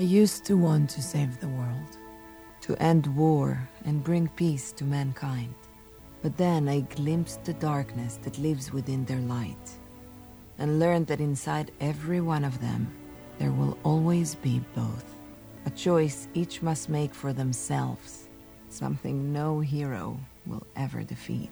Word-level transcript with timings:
I 0.00 0.02
used 0.02 0.44
to 0.44 0.56
want 0.56 0.90
to 0.90 1.02
save 1.02 1.40
the 1.40 1.48
world, 1.48 1.98
to 2.60 2.80
end 2.80 3.08
war 3.16 3.68
and 3.84 4.04
bring 4.04 4.28
peace 4.28 4.70
to 4.72 4.84
mankind. 4.84 5.52
But 6.22 6.36
then 6.36 6.68
I 6.68 6.80
glimpsed 6.82 7.44
the 7.44 7.54
darkness 7.54 8.20
that 8.22 8.38
lives 8.38 8.72
within 8.72 9.04
their 9.06 9.18
light, 9.18 9.70
and 10.58 10.78
learned 10.78 11.08
that 11.08 11.18
inside 11.18 11.72
every 11.80 12.20
one 12.20 12.44
of 12.44 12.60
them, 12.60 12.86
there 13.40 13.50
will 13.50 13.76
always 13.82 14.36
be 14.36 14.60
both. 14.72 15.16
A 15.66 15.70
choice 15.70 16.28
each 16.32 16.62
must 16.62 16.88
make 16.88 17.12
for 17.12 17.32
themselves, 17.32 18.28
something 18.68 19.32
no 19.32 19.58
hero 19.58 20.16
will 20.46 20.64
ever 20.76 21.02
defeat. 21.02 21.50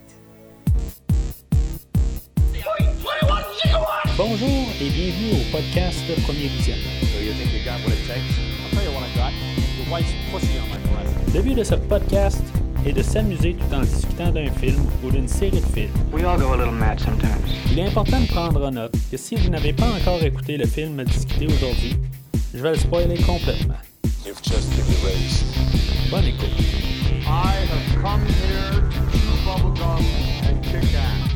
Bonjour 4.17 4.49
et 4.81 4.89
bienvenue 4.89 5.33
au 5.33 5.53
podcast 5.55 5.99
Premier 6.25 6.49
Visionnement. 6.49 6.89
So 7.13 7.21
you 7.21 7.35
think 7.35 7.53
you 7.53 7.63
got 7.67 7.79
what 7.85 7.93
it 7.93 8.01
takes? 8.09 8.25
I'll 8.65 8.71
tell 8.71 8.83
you 8.83 8.91
what 8.91 9.05
I 9.05 9.15
got. 9.15 9.33
Your 9.77 9.93
wife's 9.93 10.15
pussy 10.33 10.59
on 10.59 10.69
my 10.71 10.79
breast. 10.89 11.35
Le 11.35 11.43
but 11.43 11.55
de 11.55 11.63
ce 11.63 11.75
podcast 11.75 12.43
est 12.87 12.95
de 12.95 13.03
s'amuser 13.03 13.55
tout 13.55 13.75
en 13.75 13.83
discutant 13.83 14.31
d'un 14.33 14.51
film 14.53 14.83
ou 15.05 15.11
d'une 15.11 15.29
série 15.29 15.61
de 15.61 15.67
films. 15.67 15.93
We 16.15 16.25
all 16.25 16.39
go 16.39 16.55
a 16.55 16.57
little 16.57 16.73
mad 16.73 16.99
sometimes. 16.99 17.45
Il 17.71 17.79
est 17.79 17.85
important 17.89 18.19
de 18.21 18.27
prendre 18.29 18.67
en 18.67 18.71
note 18.71 18.95
que 19.11 19.19
si 19.19 19.37
vous 19.37 19.51
n'avez 19.51 19.75
pas 19.75 19.89
encore 19.89 20.23
écouté 20.23 20.57
le 20.57 20.67
film 20.67 20.99
à 20.99 21.05
discuter 21.05 21.47
aujourd'hui, 21.49 21.97
je 22.55 22.63
vais 22.63 22.71
le 22.71 22.79
spoiler 22.79 23.19
complètement. 23.19 23.77
You've 24.25 24.41
just 24.43 24.71
been 24.71 24.87
erased. 25.03 25.45
Bonne 26.11 26.25
écoute. 26.25 26.57
I 27.27 27.53
have 27.69 28.03
come 28.03 28.25
here 28.25 28.81
to 28.81 29.19
chew 29.19 29.37
bubblegum 29.45 30.03
and 30.49 30.63
kick 30.63 30.95
ass. 30.95 31.35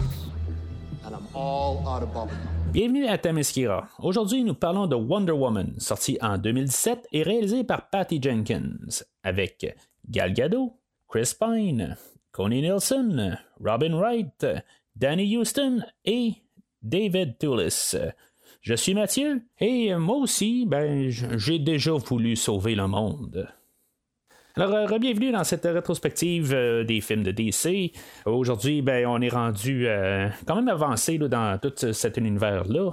And 1.04 1.14
I'm 1.14 1.26
all 1.34 1.86
out 1.86 2.02
of 2.02 2.08
bubblegum. 2.14 2.49
Bienvenue 2.72 3.08
à 3.08 3.18
Themyscira. 3.18 3.88
Aujourd'hui, 3.98 4.44
nous 4.44 4.54
parlons 4.54 4.86
de 4.86 4.94
Wonder 4.94 5.32
Woman, 5.32 5.74
sorti 5.78 6.18
en 6.20 6.38
2017 6.38 7.08
et 7.10 7.24
réalisé 7.24 7.64
par 7.64 7.90
Patty 7.90 8.22
Jenkins, 8.22 9.02
avec 9.24 9.76
Gal 10.08 10.32
Gadot, 10.32 10.78
Chris 11.08 11.32
Pine, 11.38 11.96
Connie 12.30 12.62
Nielsen, 12.62 13.40
Robin 13.58 13.96
Wright, 13.96 14.46
Danny 14.94 15.36
Houston 15.36 15.80
et 16.04 16.34
David 16.80 17.38
Toulis. 17.38 17.96
Je 18.60 18.74
suis 18.74 18.94
Mathieu 18.94 19.42
et 19.58 19.92
moi 19.96 20.18
aussi, 20.18 20.64
ben, 20.64 21.08
j'ai 21.10 21.58
déjà 21.58 21.94
voulu 21.94 22.36
sauver 22.36 22.76
le 22.76 22.86
monde. 22.86 23.48
Alors, 24.56 24.74
euh, 24.92 24.98
bienvenue 24.98 25.30
dans 25.30 25.44
cette 25.44 25.64
rétrospective 25.64 26.52
euh, 26.52 26.82
des 26.82 27.00
films 27.00 27.22
de 27.22 27.30
DC. 27.30 27.92
Aujourd'hui, 28.26 28.82
ben, 28.82 29.06
on 29.06 29.20
est 29.20 29.28
rendu 29.28 29.86
euh, 29.86 30.28
quand 30.44 30.56
même 30.56 30.66
avancé 30.66 31.18
dans 31.18 31.56
tout 31.58 31.92
cet 31.92 32.16
univers-là. 32.16 32.90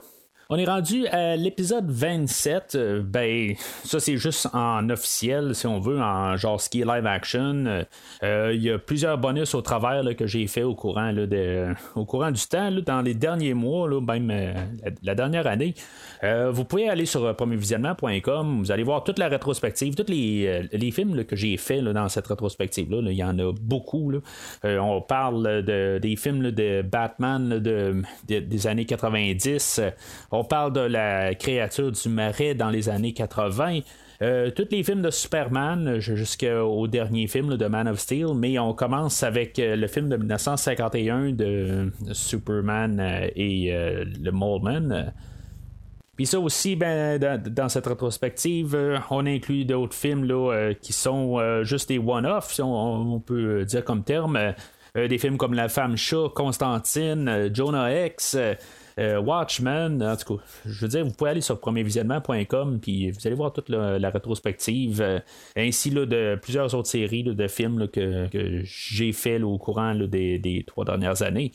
On 0.49 0.57
est 0.57 0.65
rendu 0.65 1.05
à 1.07 1.35
l'épisode 1.35 1.89
27. 1.89 2.75
Euh, 2.75 3.01
ben, 3.03 3.53
ça, 3.83 3.99
c'est 3.99 4.15
juste 4.15 4.47
en 4.53 4.89
officiel, 4.89 5.53
si 5.53 5.67
on 5.67 5.81
veut, 5.81 5.99
en 5.99 6.37
genre 6.37 6.61
ski 6.61 6.85
live 6.85 7.05
action. 7.05 7.83
Euh, 8.23 8.53
Il 8.53 8.63
y 8.63 8.71
a 8.71 8.79
plusieurs 8.79 9.17
bonus 9.17 9.53
au 9.55 9.61
travers 9.61 10.03
que 10.15 10.25
j'ai 10.25 10.47
fait 10.47 10.63
au 10.63 10.73
courant, 10.73 11.13
au 11.95 12.05
courant 12.05 12.31
du 12.31 12.41
temps, 12.47 12.71
dans 12.71 13.01
les 13.01 13.13
derniers 13.13 13.53
mois, 13.53 13.89
même 13.99 14.31
euh, 14.31 14.53
la, 15.03 15.15
dernière 15.15 15.47
année. 15.47 15.73
Vous 16.23 16.63
pouvez 16.63 16.89
aller 16.89 17.05
sur 17.05 17.35
premiervisionnement.com, 17.35 18.59
vous 18.59 18.71
allez 18.71 18.83
voir 18.83 19.03
toute 19.03 19.19
la 19.19 19.27
rétrospective, 19.27 19.95
tous 19.95 20.09
les, 20.09 20.91
films 20.91 21.25
que 21.25 21.35
j'ai 21.35 21.57
fait 21.57 21.81
dans 21.81 22.07
cette 22.07 22.27
rétrospective-là. 22.27 23.01
là. 23.01 23.11
Il 23.11 23.17
y 23.17 23.23
en 23.23 23.37
a 23.37 23.51
beaucoup. 23.51 24.13
On 24.63 25.01
parle 25.01 25.63
de, 25.63 25.99
des 26.01 26.15
films 26.15 26.51
de 26.51 26.81
Batman 26.81 27.49
de, 27.59 28.01
de- 28.27 28.39
des 28.39 28.67
années 28.67 28.85
90. 28.85 29.81
Euh, 30.36 30.36
On 30.37 30.43
parle 30.43 30.71
de 30.71 30.81
la 30.81 31.33
créature 31.33 31.91
du 31.91 32.09
marais 32.09 32.53
dans 32.53 32.69
les 32.69 32.89
années 32.89 33.11
80. 33.11 33.79
Euh, 34.21 34.51
tous 34.51 34.67
les 34.69 34.83
films 34.83 35.01
de 35.01 35.09
Superman 35.09 35.97
jusqu'au 35.99 36.85
dernier 36.85 37.25
film 37.25 37.57
de 37.57 37.65
Man 37.65 37.87
of 37.87 37.97
Steel, 37.97 38.35
mais 38.35 38.59
on 38.59 38.75
commence 38.75 39.23
avec 39.23 39.57
euh, 39.57 39.75
le 39.75 39.87
film 39.87 40.09
de 40.09 40.15
1951 40.15 41.31
de 41.31 41.91
Superman 42.11 42.99
euh, 42.99 43.27
et 43.35 43.73
euh, 43.73 44.05
le 44.23 44.31
Moleman. 44.31 45.11
Puis 46.15 46.27
ça 46.27 46.39
aussi, 46.39 46.75
ben, 46.75 47.17
dans, 47.17 47.69
cette 47.69 47.87
rétrospective, 47.87 48.77
on 49.09 49.25
inclut 49.25 49.65
d'autres 49.65 49.95
films 49.95 50.23
là, 50.23 50.71
qui 50.79 50.93
sont 50.93 51.39
juste 51.63 51.89
des 51.89 51.97
one-off, 51.97 52.53
si 52.53 52.61
on, 52.61 53.15
on 53.15 53.19
peut 53.19 53.65
dire 53.65 53.83
comme 53.83 54.03
terme. 54.03 54.53
Des 54.95 55.17
films 55.19 55.37
comme 55.37 55.53
La 55.53 55.69
femme 55.69 55.95
chat, 55.95 56.29
Constantine, 56.33 57.51
Jonah 57.53 58.07
X, 58.07 58.35
euh, 58.99 59.19
Watchmen. 59.19 60.01
En 60.03 60.15
tout 60.15 60.37
cas, 60.37 60.43
je 60.65 60.81
veux 60.81 60.87
dire, 60.87 61.05
vous 61.05 61.13
pouvez 61.13 61.31
aller 61.31 61.41
sur 61.41 61.59
premiervisionnement.com 61.59 62.79
puis 62.81 63.11
vous 63.11 63.25
allez 63.25 63.35
voir 63.35 63.53
toute 63.53 63.69
la, 63.69 64.09
rétrospective, 64.09 65.01
euh, 65.01 65.19
ainsi 65.55 65.89
là, 65.89 66.05
de 66.05 66.37
plusieurs 66.41 66.73
autres 66.73 66.89
séries 66.89 67.23
de 67.23 67.47
films 67.47 67.87
que, 67.87 68.27
j'ai 68.63 69.11
fait 69.11 69.41
au 69.41 69.57
courant 69.57 69.95
des 69.95 70.63
trois 70.67 70.85
dernières 70.85 71.21
années. 71.21 71.51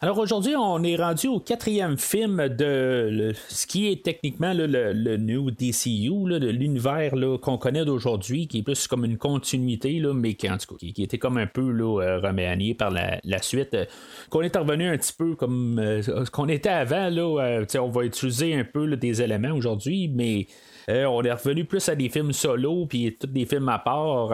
Alors 0.00 0.18
aujourd'hui, 0.18 0.54
on 0.54 0.84
est 0.84 0.94
rendu 0.94 1.26
au 1.26 1.40
quatrième 1.40 1.98
film 1.98 2.48
de 2.48 3.32
ce 3.48 3.66
qui 3.66 3.88
est 3.88 4.04
techniquement 4.04 4.52
le, 4.52 4.66
le 4.66 5.16
New 5.16 5.50
DCU, 5.50 6.38
de 6.38 6.48
l'univers 6.50 7.14
qu'on 7.42 7.58
connaît 7.58 7.84
d'aujourd'hui, 7.84 8.46
qui 8.46 8.58
est 8.58 8.62
plus 8.62 8.86
comme 8.86 9.04
une 9.04 9.18
continuité, 9.18 10.00
mais 10.14 10.34
qui, 10.34 10.48
en 10.48 10.56
tout 10.56 10.76
cas, 10.76 10.86
qui, 10.86 11.02
était 11.02 11.18
comme 11.18 11.36
un 11.36 11.48
peu 11.48 11.72
là, 11.72 12.00
euh, 12.00 12.20
remanié 12.20 12.74
par 12.74 12.92
la, 12.92 13.42
suite. 13.42 13.74
euh, 13.74 13.86
qu'on 14.30 14.42
est 14.42 14.56
revenu 14.56 14.86
un 14.86 14.96
petit 14.96 15.12
peu 15.12 15.34
comme 15.34 15.80
euh, 15.80 16.00
ce 16.00 16.30
qu'on 16.30 16.48
était 16.48 16.68
avant. 16.68 17.10
Là, 17.10 17.64
on 17.80 17.88
va 17.88 18.04
utiliser 18.04 18.54
un 18.54 18.64
peu 18.64 18.96
des 18.96 19.20
éléments 19.20 19.52
aujourd'hui, 19.52 20.06
mais 20.06 20.46
euh, 20.88 21.04
on 21.04 21.22
est 21.22 21.32
revenu 21.32 21.64
plus 21.64 21.88
à 21.88 21.94
des 21.94 22.08
films 22.08 22.32
solo, 22.32 22.86
puis 22.86 23.16
tous 23.18 23.26
des 23.26 23.46
films 23.46 23.68
à 23.68 23.78
part. 23.78 24.32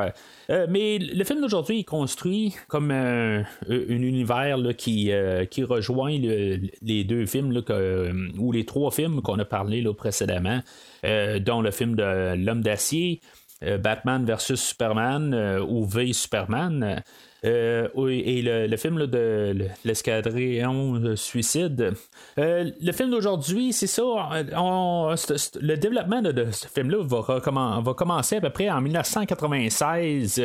Euh, 0.50 0.66
mais 0.68 0.98
le 0.98 1.24
film 1.24 1.40
d'aujourd'hui 1.40 1.80
est 1.80 1.84
construit 1.84 2.54
comme 2.68 2.90
un, 2.90 3.40
un 3.40 3.88
univers 3.88 4.58
qui, 4.76 5.12
euh, 5.12 5.44
qui 5.44 5.64
rejoint 5.64 6.18
le- 6.18 6.60
les 6.82 7.04
deux 7.04 7.26
films, 7.26 7.52
ou 8.38 8.52
les 8.52 8.64
trois 8.64 8.90
films 8.90 9.20
qu'on 9.22 9.38
a 9.38 9.44
parlé 9.44 9.84
précédemment, 9.96 10.60
dont 11.02 11.60
le 11.60 11.70
film 11.70 11.96
de 11.96 12.34
L'Homme 12.36 12.62
d'acier. 12.62 13.20
Batman 13.82 14.26
versus 14.26 14.60
Superman 14.60 15.34
ou 15.66 15.86
V 15.86 16.12
Superman 16.12 17.02
euh, 17.44 17.88
et 18.08 18.42
le, 18.42 18.76
film 18.76 19.06
de 19.06 19.54
l'escadron 19.84 21.00
euh, 21.04 21.16
suicide. 21.16 21.92
Euh, 22.38 22.70
le 22.80 22.92
film 22.92 23.10
d'aujourd'hui, 23.10 23.72
c'est 23.72 23.86
ça. 23.86 24.02
le 24.02 25.74
développement 25.76 26.22
de, 26.22 26.50
ce 26.50 26.66
film-là 26.68 27.02
va, 27.04 27.94
commencer 27.94 28.36
à 28.36 28.40
peu 28.40 28.50
près 28.50 28.70
en 28.70 28.80
1996. 28.80 30.42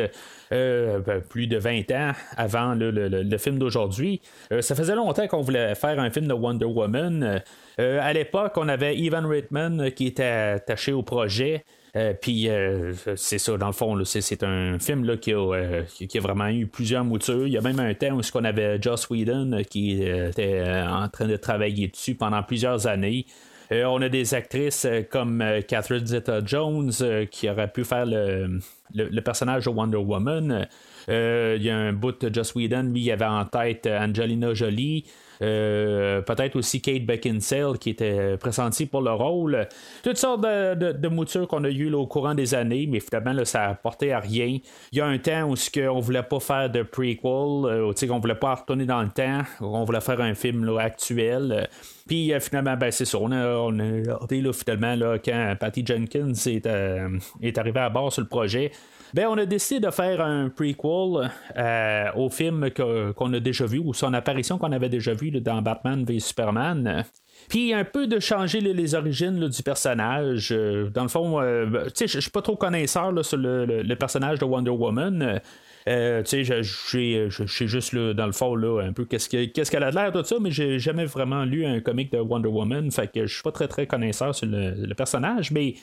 euh, 0.52 0.98
ben, 1.00 1.20
plus 1.20 1.46
de 1.46 1.56
20 1.56 1.90
ans 1.92 2.12
avant 2.36 2.74
le, 2.74 3.38
film 3.38 3.58
d'aujourd'hui. 3.58 4.20
Ça 4.60 4.74
faisait 4.74 4.94
longtemps 4.94 5.26
qu'on 5.26 5.40
voulait 5.40 5.74
faire 5.74 5.98
un 5.98 6.10
film 6.10 6.26
de 6.26 6.34
Wonder 6.34 6.66
Woman. 6.66 7.42
À 7.78 8.12
l'époque, 8.12 8.52
on 8.56 8.68
avait 8.68 8.96
Ivan 8.96 9.26
Reitman 9.26 9.90
qui 9.92 10.08
était 10.08 10.24
attaché 10.24 10.92
au 10.92 11.02
projet. 11.02 11.64
Euh, 11.96 12.14
puis 12.20 12.48
euh, 12.48 12.92
c'est 13.16 13.38
ça, 13.38 13.56
dans 13.56 13.66
le 13.66 13.72
fond, 13.72 14.00
c'est, 14.04 14.42
un 14.44 14.78
film 14.78 15.04
là, 15.04 15.16
qui, 15.16 15.32
a, 15.32 15.38
euh, 15.38 15.82
qui- 16.08 16.18
a 16.18 16.20
vraiment 16.20 16.48
eu 16.48 16.66
plusieurs 16.66 17.04
moutures. 17.04 17.46
Il 17.46 17.52
y 17.52 17.58
a 17.58 17.60
même 17.60 17.80
un 17.80 17.92
temps 17.94 18.12
où 18.16 18.20
on 18.34 18.44
avait 18.44 18.80
Joss 18.80 19.10
Whedon 19.10 19.62
qui 19.68 20.02
était 20.02 20.62
en 20.88 21.08
train 21.08 21.26
de 21.26 21.36
travailler 21.36 21.88
dessus 21.88 22.14
pendant 22.14 22.42
plusieurs 22.42 22.86
années. 22.86 23.26
On 23.72 24.02
a 24.02 24.08
des 24.08 24.34
actrices 24.34 24.86
comme 25.10 25.44
Catherine 25.68 26.04
Zeta-Jones 26.04 26.90
qui 27.30 27.48
aurait 27.48 27.70
pu 27.70 27.84
faire 27.84 28.04
le, 28.04 28.58
le- 28.94 29.20
personnage 29.20 29.64
de 29.64 29.70
Wonder 29.70 29.96
Woman. 29.98 30.66
Il 31.08 31.62
y 31.62 31.70
a 31.70 31.76
un 31.76 31.92
bout 31.92 32.20
de 32.20 32.34
Joss 32.34 32.54
Whedon, 32.54 32.82
lui, 32.92 33.02
il 33.02 33.10
avait 33.12 33.24
en 33.24 33.44
tête 33.44 33.86
Angelina 33.86 34.54
Jolie. 34.54 35.04
Euh, 35.42 36.20
peut-être 36.22 36.56
aussi 36.56 36.80
Kate 36.80 37.04
Beckinsale 37.04 37.78
qui 37.78 37.90
était 37.90 38.36
pressentie 38.36 38.86
pour 38.86 39.02
le 39.02 39.12
rôle. 39.12 39.68
Toutes 40.02 40.18
sortes 40.18 40.42
de, 40.42 41.08
moutures 41.08 41.48
qu'on 41.48 41.64
a 41.64 41.70
eues 41.70 41.92
au 41.92 42.06
courant 42.06 42.34
des 42.34 42.54
années, 42.54 42.86
mais 42.86 43.00
finalement 43.00 43.44
ça 43.44 43.68
a 43.68 43.74
porté 43.74 44.12
à 44.12 44.20
rien. 44.20 44.58
Il 44.92 44.98
y 44.98 45.00
a 45.00 45.06
un 45.06 45.18
temps 45.18 45.48
où 45.48 45.56
ce 45.56 45.70
on 45.88 46.00
voulait 46.00 46.22
pas 46.22 46.40
faire 46.40 46.70
de 46.70 46.82
prequel, 46.82 47.18
euh, 47.24 47.92
qu'on 47.92 48.18
voulait 48.18 48.34
pas 48.34 48.54
retourner 48.54 48.86
dans 48.86 49.02
le 49.02 49.08
temps, 49.10 49.42
on 49.60 49.84
voulait 49.84 50.00
faire 50.00 50.20
un 50.20 50.34
film 50.34 50.68
actuel. 50.78 51.68
Puis 52.06 52.32
euh, 52.32 52.40
finalement, 52.40 52.76
ben, 52.76 52.90
c'est 52.90 53.04
ça. 53.04 53.18
On 53.18 53.30
a, 53.32 53.46
on 53.56 53.68
regardé, 53.68 54.40
là, 54.40 54.52
finalement 54.52 55.14
quand 55.24 55.54
Patty 55.58 55.84
Jenkins 55.86 56.32
est, 56.32 56.66
euh, 56.66 57.08
est 57.40 57.56
arrivé 57.58 57.80
à 57.80 57.88
bord 57.88 58.12
sur 58.12 58.22
le 58.22 58.28
projet. 58.28 58.72
Ben, 59.14 59.26
on 59.28 59.38
a 59.38 59.46
décidé 59.46 59.80
de 59.80 59.90
faire 59.90 60.20
un 60.20 60.48
prequel 60.48 61.30
euh, 61.56 62.06
au 62.16 62.28
film 62.30 62.70
qu'on 62.70 63.32
a 63.32 63.40
déjà 63.40 63.66
vu, 63.66 63.78
ou 63.78 63.94
son 63.94 64.14
apparition 64.14 64.58
qu'on 64.58 64.72
avait 64.72 64.88
déjà 64.88 65.14
vu 65.14 65.30
là, 65.30 65.40
dans 65.40 65.62
Batman 65.62 66.04
v 66.04 66.18
Superman. 66.20 67.04
Puis 67.48 67.72
un 67.72 67.84
peu 67.84 68.06
de 68.06 68.20
changer 68.20 68.60
les, 68.60 68.94
origines 68.94 69.48
du 69.48 69.62
personnage. 69.62 70.50
dans 70.50 71.02
le 71.02 71.08
fond, 71.08 71.40
ben, 71.40 71.84
tu 71.86 71.90
sais, 71.94 72.08
je 72.08 72.20
suis 72.20 72.30
pas 72.30 72.42
trop 72.42 72.56
connaisseur 72.56 73.12
sur 73.24 73.38
le, 73.38 73.94
personnage 73.94 74.38
de 74.38 74.44
Wonder 74.44 74.70
Woman. 74.70 75.40
Euh, 75.88 76.22
tu 76.22 76.44
sais, 76.44 76.62
je 76.62 77.44
sais 77.46 77.66
juste 77.66 77.94
dans 77.94 78.26
le 78.26 78.32
fond 78.32 78.54
là, 78.54 78.82
un 78.82 78.92
peu 78.92 79.04
qu'est-ce 79.04 79.28
qu'elle 79.70 79.82
a 79.82 79.90
l'air 79.90 80.12
de 80.12 80.22
ça, 80.22 80.36
mais 80.40 80.50
j'ai 80.50 80.78
jamais 80.78 81.06
vraiment 81.06 81.44
lu 81.44 81.64
un 81.64 81.80
comic 81.80 82.12
de 82.12 82.18
Wonder 82.18 82.48
Woman, 82.48 82.90
fait 82.90 83.10
que 83.10 83.26
je 83.26 83.32
suis 83.32 83.42
pas 83.42 83.52
très 83.52 83.68
très 83.68 83.86
connaisseur 83.86 84.34
sur 84.34 84.46
le, 84.46 84.94
personnage, 84.94 85.50
mais 85.50 85.74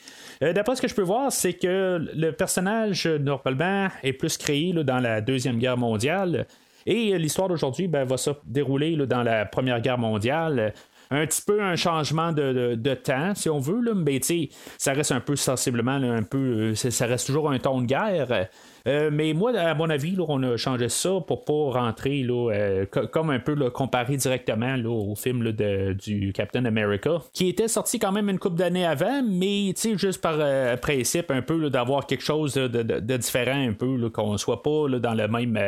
euh, 0.44 0.54
d'après 0.54 0.76
ce 0.76 0.82
que 0.82 0.88
je 0.88 0.94
peux 0.94 1.02
voir, 1.02 1.32
c'est 1.32 1.54
que 1.54 2.06
le 2.14 2.32
personnage 2.32 3.08
normalement 3.08 3.88
est 4.04 4.14
plus 4.14 4.38
créé 4.38 4.74
dans 4.74 5.00
la 5.00 5.22
deuxième 5.22 5.58
guerre 5.58 5.78
mondiale. 5.78 6.46
Et 6.86 7.18
l'histoire 7.18 7.50
d'aujourd'hui 7.50 7.88
ben, 7.88 8.06
va 8.06 8.16
se 8.16 8.30
dérouler 8.46 8.96
dans 8.96 9.24
la 9.24 9.46
Première 9.46 9.82
Guerre 9.82 9.98
mondiale 9.98 10.74
un 11.10 11.26
petit 11.26 11.42
peu 11.42 11.62
un 11.62 11.76
changement 11.76 12.32
de, 12.32 12.94
temps, 12.96 13.34
si 13.36 13.50
on 13.50 13.60
veut, 13.60 13.82
là, 13.82 13.94
ça 14.78 14.94
reste 14.94 15.12
un 15.12 15.20
peu 15.20 15.36
sensiblement, 15.36 15.92
un 15.94 16.24
peu, 16.24 16.74
euh, 16.74 16.76
ça 16.76 17.06
reste 17.06 17.28
toujours 17.28 17.50
un 17.50 17.60
ton 17.60 17.82
de 17.82 17.86
guerre. 17.86 18.48
Euh, 18.88 19.10
mais 19.12 19.34
moi, 19.34 19.52
à 19.58 19.74
mon 19.74 19.90
avis, 19.90 20.16
on 20.28 20.42
a 20.44 20.56
changé 20.58 20.88
ça 20.90 21.20
pour 21.26 21.44
pas 21.44 21.80
rentrer 21.80 22.24
là, 22.24 22.52
euh, 22.52 22.86
comme 22.86 23.30
un 23.30 23.40
peu 23.40 23.54
là, 23.54 23.70
comparé 23.70 24.16
directement 24.16 24.76
au 24.86 25.16
film 25.16 25.52
du 25.52 26.32
Captain 26.34 26.64
America, 26.66 27.22
qui 27.34 27.50
était 27.50 27.68
sorti 27.68 28.00
quand 28.00 28.12
même 28.12 28.30
une 28.30 28.40
couple 28.40 28.56
d'années 28.56 28.86
avant, 28.86 29.22
mais 29.24 29.74
juste 29.96 30.22
par 30.22 30.36
euh, 30.38 30.78
principe 30.78 31.32
un 31.32 31.42
peu 31.42 31.70
d'avoir 31.70 32.08
quelque 32.08 32.24
chose 32.24 32.54
de, 32.54 33.18
différent 33.18 33.68
un 33.68 33.74
peu, 33.74 34.10
qu'on 34.10 34.38
soit 34.38 34.64
pas 34.64 34.88
dans 35.00 35.14
le 35.14 35.28
même 35.28 35.60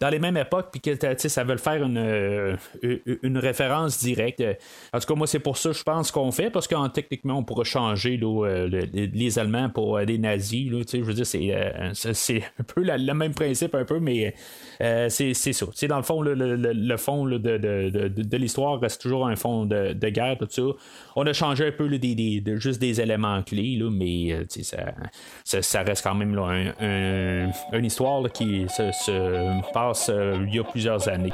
dans 0.00 0.08
les 0.08 0.18
mêmes 0.18 0.36
époques, 0.36 0.68
puis 0.72 0.80
que 0.80 0.96
ça 1.28 1.44
veut 1.44 1.56
faire 1.56 1.82
une, 1.82 2.58
une 3.22 3.38
référence 3.38 3.98
directe. 3.98 4.42
En 4.92 4.98
tout 4.98 5.06
cas, 5.06 5.14
moi, 5.14 5.26
c'est 5.26 5.38
pour 5.38 5.56
ça, 5.56 5.72
je 5.72 5.82
pense 5.82 6.10
qu'on 6.10 6.30
fait, 6.32 6.50
parce 6.50 6.68
qu'en 6.68 6.88
techniquement, 6.88 7.38
on 7.38 7.44
pourra 7.44 7.64
changer 7.64 8.20
les 8.20 9.38
Allemands 9.38 9.70
pour 9.70 10.00
des 10.04 10.18
nazis. 10.18 10.70
je 10.70 10.98
veux 10.98 11.14
dire, 11.14 11.26
c'est 11.26 12.42
un 12.60 12.64
peu 12.64 12.82
le 12.82 13.14
même 13.14 13.34
principe, 13.34 13.74
un 13.74 13.84
peu, 13.84 14.00
mais 14.00 14.34
euh, 14.80 15.08
c'est 15.08 15.34
ça. 15.34 15.66
dans 15.88 15.96
le 15.96 16.02
fond, 16.02 16.22
le, 16.22 16.96
fond 16.96 17.26
de, 17.26 18.36
l'histoire 18.36 18.80
reste 18.80 19.00
toujours 19.00 19.26
un 19.26 19.36
fond 19.36 19.64
de, 19.64 20.08
guerre, 20.08 20.36
tout 20.38 20.48
ça. 20.50 20.62
On 21.16 21.26
a 21.26 21.32
changé 21.32 21.68
un 21.68 21.72
peu 21.72 21.88
des, 21.98 22.42
juste 22.56 22.80
des 22.80 23.00
éléments 23.00 23.42
clés, 23.42 23.80
mais 23.90 24.32
euh, 24.32 24.44
ça, 25.44 25.82
reste 25.82 26.02
quand 26.02 26.14
même 26.14 26.36
une 27.72 27.84
histoire 27.84 28.30
qui 28.32 28.66
se, 28.68 29.72
passe 29.72 30.10
euh, 30.12 30.44
il 30.46 30.54
y 30.54 30.58
a 30.58 30.64
plusieurs 30.64 31.08
années. 31.08 31.32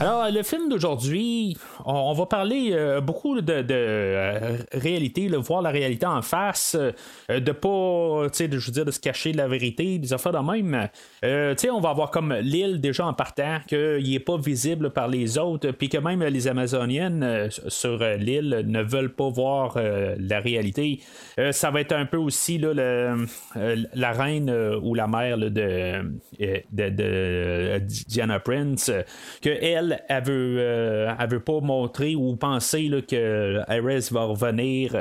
Alors, 0.00 0.30
le 0.30 0.44
film 0.44 0.68
d'aujourd'hui, 0.68 1.56
on, 1.84 2.12
va 2.12 2.26
parler 2.26 2.70
euh, 2.72 3.00
beaucoup 3.00 3.40
de, 3.40 3.64
euh, 3.68 4.58
réalité, 4.72 5.26
voir 5.28 5.60
la 5.60 5.70
réalité 5.70 6.06
en 6.06 6.22
face, 6.22 6.76
euh, 6.76 7.40
de 7.40 7.50
pas, 7.50 8.30
tu 8.30 8.36
sais, 8.36 8.48
je 8.50 8.66
veux 8.66 8.72
dire, 8.72 8.84
de 8.84 8.92
se 8.92 9.00
cacher 9.00 9.32
de 9.32 9.38
la 9.38 9.48
vérité, 9.48 9.98
des 9.98 10.12
affaires 10.12 10.32
de 10.32 10.38
même. 10.38 10.88
tu 11.20 11.28
sais, 11.60 11.70
on 11.70 11.80
va 11.80 11.90
avoir 11.90 12.12
comme 12.12 12.32
l'île 12.32 12.80
déjà 12.80 13.06
en 13.06 13.12
partant, 13.12 13.58
qu'il 13.66 14.08
n'est 14.08 14.20
pas 14.20 14.36
visible 14.36 14.90
par 14.90 15.08
les 15.08 15.36
autres, 15.36 15.72
puis 15.72 15.88
que 15.88 15.98
même 15.98 16.22
les 16.22 16.46
Amazoniennes 16.46 17.48
sur 17.66 17.98
l'île 17.98 18.64
ne 18.66 18.82
veulent 18.82 19.14
pas 19.14 19.28
voir 19.30 19.76
la 19.76 20.38
réalité. 20.40 21.00
ça 21.50 21.70
va 21.70 21.80
être 21.80 21.92
un 21.92 22.06
peu 22.06 22.18
aussi 22.18 22.58
là, 22.58 23.16
la 23.94 24.12
reine 24.12 24.50
ou 24.82 24.94
la 24.94 25.08
mère 25.08 25.38
de, 25.38 25.50
de, 26.38 27.78
Diana 28.08 28.38
Prince, 28.40 28.92
que 29.42 29.50
elle, 29.50 29.87
elle, 30.08 30.24
veut, 30.24 30.56
euh, 30.58 31.26
veut 31.28 31.40
pas 31.40 31.60
montrer 31.60 32.14
ou 32.14 32.36
penser 32.36 32.90
que 33.08 33.58
Ares 33.68 34.12
va 34.12 34.24
revenir. 34.24 34.94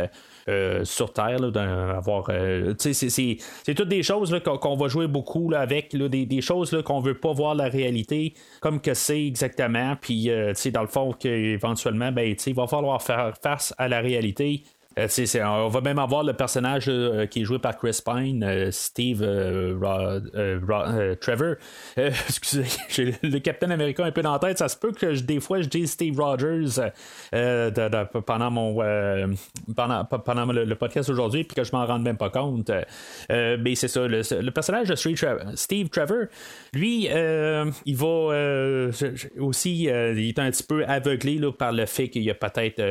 Euh, 0.49 0.85
sur 0.85 1.11
Terre, 1.11 1.51
d'avoir. 1.51 2.29
Euh, 2.29 2.73
c'est 2.79 3.75
toutes 3.75 3.89
des 3.89 4.01
choses 4.01 4.33
qu'on 4.45 4.77
va 4.77 4.87
jouer 4.87 5.07
beaucoup 5.07 5.51
avec, 5.53 5.93
des, 5.93 6.41
choses 6.41 6.81
qu'on 6.85 7.01
veut 7.01 7.19
pas 7.19 7.33
voir 7.33 7.53
la 7.53 7.67
réalité 7.67 8.33
comme 8.61 8.79
que 8.79 8.93
c'est 8.93 9.25
exactement. 9.25 9.97
Puis, 9.99 10.31
dans 10.71 10.81
le 10.81 10.87
fond, 10.87 11.11
qu'éventuellement, 11.11 12.13
ben, 12.13 12.33
il 12.45 12.53
va 12.53 12.65
falloir 12.65 13.01
faire 13.01 13.33
face 13.43 13.73
à 13.77 13.89
la 13.89 13.99
réalité. 13.99 14.63
Euh, 14.97 15.07
on 15.45 15.67
va 15.67 15.81
même 15.81 15.99
avoir 15.99 16.23
le 16.23 16.33
personnage 16.33 16.85
euh, 16.87 17.27
qui 17.27 17.41
est 17.41 17.43
joué 17.43 17.59
par 17.59 17.77
Chris 17.77 17.99
Pine, 18.03 18.43
euh, 18.43 18.71
Steve 18.71 19.19
Trevor. 21.21 21.55
excusez, 21.97 22.65
j'ai 22.89 23.15
le 23.21 23.39
Captain 23.39 23.69
America 23.69 24.03
un 24.03 24.11
peu 24.11 24.21
dans 24.21 24.33
la 24.33 24.39
tête. 24.39 24.57
Ça 24.57 24.67
se 24.67 24.77
peut 24.77 24.91
que 24.91 25.19
des 25.21 25.39
fois 25.39 25.61
je 25.61 25.67
dise 25.67 25.91
Steve 25.91 26.19
Rogers 26.19 26.91
pendant 28.25 28.51
mon 28.51 28.77
pendant, 29.75 30.05
pendant 30.05 30.45
le, 30.45 30.75
podcast 30.75 31.09
aujourd'hui, 31.09 31.43
puis 31.43 31.55
que 31.55 31.63
je 31.63 31.71
m'en 31.71 31.85
rende 31.85 32.03
même 32.03 32.17
pas 32.17 32.29
compte. 32.29 32.71
mais 33.29 33.75
c'est 33.75 33.87
ça, 33.87 34.07
le, 34.07 34.49
personnage 34.49 34.89
de 34.89 34.95
Steve 35.55 35.89
Trevor, 35.89 36.25
lui, 36.73 37.07
il 37.85 37.95
va 37.95 38.89
aussi, 39.39 39.83
il 39.83 40.29
est 40.29 40.39
un 40.39 40.51
petit 40.51 40.63
peu 40.63 40.85
aveuglé 40.85 41.39
par 41.57 41.71
le 41.71 41.85
fait 41.85 42.09
qu'il 42.09 42.23
y 42.23 42.31
a 42.31 42.35
peut-être 42.35 42.81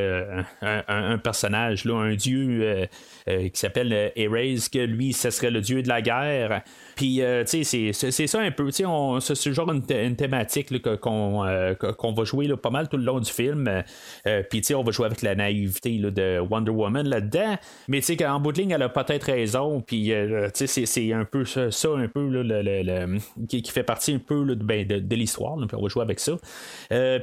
un, 0.61 0.83
un, 0.87 1.17
personnage 1.17 1.85
là, 1.85 1.96
un 1.99 2.15
dieu 2.15 2.59
euh, 2.61 2.85
qui 3.27 3.59
s'appelle 3.59 3.91
euh, 3.93 4.09
Erase, 4.15 4.69
que 4.69 4.79
lui, 4.79 5.13
ce 5.13 5.29
serait 5.29 5.51
le 5.51 5.61
dieu 5.61 5.83
de 5.83 5.87
la 5.87 6.01
guerre. 6.01 6.61
Puis, 6.95 7.21
tu 7.47 7.63
sais, 7.63 7.91
c'est 7.93 8.27
ça 8.27 8.39
un 8.39 8.51
peu. 8.51 8.71
Tu 8.71 8.83
sais, 9.19 9.35
c'est 9.35 9.53
genre 9.53 9.71
une, 9.71 10.15
thématique 10.15 10.71
qu'on 10.99 11.43
va 11.43 12.23
jouer 12.23 12.47
pas 12.55 12.69
mal 12.69 12.89
tout 12.89 12.97
le 12.97 13.03
long 13.03 13.19
du 13.19 13.31
film. 13.31 13.83
Puis, 14.23 14.61
tu 14.61 14.63
sais, 14.63 14.73
on 14.73 14.83
va 14.83 14.91
jouer 14.91 15.05
avec 15.05 15.21
la 15.21 15.35
naïveté 15.35 15.99
de 15.99 16.39
Wonder 16.39 16.71
Woman 16.71 17.07
là-dedans. 17.07 17.57
Mais, 17.87 17.99
tu 17.99 18.05
sais, 18.07 18.17
qu'en 18.17 18.39
bout 18.39 18.51
de 18.51 18.61
ligne, 18.61 18.71
elle 18.71 18.81
a 18.81 18.89
peut-être 18.89 19.25
raison. 19.25 19.81
Puis, 19.81 20.11
tu 20.55 20.67
sais, 20.67 20.85
c'est 20.85 21.13
un 21.13 21.25
peu 21.25 21.45
ça, 21.45 21.69
un 21.89 22.07
peu, 22.07 22.27
le, 22.29 23.19
qui, 23.47 23.63
fait 23.63 23.83
partie 23.83 24.13
un 24.13 24.19
peu 24.19 24.55
ben, 24.55 24.87
de, 24.87 25.15
l'histoire. 25.15 25.55
Puis, 25.57 25.77
on 25.77 25.81
va 25.81 25.87
jouer 25.87 26.03
avec 26.03 26.19
ça. 26.19 26.33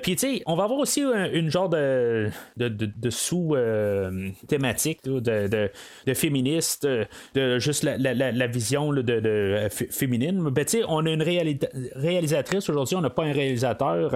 puis, 0.03 0.15
tu 0.15 0.19
sais, 0.19 0.43
on 0.47 0.55
va 0.55 0.65
avoir 0.65 0.79
aussi 0.79 1.03
une, 1.03 1.51
genre 1.51 1.69
de, 1.69 2.31
de, 2.57 3.11
sous-thématique 3.11 5.01
de, 5.05 5.71
de, 6.07 6.15
féministe, 6.15 6.87
de 7.35 7.59
juste 7.59 7.85
la, 7.85 8.47
vision 8.47 8.93
de, 8.93 9.69
féminine. 9.71 10.51
Ben, 10.51 10.65
on 10.89 11.07
a 11.07 11.11
une 11.11 11.23
réalisatrice 11.23 12.69
aujourd'hui, 12.69 12.97
on 12.97 13.01
n'a 13.01 13.11
pas 13.11 13.25
un 13.25 13.33
réalisateur. 13.33 14.11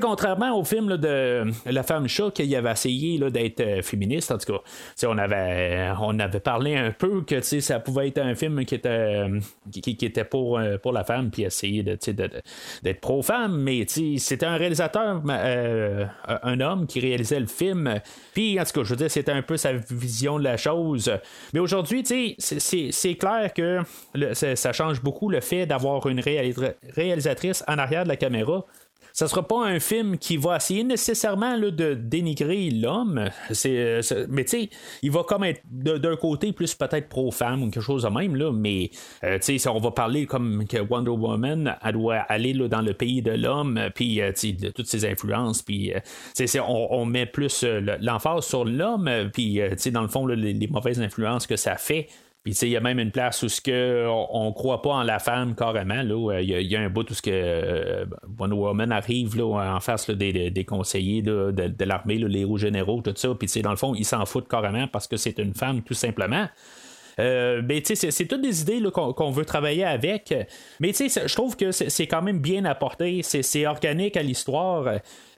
contrairement 0.00 0.58
au 0.58 0.64
film 0.64 0.96
de 0.96 1.44
La 1.66 1.82
femme 1.82 2.08
chat 2.08 2.30
qui 2.30 2.54
avait 2.54 2.70
essayé 2.70 3.18
d'être 3.30 3.60
euh, 3.60 3.82
féministe, 3.82 4.30
en 4.30 4.38
tout 4.38 4.52
cas, 4.52 5.06
on 5.06 5.18
avait, 5.18 5.90
on 6.00 6.18
avait 6.18 6.40
parlé 6.40 6.76
un 6.76 6.92
peu 6.92 7.22
que 7.22 7.40
ça 7.40 7.80
pouvait 7.80 8.08
être 8.08 8.18
un 8.18 8.34
film 8.34 8.64
qui 8.64 8.74
était, 8.74 8.88
euh, 8.88 9.40
qui, 9.70 9.96
était 10.02 10.24
pour, 10.24 10.58
euh, 10.58 10.78
pour 10.78 10.92
la 10.92 11.04
femme, 11.04 11.30
puis 11.30 11.42
essayer 11.42 11.82
d'être 11.82 13.00
pro-femme, 13.00 13.60
mais 13.60 13.86
c'était 13.86 14.46
un 14.46 14.56
réalisateur, 14.56 15.22
un 15.26 16.60
homme 16.60 16.86
qui 16.86 17.00
réalisait 17.00 17.40
le 17.40 17.46
film. 17.46 18.00
Puis, 18.34 18.58
en 18.60 18.64
tout 18.64 18.72
cas, 18.72 18.84
je 18.84 18.90
veux 18.90 18.96
dire, 18.96 19.10
c'était 19.10 19.32
un 19.32 19.42
peu 19.42 19.56
sa 19.56 19.72
vision 19.72 20.38
de 20.38 20.44
la 20.44 20.56
chose. 20.56 21.10
Mais 21.52 21.60
aujourd'hui, 21.60 22.04
c'est 22.38 23.14
clair 23.14 23.52
que 23.54 23.80
ça, 24.34 24.72
change 24.72 25.02
beaucoup 25.02 25.28
le 25.28 25.40
fait 25.40 25.66
d'avoir 25.66 26.06
une 26.08 26.20
réalisatrice 26.20 27.64
en 27.66 27.78
arrière 27.78 28.04
de 28.04 28.08
la 28.08 28.16
caméra 28.16 28.64
ça 29.12 29.26
sera 29.26 29.46
pas 29.46 29.64
un 29.64 29.80
film 29.80 30.16
qui 30.16 30.36
va 30.36 30.56
essayer 30.56 30.84
nécessairement 30.84 31.58
de 31.58 31.94
dénigrer 31.94 32.70
l'homme. 32.70 33.30
C'est, 33.50 34.00
mais 34.28 34.44
tu 34.44 34.50
sais, 34.50 34.70
il 35.02 35.10
va 35.10 35.24
comme 35.24 35.44
être 35.44 35.60
d'un 35.68 36.16
côté 36.16 36.52
plus 36.52 36.74
peut-être 36.74 37.08
pro-femme 37.08 37.64
ou 37.64 37.70
quelque 37.70 37.82
chose 37.82 38.04
de 38.04 38.08
même, 38.08 38.36
là, 38.36 38.52
mais 38.52 38.90
euh, 39.24 39.38
tu 39.38 39.58
sais, 39.58 39.68
on 39.68 39.80
va 39.80 39.90
parler 39.90 40.26
comme 40.26 40.66
que 40.66 40.78
Wonder 40.78 41.10
Woman, 41.10 41.76
elle 41.84 41.92
doit 41.92 42.16
aller 42.16 42.52
là, 42.52 42.68
dans 42.68 42.80
le 42.80 42.94
pays 42.94 43.22
de 43.22 43.32
l'homme, 43.32 43.80
puis 43.94 44.20
euh, 44.20 44.30
de 44.30 44.70
toutes 44.70 44.86
ses 44.86 45.04
influences, 45.04 45.62
puis 45.62 45.92
euh, 45.92 46.60
on, 46.66 46.88
on, 46.90 47.04
met 47.04 47.26
plus 47.26 47.64
l'emphase 48.00 48.46
sur 48.46 48.64
l'homme, 48.64 49.10
puis 49.32 49.60
dans 49.92 50.02
le 50.02 50.08
fond, 50.08 50.26
les 50.26 50.68
mauvaises 50.68 51.00
influences 51.00 51.46
que 51.46 51.56
ça 51.56 51.76
fait 51.76 52.08
il 52.48 52.68
y 52.68 52.76
a 52.76 52.80
même 52.80 52.98
une 52.98 53.10
place 53.10 53.42
où 53.42 53.48
ce 53.48 53.60
que 53.60 54.06
on, 54.08 54.52
croit 54.52 54.82
pas 54.82 54.90
en 54.90 55.02
la 55.02 55.18
femme 55.18 55.54
carrément. 55.54 56.02
Là, 56.02 56.40
il, 56.40 56.48
y 56.48 56.76
a, 56.76 56.80
un 56.80 56.88
bout 56.88 57.10
où 57.10 57.14
ce 57.14 57.22
que 57.22 57.30
euh, 57.32 58.04
Woman 58.38 58.92
arrive 58.92 59.36
là, 59.36 59.76
en 59.76 59.80
face 59.80 60.10
des, 60.10 60.64
conseillers 60.66 61.22
de, 61.22 61.84
l'armée, 61.84 62.18
les 62.18 62.40
héros 62.40 62.58
généraux, 62.58 63.02
tout 63.02 63.12
ça. 63.14 63.34
Puis 63.34 63.62
dans 63.62 63.70
le 63.70 63.76
fond, 63.76 63.94
ils 63.94 64.04
s'en 64.04 64.24
foutent 64.26 64.48
carrément 64.48 64.88
parce 64.88 65.06
que 65.06 65.16
c'est 65.16 65.38
une 65.38 65.54
femme, 65.54 65.82
tout 65.82 65.94
simplement. 65.94 66.48
Euh, 67.18 67.62
sais, 67.84 68.10
c'est 68.10 68.26
toutes 68.26 68.42
des 68.42 68.62
idées 68.62 68.82
qu'on 68.92 69.30
veut 69.30 69.44
travailler 69.44 69.84
avec. 69.84 70.34
Mais 70.80 70.92
je 70.92 71.34
trouve 71.34 71.56
que 71.56 71.72
c'est 71.72 72.06
quand 72.06 72.22
même 72.22 72.38
bien 72.38 72.64
apporté. 72.64 73.20
C'est 73.22 73.66
organique 73.66 74.16
à 74.16 74.22
l'histoire. 74.22 74.86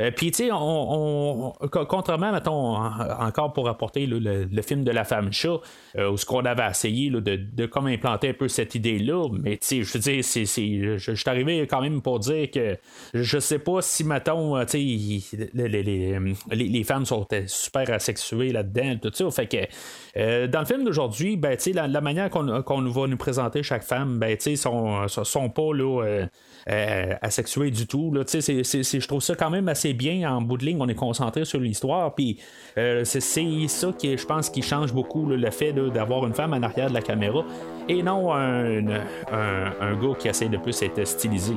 Euh, 0.00 0.10
Puis 0.14 0.30
tu 0.30 0.44
sais, 0.44 0.50
on, 0.52 1.52
contrairement, 1.70 2.32
mettons, 2.32 2.76
encore 2.76 3.52
pour 3.52 3.68
apporter 3.68 4.06
le, 4.06 4.62
film 4.62 4.84
de 4.84 4.90
la 4.90 5.04
femme 5.04 5.32
chat, 5.32 5.58
euh, 5.96 6.10
où 6.10 6.16
ce 6.16 6.26
qu'on 6.26 6.44
avait 6.44 6.68
essayé 6.68 7.10
de, 7.10 7.20
de, 7.20 7.66
comme 7.66 7.86
implanter 7.86 8.30
un 8.30 8.34
peu 8.34 8.48
cette 8.48 8.74
idée-là. 8.74 9.28
Mais 9.32 9.56
tu 9.56 9.66
sais, 9.66 9.82
je 9.82 9.92
veux 9.92 9.98
dire, 9.98 10.24
c'est, 10.24 10.44
je, 10.44 10.98
je 10.98 11.12
suis 11.12 11.30
arrivé 11.30 11.66
quand 11.66 11.80
même 11.80 12.02
pour 12.02 12.18
dire 12.18 12.50
que 12.50 12.76
je 13.14 13.38
sais 13.38 13.58
pas 13.58 13.80
si, 13.80 14.04
mettons, 14.04 14.60
tu 14.64 14.68
sais, 14.68 15.48
les, 15.54 15.68
les, 15.68 16.18
les, 16.50 16.84
femmes 16.84 17.06
sont 17.06 17.26
super 17.46 17.90
asexuées 17.90 18.52
là-dedans, 18.52 18.96
tout 19.00 19.10
ça. 19.12 19.30
Fait 19.30 19.46
que 19.46 20.46
dans 20.46 20.60
le 20.60 20.66
film 20.66 20.84
d'aujourd'hui, 20.84 21.36
ben, 21.36 21.56
tu 21.56 21.69
la, 21.72 22.00
manière 22.00 22.30
qu'on, 22.30 22.44
va 22.44 23.06
nous 23.06 23.16
présenter 23.16 23.62
chaque 23.62 23.82
femme, 23.82 24.18
ben, 24.18 24.36
tu 24.36 24.42
sais, 24.42 24.56
sont, 24.56 25.06
sont 25.08 25.50
pas 25.50 25.72
là. 25.74 26.02
Euh, 26.02 26.26
euh, 26.68 27.14
asexués 27.22 27.70
du 27.70 27.86
tout. 27.86 28.12
Là, 28.12 28.22
je 28.26 29.06
trouve 29.06 29.22
ça 29.22 29.34
quand 29.34 29.50
même 29.50 29.68
assez 29.68 29.94
bien. 29.94 30.30
En 30.30 30.42
bout 30.42 30.58
de 30.58 30.66
ligne, 30.66 30.78
on 30.80 30.88
est 30.88 30.94
concentré 30.94 31.44
sur 31.44 31.58
l'histoire. 31.58 32.14
Puis 32.14 32.38
euh, 32.76 33.02
c'est, 33.04 33.20
ça 33.20 33.92
qui, 33.98 34.16
je 34.16 34.26
pense, 34.26 34.50
qui 34.50 34.62
change 34.62 34.92
beaucoup 34.92 35.26
le 35.26 35.50
fait 35.50 35.72
d'avoir 35.72 36.26
une 36.26 36.34
femme 36.34 36.52
en 36.52 36.62
arrière 36.62 36.88
de 36.88 36.94
la 36.94 37.02
caméra 37.02 37.44
et 37.88 38.02
non 38.02 38.32
un, 38.32 38.86
un, 38.88 39.72
un 39.80 39.94
gars 39.94 40.14
qui 40.18 40.28
essaie 40.28 40.48
de 40.48 40.58
plus 40.58 40.82
être 40.82 41.04
stylisé. 41.06 41.54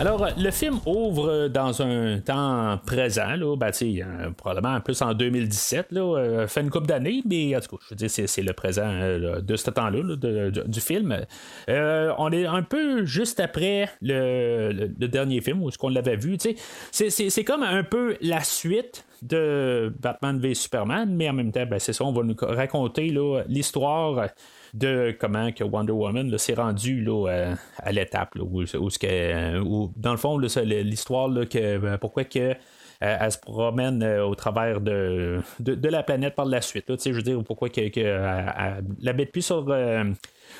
Alors, 0.00 0.28
le 0.38 0.50
film 0.52 0.78
ouvre 0.86 1.48
dans 1.48 1.82
un 1.82 2.20
temps 2.20 2.78
présent, 2.86 3.34
là, 3.34 3.56
ben, 3.56 3.72
probablement 4.36 4.80
plus 4.80 5.02
en 5.02 5.12
2017, 5.12 5.90
là, 5.90 6.00
euh, 6.00 6.46
fait 6.46 6.60
une 6.60 6.70
couple 6.70 6.86
d'années, 6.86 7.20
mais 7.26 7.56
en 7.56 7.60
tout 7.60 7.76
cas, 7.76 7.82
je 7.88 7.94
veux 7.94 7.96
dire, 7.96 8.08
c'est, 8.08 8.42
le 8.42 8.52
présent 8.52 8.86
euh, 8.86 9.40
de 9.40 9.56
ce 9.56 9.70
temps-là 9.70 10.14
du 10.66 10.80
film. 10.80 11.18
Euh, 11.68 12.12
on 12.16 12.30
est 12.30 12.46
un 12.46 12.62
peu 12.62 13.06
juste 13.06 13.40
après 13.40 13.88
le, 14.00 14.86
dernier 15.08 15.40
film 15.40 15.64
où 15.64 15.70
ce 15.72 15.78
qu'on 15.78 15.88
l'avait 15.88 16.14
vu. 16.14 16.36
C'est, 16.92 17.10
c'est 17.10 17.44
comme 17.44 17.64
un 17.64 17.82
peu 17.82 18.16
la 18.20 18.44
suite 18.44 19.04
de 19.22 19.92
Batman 19.98 20.38
v 20.38 20.54
Superman, 20.54 21.12
mais 21.12 21.28
en 21.28 21.32
même 21.32 21.50
temps, 21.50 21.66
ben, 21.66 21.80
c'est 21.80 21.92
ça, 21.92 22.04
on 22.04 22.12
va 22.12 22.22
nous 22.22 22.36
raconter 22.40 23.12
l'histoire 23.48 24.28
de 24.74 25.16
comment 25.18 25.52
que 25.52 25.64
Wonder 25.64 25.92
Woman 25.92 26.36
s'est 26.38 26.54
rendu 26.54 27.00
là, 27.02 27.28
euh, 27.28 27.54
à 27.78 27.92
l'étape 27.92 28.34
où, 28.36 28.62
où, 28.62 29.92
dans 29.96 30.10
le 30.10 30.16
fond 30.16 30.38
l'histoire 30.38 31.28
que 31.48 31.78
ben, 31.78 31.98
pourquoi 31.98 32.24
que 32.24 32.54
euh, 33.00 33.16
elle 33.20 33.30
se 33.30 33.38
promène 33.38 34.02
euh, 34.02 34.26
au 34.26 34.34
travers 34.34 34.80
de, 34.80 35.40
de, 35.60 35.88
la 35.88 36.02
planète 36.02 36.34
par 36.34 36.46
la 36.46 36.60
suite. 36.60 36.86
je 36.88 37.12
veux 37.12 37.22
dire, 37.22 37.40
pourquoi 37.44 37.68
que, 37.68 37.88
que 37.88 38.00
elle, 38.00 38.84
n'habite 39.00 39.30
plus 39.30 39.42
sur, 39.42 39.72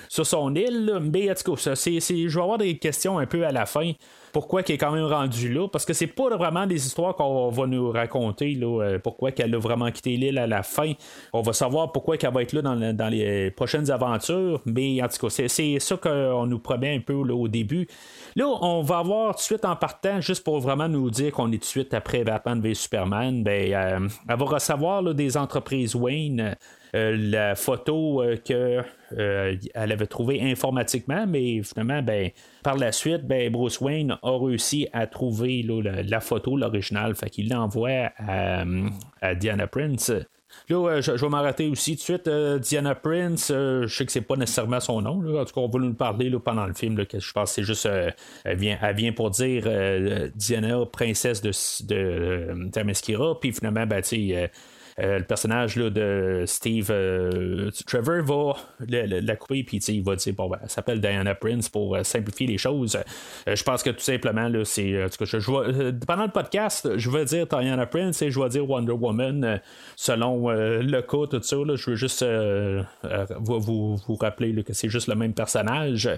sur 0.08 0.24
son 0.24 0.54
île. 0.54 0.92
Cas, 1.12 1.74
je 1.74 2.28
vais 2.28 2.40
avoir 2.40 2.58
des 2.58 2.78
questions 2.78 3.18
un 3.18 3.26
peu 3.26 3.44
à 3.44 3.50
la 3.50 3.66
fin 3.66 3.92
pourquoi 4.32 4.62
qu'elle 4.62 4.74
est 4.74 4.78
quand 4.78 4.92
même 4.92 5.04
rendue 5.04 5.52
là, 5.52 5.68
parce 5.68 5.84
que 5.84 5.92
c'est 5.92 6.06
pas 6.06 6.28
vraiment 6.36 6.66
des 6.66 6.86
histoires 6.86 7.14
qu'on 7.14 7.50
va 7.50 7.66
nous 7.66 7.90
raconter, 7.90 8.54
là, 8.54 8.82
euh, 8.82 8.98
pourquoi 8.98 9.32
qu'elle 9.32 9.54
a 9.54 9.58
vraiment 9.58 9.90
quitté 9.90 10.16
l'île 10.16 10.38
à 10.38 10.46
la 10.46 10.62
fin. 10.62 10.92
On 11.32 11.42
va 11.42 11.52
savoir 11.52 11.92
pourquoi 11.92 12.16
qu'elle 12.16 12.32
va 12.32 12.42
être 12.42 12.52
là 12.52 12.62
dans, 12.62 13.08
les 13.08 13.50
prochaines 13.50 13.90
aventures, 13.90 14.60
mais 14.66 15.02
en 15.02 15.08
tout 15.08 15.26
cas, 15.26 15.46
c'est, 15.48 15.78
ça 15.78 15.96
qu'on 15.96 16.46
nous 16.46 16.58
promet 16.58 16.94
un 16.96 17.00
peu 17.00 17.14
au 17.14 17.48
début. 17.48 17.88
Là, 18.36 18.46
on 18.46 18.82
va 18.82 18.98
avoir 18.98 19.34
tout 19.34 19.40
de 19.40 19.44
suite 19.44 19.64
en 19.64 19.76
partant, 19.76 20.20
juste 20.20 20.44
pour 20.44 20.60
vraiment 20.60 20.88
nous 20.88 21.10
dire 21.10 21.32
qu'on 21.32 21.48
est 21.48 21.56
tout 21.56 21.60
de 21.60 21.64
suite 21.64 21.94
après 21.94 22.24
Batman 22.24 22.60
v 22.60 22.74
Superman, 22.74 23.42
ben, 23.42 23.72
euh, 23.72 24.08
elle 24.28 24.36
va 24.38 24.44
recevoir 24.44 25.02
des 25.14 25.36
entreprises 25.36 25.94
Wayne. 25.94 26.56
Euh, 26.94 27.16
la 27.16 27.54
photo 27.54 28.22
qu'elle 28.44 28.84
avait 29.74 30.06
trouvée 30.06 30.42
informatiquement, 30.42 31.26
mais 31.26 31.62
finalement, 31.62 32.02
ben, 32.02 32.30
par 32.62 32.76
la 32.76 32.92
suite, 32.92 33.26
ben, 33.26 33.50
Bruce 33.52 33.80
Wayne 33.80 34.16
a 34.22 34.38
réussi 34.38 34.88
à 34.92 35.06
trouver 35.06 35.62
la, 35.62 36.20
photo, 36.20 36.56
l'original, 36.56 37.14
fait 37.14 37.30
qu'il 37.30 37.50
l'envoie 37.50 38.10
à, 38.18 38.64
Diana 39.34 39.66
Prince. 39.66 40.12
Là, 40.68 41.00
je, 41.00 41.12
vais 41.12 41.28
m'arrêter 41.28 41.68
aussi 41.68 41.92
tout 41.92 41.98
de 41.98 42.02
suite. 42.02 42.28
Euh, 42.28 42.58
Diana 42.58 42.94
Prince, 42.94 43.50
euh, 43.50 43.86
je 43.86 43.94
sais 43.94 44.06
que 44.06 44.12
c'est 44.12 44.20
pas 44.20 44.36
nécessairement 44.36 44.80
son 44.80 45.00
nom. 45.00 45.38
En 45.38 45.44
tout 45.44 45.54
cas, 45.54 45.60
on 45.60 45.68
va 45.68 45.78
nous 45.78 45.94
parler 45.94 46.30
pendant 46.44 46.66
le 46.66 46.74
film. 46.74 46.96
je 46.98 47.32
pense 47.32 47.50
que 47.50 47.54
c'est 47.54 47.62
juste. 47.62 47.86
Euh, 47.86 48.10
elle, 48.44 48.58
vient, 48.58 49.12
pour 49.12 49.30
dire 49.30 49.64
Diana, 50.34 50.84
princesse 50.86 51.40
de, 51.40 51.52
de. 51.86 53.34
Puis 53.40 53.52
finalement, 53.52 53.86
ben, 53.86 54.02
tu 54.02 54.34
euh, 54.34 54.46
le 55.00 55.22
personnage 55.22 55.76
là, 55.76 55.90
de 55.90 56.42
Steve 56.46 56.88
euh, 56.90 57.70
Trevor 57.86 58.24
va 58.24 59.18
la, 59.20 59.36
couper, 59.36 59.62
puis 59.62 59.76
il 59.76 60.02
va 60.02 60.16
dire 60.16 60.34
bon, 60.34 60.48
ben, 60.48 60.58
elle 60.62 60.68
s'appelle 60.68 61.00
Diana 61.00 61.34
Prince 61.36 61.68
pour 61.68 61.94
euh, 61.94 62.02
simplifier 62.02 62.48
les 62.48 62.58
choses. 62.58 62.98
je 63.46 63.62
pense 63.62 63.82
que 63.82 63.90
tout 63.90 64.00
simplement, 64.00 64.48
là, 64.48 64.64
c'est. 64.64 65.06
pendant 66.06 66.24
le 66.24 66.32
podcast, 66.32 66.96
je 66.96 67.10
vais 67.10 67.24
dire 67.24 67.46
Diana 67.46 67.86
Prince 67.86 68.22
et 68.22 68.30
je 68.30 68.40
vais 68.40 68.48
dire 68.48 68.68
Wonder 68.68 68.92
Woman 68.92 69.60
selon 69.94 70.50
le 70.50 71.00
cas, 71.00 71.26
tout 71.30 71.42
ça. 71.42 71.56
je 71.56 71.90
veux 71.90 71.96
juste 71.96 72.24
vous, 73.38 73.96
vous, 73.96 74.16
rappeler 74.16 74.62
que 74.64 74.72
c'est 74.72 74.88
juste 74.88 75.06
le 75.06 75.14
même 75.14 75.32
personnage. 75.32 76.10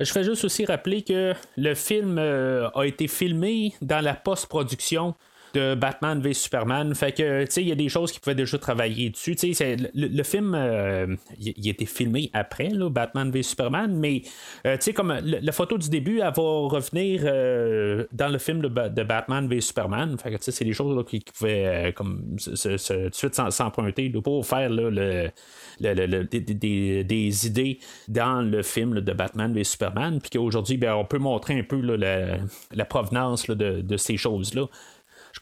Je 0.00 0.12
fais 0.12 0.24
juste 0.24 0.44
aussi 0.44 0.64
rappeler 0.64 1.02
que 1.02 1.34
le 1.56 1.74
film 1.74 2.18
a 2.18 2.82
été 2.84 3.08
filmé 3.08 3.74
dans 3.80 4.00
la 4.00 4.14
post-production 4.14 5.14
de 5.54 5.74
Batman 5.74 6.20
v 6.20 6.32
Superman. 6.34 6.94
Fait 6.94 7.12
que, 7.12 7.44
tu 7.44 7.50
sais, 7.50 7.62
il 7.62 7.68
y 7.68 7.72
a 7.72 7.76
des 7.76 7.88
choses 7.88 8.12
qui 8.12 8.20
pouvaient 8.20 8.34
déjà 8.34 8.58
travailler 8.58 9.10
dessus. 9.10 9.36
Tu 9.36 9.54
sais, 9.54 9.76
le, 9.94 10.22
film, 10.22 10.54
euh, 10.54 11.16
il, 11.38 11.66
a 11.66 11.70
été 11.70 11.86
filmé 11.86 12.30
après, 12.32 12.68
là, 12.68 12.88
Batman 12.88 13.30
v 13.30 13.42
Superman, 13.42 13.94
mais, 13.96 14.22
euh, 14.66 14.76
tu 14.76 14.84
sais, 14.84 14.92
comme 14.92 15.12
la 15.22 15.52
photo 15.52 15.78
du 15.78 15.88
début, 15.88 16.18
va 16.18 16.30
revenir 16.30 17.22
euh, 17.24 18.04
dans 18.12 18.28
le 18.28 18.38
film 18.38 18.60
de, 18.60 18.68
Batman 18.68 19.48
v 19.48 19.60
Superman. 19.60 20.16
Fait 20.18 20.30
que, 20.30 20.36
tu 20.36 20.44
sais, 20.44 20.52
c'est 20.52 20.64
des 20.64 20.72
choses 20.72 21.04
qui, 21.06 21.20
pouvaient, 21.20 21.92
comme, 21.96 22.36
tout 22.42 22.50
de 22.50 23.10
suite 23.12 23.40
s'emprunter 23.50 24.10
pour 24.10 24.46
faire 24.46 24.70
le, 24.70 25.30
des, 25.80 27.46
idées 27.46 27.78
dans 28.08 28.42
le 28.42 28.62
film 28.62 29.00
de 29.00 29.12
Batman 29.12 29.52
v 29.52 29.64
Superman, 29.64 30.20
puis 30.20 30.30
qu'aujourd'hui, 30.30 30.76
ben, 30.76 30.94
on 30.94 31.04
peut 31.04 31.18
montrer 31.18 31.58
un 31.58 31.62
peu 31.62 31.80
la, 31.80 32.84
provenance 32.84 33.46
de, 33.48 33.80
de, 33.80 33.96
ces 33.96 34.16
choses-là. 34.16 34.66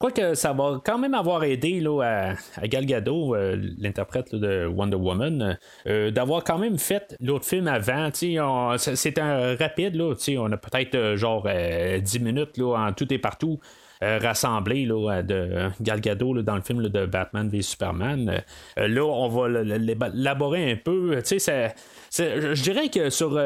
Crois 0.00 0.12
que 0.12 0.35
ça 0.35 0.54
va 0.54 0.80
quand 0.83 0.97
même 0.97 1.12
avoir 1.12 1.45
aidé 1.45 1.78
là, 1.78 2.33
à, 2.57 2.66
Gal 2.66 2.87
Gadot, 2.87 3.35
euh, 3.35 3.54
l'interprète 3.78 4.35
de 4.35 4.64
Wonder 4.64 4.97
Woman, 4.97 5.59
euh, 5.87 6.11
d'avoir 6.11 6.42
quand 6.42 6.57
même 6.57 6.78
fait 6.78 7.14
l'autre 7.21 7.45
film 7.45 7.69
avant. 7.69 8.09
C'est 8.14 9.19
un 9.19 9.57
rapide, 9.57 9.97
là, 9.97 10.14
on 10.38 10.52
a 10.52 10.57
peut-être 10.57 10.95
euh, 10.95 11.16
genre 11.19 11.47
10 11.47 12.19
minutes 12.21 12.57
là, 12.57 12.76
en 12.78 12.95
tout 12.95 13.12
et 13.12 13.19
partout. 13.19 13.61
rassemblé 14.00 14.87
là, 14.87 15.23
de 15.23 15.69
Gal 15.83 16.00
Gadot 16.00 16.40
dans 16.40 16.57
le 16.57 16.62
film 16.62 16.88
de 16.88 17.04
Batman 17.04 17.50
v 17.50 17.61
Superman. 17.61 18.42
là, 18.78 19.04
on 19.04 19.28
va 19.28 19.49
l'élaborer 19.49 20.73
un 20.73 20.76
peu. 20.76 21.21
je 21.21 22.62
dirais 22.62 22.88
que 22.88 23.11
sur 23.11 23.38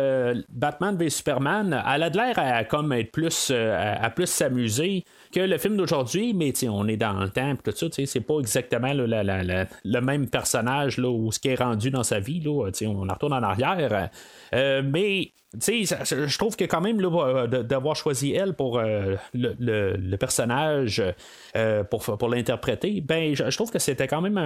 Batman 0.51 0.97
v 0.97 1.11
Superman, 1.11 1.83
elle 1.93 2.05
a 2.05 2.11
de 2.11 2.17
l'air 2.17 2.39
à, 2.39 2.63
comme 2.63 2.93
être 2.93 3.11
plus 3.11 3.51
à 3.51 4.09
plus 4.11 4.29
s'amuser 4.29 5.05
que 5.35 5.41
le 5.41 5.59
film 5.59 5.77
d'aujourd'hui, 5.77 6.33
mais 6.33 6.53
on 6.69 6.87
est 6.87 6.97
dans 6.97 7.15
le 7.15 7.29
temps, 7.29 7.55
tout 7.57 7.73
ça, 7.73 7.87
c'est 7.91 8.21
pas 8.21 8.39
exactement 8.39 8.93
le 8.95 10.01
même 10.01 10.29
personnage 10.29 10.99
ou 10.99 11.33
ce 11.33 11.41
qui 11.41 11.49
est 11.49 11.57
rendu 11.57 11.91
dans 11.91 12.05
sa 12.05 12.21
vie. 12.21 12.41
Là, 12.41 12.71
on 12.83 13.01
retourne 13.01 13.33
en 13.33 13.43
arrière. 13.43 14.11
Euh, 14.55 14.83
mais 14.85 15.33
je 15.61 16.39
trouve 16.39 16.57
que 16.57 16.65
quand 16.65 16.81
même 16.81 17.01
euh, 17.03 17.47
d'avoir 17.47 17.97
choisi 17.97 18.33
elle 18.33 18.55
pour 18.55 18.79
euh, 18.79 19.17
le, 19.35 20.17
personnage 20.17 21.03
pour, 21.91 22.03
pour 22.03 22.29
l'interpréter, 22.29 23.01
ben 23.01 23.35
je, 23.35 23.57
trouve 23.57 23.71
que 23.71 23.79
c'était 23.79 24.09
quand 24.09 24.21
même 24.21 24.39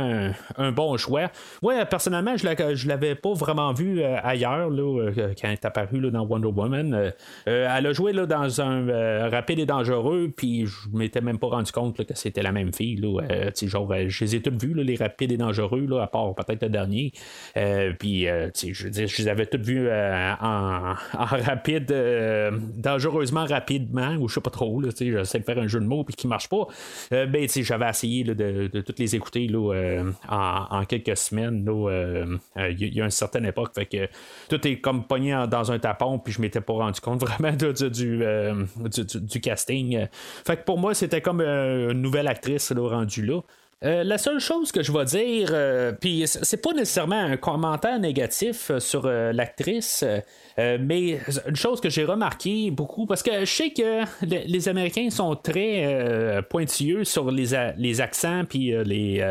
un, 0.57 0.73
bon 0.73 0.97
choix. 0.97 1.31
Moi, 1.63 1.85
personnellement, 1.87 2.37
je 2.37 2.89
l'avais 2.89 3.15
pas 3.15 3.33
vraiment 3.33 3.73
vu 3.73 4.03
ailleurs 4.03 4.71
là, 4.71 5.11
quand 5.17 5.49
elle 5.49 5.53
est 5.53 5.65
apparue 5.65 6.11
dans 6.11 6.25
Wonder 6.25 6.49
Woman. 6.49 7.13
elle 7.47 7.87
a 7.87 7.93
joué 7.93 8.13
là, 8.13 8.27
dans 8.27 8.61
un 8.61 9.29
rapide 9.29 9.61
et 9.61 9.67
dangereux, 9.67 10.33
puis 10.37 10.67
je 10.67 10.89
m'étais 10.93 11.21
même 11.21 11.39
pas 11.39 11.49
rendu 11.49 11.73
compte 11.73 12.05
que 12.05 12.15
c'était 12.15 12.43
la 12.43 12.53
même 12.53 12.73
fille. 12.73 12.97
Là, 12.97 13.23
genre, 13.63 13.93
je 14.09 14.25
les 14.25 14.37
ai 14.37 14.43
toutes 14.43 14.63
vues, 14.63 14.75
les 14.75 14.97
rapides 14.97 15.33
et 15.33 15.37
dangereux, 15.37 15.87
là, 15.89 16.03
à 16.03 16.07
part 16.07 16.35
peut-être 16.35 16.63
le 16.63 16.71
dernier. 16.71 17.13
puis 17.99 18.27
je, 18.27 18.89
je 18.93 19.23
les 19.23 19.29
avais 19.29 19.47
toutes 19.47 19.65
vues 19.65 19.89
en 19.91 20.95
rapide, 21.13 21.95
dangereusement 22.77 23.45
rapidement, 23.45 24.15
ou 24.17 24.29
je 24.29 24.35
sais 24.35 24.41
pas 24.41 24.51
trop, 24.51 24.83
j'essaie 24.83 25.39
de 25.39 25.45
faire 25.45 25.59
un 25.59 25.67
jeu 25.67 25.81
de 25.81 25.87
mots 25.87 26.05
puis 26.05 26.15
qui 26.15 26.27
marche 26.27 26.49
pas. 26.49 26.67
ben, 27.11 27.49
j'avais 27.49 27.89
essayé 27.89 28.25
de, 28.25 28.81
toutes 28.81 28.99
les 28.99 29.15
écouter 29.17 29.49
là, 29.49 30.03
en, 30.29 30.85
quelques 30.85 31.17
semaines. 31.17 31.65
Il 32.57 32.95
y, 32.95 33.01
a 33.01 33.05
une 33.05 33.11
certaine 33.11 33.47
époque, 33.47 33.75
fait 33.75 33.87
que 33.87 34.09
tout 34.49 34.67
est 34.67 34.81
comme 34.81 35.05
pogné 35.05 35.45
dans 35.51 35.73
un 35.73 35.79
tapon, 35.79 36.19
puis 36.19 36.33
je 36.33 36.41
m'étais 36.41 36.61
pas 36.61 36.75
rendu 36.75 37.01
compte 37.01 37.21
vraiment 37.25 37.53
du, 37.53 37.91
du, 37.91 39.41
casting. 39.41 40.07
Fait 40.47 40.57
que 40.57 40.65
pour 40.65 40.79
moi, 40.79 40.95
c'était 40.95 41.21
comme 41.21 41.41
une 41.41 42.01
nouvelle 42.01 42.29
actrice 42.29 42.71
là, 42.71 42.89
rendue 42.89 43.25
là. 43.25 43.41
Euh, 43.85 44.03
la 44.03 44.19
seule 44.19 44.41
chose 44.41 44.73
que 44.73 44.83
je 44.83 44.91
vais 44.91 45.05
dire, 45.05 45.51
euh, 45.53 45.93
puis 45.93 46.25
c'est 46.27 46.61
pas 46.61 46.73
nécessairement 46.73 47.21
un 47.21 47.37
commentaire 47.37 48.01
négatif 48.01 48.73
euh, 48.73 48.81
sur 48.81 49.07
l'actrice, 49.07 50.05
mais 50.57 51.21
une 51.47 51.55
chose 51.55 51.81
que 51.81 51.89
j'ai 51.89 52.05
remarqué 52.05 52.73
beaucoup, 52.73 53.07
parce 53.07 53.23
que 53.23 53.45
je 53.45 53.45
sais 53.45 53.71
que 53.71 54.03
les 54.25 54.69
Américains 54.69 55.11
sont 55.11 55.37
très 55.37 56.43
pointilleux 56.51 57.05
sur 57.05 57.31
les, 57.31 57.51
les 57.77 58.01
accents, 58.01 58.43
puis 58.45 58.75
les 58.85 59.23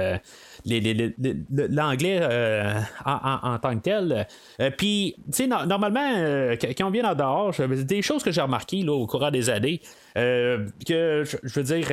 l'anglais 1.69 2.19
euh, 2.21 2.73
en, 3.05 3.57
tant 3.59 3.75
que 3.75 3.81
tel. 3.81 4.27
Euh, 4.59 4.71
puis, 4.75 5.15
tu 5.31 5.43
sais, 5.43 5.47
normalement, 5.47 6.13
euh, 6.17 6.55
quand 6.59 6.87
on 6.87 6.89
vient 6.89 7.11
en 7.11 7.15
dehors, 7.15 7.53
des 7.67 8.01
choses 8.01 8.23
que 8.23 8.31
j'ai 8.31 8.41
remarquées 8.41 8.87
au 8.87 9.05
cours 9.07 9.31
des 9.31 9.49
années, 9.49 9.81
que 10.17 11.23
je 11.43 11.59
veux 11.59 11.63
dire, 11.63 11.87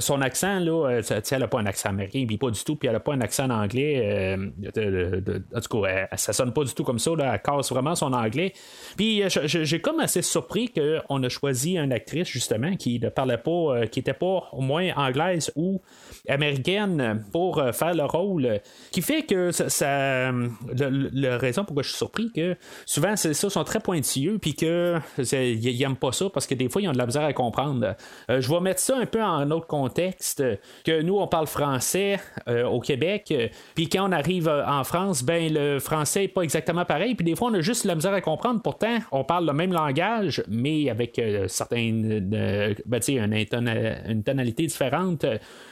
son 0.00 0.20
accent, 0.20 0.60
là, 0.60 1.00
elle 1.30 1.38
n'a 1.38 1.48
pas 1.48 1.58
un 1.58 1.66
accent 1.66 1.88
américain, 1.88 2.24
puis 2.26 2.38
pas 2.38 2.50
du 2.50 2.62
tout, 2.62 2.76
puis 2.76 2.86
elle 2.88 2.94
n'a 2.94 3.00
pas 3.00 3.14
un 3.14 3.20
accent 3.20 3.50
anglais. 3.50 4.36
en 4.36 5.60
tout 5.60 5.82
cas, 5.82 6.08
ça 6.16 6.32
sonne 6.32 6.52
pas 6.52 6.64
du 6.64 6.74
tout 6.74 6.84
comme 6.84 6.98
ça, 6.98 7.10
là, 7.16 7.34
elle 7.34 7.42
casse 7.42 7.70
vraiment 7.70 7.94
son 7.94 8.12
anglais. 8.12 8.52
Puis 8.96 9.22
j'ai 9.28 9.80
comme 9.80 10.00
assez 10.00 10.22
surpris 10.22 10.72
qu'on 10.72 11.22
a 11.22 11.28
choisi 11.28 11.76
une 11.76 11.92
actrice, 11.92 12.28
justement, 12.28 12.76
qui 12.76 13.00
ne 13.00 13.08
parlait 13.08 13.38
pas, 13.38 13.86
qui 13.86 14.00
était 14.00 14.12
pas 14.12 14.48
au 14.52 14.60
moins 14.60 14.92
anglaise 14.96 15.52
ou 15.56 15.80
américaine 16.28 17.24
pour 17.32 17.62
faire 17.72 17.94
le 17.94 18.04
rôle, 18.04 18.60
qui 18.92 19.02
fait 19.02 19.22
que 19.22 19.50
ça, 19.50 20.32
la 20.32 21.38
raison 21.38 21.64
pourquoi 21.64 21.82
je 21.82 21.88
suis 21.88 21.98
surpris 21.98 22.30
que 22.32 22.56
souvent 22.86 23.16
c'est 23.16 23.34
ça 23.34 23.50
sont 23.50 23.64
très 23.64 23.80
pointilleux 23.80 24.38
puis 24.38 24.54
que 24.54 24.98
ils 25.18 25.78
n'aiment 25.78 25.96
pas 25.96 26.12
ça 26.12 26.30
parce 26.30 26.46
que 26.46 26.54
des 26.54 26.68
fois 26.68 26.82
ils 26.82 26.88
ont 26.88 26.92
de 26.92 26.98
la 26.98 27.06
misère 27.06 27.24
à 27.24 27.32
comprendre. 27.32 27.47
Euh, 27.58 28.40
je 28.40 28.50
vais 28.50 28.60
mettre 28.60 28.80
ça 28.80 28.96
un 28.96 29.06
peu 29.06 29.22
en 29.22 29.50
autre 29.50 29.66
contexte 29.66 30.42
que 30.84 31.02
nous 31.02 31.18
on 31.18 31.26
parle 31.26 31.46
français 31.46 32.18
euh, 32.48 32.64
au 32.64 32.80
Québec 32.80 33.32
puis 33.74 33.88
quand 33.88 34.08
on 34.08 34.12
arrive 34.12 34.48
en 34.48 34.84
France 34.84 35.22
ben 35.22 35.52
le 35.52 35.78
français 35.78 36.24
est 36.24 36.28
pas 36.28 36.42
exactement 36.42 36.84
pareil 36.84 37.14
puis 37.14 37.24
des 37.24 37.36
fois 37.36 37.50
on 37.50 37.54
a 37.54 37.60
juste 37.60 37.84
la 37.84 37.94
misère 37.94 38.14
à 38.14 38.20
comprendre. 38.20 38.60
Pourtant 38.62 38.98
on 39.12 39.24
parle 39.24 39.46
le 39.46 39.52
même 39.52 39.72
langage 39.72 40.42
mais 40.48 40.90
avec 40.90 41.18
euh, 41.18 41.48
certaines 41.48 42.20
ben, 42.20 43.00
une, 43.08 43.68
une, 44.08 44.22
tonalité 44.22 44.66
différente. 44.66 45.24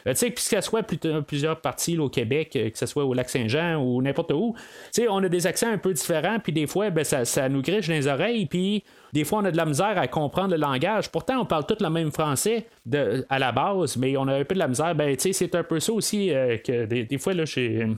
Tu 0.07 0.15
sais 0.15 0.31
que 0.31 0.41
ce 0.41 0.61
soit 0.61 0.83
plusieurs 0.83 1.61
parties 1.61 1.99
au 1.99 2.09
Québec, 2.09 2.57
euh, 2.57 2.71
que 2.71 2.79
ce 2.79 2.87
soit 2.87 3.05
au 3.05 3.15
Lac-Saint-Jean 3.15 3.77
ou 3.77 4.03
n'importe 4.03 4.33
où, 4.33 4.55
on 5.09 5.25
a 5.25 5.29
des 5.29 5.47
accents 5.47 5.71
un 5.71 5.79
peu 5.79 5.93
différents, 5.93 6.39
puis 6.39 6.53
des 6.53 6.67
fois, 6.67 6.91
ben, 6.91 7.05
ça, 7.05 7.49
nous 7.49 7.63
griche 7.63 7.89
les 7.89 8.07
oreilles, 8.07 8.47
puis 8.47 8.85
des 9.13 9.25
fois, 9.25 9.41
on 9.41 9.45
a 9.45 9.51
de 9.51 9.57
la 9.57 9.67
misère 9.67 9.97
à 9.97 10.09
comprendre 10.09 10.51
le 10.51 10.61
langage. 10.61 11.11
Pourtant, 11.11 11.41
on 11.41 11.45
parle 11.45 11.67
tout 11.67 11.77
le 11.81 11.91
même 11.91 12.11
français 12.11 12.67
à 13.29 13.39
la 13.39 13.53
base, 13.53 13.97
mais 13.97 14.17
on 14.17 14.29
a 14.29 14.35
un 14.35 14.45
peu 14.45 14.55
de 14.55 14.59
la 14.59 14.69
misère. 14.69 14.95
Ben, 14.95 15.17
c'est 15.19 15.55
un 15.55 15.63
peu 15.63 15.81
ça 15.81 15.93
aussi 15.93 16.33
euh, 16.33 16.57
que 16.59 16.85
des, 16.85 17.19
fois, 17.19 17.33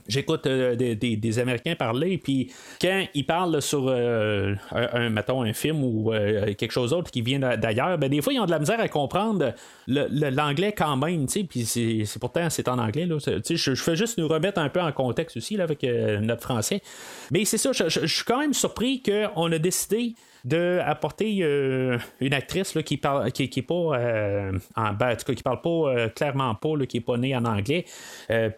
j'écoute 0.07 0.47
euh, 0.47 0.75
des, 0.75 1.39
Américains 1.39 1.75
parler, 1.75 2.19
puis 2.19 2.53
quand 2.81 3.05
ils 3.15 3.27
parlent 3.27 3.61
sur, 3.63 3.87
euh, 3.89 4.55
un, 4.73 5.17
un 5.17 5.53
film 5.53 5.83
ou 5.83 6.13
quelque 6.57 6.73
chose 6.73 6.91
d'autre 6.91 7.11
qui 7.11 7.23
vient 7.23 7.39
d'ailleurs, 7.39 7.99
ben, 7.99 8.09
des 8.09 8.23
fois, 8.23 8.33
ils 8.33 8.41
ont 8.41 8.47
de 8.47 8.51
la 8.51 8.59
misère 8.59 8.81
à 8.81 8.89
comprendre 8.89 9.53
l'anglais 9.87 10.73
quand 10.73 10.97
même, 10.97 11.27
puis 11.27 12.05
pourtant, 12.21 12.51
c'est 12.51 12.69
en 12.69 12.79
anglais. 12.79 13.09
Je 13.09 13.75
fais 13.75 13.97
juste 13.97 14.19
nous 14.19 14.29
remettre 14.29 14.61
un 14.61 14.69
peu 14.69 14.81
en 14.81 14.93
contexte 14.93 15.37
aussi 15.37 15.57
là, 15.57 15.65
avec 15.65 15.83
notre 15.83 16.43
français. 16.43 16.83
Mais 17.31 17.45
c'est 17.45 17.59
ça, 17.59 17.73
je, 17.73 17.89
je, 17.89 18.07
suis 18.07 18.25
quand 18.25 18.39
même 18.39 18.55
surpris 18.55 19.03
qu'on 19.03 19.53
a 19.53 19.59
décidé 19.59 20.15
d'apporter 20.45 21.39
euh, 21.43 21.99
une 22.21 22.33
actrice 22.33 22.75
là, 22.75 22.83
qui 22.83 22.97
parle 22.97 23.31
qui, 23.33 23.49
qui 23.49 23.63
pas 23.63 23.75
euh, 23.75 24.53
en 24.77 24.93
ben, 24.93 25.17
qui 25.17 25.43
parle 25.43 25.61
pas 25.61 25.71
euh, 25.71 26.09
clairement 26.09 26.55
pas 26.55 26.69
qui 26.89 26.99
est 26.99 27.03
pas 27.03 27.17
née 27.17 27.35
en 27.35 27.45
anglais 27.45 27.85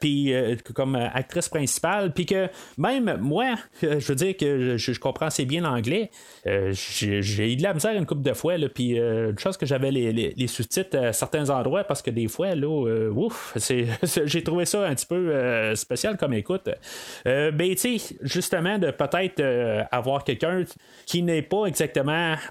puis 0.00 0.32
comme 0.75 0.94
actrice 0.96 1.49
principale 1.49 2.12
puis 2.12 2.26
que 2.26 2.49
même 2.76 3.18
moi 3.20 3.54
je 3.82 4.06
veux 4.06 4.14
dire 4.14 4.37
que 4.37 4.76
je, 4.76 4.99
comprends 4.99 5.26
assez 5.26 5.44
bien 5.44 5.62
l'anglais 5.62 6.10
j'ai 6.44 7.52
eu 7.52 7.56
de 7.56 7.62
la 7.62 7.75
misère 7.75 7.92
une 7.96 8.06
couple 8.06 8.22
de 8.22 8.32
fois 8.32 8.54
puis 8.75 8.96
une 8.99 9.38
chose 9.38 9.56
que 9.56 9.66
j'avais 9.66 9.90
les, 9.90 10.46
sous-titres 10.46 10.99
à 10.99 11.12
certains 11.12 11.49
endroits 11.50 11.84
parce 11.84 12.02
que 12.02 12.10
des 12.10 12.28
fois 12.28 12.54
là 12.54 12.68
ouf 12.68 13.56
j'ai 14.26 14.42
trouvé 14.42 14.64
ça 14.64 14.87
un 14.87 14.94
petit 14.94 15.06
peu 15.06 15.75
spécial 15.75 16.16
comme 16.16 16.34
écoute. 16.34 16.68
Mais 17.25 17.52
ben, 17.52 17.75
tu 17.75 17.99
sais 17.99 18.16
justement 18.22 18.78
de 18.78 18.90
peut-être 18.90 19.42
avoir 19.90 20.25
quelqu'un 20.25 20.64
qui 21.06 21.22
n'est 21.22 21.42
pas 21.42 21.66
exactement 21.66 21.79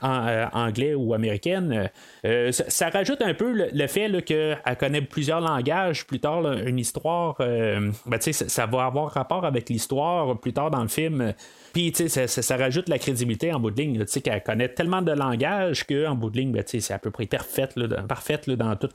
en, 0.01 0.27
euh, 0.27 0.45
anglais 0.53 0.93
ou 0.93 1.13
américaine, 1.13 1.89
euh, 2.25 2.51
ça, 2.51 2.89
rajoute 2.89 3.21
un 3.21 3.33
peu 3.33 3.69
le, 3.71 3.88
fait 3.88 4.21
qu'elle 4.24 4.57
connaît 4.79 5.01
plusieurs 5.01 5.41
langages. 5.41 6.05
Plus 6.05 6.19
tard, 6.19 6.51
une 6.51 6.79
histoire, 6.79 7.36
euh, 7.39 7.91
ben, 8.05 8.19
ça, 8.19 8.31
ça 8.31 8.65
va 8.65 8.86
avoir 8.86 9.12
rapport 9.12 9.45
avec 9.45 9.69
l'histoire 9.69 10.39
plus 10.39 10.53
tard 10.53 10.71
dans 10.71 10.81
le 10.81 10.88
film. 10.88 11.33
Puis, 11.74 11.93
ça, 11.95 12.27
ça, 12.27 12.57
rajoute 12.57 12.89
la 12.89 12.98
crédibilité 12.98 13.53
en 13.53 13.59
bout 13.59 13.71
de 13.71 13.81
ligne, 13.81 14.05
qu'elle 14.05 14.43
connaît 14.43 14.69
tellement 14.69 15.01
de 15.01 15.12
langages 15.12 15.85
qu'en 15.85 16.15
bout 16.15 16.29
de 16.29 16.37
ligne, 16.37 16.51
ben, 16.51 16.63
c'est 16.65 16.94
à 16.94 17.00
peu 17.00 17.11
près 17.11 17.25
parfaite, 17.25 17.75
là, 17.75 18.01
parfaite 18.03 18.50
dans, 18.50 18.75
tout, 18.75 18.89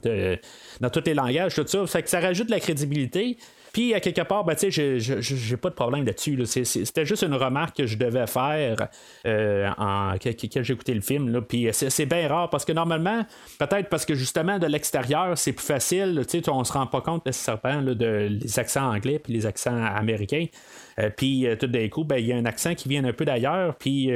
dans 0.81 0.90
tous 0.90 1.03
les 1.07 1.14
langages, 1.14 1.55
tout 1.55 1.66
ça. 1.66 1.87
Ça 2.05 2.20
rajoute 2.20 2.51
la 2.51 2.61
crédibilité. 2.61 3.37
Puis, 3.75 3.93
à 3.93 3.99
quelque 3.99 4.21
part, 4.21 4.45
ben, 4.45 4.55
tu 4.55 4.71
sais, 4.71 5.01
j'ai 5.01 5.57
pas 5.57 5.69
de 5.69 5.75
problème 5.75 6.07
là-dessus. 6.07 6.39
C'était 6.47 7.05
juste 7.05 7.25
une 7.25 7.35
remarque 7.35 7.77
que 7.79 7.87
je 7.87 7.99
devais 7.99 8.29
faire 8.29 8.87
euh, 9.27 9.69
en, 9.77 10.13
quand 10.13 10.63
j'ai 10.63 10.73
écouté 10.73 10.95
le 10.95 11.01
film. 11.01 11.43
Puis, 11.43 11.69
c'est 11.73 12.07
bien 12.07 12.29
rare 12.29 12.51
parce 12.51 12.65
que 12.65 12.71
normalement, 12.71 13.27
peut-être 13.59 13.89
parce 13.89 14.07
que 14.07 14.15
justement, 14.15 14.61
de 14.61 14.69
l'extérieur, 14.69 15.37
c'est 15.37 15.53
plus 15.53 15.67
facile. 15.67 16.25
Tu 16.31 16.39
sais, 16.39 16.49
on 16.51 16.63
se 16.63 16.73
rend 16.73 16.87
pas 16.87 17.01
compte 17.01 17.27
nécessairement 17.27 17.81
là, 17.81 17.95
de 17.95 18.29
les 18.31 18.59
accents 18.61 18.95
anglais 18.95 19.19
puis 19.19 19.33
les 19.33 19.45
accents 19.45 19.83
américains. 19.83 20.47
Euh, 21.01 21.11
puis 21.11 21.49
euh, 21.49 21.57
tout 21.57 21.67
d'un 21.67 21.89
coup, 21.89 22.05
ben, 22.05 22.19
il 22.19 22.27
y 22.27 22.33
a 22.33 22.37
un 22.37 22.45
accent 22.45 22.77
qui 22.77 22.89
vient 22.89 23.05
un 23.05 23.13
peu 23.13 23.25
d'ailleurs, 23.25 23.75
puis 23.75 24.09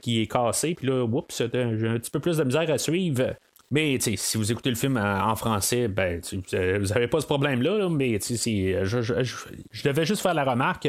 qui 0.00 0.22
est 0.22 0.30
cassé, 0.30 0.76
puis 0.76 0.86
là, 0.86 1.02
oups, 1.02 1.42
j'ai 1.52 1.88
un 1.88 1.98
petit 1.98 2.12
peu 2.12 2.20
plus 2.20 2.36
de 2.36 2.44
misère 2.44 2.70
à 2.70 2.78
suivre. 2.78 3.34
Mais 3.74 3.98
si 3.98 4.38
vous 4.38 4.52
écoutez 4.52 4.70
le 4.70 4.76
film 4.76 4.96
en, 4.96 5.34
français, 5.34 5.88
ben, 5.88 6.20
vous 6.22 6.86
n'avez 6.86 7.08
pas 7.08 7.20
ce 7.20 7.26
problème-là, 7.26 7.88
mais 7.90 8.20
je, 8.20 9.02
je, 9.02 9.82
devais 9.82 10.06
juste 10.06 10.22
faire 10.22 10.32
la 10.32 10.44
remarque. 10.44 10.88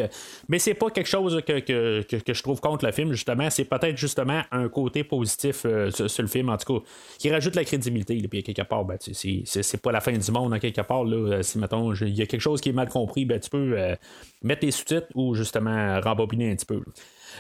Mais 0.50 0.60
c'est 0.60 0.76
pas 0.76 0.92
quelque 0.92 1.08
chose 1.08 1.42
que, 1.48 1.64
je 1.66 2.44
trouve 2.44 2.62
contre 2.62 2.86
le 2.86 2.92
film, 2.92 3.12
justement. 3.12 3.50
C'est 3.50 3.66
peut-être 3.66 3.98
justement 3.98 4.44
un 4.52 4.70
côté 4.70 5.04
positif 5.04 5.64
euh, 5.66 5.90
sur, 5.90 6.22
le 6.22 6.28
film, 6.28 6.50
en 6.50 6.58
tout 6.58 6.80
cas, 6.80 6.86
qui 7.18 7.32
rajoute 7.32 7.56
la 7.56 7.64
crédibilité. 7.64 8.22
puis 8.30 8.44
quelque 8.44 8.62
part, 8.62 8.86
ben, 8.86 9.00
c'est 9.02 9.82
pas 9.82 9.92
la 9.92 10.00
fin 10.00 10.16
du 10.16 10.32
monde, 10.32 10.60
quelque 10.60 10.82
part. 10.82 11.06
Là, 11.06 11.42
si, 11.42 11.58
mettons, 11.58 11.92
il 11.96 12.14
y 12.14 12.22
a 12.22 12.28
quelque 12.28 12.40
chose 12.40 12.62
qui 12.62 12.70
est 12.70 12.74
mal 12.74 12.90
compris, 12.90 13.26
ben, 13.26 13.40
tu 13.40 13.50
peux 13.50 13.74
euh, 13.80 13.96
mettre 14.44 14.64
les 14.64 14.70
sous-titres 14.70 15.08
ou 15.16 15.34
justement 15.34 16.00
rembobiner 16.02 16.52
un 16.52 16.56
petit 16.56 16.68
peu. 16.68 16.84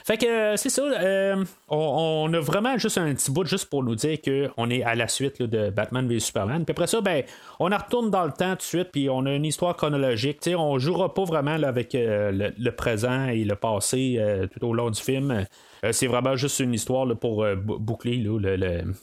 Fait 0.03 0.17
que 0.17 0.25
euh, 0.25 0.57
c'est 0.57 0.69
ça. 0.69 0.83
Euh, 0.83 1.43
on, 1.69 2.31
a 2.33 2.39
vraiment 2.39 2.77
juste 2.77 2.97
un 2.97 3.13
petit 3.13 3.31
bout 3.31 3.45
juste 3.45 3.69
pour 3.69 3.83
nous 3.83 3.95
dire 3.95 4.17
qu'on 4.21 4.69
est 4.69 4.83
à 4.83 4.95
la 4.95 5.07
suite 5.07 5.41
de 5.41 5.69
Batman 5.69 6.07
v 6.07 6.19
Superman. 6.19 6.65
Puis 6.65 6.71
après 6.71 6.87
ça, 6.87 7.01
ben, 7.01 7.23
on 7.59 7.71
en 7.71 7.77
retourne 7.77 8.09
dans 8.09 8.25
le 8.25 8.31
temps 8.31 8.51
tout 8.51 8.57
de 8.57 8.61
suite, 8.63 8.89
puis 8.91 9.09
on 9.09 9.25
a 9.25 9.33
une 9.33 9.45
histoire 9.45 9.75
chronologique. 9.75 10.39
T'sais, 10.39 10.55
on 10.55 10.77
jouera 10.79 11.13
pas 11.13 11.23
vraiment 11.23 11.51
avec 11.63 11.95
euh, 11.95 12.51
le, 12.57 12.71
présent 12.71 13.27
et 13.27 13.43
le 13.43 13.55
passé 13.55 14.19
tout 14.51 14.67
au 14.67 14.73
long 14.73 14.89
du 14.89 15.01
film. 15.01 15.45
c'est 15.91 16.07
vraiment 16.07 16.35
juste 16.35 16.59
une 16.59 16.73
histoire 16.73 17.07
pour 17.15 17.45
boucler 17.55 18.23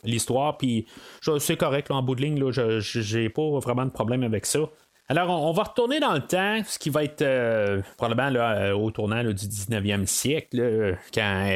l'histoire. 0.05 0.59
Puis 0.59 0.87
c'est 1.39 1.57
correct 1.57 1.91
en 1.91 2.03
bout 2.03 2.15
de 2.15 2.23
ligne. 2.23 2.51
J'ai 2.81 3.29
pas 3.29 3.49
vraiment 3.61 3.87
de 3.87 3.91
problème 3.91 4.23
avec 4.23 4.47
ça. 4.47 4.61
Alors, 5.13 5.29
on, 5.29 5.53
va 5.53 5.65
retourner 5.65 6.01
dans 6.01 6.15
le 6.15 6.23
temps, 6.23 6.63
ce 6.67 6.79
qui 6.79 6.89
va 6.89 7.05
être 7.05 7.21
euh, 7.21 7.83
probablement 7.99 8.49
euh, 8.49 8.73
au 8.73 8.91
tournant 8.91 9.23
du 9.23 9.35
19e 9.35 10.07
siècle, 10.07 10.97
quand 11.13 11.47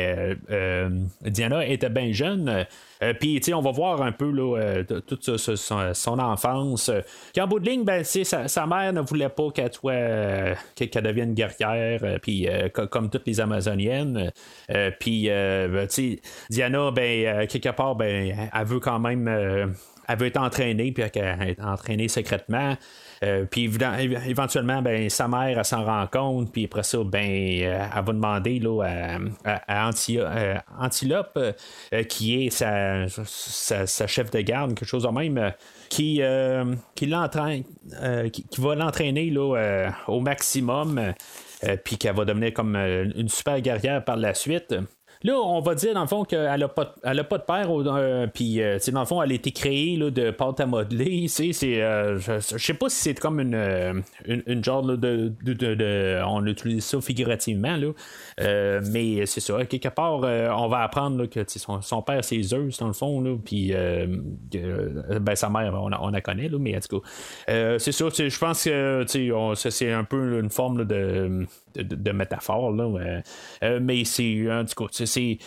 euh, 0.50 0.90
Diana 1.22 1.66
était 1.66 1.88
bien 1.88 2.12
jeune. 2.12 2.66
Puis, 3.18 3.40
on 3.54 3.62
va 3.62 3.70
voir 3.70 4.02
un 4.02 4.12
peu 4.12 4.30
toute 5.06 5.38
son, 5.38 6.18
enfance. 6.18 6.90
Qu'en 7.34 7.46
bout 7.46 7.60
de 7.60 7.70
ligne, 7.70 7.84
ben, 7.84 8.04
sa, 8.04 8.46
sa, 8.46 8.66
mère 8.66 8.92
ne 8.92 9.00
voulait 9.00 9.30
pas 9.30 9.48
qu'elle 9.50 9.70
devienne 11.02 11.32
guerrière, 11.32 12.18
puis 12.20 12.46
comme 12.90 13.08
toutes 13.08 13.26
les 13.26 13.40
Amazoniennes. 13.40 14.32
puis, 15.00 15.28
ben, 15.28 15.88
Diana, 16.50 16.90
ben, 16.90 17.46
quelque 17.46 17.70
part, 17.70 17.94
ben, 17.94 18.50
elle 18.52 18.66
veut 18.66 18.80
quand 18.80 18.98
même. 18.98 19.28
elle 19.28 20.18
veut 20.18 20.26
être 20.26 20.40
entraînée, 20.40 20.92
puis 20.92 21.04
elle 21.14 21.48
est 21.48 21.62
entraînée 21.62 22.08
secrètement. 22.08 22.76
Puis 23.50 23.70
éventuellement, 24.26 24.82
ben, 24.82 25.08
sa 25.10 25.28
mère, 25.28 25.64
s'en 25.64 25.84
rend 25.84 26.06
compte, 26.06 26.52
puis 26.52 26.64
après 26.64 26.82
ça, 26.82 26.98
ben, 27.04 27.22
elle 27.22 28.04
va 28.04 28.12
demander 28.12 28.60
à, 29.44 29.88
Antilope, 30.78 31.38
qui 32.08 32.46
est 32.46 32.50
sa, 32.50 33.06
sa, 33.08 34.06
chef 34.06 34.30
de 34.30 34.40
garde, 34.40 34.74
quelque 34.74 34.88
chose 34.88 35.04
de 35.04 35.08
même, 35.08 35.52
qui, 35.88 36.20
qui, 36.94 37.06
l'entraîne, 37.06 37.64
qui, 38.32 38.60
va 38.60 38.74
l'entraîner 38.74 39.32
au 40.06 40.20
maximum. 40.20 41.14
puis 41.84 41.96
qu'elle 41.96 42.14
va 42.14 42.24
devenir 42.24 42.52
comme 42.52 42.76
une 42.76 43.28
super 43.28 43.60
guerrière 43.60 44.04
par 44.04 44.16
la 44.16 44.34
suite. 44.34 44.74
Là, 45.22 45.34
on 45.34 45.60
va 45.60 45.74
dire 45.74 45.94
dans 45.94 46.02
le 46.02 46.06
fond 46.06 46.24
qu'elle 46.24 46.60
n'a 46.60 46.68
pas, 46.68 46.94
a 47.02 47.24
pas 47.24 47.38
de 47.38 47.42
père, 47.42 47.68
euh, 47.70 48.26
puis 48.26 48.60
euh, 48.60 48.78
dans 48.92 49.00
le 49.00 49.06
fond, 49.06 49.22
elle 49.22 49.32
a 49.32 49.34
été 49.34 49.50
créée 49.50 49.96
là, 49.96 50.10
de 50.10 50.30
pâte 50.30 50.60
à 50.60 50.66
modeler. 50.66 51.26
C'est, 51.28 51.52
euh, 51.82 52.18
je, 52.18 52.58
sais 52.58 52.74
pas 52.74 52.88
si 52.88 53.00
c'est 53.00 53.18
comme 53.18 53.40
une, 53.40 54.04
une, 54.26 54.64
genre 54.64 54.82
de, 54.82 54.96
de, 55.42 56.22
On 56.26 56.44
utilise 56.46 56.84
ça 56.84 57.00
figurativement, 57.00 57.76
là. 57.76 57.92
mais 58.90 59.26
c'est 59.26 59.40
ça. 59.40 59.64
Quelque 59.64 59.88
part, 59.88 60.20
on 60.20 60.68
va 60.68 60.82
apprendre 60.82 61.26
que 61.26 61.40
son, 61.46 62.02
père, 62.02 62.22
c'est 62.24 62.42
Zeus, 62.42 62.78
dans 62.78 62.88
le 62.88 62.92
fond, 62.92 63.40
puis 63.44 63.72
ben, 63.72 65.34
sa 65.34 65.48
mère, 65.48 65.74
on, 65.74 65.90
on 65.92 66.10
la 66.10 66.20
connaît, 66.20 66.50
mais 66.58 66.76
en 66.76 66.80
tout 66.80 67.00
cas, 67.00 67.78
c'est 67.78 67.92
ça. 67.92 68.06
Je 68.10 68.38
pense 68.38 68.64
que 68.64 69.04
c'est 69.70 69.92
un 69.92 70.04
peu 70.04 70.40
une 70.40 70.50
forme 70.50 70.84
de 70.84 71.46
de, 71.82 72.12
métaphore. 72.12 72.72
Là, 72.72 73.20
mais 73.80 74.04
c'est, 74.04 74.50
en 74.50 74.64
tout 74.64 74.84
cas, 74.84 75.04
c'est, 75.04 75.38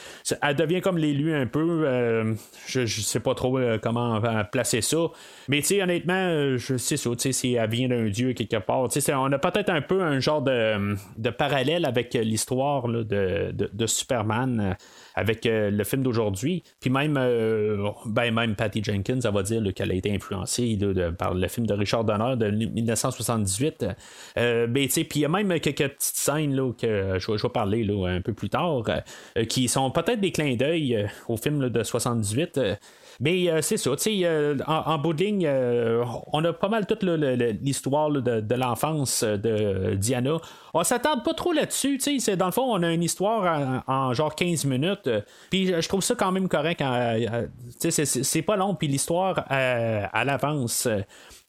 elle 0.41 0.55
devient 0.55 0.81
comme 0.81 0.97
l'élu 0.97 1.33
un 1.33 1.47
peu. 1.47 1.83
Euh, 1.85 2.33
je, 2.67 2.85
sais 2.85 3.19
pas 3.19 3.35
trop 3.35 3.57
euh, 3.57 3.77
comment 3.81 4.21
placer 4.51 4.81
ça. 4.81 4.97
Mais 5.47 5.61
tu 5.61 5.81
honnêtement, 5.81 6.13
euh, 6.13 6.57
je 6.57 6.77
sais 6.77 6.97
ça, 6.97 7.09
si 7.17 7.53
elle 7.53 7.69
vient 7.69 7.87
d'un 7.87 8.09
dieu 8.09 8.33
quelque 8.33 8.57
part. 8.57 8.87
On 9.09 9.31
a 9.31 9.39
peut-être 9.39 9.69
un 9.69 9.81
peu 9.81 10.01
un 10.01 10.19
genre 10.19 10.41
de, 10.41 10.95
de 11.17 11.29
parallèle 11.29 11.85
avec 11.85 12.13
l'histoire 12.13 12.87
de, 12.87 13.51
de, 13.51 13.85
Superman 13.87 14.75
avec 15.19 15.45
euh, 15.45 15.69
le 15.69 15.83
film 15.83 16.01
d'aujourd'hui. 16.01 16.63
Puis 16.79 16.89
même, 16.89 17.17
euh, 17.17 17.89
ben 18.05 18.33
même 18.33 18.55
Patty 18.55 18.81
Jenkins, 18.83 19.19
elle 19.21 19.33
va 19.33 19.43
dire 19.43 19.61
qu'elle 19.73 19.91
a 19.91 19.93
été 19.93 20.13
influencée 20.13 20.79
par 21.17 21.33
le 21.33 21.47
film 21.47 21.67
de 21.67 21.73
Richard 21.73 22.05
Donner 22.05 22.37
de 22.37 22.49
1978. 22.49 23.85
Euh, 24.37 24.67
ben, 24.67 24.87
puis 24.87 25.05
il 25.15 25.19
y 25.19 25.25
a 25.25 25.29
même 25.29 25.59
quelques 25.59 25.89
petites 25.89 26.15
scènes 26.15 26.55
là, 26.55 26.71
que 26.71 27.19
je, 27.19 27.31
vais 27.31 27.49
parler 27.49 27.83
là, 27.83 28.07
un 28.07 28.21
peu 28.21 28.33
plus 28.33 28.49
tard, 28.49 28.83
qui 29.49 29.67
sont 29.67 29.91
peut-être 29.91 30.21
des 30.21 30.31
clins 30.31 30.55
d'œil 30.55 31.07
au 31.27 31.35
film 31.35 31.69
de 31.69 31.83
78. 31.83 32.59
Mais 33.19 33.61
c'est 33.61 33.77
ça, 33.77 33.95
tu 33.97 34.21
sais, 34.21 34.57
en, 34.65 34.97
bout 34.97 35.13
de 35.13 35.23
ligne, 35.23 35.49
on 36.31 36.43
a 36.45 36.53
pas 36.53 36.69
mal 36.69 36.85
toute 36.85 37.03
l'histoire 37.03 38.09
de, 38.09 38.55
l'enfance 38.55 39.23
de 39.23 39.95
Diana. 39.95 40.37
On 40.73 40.83
s'attarde 40.83 41.23
pas 41.23 41.33
trop 41.33 41.51
là-dessus, 41.51 41.99
dans 42.37 42.45
le 42.45 42.51
fond, 42.51 42.63
on 42.63 42.81
a 42.83 42.91
une 42.91 43.03
histoire 43.03 43.83
en 43.87 44.13
genre 44.13 44.35
15 44.35 44.65
minutes 44.65 45.09
euh, 45.09 45.21
puis 45.49 45.67
je 45.67 45.87
trouve 45.87 46.01
ça 46.01 46.15
quand 46.15 46.31
même 46.31 46.47
correct. 46.47 46.81
Euh, 46.81 47.47
euh, 47.83 48.05
c'est 48.05 48.41
pas 48.41 48.55
long, 48.55 48.75
puis 48.75 48.87
l'histoire 48.87 49.45
à 49.49 50.25
l'avance. 50.25 50.87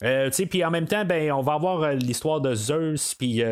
Puis 0.00 0.64
en 0.64 0.70
même 0.70 0.86
temps, 0.86 1.04
ben, 1.04 1.30
on 1.32 1.42
va 1.42 1.54
avoir 1.54 1.92
l'histoire 1.92 2.40
de 2.40 2.54
Zeus, 2.54 3.14
puis 3.14 3.42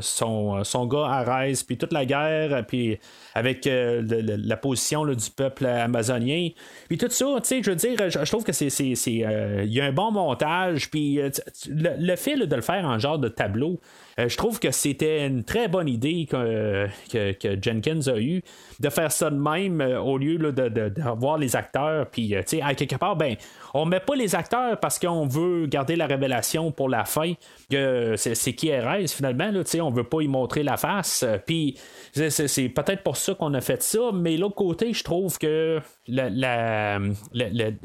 son, 0.00 0.62
son 0.64 0.86
gars 0.86 1.06
Arès, 1.06 1.62
puis 1.64 1.76
toute 1.76 1.92
la 1.92 2.04
guerre, 2.04 2.64
puis 2.66 2.98
avec 3.34 3.68
la 3.68 4.56
position 4.56 5.04
du 5.04 5.30
peuple 5.34 5.66
amazonien. 5.66 6.50
Puis 6.88 6.98
tout 6.98 7.10
ça, 7.10 7.24
je 7.42 7.70
veux 7.70 7.76
dire, 7.76 8.10
je, 8.10 8.30
trouve 8.30 8.44
que 8.44 8.52
c'est. 8.52 8.68
Il 8.68 9.72
y 9.72 9.80
a 9.80 9.84
un 9.84 9.92
bon 9.92 10.12
montage, 10.12 10.90
puis 10.90 11.16
le, 11.68 11.90
le, 11.98 12.16
fait 12.16 12.36
de 12.36 12.54
le 12.54 12.62
faire 12.62 12.84
en 12.84 12.98
genre 12.98 13.18
de 13.18 13.28
tableau, 13.28 13.80
euh, 14.09 14.09
je 14.18 14.36
trouve 14.36 14.58
que 14.58 14.70
c'était 14.70 15.26
une 15.26 15.44
très 15.44 15.68
bonne 15.68 15.88
idée 15.88 16.26
que, 16.28 16.88
Jenkins 17.62 18.00
a 18.06 18.18
eu 18.18 18.42
de 18.80 18.88
faire 18.88 19.12
ça 19.12 19.30
de 19.30 19.36
même 19.36 19.80
euh, 19.80 20.00
au 20.00 20.18
lieu 20.18 20.38
d'avoir 20.52 21.36
de, 21.36 21.42
les 21.42 21.56
acteurs. 21.56 22.06
Puis, 22.10 22.34
euh, 22.34 22.42
à 22.62 22.74
quelque 22.74 22.96
part, 22.96 23.16
ben, 23.16 23.36
on 23.74 23.84
met 23.84 24.00
pas 24.00 24.14
les 24.14 24.34
acteurs 24.34 24.78
parce 24.80 24.98
qu'on 24.98 25.26
veut 25.26 25.66
garder 25.66 25.96
la 25.96 26.06
révélation 26.06 26.72
pour 26.72 26.88
la 26.88 27.04
fin. 27.04 27.34
que 27.70 28.14
c'est 28.16 28.54
qui 28.54 28.74
RS 28.74 29.08
finalement. 29.08 29.50
Là, 29.50 29.62
on 29.82 29.90
veut 29.90 30.04
pas 30.04 30.22
y 30.22 30.28
montrer 30.28 30.62
la 30.62 30.76
face. 30.76 31.24
Puis 31.46 31.76
c'est 32.12 32.68
peut-être 32.68 33.02
pour 33.02 33.16
ça 33.16 33.34
qu'on 33.34 33.54
a 33.54 33.60
fait 33.60 33.82
ça. 33.82 34.10
Mais 34.12 34.36
l'autre 34.36 34.56
côté, 34.56 34.92
je 34.92 35.04
trouve 35.04 35.38
que 35.38 35.80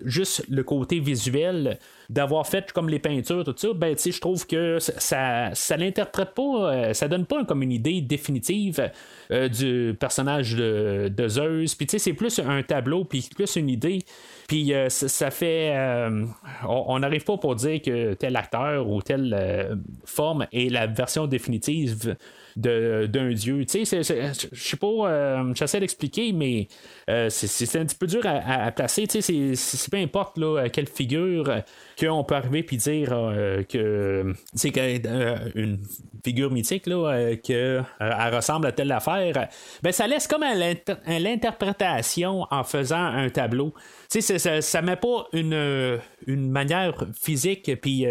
juste 0.05 0.45
le 0.49 0.63
côté 0.63 0.99
visuel 0.99 1.77
d'avoir 2.09 2.47
fait 2.47 2.71
comme 2.71 2.89
les 2.89 2.99
peintures, 2.99 3.43
tout 3.43 3.55
ça, 3.55 3.69
ben, 3.73 3.95
je 3.97 4.19
trouve 4.19 4.45
que 4.45 4.79
ça, 4.79 5.53
ça 5.53 5.77
l'interprète 5.77 6.33
pas, 6.33 6.41
euh, 6.41 6.93
ça 6.93 7.07
donne 7.07 7.25
pas 7.25 7.43
comme 7.45 7.63
une 7.63 7.71
idée 7.71 8.01
définitive 8.01 8.91
euh, 9.31 9.47
du 9.47 9.95
personnage 9.99 10.55
de, 10.55 11.27
Zeus. 11.27 11.75
Puis, 11.75 11.87
c'est 11.97 12.13
plus 12.13 12.39
un 12.39 12.61
tableau, 12.63 13.05
puis 13.05 13.27
plus 13.35 13.55
une 13.55 13.69
idée. 13.69 14.03
Puis, 14.47 14.73
euh, 14.73 14.89
ça, 14.89 15.31
fait. 15.31 15.73
on 16.67 16.99
n'arrive 16.99 17.23
pas 17.23 17.37
pour 17.37 17.55
dire 17.55 17.81
que 17.81 18.13
tel 18.13 18.35
acteur 18.35 18.87
ou 18.87 19.01
telle 19.01 19.79
forme 20.05 20.47
est 20.51 20.71
la 20.71 20.87
version 20.87 21.27
définitive 21.27 22.15
d'un 22.55 23.33
dieu. 23.33 23.65
Tu 23.65 23.85
sais, 23.85 24.03
je 24.03 24.45
sais 24.53 24.77
pas, 24.77 24.87
euh, 24.87 25.53
j'essaie 25.55 25.79
d'expliquer, 25.79 26.31
mais 26.31 26.67
euh, 27.09 27.29
c'est 27.29 27.79
un 27.79 27.85
petit 27.85 27.97
peu 27.97 28.07
dur 28.07 28.21
à, 28.25 28.71
placer. 28.71 29.07
Tu 29.07 29.21
sais, 29.21 29.55
c'est 29.55 29.91
peu 29.91 29.97
importe 29.97 30.37
là, 30.37 30.69
quelle 30.69 30.87
figure 30.87 31.63
qu'on 31.99 32.23
peut 32.23 32.35
arriver 32.35 32.63
puis 32.63 32.77
dire 32.77 33.09
euh, 33.11 33.63
que 33.63 34.33
c'est 34.53 34.73
une 35.55 35.79
figure 36.23 36.51
mythique 36.51 36.87
là, 36.87 37.35
que 37.35 37.81
elle 37.99 38.35
ressemble 38.35 38.67
à 38.67 38.71
telle 38.71 38.91
affaire. 38.91 39.49
Ben 39.83 39.91
ça 39.91 40.07
laisse 40.07 40.27
comme 40.27 40.43
à 40.43 40.55
l'interprétation 41.19 42.47
en 42.49 42.63
faisant 42.63 43.03
un 43.03 43.29
tableau. 43.29 43.73
Tu 44.09 44.21
sais, 44.21 44.39
ça, 44.39 44.61
ça 44.61 44.81
met 44.81 44.95
pas 44.95 45.27
une, 45.33 45.99
une 46.27 46.49
manière 46.49 47.05
physique 47.13 47.71
puis 47.81 48.05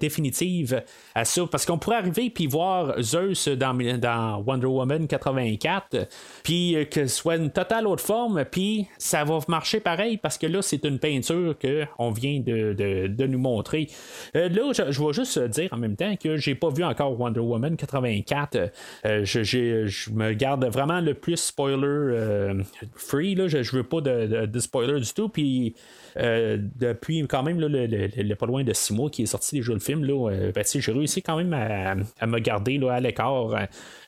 définitive 0.00 0.82
à 1.14 1.24
ça 1.24 1.42
parce 1.50 1.64
qu'on 1.66 1.78
pourrait 1.78 1.96
arriver 1.96 2.30
puis 2.30 2.46
voir 2.46 3.00
Zeus 3.02 3.48
dans 3.48 3.74
dans 3.98 4.42
Wonder 4.46 4.66
Woman 4.66 5.06
84, 5.06 6.08
puis 6.42 6.76
euh, 6.76 6.84
que 6.84 7.06
ce 7.06 7.16
soit 7.16 7.36
une 7.36 7.50
totale 7.50 7.86
autre 7.86 8.02
forme, 8.02 8.44
puis 8.50 8.86
ça 8.98 9.24
va 9.24 9.38
marcher 9.48 9.80
pareil 9.80 10.16
parce 10.16 10.38
que 10.38 10.46
là, 10.46 10.62
c'est 10.62 10.84
une 10.84 10.98
peinture 10.98 11.54
qu'on 11.58 12.10
vient 12.10 12.40
de, 12.40 13.26
nous 13.26 13.38
montrer. 13.38 13.88
Euh, 14.36 14.48
là, 14.48 14.72
je, 14.72 14.90
je, 14.90 15.04
vais 15.04 15.12
juste 15.12 15.38
dire 15.38 15.68
en 15.72 15.76
même 15.76 15.96
temps 15.96 16.16
que 16.16 16.36
j'ai 16.36 16.54
pas 16.54 16.70
vu 16.70 16.84
encore 16.84 17.18
Wonder 17.18 17.40
Woman 17.40 17.76
84. 17.76 18.56
Euh, 19.04 19.24
je, 19.24 20.10
me 20.12 20.32
garde 20.32 20.64
vraiment 20.66 21.00
le 21.00 21.14
plus 21.14 21.36
spoiler 21.36 22.52
free, 22.94 23.34
là. 23.34 23.48
Je, 23.48 23.62
je 23.62 23.76
veux 23.76 23.82
pas 23.82 24.00
de, 24.00 24.46
de 24.46 24.60
spoiler 24.60 25.00
du 25.00 25.12
tout, 25.12 25.28
puis 25.28 25.74
euh, 26.18 26.56
depuis 26.76 27.26
quand 27.28 27.42
même 27.42 27.57
le, 27.66 28.34
pas 28.34 28.46
loin 28.46 28.64
de 28.64 28.72
six 28.72 28.92
mois 28.92 29.10
qui 29.10 29.22
est 29.22 29.26
sorti 29.26 29.56
déjà 29.56 29.72
le 29.72 29.78
film, 29.78 30.04
là, 30.04 30.30
euh, 30.30 30.52
ben, 30.52 30.64
j'ai 30.64 30.92
réussi 30.92 31.22
quand 31.22 31.36
même 31.36 31.52
à, 31.52 32.26
me 32.26 32.38
garder 32.38 32.78
là, 32.78 32.94
à 32.94 33.00
l'écart 33.00 33.54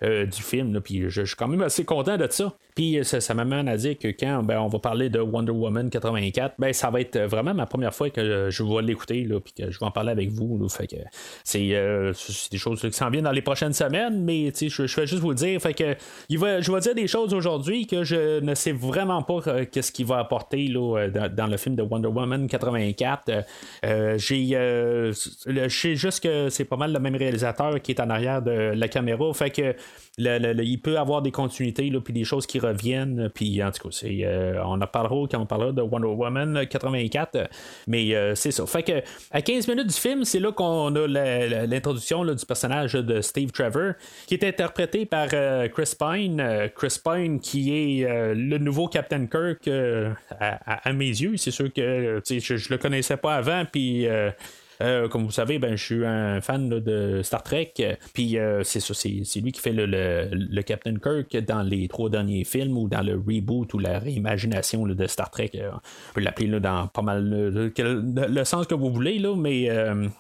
euh, 0.02 0.26
du 0.26 0.42
film. 0.42 0.80
Puis 0.80 1.04
je, 1.08 1.22
suis 1.24 1.36
quand 1.36 1.48
même 1.48 1.62
assez 1.62 1.84
content 1.84 2.16
de 2.16 2.26
ça. 2.30 2.54
Puis 2.74 3.00
ça, 3.02 3.34
m'amène 3.34 3.68
à 3.68 3.76
dire 3.76 3.98
que 3.98 4.08
quand 4.08 4.42
ben, 4.42 4.60
on 4.60 4.68
va 4.68 4.78
parler 4.78 5.10
de 5.10 5.18
Wonder 5.18 5.52
Woman 5.52 5.90
84, 5.90 6.54
ben, 6.58 6.72
ça 6.72 6.90
va 6.90 7.00
être 7.00 7.18
vraiment 7.18 7.52
ma 7.52 7.66
première 7.66 7.94
fois 7.94 8.10
que 8.10 8.48
je 8.50 8.62
vais 8.62 8.82
l'écouter, 8.82 9.26
puis 9.44 9.52
que 9.52 9.70
je 9.70 9.78
vais 9.78 9.86
en 9.86 9.90
parler 9.90 10.12
avec 10.12 10.30
vous. 10.30 10.66
que 10.68 10.96
c'est, 11.44 11.58
des 12.50 12.58
choses 12.58 12.80
qui 12.80 12.92
s'en 12.92 13.10
viennent 13.10 13.24
dans 13.24 13.32
les 13.32 13.42
prochaines 13.42 13.72
semaines, 13.72 14.22
mais 14.24 14.52
je, 14.56 14.86
je 14.86 15.00
vais 15.00 15.06
juste 15.06 15.22
vous 15.22 15.34
dire. 15.34 15.60
Fait 15.60 15.74
que 15.74 15.96
il 16.28 16.38
va, 16.38 16.60
je 16.60 16.72
vais 16.72 16.80
dire 16.80 16.94
des 16.94 17.06
choses 17.08 17.34
aujourd'hui 17.34 17.86
que 17.86 18.04
je 18.04 18.40
ne 18.40 18.54
sais 18.54 18.72
vraiment 18.72 19.22
pas 19.22 19.64
qu'est-ce 19.66 19.92
qu'il 19.92 20.06
va 20.06 20.18
apporter 20.18 20.68
là, 20.68 21.08
dans, 21.08 21.46
le 21.46 21.56
film 21.56 21.74
de 21.74 21.82
Wonder 21.82 22.08
Woman 22.08 22.46
84. 22.46 23.39
Euh, 23.84 24.00
euh, 24.00 24.18
j'ai, 24.18 24.56
euh, 24.56 25.12
je 25.12 25.68
sais 25.68 25.96
juste 25.96 26.22
que 26.22 26.48
c'est 26.48 26.64
pas 26.64 26.76
mal 26.76 26.92
le 26.92 26.98
même 26.98 27.16
réalisateur 27.16 27.80
qui 27.80 27.92
est 27.92 28.00
en 28.00 28.10
arrière 28.10 28.42
de 28.42 28.72
la 28.74 28.88
caméra. 28.88 29.32
Fait 29.34 29.50
que 29.50 29.74
il 30.20 30.80
peut 30.82 30.98
avoir 30.98 31.22
des 31.22 31.30
continuités, 31.30 31.90
puis 32.04 32.12
des 32.12 32.24
choses 32.24 32.46
qui 32.46 32.58
reviennent. 32.58 33.30
Puis 33.34 33.62
en 33.62 33.70
tout 33.70 33.88
cas, 33.88 34.06
on 34.64 34.80
en 34.80 34.86
parlera 34.86 35.26
quand 35.30 35.40
on 35.40 35.46
parlera 35.46 35.72
de 35.72 35.82
Wonder 35.82 36.08
Woman 36.08 36.66
84. 36.66 37.48
Mais 37.86 38.34
c'est 38.34 38.50
ça. 38.50 38.66
Fait 38.66 38.82
que 38.82 39.02
à 39.30 39.42
15 39.42 39.68
minutes 39.68 39.88
du 39.88 39.94
film, 39.94 40.24
c'est 40.24 40.40
là 40.40 40.52
qu'on 40.52 40.94
a 40.94 41.06
l'introduction 41.06 42.24
du 42.24 42.46
personnage 42.46 42.92
de 42.92 43.20
Steve 43.20 43.50
Trevor, 43.50 43.94
qui 44.26 44.34
est 44.34 44.44
interprété 44.44 45.06
par 45.06 45.28
Chris 45.28 45.94
Pine. 45.98 46.70
Chris 46.74 46.96
Pine 47.02 47.40
qui 47.40 47.72
est 47.72 48.34
le 48.34 48.58
nouveau 48.58 48.88
Captain 48.88 49.26
Kirk 49.26 49.68
à, 50.38 50.92
mes 50.92 51.08
yeux. 51.08 51.36
C'est 51.36 51.50
sûr 51.50 51.72
que 51.72 52.20
je, 52.28 52.56
je 52.56 52.68
le 52.70 52.78
connaissais 52.78 53.16
pas 53.16 53.36
avant, 53.36 53.64
puis. 53.70 54.06
Euh, 54.82 55.08
comme 55.08 55.24
vous 55.24 55.30
savez, 55.30 55.58
ben, 55.58 55.76
je 55.76 55.84
suis 55.84 56.06
un 56.06 56.40
fan 56.40 56.68
de 56.68 57.20
Star 57.22 57.42
Trek. 57.42 57.74
Puis 58.14 58.36
c'est 58.64 58.80
ça, 58.80 58.94
c'est 58.94 59.40
lui 59.40 59.52
qui 59.52 59.60
fait 59.60 59.72
le, 59.72 59.86
le, 59.86 60.62
Captain 60.62 60.94
Kirk 60.94 61.36
dans 61.44 61.62
les 61.62 61.88
trois 61.88 62.10
derniers 62.10 62.44
films 62.44 62.76
ou 62.76 62.88
dans 62.88 63.02
le 63.02 63.14
reboot 63.14 63.72
ou 63.74 63.78
la 63.78 63.98
réimagination 63.98 64.86
de 64.86 65.06
Star 65.06 65.30
Trek. 65.30 65.52
on 65.54 66.14
peut 66.14 66.20
l'appeler 66.20 66.60
dans 66.60 66.86
pas 66.88 67.02
mal 67.02 67.28
le, 67.28 68.44
sens 68.44 68.66
que 68.66 68.74
vous 68.74 68.90
voulez, 68.90 69.18
là, 69.18 69.34
mais 69.36 69.68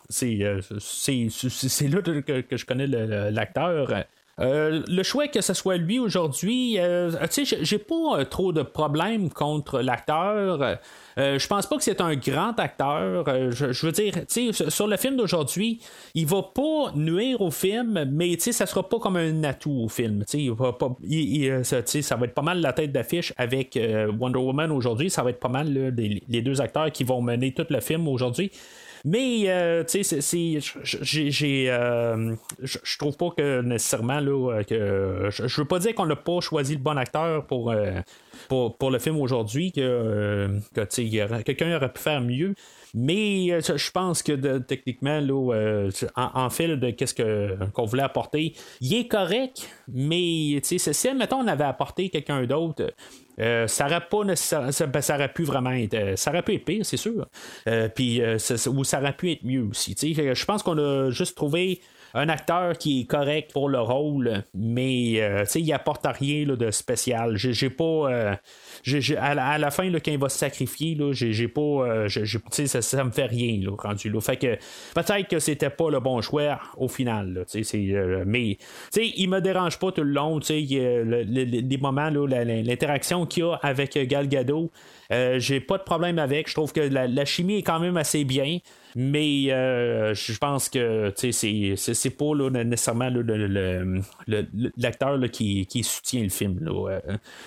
c'est 0.08 0.36
là 0.36 2.02
que, 2.02 2.40
que, 2.40 2.56
je 2.56 2.66
connais 2.66 2.86
l'acteur. 2.86 4.04
Euh, 4.40 4.82
le 4.88 5.02
choix 5.02 5.28
que 5.28 5.40
ce 5.40 5.52
soit 5.52 5.76
lui 5.76 5.98
aujourd'hui, 5.98 6.78
euh, 6.78 7.10
tu 7.30 7.44
sais, 7.44 7.58
j'ai 7.62 7.78
pas 7.78 8.20
euh, 8.20 8.24
trop 8.24 8.52
de 8.52 8.62
problèmes 8.62 9.30
contre 9.30 9.80
l'acteur. 9.80 10.78
je 11.16 11.46
pense 11.46 11.66
pas 11.66 11.76
que 11.76 11.82
c'est 11.82 12.00
un 12.00 12.14
grand 12.16 12.58
acteur. 12.58 13.24
Je, 13.50 13.86
veux 13.86 13.92
dire, 13.92 14.14
sur 14.68 14.86
le 14.86 14.96
film 14.96 15.16
d'aujourd'hui, 15.16 15.80
il 16.14 16.26
va 16.26 16.42
pas 16.42 16.92
nuire 16.94 17.40
au 17.42 17.50
film, 17.50 18.08
mais 18.10 18.38
ça 18.38 18.64
sera 18.64 18.88
pas 18.88 18.98
comme 18.98 19.16
un 19.16 19.44
atout 19.44 19.82
au 19.84 19.88
film. 19.88 20.24
Tu 20.26 20.50
sais, 21.04 22.02
ça 22.02 22.16
va 22.16 22.24
être 22.24 22.34
pas 22.34 22.42
mal 22.42 22.60
la 22.60 22.72
tête 22.72 22.92
d'affiche 22.92 23.34
avec 23.36 23.78
Wonder 24.18 24.38
Woman 24.38 24.70
aujourd'hui. 24.70 25.10
Ça 25.10 25.22
va 25.22 25.30
être 25.30 25.40
pas 25.40 25.48
mal 25.48 25.92
les, 25.94 26.42
deux 26.42 26.60
acteurs 26.62 26.90
qui 26.90 27.04
vont 27.04 27.20
mener 27.20 27.52
tout 27.52 27.66
le 27.68 27.80
film 27.80 28.08
aujourd'hui. 28.08 28.50
Mais, 29.04 29.44
euh, 29.46 29.84
tu 29.84 30.02
sais. 30.04 30.58
Euh, 31.70 32.34
je 32.62 32.98
trouve 32.98 33.16
pas 33.16 33.30
que 33.36 33.62
nécessairement, 33.62 34.20
là, 34.20 34.52
euh, 34.52 34.62
que. 34.62 35.30
Je 35.30 35.60
veux 35.60 35.66
pas 35.66 35.78
dire 35.78 35.94
qu'on 35.94 36.06
n'a 36.06 36.16
pas 36.16 36.40
choisi 36.40 36.74
le 36.74 36.80
bon 36.80 36.96
acteur 36.96 37.46
pour, 37.46 37.74
pour, 38.48 38.76
pour, 38.76 38.90
le 38.90 38.98
film 38.98 39.16
aujourd'hui, 39.20 39.72
que, 39.72 40.48
que 40.74 41.42
quelqu'un 41.42 41.76
aurait 41.76 41.92
pu 41.92 42.00
faire 42.00 42.20
mieux. 42.20 42.54
Mais 42.94 43.48
euh, 43.50 43.60
je 43.60 43.90
pense 43.90 44.22
que 44.22 44.58
techniquement, 44.58 45.20
là, 45.20 45.54
euh, 45.54 45.90
en, 46.16 46.50
fait, 46.50 46.76
de 46.76 46.90
qu'est-ce 46.90 47.14
qu'on 47.70 47.84
voulait 47.84 48.02
apporter, 48.02 48.54
il 48.80 48.94
est 48.94 49.08
correct, 49.08 49.68
mais 49.88 50.60
si, 50.62 50.80
mettons, 51.16 51.38
on 51.38 51.46
avait 51.46 51.64
apporté 51.64 52.08
quelqu'un 52.08 52.44
d'autre, 52.44 52.92
euh, 53.40 53.66
ça 53.66 53.86
aurait 53.86 54.00
pas 54.00 54.24
ben, 54.24 54.36
ça, 54.36 55.14
aurait 55.14 55.32
pu 55.32 55.44
vraiment 55.44 55.70
être, 55.70 56.16
ça 56.16 56.30
aurait 56.30 56.42
pu 56.42 56.54
être 56.54 56.64
pire, 56.64 56.84
c'est 56.84 56.96
sûr. 56.96 57.26
puis, 57.94 58.22
ou 58.68 58.84
ça 58.84 59.00
aurait 59.00 59.16
pu 59.16 59.32
être 59.32 59.44
mieux 59.44 59.62
aussi. 59.70 59.94
Je 59.98 60.44
pense 60.44 60.62
qu'on 60.62 60.78
a 60.78 61.10
juste 61.10 61.36
trouvé 61.36 61.80
un 62.14 62.28
acteur 62.28 62.76
qui 62.76 63.00
est 63.00 63.04
correct 63.04 63.52
pour 63.52 63.68
le 63.68 63.80
rôle, 63.80 64.42
mais 64.54 65.20
euh, 65.20 65.44
il 65.54 65.72
apporte 65.72 66.06
rien 66.06 66.46
de 66.46 66.70
spécial. 66.70 67.36
J'ai 67.36 67.70
pas. 67.70 67.84
Euh, 67.84 68.34
à, 69.18 69.58
la, 69.58 69.70
fin, 69.70 69.90
quand 69.90 70.10
il 70.10 70.18
va 70.18 70.28
se 70.28 70.38
sacrifier, 70.38 70.96
j'ai 71.12 71.48
pas. 71.48 71.60
Euh, 71.60 72.08
ça, 72.08 72.82
ça 72.82 73.04
me 73.04 73.10
fait 73.10 73.26
rien 73.26 73.60
rendu. 73.78 74.12
Fait 74.20 74.36
que 74.36 74.56
peut-être 74.94 75.28
que 75.28 75.38
c'était 75.38 75.70
pas 75.70 75.90
le 75.90 76.00
bon 76.00 76.20
choix 76.20 76.58
au 76.76 76.88
final. 76.88 77.44
mais 78.26 78.58
il 78.96 79.28
me 79.28 79.40
dérange 79.40 79.78
pas 79.78 79.92
tout 79.92 80.02
le 80.02 80.12
long. 80.12 80.40
les 80.48 81.78
moments, 81.80 82.10
l'interaction 82.10 83.26
qu'il 83.26 83.44
y 83.44 83.46
a 83.46 83.54
avec 83.62 83.98
Gal 84.08 84.28
Gadot. 84.28 84.70
J'ai 85.38 85.60
pas 85.60 85.78
de 85.78 85.82
problème 85.82 86.18
avec. 86.18 86.48
Je 86.48 86.54
trouve 86.54 86.72
que 86.72 86.80
la, 86.80 87.24
chimie 87.24 87.58
est 87.58 87.62
quand 87.62 87.80
même 87.80 87.96
assez 87.96 88.24
bien. 88.24 88.58
Mais 88.96 89.52
euh, 89.52 90.14
je 90.14 90.36
pense 90.38 90.68
que 90.68 91.12
c'est 91.16 92.10
pas 92.18 92.50
nécessairement 92.64 93.10
l'acteur 94.76 95.20
qui, 95.30 95.66
qui, 95.66 95.84
soutient 95.84 96.22
le 96.22 96.28
film. 96.28 96.58
Euh, 96.66 97.00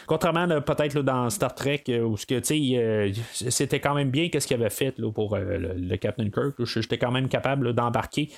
contrairement 0.08 0.48
contrairement 0.48 0.62
peut-être 0.62 1.02
dans 1.02 1.30
Star 1.30 1.54
Trek, 1.54 1.84
euh, 1.90 2.02
où 2.02 2.16
c'était 2.18 3.80
quand 3.80 3.94
même 3.94 4.10
bien 4.10 4.30
qu'est-ce 4.30 4.48
qu'il 4.48 4.56
avait 4.56 4.70
fait 4.70 4.96
pour 5.14 5.36
le, 5.38 5.96
Captain 5.98 6.30
Kirk. 6.30 6.64
J'étais 6.64 6.98
quand 6.98 7.12
même 7.12 7.28
capable 7.28 7.74
d'embarquer. 7.74 8.30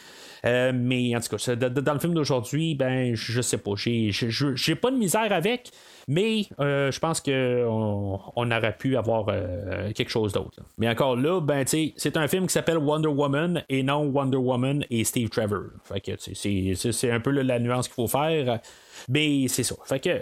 Mais 0.46 1.16
en 1.16 1.20
tout 1.20 1.36
cas, 1.36 1.56
dans 1.56 1.94
le 1.94 2.00
film 2.00 2.14
d'aujourd'hui, 2.14 2.76
ben 2.76 3.16
je 3.16 3.42
sais 3.42 3.58
pas. 3.58 3.72
J'ai 3.76 4.76
pas 4.76 4.92
de 4.92 4.98
misère 4.98 5.32
avec. 5.32 5.72
Mais 6.08 6.46
euh, 6.60 6.92
je 6.92 7.00
pense 7.00 7.20
qu'on 7.20 8.20
on 8.36 8.52
aurait 8.52 8.78
pu 8.78 8.96
avoir 8.96 9.26
euh, 9.30 9.92
quelque 9.94 10.10
chose 10.10 10.34
d'autre. 10.34 10.62
Mais 10.78 10.88
encore 10.88 11.16
là, 11.16 11.42
ben, 11.42 11.66
c'est 11.66 12.18
un 12.18 12.28
film 12.28 12.46
qui 12.46 12.54
s'appelle 12.54 12.78
Wonder 12.78 13.08
Woman 13.08 13.64
et 13.70 13.82
non 13.82 14.04
Wonder 14.04 14.38
Woman 14.38 14.86
et 14.92 15.04
Steve 15.04 15.30
Trevor. 15.30 15.64
Fait 15.84 16.02
que 16.02 16.12
c'est 16.18 17.12
un 17.12 17.20
peu 17.20 17.32
la 17.32 17.60
nuance 17.60 17.88
qu'il 17.88 17.96
faut 17.96 18.08
faire. 18.08 18.60
Mais 19.10 19.48
c'est 19.48 19.64
ça. 19.64 19.76
Fait 19.86 20.00
que 20.00 20.22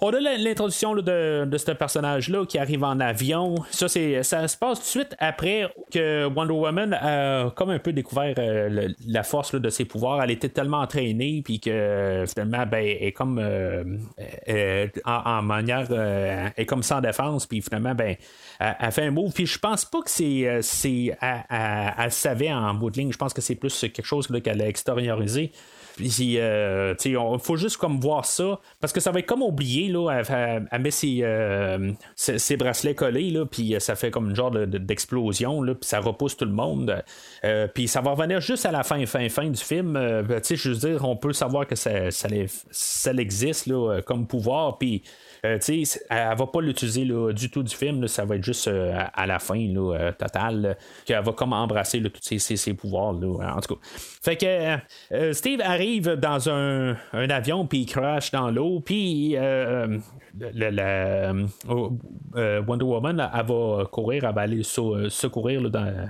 on 0.00 0.12
a 0.12 0.20
l'introduction 0.20 0.94
de, 0.94 1.56
ce 1.56 1.72
personnage-là 1.72 2.46
qui 2.46 2.58
arrive 2.58 2.84
en 2.84 3.00
avion. 3.00 3.56
Ça, 3.70 3.88
c'est, 3.88 4.22
ça 4.22 4.46
se 4.48 4.56
passe 4.56 4.78
tout 4.78 4.84
de 4.84 4.88
suite 4.88 5.16
après 5.18 5.72
que 5.92 6.26
Wonder 6.26 6.52
Woman 6.52 6.92
a 6.94 7.50
comme 7.50 7.70
un 7.70 7.78
peu 7.78 7.92
découvert 7.92 8.34
euh, 8.38 8.88
la 9.06 9.22
force 9.22 9.54
de 9.54 9.70
ses 9.70 9.84
pouvoirs. 9.84 10.22
Elle 10.22 10.30
était 10.30 10.48
tellement 10.48 10.78
entraînée, 10.78 11.42
puis 11.44 11.60
que 11.60 12.24
finalement, 12.26 12.66
ben, 12.66 12.84
elle 12.84 13.08
est 13.08 13.12
comme 13.12 13.38
euh, 13.38 13.84
euh, 14.48 14.86
en, 15.04 15.42
manière, 15.42 15.90
elle 15.90 16.52
est 16.56 16.66
comme 16.66 16.82
sans 16.82 17.00
défense, 17.00 17.46
puis 17.46 17.60
finalement, 17.60 17.94
ben, 17.94 18.16
elle, 18.58 18.92
fait 18.92 19.04
un 19.04 19.10
move. 19.10 19.32
Puis 19.32 19.46
je 19.46 19.58
pense 19.58 19.84
pas 19.84 20.02
que 20.02 20.10
c'est, 20.10 20.58
c'est, 20.62 21.16
elle, 21.20 22.12
savait 22.12 22.52
en 22.52 22.74
bout 22.74 22.90
de 22.90 22.98
ligne. 22.98 23.12
Je 23.12 23.18
pense 23.18 23.32
que 23.32 23.40
c'est 23.40 23.56
plus 23.56 23.78
quelque 23.80 24.04
chose 24.04 24.28
qu'elle 24.42 24.62
a 24.62 24.68
extériorisé. 24.68 25.52
Puis, 25.96 26.38
euh, 26.38 26.94
il 27.04 27.38
faut 27.40 27.56
juste 27.56 27.76
comme 27.76 28.00
voir 28.00 28.24
ça, 28.24 28.58
parce 28.80 28.92
que 28.92 29.00
ça 29.00 29.12
va 29.12 29.20
être 29.20 29.26
comme 29.26 29.42
oublié, 29.42 29.88
là, 29.88 30.10
elle, 30.10 30.80
met 30.80 30.90
euh, 31.04 31.92
ses, 32.16 32.56
bracelets 32.56 32.94
collés, 32.94 33.30
là, 33.30 33.46
puis 33.46 33.76
ça 33.78 33.94
fait 33.94 34.10
comme 34.10 34.30
une 34.30 34.36
genre 34.36 34.50
d'explosion, 34.50 35.62
là, 35.62 35.74
puis 35.74 35.88
ça 35.88 36.00
repousse 36.00 36.36
tout 36.36 36.46
le 36.46 36.52
monde. 36.52 37.02
Euh, 37.44 37.68
puis 37.72 37.86
ça 37.86 38.00
va 38.00 38.12
revenir 38.12 38.40
juste 38.40 38.66
à 38.66 38.72
la 38.72 38.82
fin, 38.82 39.04
fin, 39.06 39.28
fin 39.28 39.48
du 39.48 39.60
film. 39.60 39.92
Ben, 39.92 40.40
tu 40.40 40.56
je 40.56 40.70
veux 40.70 40.76
dire, 40.76 41.04
on 41.04 41.16
peut 41.16 41.32
savoir 41.32 41.66
que 41.66 41.76
ça, 41.76 42.10
ça, 42.10 43.12
existe, 43.12 43.66
là, 43.66 44.00
comme 44.04 44.26
pouvoir, 44.26 44.78
puis 44.78 45.02
euh, 45.44 45.58
elle, 45.68 45.84
elle 46.10 46.36
va 46.36 46.46
pas 46.46 46.60
l'utiliser 46.60 47.08
du 47.32 47.50
tout 47.50 47.62
du 47.62 47.74
film, 47.74 48.06
ça 48.08 48.24
va 48.24 48.36
être 48.36 48.44
juste 48.44 48.68
euh, 48.68 48.94
à 49.12 49.26
la 49.26 49.38
fin 49.38 49.56
là, 49.56 49.94
euh, 49.94 50.12
totale, 50.12 50.76
qu'elle 51.04 51.22
va 51.22 51.32
comme 51.32 51.52
embrasser 51.52 52.02
tous 52.02 52.38
ses, 52.38 52.74
pouvoirs. 52.74 53.14
en 53.14 53.60
tout 53.60 53.74
cas. 53.74 53.80
Fait 54.22 54.36
que 54.36 54.78
Steve 55.32 55.60
arrive 55.62 56.12
dans 56.12 56.48
un, 56.48 56.96
avion, 57.12 57.66
puis 57.66 57.80
il 57.80 57.86
crash 57.86 58.30
dans 58.30 58.50
l'eau, 58.50 58.80
puis 58.80 59.36
Wonder 59.36 60.00
Woman, 62.84 63.16
va 63.16 63.84
courir, 63.90 64.24
elle 64.24 64.34
va 64.34 64.40
aller 64.40 64.62
secourir 64.62 65.70
dans, 65.70 66.08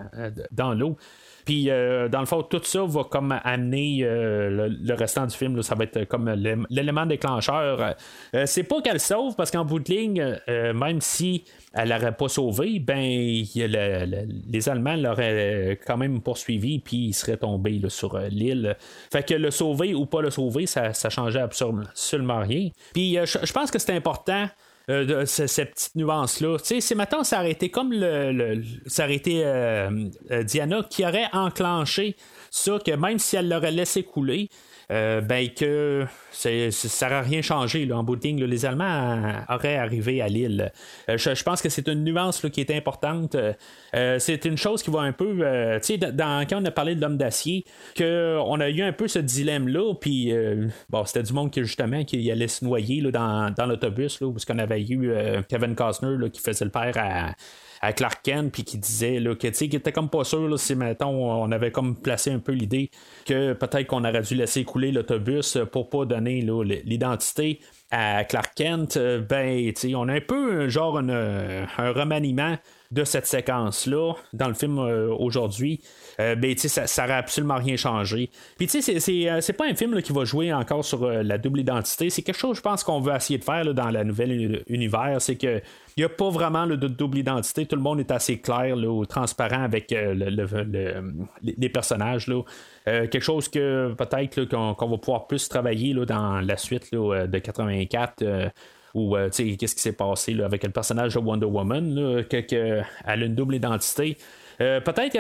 dans 0.53 0.75
l'eau. 0.75 0.97
Puis, 1.45 1.69
euh, 1.69 2.09
dans 2.09 2.21
le 2.21 2.27
fond, 2.27 2.43
tout 2.43 2.61
ça 2.65 2.85
va 2.85 3.05
comme 3.05 3.39
amener 3.45 4.01
euh, 4.03 4.69
le, 4.69 4.95
restant 4.95 5.27
du 5.27 5.37
film. 5.37 5.63
ça 5.63 5.75
va 5.75 5.85
être 5.85 6.05
comme 6.05 6.31
l'élément 6.71 7.07
déclencheur. 7.07 7.95
Euh, 8.35 8.47
c'est 8.47 8.63
pas 8.63 8.81
qu'elle 8.81 9.01
sauve, 9.01 9.35
parce 9.37 9.51
qu'en 9.51 9.65
bout 9.65 9.79
de 9.79 9.93
ligne, 9.93 10.37
même 10.49 11.01
si 11.01 11.45
elle 11.73 11.91
n'aurait 11.91 12.17
pas 12.17 12.29
sauvé, 12.29 12.79
ben 12.79 12.97
les 12.99 14.69
Allemands 14.69 14.97
l'auraient 14.97 15.79
quand 15.87 15.97
même 15.97 16.21
poursuivi, 16.21 16.79
puis 16.79 17.09
ils 17.09 17.13
seraient 17.13 17.37
tombés 17.37 17.81
sur 17.89 18.19
l'île. 18.19 18.77
Fait 19.13 19.27
que 19.27 19.35
le 19.35 19.51
sauver 19.51 19.95
ou 19.95 20.07
pas 20.07 20.23
le 20.23 20.31
sauver, 20.31 20.67
ça, 20.67 20.95
ça 20.95 21.11
changeait 21.11 21.41
absolument 21.41 22.41
rien. 22.41 22.71
Puis, 22.93 23.17
je 23.25 23.53
pense 23.53 23.71
que 23.71 23.79
c'est 23.79 23.95
important. 23.95 24.49
Euh, 24.91 25.23
de, 25.23 25.25
cette 25.25 25.73
petite 25.73 25.95
nuance-là. 25.95 26.59
Tu 26.59 26.67
sais, 26.67 26.81
si 26.83 26.95
maintenant 26.95 27.25
ça 27.25 27.39
aurait 27.41 27.53
été 27.53 27.71
comme 27.71 27.91
le, 27.91 28.63
ça 28.85 29.05
aurait 29.05 29.15
été 29.15 29.43
euh, 29.43 30.11
euh, 30.31 30.43
Diana 30.43 30.83
qui 30.91 31.07
aurait 31.07 31.29
enclenché 31.33 32.17
ça, 32.51 32.79
que 32.85 32.91
même 32.91 33.19
si 33.19 33.37
elle 33.37 33.49
l'aurait 33.49 33.71
laissé 33.71 34.03
couler, 34.03 34.51
euh, 34.91 35.21
ben 35.21 35.49
que 35.51 36.07
ça 36.31 36.51
n'aurait 37.09 37.21
rien 37.23 37.43
changé 37.43 37.91
en 37.93 38.03
bout 38.03 38.23
les 38.23 38.67
Allemands 38.67 39.45
auraient 39.49 39.77
arrivé 39.77 40.21
à 40.21 40.29
l'île. 40.29 40.73
Euh, 41.09 41.17
je, 41.17 41.43
pense 41.43 41.63
que 41.63 41.69
c'est 41.69 41.89
une 41.89 42.05
nuance 42.05 42.41
qui 42.53 42.61
est 42.61 42.71
importante. 42.71 43.37
Euh, 43.95 44.19
c'est 44.19 44.45
une 44.45 44.57
chose 44.57 44.83
qui 44.83 44.91
va 44.91 45.01
un 45.01 45.13
peu. 45.13 45.39
tu 45.83 45.87
sais, 45.87 45.99
dans, 45.99 46.47
quand 46.49 46.61
on 46.61 46.65
a 46.65 46.71
parlé 46.71 46.95
de 46.95 47.01
l'homme 47.01 47.17
d'acier, 47.17 47.65
qu'on 47.97 48.61
a 48.61 48.69
eu 48.69 48.83
un 48.83 48.93
peu 48.93 49.09
ce 49.09 49.19
dilemme-là, 49.19 49.95
puis 50.01 50.33
bon, 50.91 51.05
c'était 51.05 51.23
du 51.23 51.33
monde 51.33 51.51
qui 51.51 51.61
justement 51.61 52.05
qui 52.05 52.31
allait 52.31 52.49
se 52.49 52.65
noyer 52.65 53.01
dans, 53.03 53.53
dans 53.55 53.67
l'autobus, 53.67 54.19
parce 54.19 54.45
qu'on 54.45 54.59
avait 54.59 54.83
eu 54.83 55.13
Kevin 55.49 55.75
Costner 55.75 56.31
qui 56.31 56.41
faisait 56.41 56.65
le 56.65 56.71
père 56.71 56.95
à 56.97 57.35
à 57.85 57.93
Clark 57.93 58.21
Kent, 58.23 58.51
puis 58.51 58.65
qui 58.65 58.79
disait 58.79 59.21
là, 59.21 59.35
que, 59.35 59.49
qu'il 59.49 59.75
était 59.75 59.93
comme 59.93 60.09
pas 60.09 60.25
sûr 60.25 60.59
si, 60.59 60.75
mettons, 60.75 61.43
on 61.43 61.53
avait 61.53 61.71
comme 61.71 61.97
placé 61.97 62.31
un 62.31 62.39
peu 62.39 62.53
l'idée 62.53 62.91
que 63.27 63.53
peut-être 63.53 63.87
qu'on 63.87 64.05
aurait 64.05 64.23
dû 64.23 64.35
laisser 64.35 64.65
couler 64.75 64.91
l'autobus 64.91 65.57
pour 65.71 65.89
pas 65.89 66.05
donner 66.05 66.45
l'identité 66.85 67.61
à 67.93 68.25
Clark 68.25 68.55
Kent, 68.57 68.99
ben, 69.29 69.73
on 69.95 70.09
a 70.09 70.15
un 70.15 70.21
peu 70.21 70.69
genre 70.69 70.99
un 70.99 71.93
remaniement 71.93 72.57
de 72.91 73.05
cette 73.05 73.27
séquence-là 73.27 74.15
dans 74.33 74.49
le 74.49 74.55
film 74.55 74.79
aujourd'hui. 74.79 75.81
Euh, 76.21 76.35
ben, 76.37 76.57
ça, 76.57 76.87
ça 76.87 77.05
aurait 77.05 77.15
absolument 77.15 77.57
rien 77.57 77.77
changé. 77.77 78.31
Puis, 78.57 78.67
tu 78.69 78.81
c'est, 78.81 79.31
euh, 79.31 79.41
pas 79.57 79.67
un 79.67 79.75
film 79.75 80.01
qui 80.01 80.13
va 80.13 80.25
jouer 80.25 80.53
encore 80.53 80.85
sur 80.85 81.05
euh, 81.05 81.23
la 81.23 81.39
double 81.39 81.61
identité. 81.61 82.11
C'est 82.11 82.23
quelque 82.23 82.39
chose, 82.39 82.57
je 82.57 82.63
pense, 82.63 82.85
qu'on 82.85 83.01
veut 83.01 83.15
essayer 83.15 83.39
de 83.39 83.45
faire 83.45 83.75
dans 83.75 83.91
la 83.91 84.05
nouvelle 84.05 84.63
univers. 84.69 85.17
C'est 85.21 85.37
que. 85.37 85.61
Il 85.97 86.01
n'y 86.01 86.07
a 86.07 86.09
pas 86.09 86.29
vraiment 86.29 86.67
de 86.67 86.89
double 86.89 87.19
identité. 87.19 87.67
Tout 87.67 87.77
le 87.77 87.83
monde 87.83 88.01
est 88.01 88.11
assez 88.11 88.41
clair, 88.41 88.77
transparent 89.09 89.63
avec 89.63 89.95
les 91.41 91.69
personnages. 91.69 92.29
Quelque 92.85 93.21
chose 93.21 93.49
que 93.49 93.95
peut-être 93.95 94.45
qu'on, 94.45 94.75
va 94.75 94.99
pouvoir 94.99 95.27
plus 95.27 95.49
travailler 95.49 95.95
dans 95.95 96.41
la 96.41 96.57
suite 96.57 96.93
de 96.93 97.39
84 97.39 98.53
ou 98.95 99.17
qu'est-ce 99.17 99.75
qui 99.75 99.81
s'est 99.81 99.93
passé 99.93 100.41
avec 100.43 100.63
le 100.63 100.71
personnage 100.71 101.15
de 101.15 101.19
Wonder 101.19 101.47
Woman, 101.47 102.25
qu'elle 102.25 102.87
a 103.05 103.17
une 103.17 103.35
double 103.35 103.57
identité. 103.57 104.17
Euh, 104.61 104.81
peut-être 104.81 105.19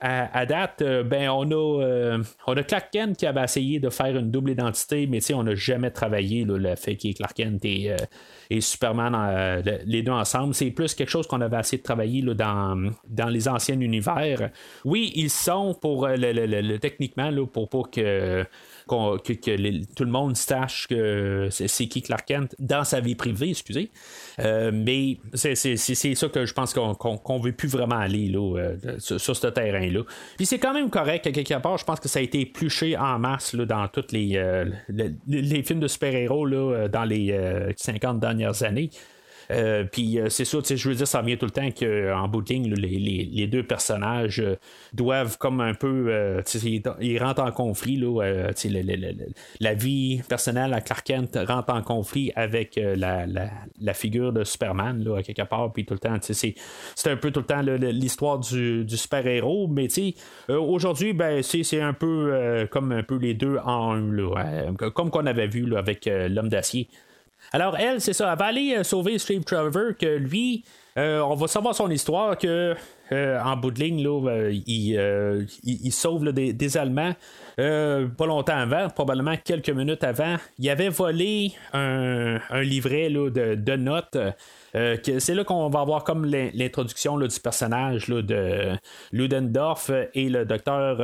à, 0.00 0.46
date, 0.46 0.82
euh, 0.82 1.02
ben 1.02 1.28
on 1.28 1.50
a 1.50 1.82
euh, 1.82 2.22
on 2.46 2.56
a 2.56 2.62
Clark 2.62 2.88
Kent 2.90 3.16
qui 3.16 3.26
avait 3.26 3.44
essayé 3.44 3.80
de 3.80 3.90
faire 3.90 4.16
une 4.16 4.30
double 4.30 4.50
identité, 4.50 5.06
mais 5.06 5.20
on 5.34 5.42
n'a 5.42 5.54
jamais 5.54 5.90
travaillé 5.90 6.44
le 6.44 6.74
fait 6.76 6.96
qu'il 6.96 7.10
est 7.10 7.14
Clark 7.14 7.34
Kent 7.34 7.64
et, 7.64 7.94
Superman 8.60 9.62
les 9.86 10.02
deux 10.02 10.12
ensemble. 10.12 10.54
C'est 10.54 10.70
plus 10.70 10.94
quelque 10.94 11.08
chose 11.08 11.26
qu'on 11.26 11.40
avait 11.40 11.60
essayé 11.60 11.78
de 11.78 11.82
travailler 11.82 12.22
dans, 12.22 12.90
dans 13.08 13.28
les 13.28 13.48
anciens 13.48 13.80
univers. 13.80 14.50
Oui, 14.84 15.10
ils 15.14 15.30
sont 15.30 15.74
pour 15.74 16.06
le, 16.06 16.76
techniquement 16.76 17.30
là, 17.30 17.46
pour 17.46 17.70
pas 17.70 17.82
que 17.90 18.44
que, 19.24 19.94
tout 19.94 20.04
le 20.04 20.10
monde 20.10 20.36
sache 20.36 20.86
que 20.86 21.48
c'est 21.50 21.86
qui 21.86 22.02
Clark 22.02 22.26
Kent 22.26 22.54
dans 22.58 22.84
sa 22.84 23.00
vie 23.00 23.14
privée, 23.14 23.50
excusez. 23.50 23.90
Euh, 24.40 24.70
mais 24.72 25.18
c'est 25.34 25.64
ça 25.64 26.28
que 26.28 26.46
je 26.46 26.52
pense 26.52 26.74
qu'on 26.74 27.38
ne 27.38 27.42
veut 27.42 27.52
plus 27.52 27.68
vraiment 27.68 27.98
aller 27.98 28.28
là, 28.28 28.58
euh, 28.58 28.76
sur, 28.98 29.36
ce 29.36 29.46
terrain-là. 29.46 30.02
Puis 30.36 30.46
c'est 30.46 30.58
quand 30.58 30.74
même 30.74 30.90
correct, 30.90 31.30
quelque 31.32 31.60
part, 31.60 31.78
je 31.78 31.84
pense 31.84 32.00
que 32.00 32.08
ça 32.08 32.18
a 32.18 32.22
été 32.22 32.40
épluché 32.40 32.96
en 32.96 33.18
masse 33.18 33.54
là, 33.54 33.64
dans 33.64 33.88
tous 33.88 34.12
les, 34.12 34.36
euh, 34.36 34.66
les, 35.26 35.62
films 35.62 35.80
de 35.80 35.88
super-héros 35.88 36.48
dans 36.88 37.04
les 37.04 37.36
50 37.76 38.20
dernières 38.20 38.62
années. 38.62 38.90
Euh, 39.52 39.84
puis 39.84 40.18
euh, 40.18 40.28
c'est 40.28 40.44
sûr, 40.44 40.62
je 40.64 40.88
veux 40.88 40.94
dire, 40.94 41.06
ça 41.06 41.22
vient 41.22 41.36
tout 41.36 41.46
le 41.46 41.50
temps 41.50 41.68
qu'en 41.70 42.28
de 42.28 42.52
ligne, 42.52 42.74
les, 42.74 43.46
deux 43.46 43.62
personnages 43.62 44.40
euh, 44.40 44.56
doivent 44.92 45.38
comme 45.38 45.60
un 45.60 45.74
peu. 45.74 46.42
ils, 47.00 47.18
rentrent 47.18 47.42
en 47.42 47.52
conflit. 47.52 48.02
La 49.60 49.74
vie 49.74 50.22
personnelle 50.28 50.72
à 50.72 50.80
Clark 50.80 51.04
Kent 51.06 51.38
rentre 51.46 51.72
en 51.72 51.82
conflit 51.82 52.32
avec 52.34 52.80
la, 52.82 53.94
figure 53.94 54.32
de 54.32 54.44
Superman, 54.44 55.04
quelque 55.24 55.42
part. 55.42 55.72
Puis 55.72 55.84
tout 55.84 55.94
le 55.94 56.00
temps, 56.00 56.16
c'est, 56.20 56.54
un 57.06 57.16
peu 57.16 57.30
tout 57.30 57.40
le 57.40 57.46
temps 57.46 57.62
l'histoire 57.62 58.38
du, 58.38 58.86
super-héros. 58.88 59.68
Mais 59.68 59.88
aujourd'hui, 60.48 61.12
ben, 61.12 61.42
c'est, 61.42 61.80
un 61.80 61.92
peu 61.92 62.66
comme 62.70 62.92
un 62.92 63.02
peu 63.02 63.16
les 63.16 63.34
deux 63.34 63.58
en 63.64 63.96
un. 63.96 64.74
comme 64.74 65.10
qu'on 65.10 65.26
avait 65.26 65.48
vu 65.48 65.76
avec 65.76 66.06
l'homme 66.06 66.48
d'acier. 66.48 66.88
Alors, 67.54 67.76
elle, 67.76 68.00
c'est 68.00 68.14
ça, 68.14 68.32
elle 68.32 68.38
va 68.38 68.46
aller 68.46 68.76
euh, 68.76 68.82
sauver 68.82 69.18
Steve 69.18 69.44
Trevor, 69.44 69.92
que 69.98 70.16
lui, 70.16 70.64
euh, 70.96 71.20
on 71.20 71.34
va 71.34 71.46
savoir 71.48 71.74
son 71.74 71.90
histoire, 71.90 72.38
que 72.38 72.74
euh, 73.12 73.40
en 73.42 73.56
bout 73.58 73.70
de 73.70 73.80
ligne, 73.80 74.02
là, 74.02 74.48
il, 74.50 75.92
sauve 75.92 76.32
des, 76.32 76.76
Allemands. 76.78 77.14
pas 77.56 78.26
longtemps 78.26 78.56
avant, 78.56 78.88
probablement 78.88 79.36
quelques 79.36 79.68
minutes 79.68 80.02
avant, 80.02 80.36
il 80.58 80.70
avait 80.70 80.88
volé 80.88 81.52
un, 81.74 82.38
livret 82.62 83.10
de, 83.10 83.76
notes. 83.76 84.16
C'est 84.74 85.34
là 85.34 85.44
qu'on 85.44 85.68
va 85.68 85.80
avoir 85.80 86.04
comme 86.04 86.24
l'introduction 86.24 87.18
du 87.18 87.40
personnage 87.40 88.06
de 88.06 88.72
Ludendorff 89.12 89.90
et 90.14 90.28
le 90.28 90.44
docteur 90.44 90.98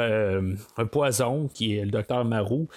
Poison, 0.91 1.49
qui 1.53 1.77
est 1.77 1.85
le 1.85 1.91
docteur 1.91 2.25
Marou. 2.25 2.69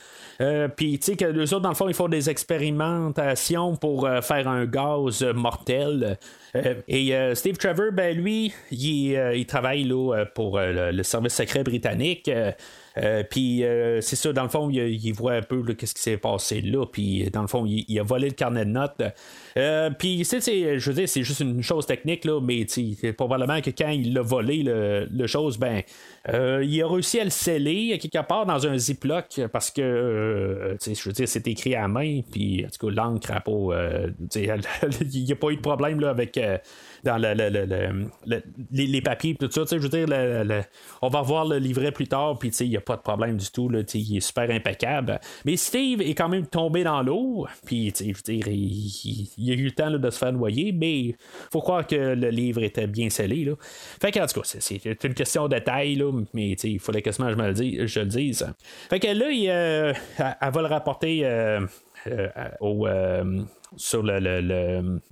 Euh, 0.41 0.67
puis, 0.67 0.97
tu 0.99 1.05
sais, 1.05 1.15
que 1.15 1.25
les 1.25 1.53
autres, 1.53 1.61
dans 1.61 1.69
le 1.69 1.75
fond, 1.75 1.87
ils 1.87 1.93
font 1.93 2.07
des 2.07 2.29
expérimentations 2.29 3.75
pour 3.75 4.05
euh, 4.05 4.21
faire 4.21 4.47
un 4.47 4.65
gaz 4.65 5.23
mortel. 5.23 6.17
Euh, 6.61 6.75
et 6.87 7.13
Steve 7.33 7.55
Trevor, 7.55 7.93
ben 7.93 8.15
lui, 8.17 8.53
il, 8.71 9.45
travaille 9.47 9.85
là, 9.85 10.25
pour 10.35 10.59
le, 10.59 11.01
service 11.01 11.33
secret 11.33 11.63
britannique. 11.63 12.29
puis 13.29 13.63
c'est 14.01 14.15
ça, 14.17 14.33
dans 14.33 14.43
le 14.43 14.49
fond, 14.49 14.69
il, 14.69 15.11
voit 15.13 15.33
un 15.33 15.41
peu 15.41 15.63
qu'est-ce 15.73 15.95
qui 15.95 16.01
s'est 16.01 16.17
passé 16.17 16.59
là. 16.59 16.85
Puis 16.85 17.29
dans 17.31 17.41
le 17.41 17.47
fond, 17.47 17.65
il, 17.65 17.97
a 17.97 18.03
volé 18.03 18.27
le 18.27 18.33
carnet 18.33 18.65
de 18.65 18.71
notes. 18.71 19.01
puis 19.97 20.25
c'est, 20.25 20.79
je 20.79 20.89
veux 20.89 20.95
dire, 20.95 21.07
c'est 21.07 21.23
juste 21.23 21.39
une 21.39 21.63
chose 21.63 21.85
technique 21.85 22.25
là, 22.25 22.41
mais 22.41 22.65
probablement 23.13 23.61
que 23.61 23.69
quand 23.69 23.89
il 23.89 24.17
a 24.17 24.21
volé 24.21 24.63
le, 24.63 25.27
chose, 25.27 25.57
ben 25.57 25.81
euh, 26.29 26.63
il 26.63 26.81
a 26.83 26.87
réussi 26.87 27.19
à 27.19 27.23
le 27.23 27.31
sceller 27.31 27.97
quelque 27.97 28.23
part 28.27 28.45
dans 28.45 28.67
un 28.67 28.77
ziploc 28.77 29.41
parce 29.51 29.71
que, 29.71 29.81
euh, 29.81 30.77
je 30.79 31.03
veux 31.09 31.13
dire, 31.13 31.27
c'est 31.27 31.47
écrit 31.47 31.73
à 31.73 31.87
main, 31.87 32.21
puis 32.31 32.63
en 32.65 32.69
tout 32.69 32.87
cas, 32.87 32.93
l'encre 32.93 33.31
n'a 33.31 33.39
pas. 33.39 33.51
Euh, 33.51 34.09
il 34.35 35.23
n'y 35.23 35.31
a 35.31 35.35
pas 35.35 35.49
eu 35.49 35.55
de 35.55 35.61
problème 35.61 35.99
là, 35.99 36.09
avec 36.09 36.39
dans 37.03 37.17
le, 37.17 38.09
les, 38.71 39.01
papiers 39.01 39.35
tout 39.35 39.49
ça. 39.51 39.63
Je 39.69 39.77
veux 39.77 39.89
dire, 39.89 40.07
on 41.01 41.09
va 41.09 41.21
voir 41.21 41.45
le 41.45 41.57
livret 41.57 41.91
plus 41.91 42.07
tard, 42.07 42.37
puis 42.37 42.49
il 42.59 42.69
n'y 42.69 42.77
a 42.77 42.81
pas 42.81 42.95
de 42.95 43.01
problème 43.01 43.37
du 43.37 43.49
tout. 43.49 43.69
Là, 43.69 43.81
il 43.93 44.17
est 44.17 44.19
super 44.19 44.49
impeccable. 44.49 45.19
Mais 45.45 45.57
Steve 45.57 46.01
est 46.01 46.13
quand 46.13 46.29
même 46.29 46.47
tombé 46.47 46.83
dans 46.83 47.01
l'eau, 47.01 47.47
puis 47.65 47.93
je 47.97 48.05
veux 48.05 48.39
dire, 48.39 48.47
il, 48.47 49.51
a 49.51 49.53
eu 49.53 49.65
le 49.65 49.71
temps 49.71 49.91
de 49.91 50.09
se 50.09 50.17
faire 50.17 50.33
noyer, 50.33 50.71
mais 50.71 51.15
faut 51.51 51.61
croire 51.61 51.85
que 51.85 51.95
le 51.95 52.29
livre 52.29 52.63
était 52.63 52.87
bien 52.87 53.09
scellé. 53.09 53.45
Là. 53.45 53.53
Fait 54.01 54.11
qu'en 54.11 54.25
tout 54.25 54.41
cas, 54.41 54.55
c'est 54.59 55.03
une 55.03 55.13
question 55.13 55.47
de 55.47 55.57
taille, 55.59 55.95
là, 55.95 56.11
mais 56.33 56.51
il 56.51 56.79
fallait 56.79 57.01
que 57.01 57.11
je, 57.11 57.21
me 57.21 57.47
le 57.47 57.53
dise, 57.53 57.85
je 57.85 57.99
le 57.99 58.05
dise. 58.05 58.47
Fait 58.89 58.99
que 58.99 59.07
là, 59.07 59.29
il, 59.29 59.49
euh, 59.49 59.93
elle, 60.17 60.51
va 60.51 60.61
le 60.61 60.67
rapporter 60.67 61.21
euh, 61.23 61.61
euh, 62.07 62.27
au 62.59 62.87
sur 63.77 64.03
le, 64.03 64.19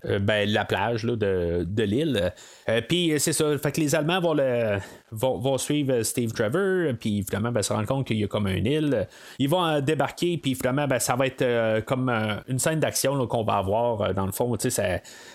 euh, 0.06 0.20
ben, 0.20 0.50
la 0.50 0.66
plage 0.66 1.04
de, 1.04 1.66
de 1.68 1.84
l'île. 1.84 2.34
Euh, 2.68 2.82
puis 2.88 3.14
c'est 3.18 3.34
ça, 3.34 3.58
fait 3.58 3.72
que 3.72 3.80
les 3.80 3.96
Allemands 3.96 4.20
vont, 4.20 4.34
le, 4.34 4.78
vont, 5.12 5.58
suivre 5.58 6.02
Steve 6.04 6.32
Trevor, 6.34 6.94
puis 7.00 7.24
finalement 7.24 7.52
ben, 7.52 7.62
se 7.62 7.72
rendre 7.72 7.88
compte 7.88 8.06
qu'il 8.06 8.18
y 8.18 8.24
a 8.24 8.28
comme 8.28 8.48
une 8.48 8.66
île. 8.66 9.08
Ils 9.40 9.50
vont 9.50 9.66
euh, 9.66 9.82
débarquer, 9.82 10.38
puis 10.38 10.56
finalement 10.56 10.88
ben, 10.88 11.00
ça 11.00 11.16
va 11.16 11.28
être 11.28 11.86
comme 11.86 12.10
une 12.48 12.60
scène 12.60 12.80
d'action 12.80 13.26
qu'on 13.28 13.44
va 13.44 13.54
avoir 13.58 14.14
dans 14.14 14.26
le 14.26 14.32
fond. 14.32 14.56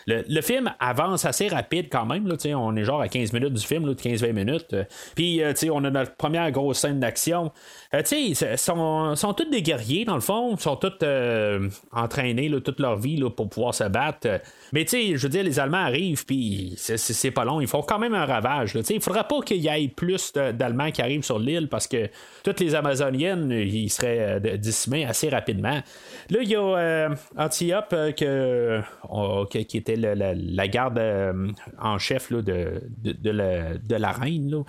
Le, 0.07 0.23
le, 0.29 0.41
film 0.43 0.73
avance 0.79 1.25
assez 1.25 1.49
rapide 1.49 1.89
quand 1.91 2.05
même. 2.05 2.27
Là, 2.27 2.37
on 2.57 2.77
est 2.77 2.85
genre 2.85 3.01
à 3.01 3.09
15 3.09 3.33
minutes 3.33 3.55
du 3.55 3.65
film, 3.65 3.91
15-20 3.91 4.33
minutes. 4.33 4.77
Puis 5.15 5.41
on 5.71 5.85
a 5.85 5.91
notre 5.91 6.15
première 6.17 6.51
grosse 6.51 6.81
scène 6.81 7.01
d'action. 7.01 7.53
ils 8.13 8.37
sont, 8.37 9.17
sont 9.17 9.33
tous 9.33 9.51
des 9.51 9.63
guerriers 9.63 10.05
dans 10.05 10.15
le 10.15 10.21
fond, 10.21 10.55
ils 10.55 10.61
sont 10.61 10.77
tous 10.77 11.05
entraînés 11.93 12.51
toute 12.65 12.81
leur 12.81 12.97
vie 12.97 13.14
pour 13.37 13.49
pouvoir 13.49 13.75
se 13.75 13.85
battre. 13.85 14.41
Mais 14.75 14.85
tu 14.85 14.91
sais, 14.91 15.17
je 15.17 15.23
veux 15.23 15.29
dire, 15.29 15.45
les 15.45 15.61
Allemands 15.61 15.85
arrivent, 15.85 16.27
puis 16.27 16.75
c'est 16.77 17.31
pas 17.31 17.45
long. 17.45 17.61
Ils 17.61 17.69
font 17.69 17.83
quand 17.83 18.01
même 18.01 18.13
un 18.13 18.25
ravage. 18.25 18.77
Il 18.91 19.01
faudra 19.01 19.23
pas 19.23 19.41
qu'il 19.41 19.59
y 19.59 19.69
ait 19.69 19.87
plus 19.87 20.33
d'Allemands 20.33 20.91
qui 20.91 21.01
arrivent 21.01 21.23
sur 21.23 21.39
l'île 21.39 21.69
parce 21.69 21.87
que 21.87 22.09
toutes 22.43 22.59
les 22.59 22.75
Amazoniennes, 22.75 23.53
ils 23.53 23.89
seraient 23.89 24.41
euh, 24.45 24.57
décimés 24.57 25.05
assez 25.05 25.29
rapidement. 25.29 25.81
Là, 26.29 26.39
il 26.43 26.49
y 26.49 26.57
a 26.57 26.61
euh, 26.61 27.09
Antiope 27.37 27.95
euh, 27.95 28.83
qui 29.49 29.77
était 29.77 29.95
la, 29.95 30.67
garde 30.67 31.01
en 31.81 31.99
chef 31.99 32.33
de, 32.33 32.83
de, 33.01 33.31
la, 33.97 34.11
reine, 34.11 34.65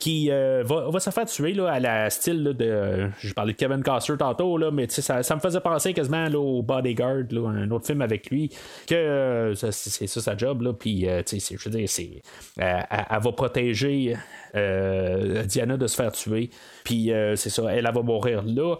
qui 0.00 0.28
va, 0.30 0.98
se 0.98 1.10
faire 1.10 1.26
tuer 1.26 1.52
là, 1.52 1.70
à 1.70 1.78
la 1.78 2.10
style 2.10 2.42
de. 2.42 3.08
Je 3.20 3.32
parlais 3.32 3.52
de 3.52 3.58
Kevin 3.58 3.84
Costner 3.84 4.16
tantôt, 4.16 4.58
là, 4.58 4.72
mais 4.72 4.88
ça, 4.88 5.22
ça 5.22 5.34
me 5.36 5.40
faisait 5.40 5.60
penser 5.60 5.94
quasiment 5.94 6.26
au 6.34 6.62
Bodyguard, 6.62 7.26
un 7.46 7.70
autre 7.70 7.86
film 7.86 8.02
avec 8.02 8.28
lui, 8.30 8.50
que 8.88 9.19
c'est 9.54 10.06
ça 10.06 10.20
sa 10.20 10.36
job, 10.36 10.62
là, 10.62 10.72
puis 10.72 11.02
je 11.02 11.68
veux 11.68 11.76
dire, 11.76 11.88
c'est, 11.88 12.22
elle, 12.56 12.86
va 13.20 13.32
protéger 13.32 14.16
Diana 14.54 15.76
de 15.76 15.86
se 15.86 15.96
faire 15.96 16.12
tuer, 16.12 16.50
puis 16.84 17.12
c'est 17.36 17.50
ça, 17.50 17.64
elle 17.74 17.84
va 17.84 18.02
mourir 18.02 18.42
là. 18.42 18.76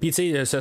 Puis, 0.00 0.12
tu 0.12 0.44
sais, 0.44 0.60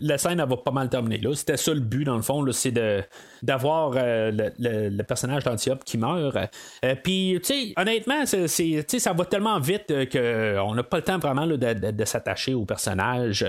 la 0.00 0.18
scène, 0.18 0.40
elle 0.40 0.48
va 0.48 0.56
pas 0.56 0.70
mal 0.70 0.88
terminer 0.88 1.18
là. 1.18 1.34
C'était 1.34 1.56
ça 1.56 1.72
le 1.72 1.80
but, 1.80 2.04
dans 2.04 2.16
le 2.16 2.22
fond, 2.22 2.44
c'est 2.52 2.72
de, 2.72 3.02
d'avoir 3.42 3.92
euh, 3.96 4.50
le, 4.58 5.02
personnage 5.02 5.44
d'Antiope 5.44 5.84
qui 5.84 5.98
meurt. 5.98 6.36
Euh, 6.84 6.94
puis, 7.02 7.38
tu 7.42 7.54
sais, 7.54 7.72
honnêtement, 7.76 8.24
ça 8.26 9.12
va 9.12 9.24
tellement 9.24 9.58
vite 9.60 9.86
qu'on 9.88 10.18
euh, 10.18 10.58
on 10.58 10.74
n'a 10.74 10.82
pas 10.82 10.98
le 10.98 11.02
temps 11.02 11.18
vraiment 11.18 11.46
de, 11.46 12.04
s'attacher 12.04 12.54
au 12.54 12.64
personnage. 12.64 13.46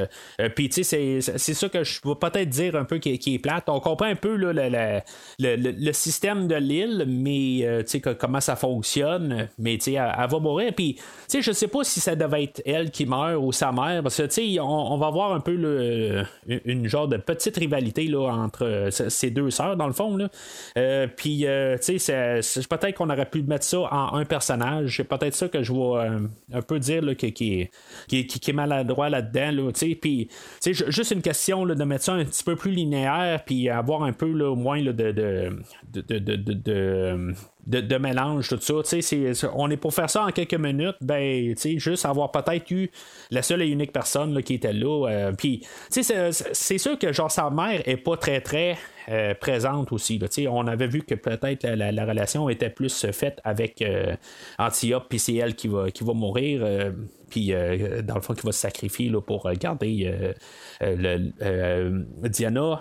puis, 0.55 0.69
tu 0.69 0.83
sais, 0.83 1.19
c'est, 1.21 1.53
ça 1.53 1.69
que 1.69 1.83
je 1.83 1.99
vais 2.03 2.15
peut-être 2.15 2.49
dire 2.49 2.75
un 2.75 2.85
peu 2.85 2.97
qui, 2.99 3.13
est 3.13 3.39
plate. 3.39 3.67
On 3.67 3.79
comprend 3.79 4.07
un 4.07 4.15
peu 4.15 4.35
là, 4.35 5.01
le, 5.39 5.91
système 5.93 6.47
de 6.47 6.55
l'île, 6.55 7.05
mais, 7.07 7.83
tu 7.83 7.99
sais, 7.99 8.01
comment 8.15 8.41
ça 8.41 8.55
fonctionne. 8.55 9.49
Mais, 9.57 9.77
tu 9.77 9.91
sais, 9.91 9.93
elle, 9.93 10.29
va 10.29 10.39
mourir. 10.39 10.73
Puis, 10.75 10.95
tu 10.95 11.01
sais, 11.27 11.41
je 11.41 11.51
sais 11.51 11.67
pas 11.67 11.83
si 11.83 11.99
ça 11.99 12.15
devait 12.15 12.43
être 12.43 12.61
elle 12.65 12.91
qui 12.91 13.05
meurt 13.05 13.37
ou 13.41 13.51
sa 13.51 13.71
mère, 13.71 14.03
parce 14.03 14.17
que, 14.17 14.23
tu 14.23 14.55
sais, 14.55 14.59
on, 14.59 14.97
va 14.97 15.09
voir 15.09 15.30
un 15.33 15.39
peu 15.39 15.55
le, 15.55 16.23
une 16.65 16.87
genre 16.87 17.07
de 17.07 17.17
petite 17.17 17.57
rivalité 17.57 18.07
là, 18.07 18.29
entre 18.31 18.89
ces 18.91 19.31
deux 19.31 19.49
sœurs, 19.51 19.75
dans 19.77 19.87
le 19.87 19.93
fond. 19.93 20.17
Puis, 21.17 21.45
tu 21.81 21.99
sais, 21.99 22.41
peut-être 22.69 22.95
qu'on 22.95 23.09
aurait 23.09 23.29
pu 23.29 23.43
mettre 23.43 23.65
ça 23.65 23.79
en 23.79 24.15
un 24.15 24.25
personnage. 24.25 24.97
C'est 24.97 25.03
peut-être 25.03 25.35
ça 25.35 25.47
que 25.47 25.63
je 25.63 25.71
vois 25.71 26.05
un 26.53 26.61
peu 26.61 26.79
dire 26.79 27.01
là, 27.01 27.15
qui, 27.15 27.33
qui, 27.33 27.69
qui, 28.07 28.25
qui, 28.25 28.49
est 28.49 28.53
maladroit 28.53 29.09
là-dedans. 29.09 29.51
Là, 29.51 29.71
puis, 30.01 30.29
juste 30.63 31.11
une 31.11 31.21
question 31.21 31.65
de 31.65 31.83
mettre 31.83 32.05
ça 32.05 32.13
un 32.13 32.25
petit 32.25 32.43
peu 32.43 32.55
plus 32.55 32.71
linéaire, 32.71 33.43
puis 33.45 33.69
avoir 33.69 34.03
un 34.03 34.13
peu 34.13 34.31
au 34.43 34.55
moins 34.55 34.81
de 34.81 34.91
de, 37.67 37.97
mélange, 37.97 38.49
tout 38.49 38.59
ça. 38.59 39.49
On 39.53 39.69
est 39.69 39.77
pour 39.77 39.93
faire 39.93 40.09
ça 40.09 40.25
en 40.25 40.31
quelques 40.31 40.55
minutes, 40.55 40.95
ben, 41.01 41.55
juste 41.55 42.05
avoir 42.05 42.31
peut-être 42.31 42.69
eu 42.71 42.89
la 43.29 43.41
seule 43.41 43.61
et 43.61 43.67
unique 43.67 43.93
personne 43.93 44.33
là, 44.33 44.41
qui 44.41 44.55
était 44.55 44.73
là. 44.73 45.07
Euh, 45.09 45.31
c'est, 45.89 46.31
c'est 46.31 46.77
sûr 46.77 46.97
que 46.97 47.13
genre 47.13 47.31
sa 47.31 47.49
mère 47.49 47.81
est 47.85 47.97
pas 47.97 48.17
très 48.17 48.41
très 48.41 48.77
euh, 49.09 49.33
présente 49.33 49.91
aussi. 49.91 50.19
On 50.49 50.67
avait 50.67 50.87
vu 50.87 51.01
que 51.01 51.15
peut-être 51.15 51.67
la, 51.67 52.05
relation 52.05 52.49
était 52.49 52.69
plus 52.69 53.07
faite 53.11 53.39
avec 53.43 53.81
euh, 53.81 54.15
Antiope, 54.59 55.05
puis 55.09 55.19
c'est 55.19 55.35
elle 55.35 55.55
qui 55.55 55.67
va, 55.67 55.89
qui 55.91 56.03
va 56.03 56.13
mourir. 56.13 56.61
Euh, 56.63 56.91
puis 57.29 57.53
dans 58.03 58.15
le 58.15 58.21
fond, 58.21 58.33
qui 58.33 58.45
va 58.45 58.51
se 58.51 58.59
sacrifier 58.59 59.07
là, 59.07 59.21
pour 59.21 59.49
garder 59.53 60.35
le, 60.81 62.27
Diana. 62.27 62.79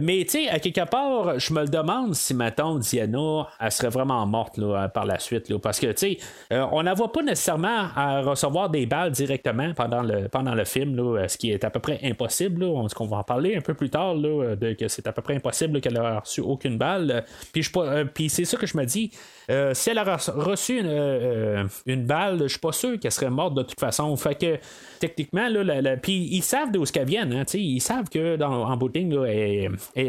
mais 0.00 0.24
tu 0.24 0.30
sais, 0.30 0.48
à 0.48 0.58
quelque 0.58 0.90
part, 0.90 1.38
je 1.38 1.54
me 1.54 1.60
le 1.60 1.68
demande 1.68 2.12
si 2.16 2.34
maintenant 2.34 2.80
Diana, 2.80 3.46
elle 3.60 3.70
serait 3.70 3.90
vraiment 3.90 4.26
morte 4.26 4.58
là, 4.58 4.88
par 4.88 5.06
la 5.06 5.20
suite. 5.20 5.48
Là, 5.48 5.60
parce 5.60 5.78
que 5.78 5.86
tu 5.92 6.16
sais, 6.16 6.18
on 6.50 6.82
ne 6.82 6.92
voit 6.96 7.12
pas 7.12 7.22
nécessairement 7.22 7.86
à 7.94 8.22
recevoir 8.22 8.70
des 8.70 8.86
balles 8.86 9.12
directement 9.12 9.72
pendant 9.72 10.02
le, 10.02 10.26
pendant 10.26 10.56
le 10.56 10.64
film, 10.64 11.28
ce 11.28 11.38
qui 11.38 11.52
est 11.52 11.62
à 11.62 11.70
peu 11.70 11.78
près 11.78 12.00
impossible. 12.02 12.64
On, 12.64 12.88
va 13.06 13.18
en 13.18 13.22
parler 13.22 13.54
un 13.54 13.60
peu 13.60 13.74
plus 13.74 13.90
tard, 13.90 14.16
de, 14.16 14.72
que 14.72 14.88
c'est 14.88 15.06
à 15.06 15.12
peu 15.12 15.22
près 15.22 15.36
impossible 15.36 15.45
qu'elle 15.80 15.96
a 15.96 16.20
reçu 16.20 16.40
aucune 16.40 16.78
balle. 16.78 17.24
Puis, 17.52 17.64
euh, 17.76 18.04
puis 18.04 18.28
c'est 18.28 18.44
ça 18.44 18.56
que 18.56 18.66
je 18.66 18.76
me 18.76 18.84
dis. 18.84 19.10
Euh, 19.50 19.74
si 19.74 19.90
elle 19.90 19.98
a 19.98 20.16
reçu 20.16 20.80
une, 20.80 20.86
euh, 20.88 21.66
balle, 21.86 22.42
je 22.42 22.48
suis 22.48 22.58
pas 22.58 22.72
sûr 22.72 22.98
qu'elle 22.98 23.12
serait 23.12 23.30
morte 23.30 23.54
de 23.54 23.62
toute 23.62 23.78
façon. 23.78 24.14
Fait 24.16 24.34
que 24.34 24.58
techniquement, 24.98 25.48
là, 25.48 25.96
ils 26.06 26.42
savent 26.42 26.72
d'où 26.72 26.84
qu'elle 26.84 27.06
vient. 27.06 27.30
Hein, 27.30 27.44
ils 27.54 27.80
savent 27.80 28.08
que 28.08 28.42
en 28.42 28.76
bout 28.76 28.92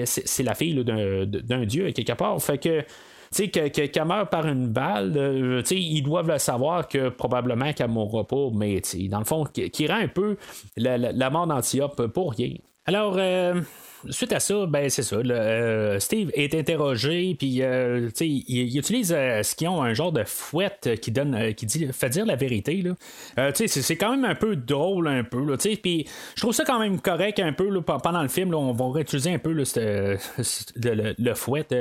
c'est 0.06 0.44
la 0.44 0.56
fille 0.56 0.84
d'un 0.84 1.66
dieu 1.66 1.92
quelque 1.92 2.14
part. 2.14 2.42
Fait 2.42 2.58
que 2.58 2.84
qu'elle 3.32 4.06
meurt 4.06 4.30
par 4.32 4.48
une 4.48 4.68
balle, 4.68 5.64
ils 5.70 6.02
doivent 6.02 6.30
le 6.30 6.38
savoir 6.40 6.88
que 6.88 7.10
probablement 7.10 7.74
qu'elle 7.74 7.90
mourra 7.90 8.26
pas, 8.26 8.50
mais 8.54 8.82
dans 9.10 9.20
le 9.20 9.26
fond, 9.26 9.44
qui, 9.46 9.88
rend 9.88 9.98
un 9.98 10.08
peu 10.08 10.38
la, 10.78 11.30
mort 11.30 11.46
d'Antiope 11.46 12.08
pour 12.08 12.32
rien. 12.32 12.54
Alors, 12.86 13.18
suite 14.10 14.34
à 14.34 14.40
ça, 14.40 14.66
ben 14.66 14.90
c'est 14.90 15.04
ça. 15.04 15.18
Euh, 15.18 16.00
Steve 16.00 16.32
est 16.34 16.54
interrogé, 16.56 17.36
puis 17.38 17.62
euh, 17.62 18.10
il, 18.20 18.44
il, 18.48 18.78
utilise 18.78 19.14
euh, 19.16 19.44
ce 19.44 19.56
qu'ils 19.56 19.68
ont 19.68 19.82
un 19.82 19.94
genre 19.94 20.12
de 20.12 20.24
fouette 20.24 21.00
qui 21.02 21.12
donne, 21.12 21.54
qui 21.54 21.66
dit, 21.66 21.88
fait 21.92 22.10
dire 22.10 22.26
la 22.26 22.36
vérité. 22.36 22.84
Là. 22.84 23.52
c'est 23.54 23.96
quand 23.96 24.12
même 24.12 24.26
un 24.26 24.36
peu 24.36 24.56
drôle 24.56 25.08
un 25.08 25.24
peu. 25.24 25.58
Puis 25.58 26.08
je 26.36 26.42
trouve 26.42 26.54
ça 26.54 26.64
quand 26.66 26.80
même 26.80 27.00
correct 27.00 27.40
un 27.40 27.54
peu 27.54 27.82
pendant 27.82 28.22
le 28.22 28.28
film. 28.28 28.54
on 28.54 28.74
va 28.74 28.92
réutiliser 28.92 29.34
un 29.34 29.40
peu 29.40 29.52
le, 29.52 29.64
le, 31.18 31.34
fouette. 31.34 31.76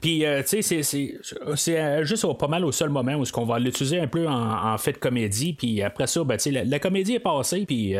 Puis 0.00 0.24
tu 0.48 0.62
sais, 0.62 0.82
c'est 0.82 2.04
juste 2.04 2.38
pas 2.38 2.48
mal 2.48 2.64
au 2.64 2.72
seul 2.72 2.90
moment 2.90 3.14
où 3.14 3.24
on 3.34 3.44
va 3.44 3.58
l'utiliser 3.58 4.00
un 4.00 4.08
peu 4.08 4.28
en, 4.28 4.76
fait 4.78 4.92
de 4.92 4.98
comédie. 4.98 5.52
Puis 5.52 5.82
après 5.82 6.06
ça, 6.06 6.24
ben, 6.24 6.38
la, 6.46 6.64
la 6.64 6.78
comédie 6.78 7.14
est 7.14 7.20
passée, 7.20 7.64
puis 7.66 7.94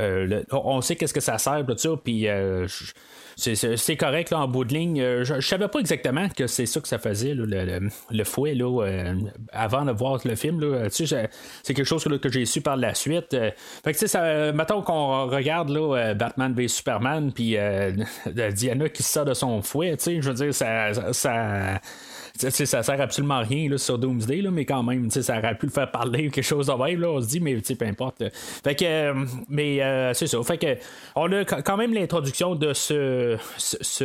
euh, 0.00 0.42
on 0.50 0.80
sait 0.80 0.96
qu'est-ce 0.96 1.14
que 1.14 1.20
ça 1.20 1.38
sert, 1.38 1.64
tout 1.66 1.96
puis 1.96 2.28
euh, 2.28 2.66
c'est 3.36 3.96
correct 3.96 4.32
en 4.32 4.46
bout 4.48 4.64
de 4.64 4.74
ligne. 4.74 5.00
Euh, 5.00 5.24
je, 5.24 5.40
savais 5.40 5.68
pas 5.68 5.78
exactement 5.80 6.28
que 6.28 6.46
c'est 6.46 6.66
ça 6.66 6.80
que 6.80 6.88
ça 6.88 6.98
faisait, 6.98 7.34
le, 7.34 8.24
fouet, 8.24 8.54
là, 8.54 8.84
avant 9.52 9.84
de 9.84 9.92
voir 9.92 10.20
le 10.24 10.34
film. 10.34 10.88
c'est 10.90 11.28
quelque 11.66 11.84
chose 11.84 12.04
que 12.04 12.28
j'ai 12.30 12.44
su 12.44 12.60
par 12.60 12.76
la 12.76 12.94
suite. 12.94 13.36
fait 13.84 13.92
que, 13.92 14.06
ça, 14.06 14.52
mettons 14.52 14.82
qu'on 14.82 15.26
regarde 15.26 15.70
là, 15.70 16.14
Batman 16.14 16.54
v 16.54 16.68
Superman, 16.68 17.32
puis 17.32 17.56
Diana 18.52 18.88
qui 18.88 19.02
sort 19.02 19.24
de 19.24 19.34
son 19.34 19.62
fouet, 19.62 19.96
je 19.98 20.20
veux 20.20 20.34
dire, 20.34 20.54
ça 20.54 21.80
ça 22.36 22.82
sert 22.82 23.00
absolument 23.00 23.34
à 23.34 23.40
rien 23.40 23.68
là, 23.68 23.78
sur 23.78 23.96
Doomsday, 23.96 24.42
là, 24.42 24.50
mais 24.50 24.64
quand 24.64 24.82
même, 24.82 25.08
ça 25.08 25.38
aurait 25.38 25.54
pu 25.54 25.66
le 25.66 25.72
faire 25.72 25.90
parler 25.90 26.26
ou 26.26 26.30
quelque 26.30 26.44
chose 26.44 26.66
de 26.66 26.72
là, 26.72 27.08
on 27.08 27.20
se 27.20 27.28
dit, 27.28 27.40
mais 27.40 27.56
peu 27.56 27.86
importe. 27.86 28.24
Fait 28.64 28.74
que, 28.74 28.84
euh, 28.84 29.24
mais 29.48 29.80
euh, 29.82 30.12
c'est 30.14 30.26
ça. 30.26 30.42
Fait 30.42 30.58
que, 30.58 30.76
on 31.14 31.30
a 31.32 31.44
quand 31.44 31.76
même 31.76 31.94
l'introduction 31.94 32.56
de 32.56 32.72
ce, 32.72 33.38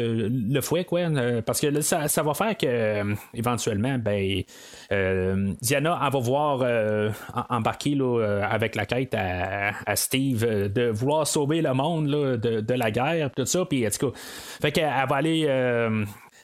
le 0.06 0.62
fouet, 0.62 0.86
quoi, 0.86 1.00
euh, 1.02 1.42
parce 1.42 1.60
que 1.60 1.82
ça, 1.82 2.08
ça, 2.08 2.22
va 2.22 2.36
faire 2.36 2.56
que, 2.56 3.16
éventuellement, 3.34 3.98
ben, 3.98 4.44
Diana, 5.62 6.00
elle 6.06 6.14
va 6.14 6.20
voir 6.20 7.12
embarquer 7.50 7.96
là, 7.96 8.42
avec 8.50 8.76
la 8.76 8.86
quête 8.86 9.16
à, 9.16 9.96
Steve 9.96 10.46
de 10.72 10.90
vouloir 10.90 11.26
sauver 11.26 11.62
le 11.62 11.74
monde 11.74 12.08
là, 12.08 12.38
de, 12.38 12.62
de, 12.62 12.74
la 12.74 12.92
guerre, 12.92 13.32
tout 13.36 13.46
ça, 13.46 13.66
puis 13.66 13.86
en 13.86 13.90
tout 13.90 14.14
fait 14.62 14.72
qu'elle 14.72 14.90
va 15.10 15.16
aller 15.16 15.46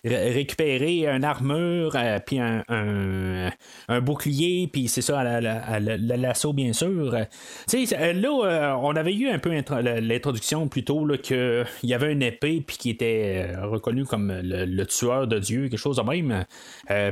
récupérer 0.06 1.08
une 1.08 1.24
armure, 1.24 1.96
euh, 1.96 2.20
puis 2.26 2.40
un, 2.40 2.64
un, 2.68 4.02
bouclier, 4.02 4.70
puis 4.72 4.88
c'est 4.88 5.02
ça, 5.02 5.24
l'assaut, 5.40 6.54
bien 6.54 6.74
sûr. 6.74 7.12
Là, 7.12 7.26
euh, 7.72 8.74
on 8.82 8.96
avait 8.96 9.14
eu 9.14 9.30
un 9.30 9.40
peu 9.40 9.52
l'introduction 9.52 10.68
plutôt 10.68 11.08
qu'il 11.18 11.66
y 11.84 11.94
avait 11.94 12.12
une 12.12 12.22
épée, 12.22 12.64
puis 12.66 12.78
qui 12.78 12.90
était 12.92 13.48
euh, 13.50 13.68
reconnu 13.68 14.06
comme 14.06 14.32
le, 14.44 14.86
tueur 14.86 15.28
de 15.28 15.40
Dieu, 15.40 15.68
quelque 15.70 15.80
chose 15.80 15.98
de 15.98 16.04
même. 16.04 16.46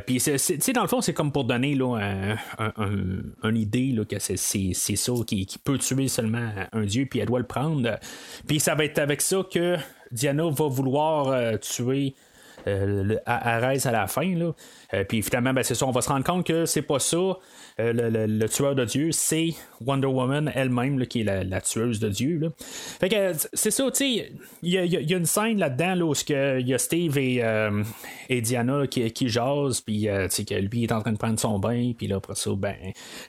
puis, 0.05 0.21
dans 0.73 0.81
le 0.83 0.87
fond, 0.87 1.01
c'est 1.01 1.13
comme 1.13 1.31
pour 1.31 1.45
donner 1.45 1.73
là, 1.75 2.35
une 2.77 3.57
idée 3.57 3.91
là, 3.91 4.05
que 4.05 4.19
c'est, 4.19 4.37
ça 4.37 5.13
qui, 5.25 5.45
qui, 5.45 5.57
peut 5.57 5.77
tuer 5.79 6.07
seulement 6.07 6.49
un 6.71 6.83
Dieu, 6.83 7.07
puis 7.09 7.19
elle 7.19 7.27
doit 7.27 7.39
le 7.39 7.47
prendre. 7.47 7.97
Puis, 8.47 8.59
ça 8.59 8.75
va 8.75 8.85
être 8.85 8.99
avec 8.99 9.21
ça 9.21 9.43
que 9.51 9.77
Diana 10.11 10.43
va 10.43 10.67
vouloir 10.67 11.59
tuer 11.59 12.13
euh, 12.67 13.15
à, 13.25 13.55
à 13.85 13.91
la 13.91 14.07
fin. 14.07 14.35
Là. 14.35 14.51
Euh, 14.93 15.03
puis 15.03 15.21
finalement, 15.21 15.53
ben, 15.53 15.63
c'est 15.63 15.75
ça, 15.75 15.85
on 15.85 15.91
va 15.91 16.01
se 16.01 16.09
rendre 16.09 16.23
compte 16.23 16.45
que 16.45 16.65
c'est 16.65 16.81
pas 16.81 16.99
ça. 16.99 17.17
Euh, 17.79 18.27
le, 18.27 18.47
tueur 18.47 18.75
de 18.75 18.85
Dieu, 18.85 19.11
c'est 19.11 19.49
Wonder 19.81 20.07
Woman 20.07 20.51
elle-même 20.53 21.03
qui 21.07 21.21
est 21.21 21.43
la, 21.43 21.61
tueuse 21.61 21.99
de 21.99 22.09
Dieu. 22.09 22.51
Fait 22.99 23.09
que 23.09 23.33
c'est 23.53 23.71
ça, 23.71 23.89
tu 23.89 24.17
sais, 24.17 24.31
il 24.61 24.71
y, 24.71 25.13
a 25.13 25.17
une 25.17 25.25
scène 25.25 25.57
là-dedans 25.57 25.95
là, 25.95 26.05
où 26.05 26.13
il 26.29 26.67
y 26.67 26.73
a 26.73 26.77
Steve 26.77 27.17
et, 27.17 27.41
et 28.29 28.41
Diana 28.41 28.85
qui, 28.85 29.09
qui 29.11 29.29
jasent, 29.29 29.81
puis 29.81 30.03
que 30.03 30.53
lui 30.55 30.83
est 30.83 30.91
en 30.91 31.01
train 31.01 31.13
de 31.13 31.17
prendre 31.17 31.39
son 31.39 31.57
bain, 31.57 31.93
puis 31.97 32.07
là 32.07 32.17
après 32.17 32.35
ça, 32.35 32.51
ben, 32.55 32.75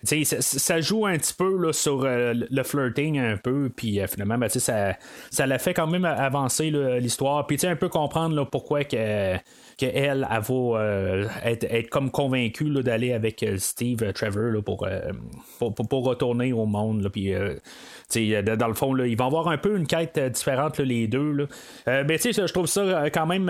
tu 0.06 0.24
sais, 0.24 0.40
ça, 0.42 0.80
joue 0.80 1.06
un 1.06 1.16
petit 1.16 1.34
peu 1.34 1.56
là, 1.56 1.72
sur 1.72 2.04
le 2.04 2.62
flirting 2.62 3.18
un 3.18 3.36
peu, 3.36 3.70
puis 3.74 4.00
finalement, 4.08 4.36
ben, 4.36 4.48
ça, 4.48 4.96
ça 5.30 5.46
l'a 5.46 5.58
fait 5.58 5.74
quand 5.74 5.86
même 5.86 6.04
avancer 6.04 6.70
l'histoire, 7.00 7.46
puis 7.46 7.56
tu 7.56 7.62
sais, 7.62 7.68
un 7.68 7.76
peu 7.76 7.88
comprendre 7.88 8.36
là, 8.36 8.44
pourquoi 8.44 8.84
que 8.84 9.36
qu'elle, 9.76 10.26
elle, 10.30 10.40
va 10.40 10.54
euh, 10.54 11.28
être, 11.44 11.88
comme 11.90 12.10
convaincue 12.10 12.70
d'aller 12.82 13.12
avec 13.12 13.42
euh, 13.42 13.56
Steve 13.58 14.12
Trevor 14.12 14.54
euh, 14.56 14.62
pour, 14.62 15.74
pour, 15.74 16.04
retourner 16.04 16.52
au 16.52 16.66
monde. 16.66 17.08
puis, 17.10 17.32
dans 17.32 18.68
le 18.68 18.74
fond, 18.74 18.94
là, 18.94 19.06
ils 19.06 19.16
vont 19.16 19.26
avoir 19.26 19.48
un 19.48 19.58
peu 19.58 19.76
une 19.76 19.86
quête 19.86 20.18
différente, 20.18 20.78
les 20.78 21.08
deux. 21.08 21.48
mais 21.86 22.18
je 22.18 22.52
trouve 22.52 22.66
ça 22.66 23.10
quand 23.10 23.26
même 23.26 23.46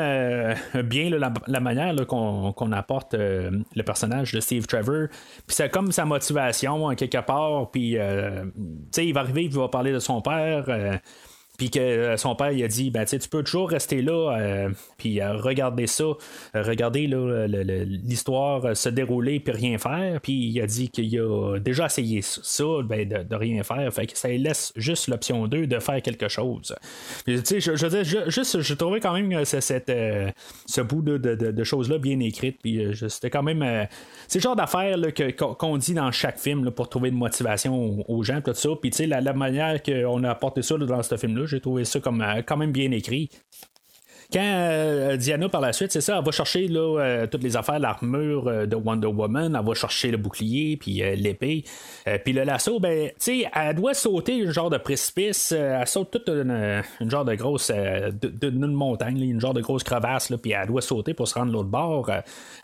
bien 0.85 1.11
la, 1.11 1.61
manière 1.61 1.95
qu'on, 2.07 2.73
apporte 2.73 3.15
le 3.15 3.83
personnage 3.83 4.33
de 4.33 4.41
Steve 4.41 4.67
Trevor. 4.67 5.09
Puis 5.47 5.57
c'est 5.57 5.71
comme 5.71 5.93
sa 5.93 6.05
motivation, 6.05 6.95
quelque 6.95 7.25
part. 7.25 7.71
Puis, 7.71 7.97
il 7.97 9.13
va 9.13 9.21
arriver, 9.21 9.45
il 9.45 9.51
va 9.51 9.69
parler 9.69 9.93
de 9.93 9.99
son 9.99 10.21
père. 10.21 10.67
Puis 11.57 11.71
que 11.71 11.79
euh, 11.79 12.17
son 12.17 12.35
père 12.35 12.51
il 12.51 12.65
a 12.65 12.69
dit 12.69 12.91
ben 12.91 13.05
tu 13.05 13.29
peux 13.29 13.45
toujours 13.45 13.71
rester 13.71 14.03
là 14.03 14.37
euh, 14.37 14.71
puis 14.97 15.21
euh, 15.21 15.35
regarder 15.35 15.87
ça 15.87 16.05
regarder 16.53 17.07
l'histoire 17.07 18.77
se 18.77 18.89
dérouler 18.89 19.39
puis 19.39 19.53
rien 19.53 19.79
faire. 19.79 20.21
Puis 20.21 20.33
il 20.33 20.61
a 20.61 20.67
dit 20.67 20.89
qu'il 20.89 21.17
a 21.21 21.59
déjà 21.59 21.87
essayé 21.87 22.23
ça 22.23 22.65
ben, 22.85 23.09
de, 23.09 23.37
rien 23.37 23.63
faire. 23.63 23.93
Fait 23.93 24.07
que 24.07 24.19
ça 24.19 24.29
laisse 24.29 24.73
juste 24.77 25.09
l'option 25.09 25.47
2 25.47 25.67
de 25.67 25.79
faire 25.79 26.03
quelque 26.03 26.29
chose. 26.29 26.75
Tu 27.25 27.39
sais 27.45 27.61
je, 27.61 27.77
je, 27.77 28.31
juste 28.31 28.61
je 28.61 28.75
trouvais 28.75 29.01
quand 29.01 29.13
même 29.13 29.45
cette, 29.45 29.93
ce 30.67 30.81
bout 30.81 31.03
de, 31.03 31.65
choses 31.65 31.89
là 31.89 31.99
bien 31.99 32.19
écrite. 32.21 32.59
Puis 32.63 32.81
c'était 33.09 33.31
quand 33.31 33.43
même 33.43 33.87
c'est 34.27 34.39
le 34.39 34.43
genre 34.43 34.57
d'affaire 34.57 34.97
qu'on 35.37 35.77
dit 35.77 35.95
dans 35.95 36.11
chaque 36.11 36.39
film 36.39 36.71
pour 36.71 36.89
trouver 36.89 37.11
une 37.11 37.17
motivation 37.17 38.05
aux, 38.09 38.23
gens 38.25 38.41
tout 38.41 38.55
ça. 38.55 38.71
Puis 38.81 38.91
la, 39.07 39.21
la, 39.21 39.33
manière 39.33 39.83
qu'on 39.83 40.25
a 40.25 40.31
apporté 40.31 40.63
ça 40.63 40.77
dans 40.77 41.03
ce 41.03 41.17
film 41.17 41.44
j'ai 41.47 41.61
trouvé 41.61 41.85
ça 41.85 42.01
comme 42.01 42.21
euh, 42.21 42.43
quand 42.47 42.57
même 42.57 42.73
bien 42.73 42.91
écrit 42.91 43.31
quand 44.33 45.17
Diana, 45.19 45.49
par 45.49 45.61
la 45.61 45.73
suite, 45.73 45.93
c'est 45.93 46.01
ça, 46.01 46.17
elle 46.19 46.25
va 46.25 46.33
chercher 46.33 46.67
là, 46.67 47.27
toutes 47.31 47.43
les 47.43 47.57
affaires, 47.57 47.79
l'armure 47.79 48.67
de 48.67 48.75
Wonder 48.75 49.07
Woman, 49.07 49.55
elle 49.55 49.65
va 49.65 49.75
chercher 49.75 50.11
le 50.11 50.17
bouclier, 50.17 50.77
puis 50.77 51.03
l'épée, 51.15 51.63
puis 52.25 52.33
le 52.33 52.43
lasso, 52.43 52.81
ben, 52.81 53.09
tu 53.11 53.15
sais, 53.19 53.51
elle 53.55 53.77
doit 53.77 53.95
sauter 53.95 54.45
un 54.45 54.51
genre 54.51 54.71
de 54.71 54.79
précipice, 54.79 55.53
elle 55.53 55.87
saute 55.87 56.11
toute 56.11 56.29
une, 56.31 56.83
genre 57.07 57.25
de 57.25 57.35
grosse, 57.35 57.71
montagne, 58.51 59.21
une 59.21 59.41
genre 59.41 59.55
de 59.55 59.61
grosse 59.61 59.85
crevasse, 59.85 60.33
puis 60.43 60.53
elle 60.53 60.67
doit 60.67 60.83
sauter 60.83 61.15
pour 61.15 61.29
se 61.29 61.35
rendre 61.35 61.53
l'autre 61.53 61.69
bord. 61.69 62.11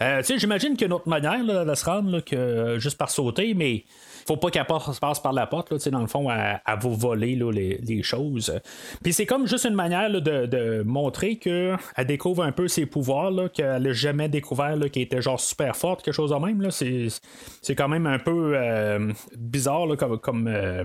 tu 0.00 0.06
sais, 0.24 0.38
j'imagine 0.38 0.72
qu'il 0.72 0.80
y 0.80 0.84
a 0.84 0.86
une 0.86 0.94
autre 0.94 1.08
manière 1.08 1.44
de 1.44 1.74
se 1.74 1.84
rendre 1.84 2.20
que 2.20 2.78
juste 2.78 2.98
par 2.98 3.10
sauter, 3.10 3.54
mais 3.54 3.84
faut 4.26 4.36
pas 4.36 4.50
qu'elle 4.50 4.66
passe 4.66 5.20
par 5.20 5.32
la 5.32 5.46
porte, 5.46 5.70
là, 5.70 5.78
dans 5.90 6.00
le 6.00 6.06
fond, 6.06 6.28
à, 6.28 6.76
vous 6.76 6.94
voler 6.94 7.36
les, 7.36 8.02
choses. 8.02 8.58
Puis 9.02 9.12
c'est 9.12 9.26
comme 9.26 9.46
juste 9.46 9.66
une 9.66 9.74
manière 9.74 10.10
de, 10.10 10.82
montrer 10.82 11.36
qu'elle 11.36 11.78
découvre 12.06 12.42
un 12.42 12.52
peu 12.52 12.68
ses 12.68 12.86
pouvoirs, 12.86 13.32
qu'elle 13.52 13.82
n'a 13.82 13.92
jamais 13.92 14.28
découvert, 14.28 14.76
qui 14.92 15.02
était 15.02 15.20
genre 15.20 15.40
super 15.40 15.76
forte, 15.76 16.02
quelque 16.02 16.14
chose 16.14 16.30
de 16.30 16.36
même. 16.36 16.60
Là. 16.62 16.70
C'est, 16.70 17.74
quand 17.74 17.88
même 17.88 18.06
un 18.06 18.18
peu 18.18 18.52
euh, 18.56 19.12
bizarre 19.36 19.86
comme, 19.96 20.18
comme, 20.18 20.48
euh, 20.48 20.84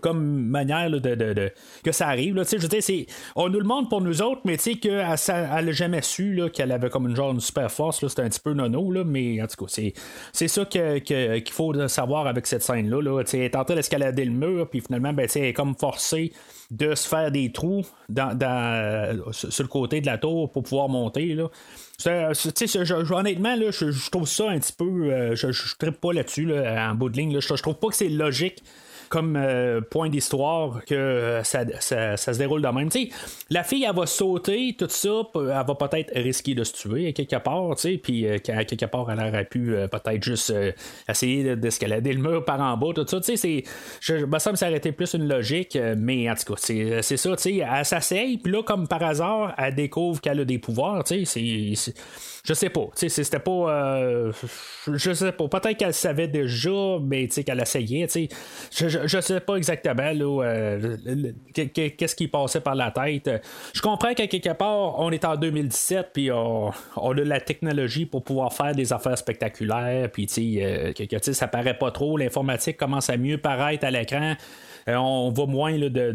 comme 0.00 0.22
manière 0.46 0.90
de, 0.90 1.52
que 1.82 1.92
ça 1.92 2.08
arrive. 2.08 2.34
je 2.34 2.56
veux 2.56 2.68
dire, 2.68 3.06
on 3.36 3.48
nous 3.48 3.58
le 3.58 3.66
montre 3.66 3.88
pour 3.88 4.00
nous 4.00 4.22
autres, 4.22 4.40
mais 4.44 4.56
qu'elle 4.56 4.96
n'a 4.96 5.72
jamais 5.72 6.02
su 6.02 6.40
qu'elle 6.52 6.72
avait 6.72 6.90
comme 6.90 7.08
une 7.08 7.16
genre 7.16 7.32
une 7.32 7.40
super 7.40 7.70
force. 7.70 8.06
C'est 8.06 8.20
un 8.20 8.28
petit 8.28 8.40
peu 8.40 8.52
nono, 8.52 8.90
là, 8.90 9.04
mais 9.04 9.42
en 9.42 9.46
tout 9.46 9.64
cas, 9.64 9.72
c'est, 10.32 10.48
ça 10.48 10.64
qu'il 10.64 11.52
faut 11.52 11.88
savoir 11.88 12.26
avec 12.26 12.46
cette 12.46 12.61
scène-là. 12.62 13.00
Là, 13.00 13.22
elle 13.32 13.40
est 13.40 13.56
en 13.56 13.64
train 13.64 13.74
d'escalader 13.74 14.24
le 14.24 14.30
mur, 14.30 14.68
puis 14.68 14.80
finalement, 14.80 15.12
ben, 15.12 15.28
elle 15.34 15.44
est 15.44 15.52
comme 15.52 15.74
forcée 15.74 16.32
de 16.70 16.94
se 16.94 17.06
faire 17.06 17.30
des 17.30 17.52
trous 17.52 17.84
dans, 18.08 18.30
sur 19.32 19.62
le 19.62 19.68
côté 19.68 20.00
de 20.00 20.06
la 20.06 20.18
tour 20.18 20.50
pour 20.50 20.62
pouvoir 20.62 20.88
monter. 20.88 21.34
Là. 21.34 21.48
honnêtement, 23.10 23.56
là, 23.56 23.70
je, 23.70 24.10
trouve 24.10 24.26
ça 24.26 24.48
un 24.48 24.58
petit 24.58 24.72
peu. 24.72 24.84
Euh, 25.12 25.34
je 25.34 25.48
ne 25.48 25.90
pas 25.90 26.12
là-dessus 26.12 26.50
en 26.52 26.94
bout 26.94 27.10
de 27.10 27.16
ligne. 27.18 27.40
Je, 27.40 27.54
je 27.54 27.62
trouve 27.62 27.76
pas 27.76 27.88
que 27.88 27.96
c'est 27.96 28.08
logique 28.08 28.62
comme 29.12 29.36
euh, 29.36 29.82
point 29.82 30.08
d'histoire 30.08 30.82
que 30.86 30.94
euh, 30.94 31.42
ça, 31.44 31.66
se 32.16 32.38
déroule 32.38 32.62
de 32.62 32.68
même. 32.68 32.88
la 33.50 33.62
fille, 33.62 33.84
elle 33.86 33.94
va 33.94 34.06
sauter, 34.06 34.74
tout 34.78 34.86
ça, 34.88 35.20
elle 35.34 35.48
va 35.48 35.74
peut-être 35.74 36.10
risquer 36.14 36.54
de 36.54 36.64
se 36.64 36.72
tuer 36.72 37.12
quelque 37.12 37.36
part, 37.36 37.76
puis 38.02 38.26
euh, 38.26 38.38
quelque 38.38 38.86
part, 38.86 39.10
elle 39.10 39.20
aurait 39.20 39.44
pu 39.44 39.76
peut-être 39.90 40.24
juste 40.24 40.54
essayer 41.06 41.56
d'escalader 41.56 42.14
le 42.14 42.22
mur 42.22 42.42
par 42.42 42.58
en 42.62 42.78
bas, 42.78 42.94
tout 42.94 43.06
ça. 43.06 43.18
C'est, 43.22 43.64
me 44.08 44.38
ça 44.38 44.50
aurait 44.50 44.76
été 44.78 44.92
plus 44.92 45.12
une 45.12 45.28
logique, 45.28 45.78
mais 45.98 46.30
en 46.30 46.34
tout 46.34 46.54
cas, 46.54 46.60
c'est, 47.02 47.02
ça, 47.02 47.34
elle 47.44 47.84
s'asseye, 47.84 48.38
puis 48.38 48.50
là, 48.50 48.62
comme 48.62 48.88
par 48.88 49.02
hasard, 49.02 49.52
elle 49.58 49.74
découvre 49.74 50.22
qu'elle 50.22 50.40
a 50.40 50.46
des 50.46 50.58
pouvoirs, 50.58 51.02
c'est 51.06 51.26
je 52.44 52.54
sais 52.54 52.70
pas. 52.70 52.88
C'était 52.96 53.38
pas. 53.38 53.70
Euh, 53.70 54.32
je 54.88 55.12
sais 55.12 55.30
pas. 55.30 55.46
Peut-être 55.46 55.76
qu'elle 55.78 55.94
savait 55.94 56.26
déjà, 56.26 56.98
mais 57.00 57.28
qu'elle 57.28 57.60
essayait. 57.60 58.08
Je, 58.72 58.88
je, 58.88 59.01
je, 59.04 59.20
sais 59.20 59.40
pas 59.40 59.56
exactement 59.56 60.12
euh, 60.18 60.96
qu'est-ce 61.52 62.14
qui 62.14 62.28
passait 62.28 62.60
par 62.60 62.74
la 62.74 62.90
tête. 62.90 63.30
Je 63.72 63.80
comprends 63.80 64.14
qu'à 64.14 64.26
quelque 64.26 64.52
part, 64.52 64.98
on 64.98 65.10
est 65.10 65.24
en 65.24 65.36
2017, 65.36 66.10
puis 66.12 66.30
on, 66.30 66.70
a 66.96 67.14
la 67.14 67.40
technologie 67.40 68.06
pour 68.06 68.24
pouvoir 68.24 68.52
faire 68.52 68.74
des 68.74 68.92
affaires 68.92 69.18
spectaculaires, 69.18 70.10
puis 70.10 70.28
euh, 70.62 70.92
que, 70.92 71.32
ça 71.32 71.48
paraît 71.48 71.78
pas 71.78 71.90
trop. 71.90 72.16
L'informatique 72.16 72.76
commence 72.76 73.10
à 73.10 73.16
mieux 73.16 73.38
paraître 73.38 73.84
à 73.84 73.90
l'écran. 73.90 74.34
On 74.88 75.30
voit 75.30 75.46
moins 75.46 75.78
de, 75.78 75.88
de, 75.88 76.12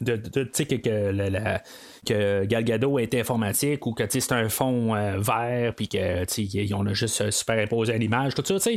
de, 0.00 0.16
que, 0.16 0.74
que 0.74 1.10
la 1.10 1.62
que 2.06 2.44
Galgado 2.44 2.98
est 2.98 3.14
informatique 3.14 3.86
ou 3.86 3.92
que 3.92 4.04
c'est 4.08 4.32
un 4.32 4.48
fond 4.48 4.94
euh, 4.94 5.18
vert 5.18 5.74
puis 5.74 5.88
que 5.88 6.74
on 6.74 6.86
a 6.86 6.92
juste 6.92 7.30
superimposé 7.30 7.92
à 7.92 7.98
l'image, 7.98 8.34
tout 8.34 8.44
ça. 8.44 8.70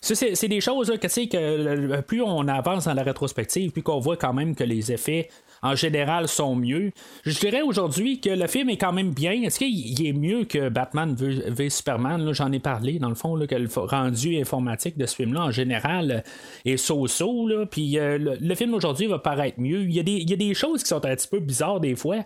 C'est 0.00 0.48
des 0.48 0.60
choses 0.60 0.90
que, 0.90 1.26
que 1.26 2.00
plus 2.02 2.22
on 2.22 2.46
avance 2.48 2.84
dans 2.84 2.94
la 2.94 3.02
rétrospective, 3.02 3.70
plus 3.70 3.82
qu'on 3.82 4.00
voit 4.00 4.16
quand 4.16 4.32
même 4.32 4.54
que 4.54 4.64
les 4.64 4.92
effets 4.92 5.28
en 5.64 5.74
général 5.74 6.28
sont 6.28 6.54
mieux. 6.54 6.92
Je 7.24 7.38
dirais 7.38 7.62
aujourd'hui 7.62 8.20
que 8.20 8.28
le 8.28 8.46
film 8.46 8.68
est 8.68 8.76
quand 8.76 8.92
même 8.92 9.12
bien. 9.12 9.32
Est-ce 9.42 9.58
qu'il 9.58 10.06
est 10.06 10.12
mieux 10.12 10.44
que 10.44 10.68
Batman 10.68 11.16
v, 11.16 11.70
Superman? 11.70 12.32
J'en 12.34 12.52
ai 12.52 12.58
parlé, 12.58 12.98
dans 12.98 13.08
le 13.08 13.14
fond, 13.14 13.34
que 13.46 13.54
le 13.54 13.68
rendu 13.74 14.38
informatique 14.38 14.98
de 14.98 15.06
ce 15.06 15.16
film-là, 15.16 15.44
en 15.44 15.50
général, 15.50 16.22
est 16.66 16.76
so-so. 16.76 17.48
Puis 17.70 17.98
euh, 17.98 18.36
le, 18.38 18.54
film 18.54 18.74
aujourd'hui 18.74 19.06
va 19.06 19.18
paraître 19.18 19.58
mieux. 19.58 19.84
Il 19.84 19.94
y, 19.94 20.00
a 20.00 20.36
des, 20.36 20.54
choses 20.54 20.82
qui 20.82 20.88
sont 20.88 21.04
un 21.04 21.16
petit 21.16 21.28
peu 21.28 21.40
bizarres 21.40 21.80
des 21.80 21.96
fois. 21.96 22.18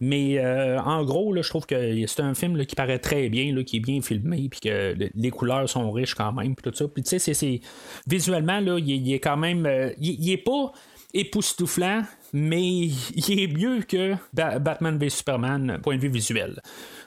Mais 0.00 0.38
euh, 0.38 0.80
en 0.80 1.04
gros, 1.04 1.34
je 1.40 1.48
trouve 1.48 1.66
que 1.66 2.06
c'est 2.06 2.22
un 2.22 2.34
film 2.34 2.64
qui 2.66 2.74
paraît 2.74 2.98
très 2.98 3.28
bien, 3.28 3.54
qui 3.62 3.76
est 3.76 3.80
bien 3.80 4.00
filmé, 4.00 4.48
puis 4.50 4.60
que 4.60 4.96
les 5.14 5.30
couleurs 5.30 5.68
sont 5.68 5.92
riches 5.92 6.14
quand 6.14 6.32
même, 6.32 6.56
puis 6.56 6.68
tout 6.68 6.76
ça. 6.76 6.88
Puis 6.88 7.04
tu 7.04 7.18
sais, 7.18 7.60
visuellement, 8.08 8.58
là, 8.58 8.78
il, 8.78 9.12
est 9.12 9.20
quand 9.20 9.36
même. 9.36 9.64
Euh, 9.66 9.92
il, 10.00 10.16
il 10.18 10.32
est 10.32 10.38
pas 10.38 10.72
époustouflant, 11.12 12.02
mais 12.32 12.62
il 13.16 13.40
est 13.40 13.52
mieux 13.52 13.82
que 13.82 14.14
Batman 14.32 14.98
v 14.98 15.08
Superman, 15.10 15.78
point 15.82 15.96
de 15.96 16.00
vue 16.00 16.08
visuel. 16.08 16.60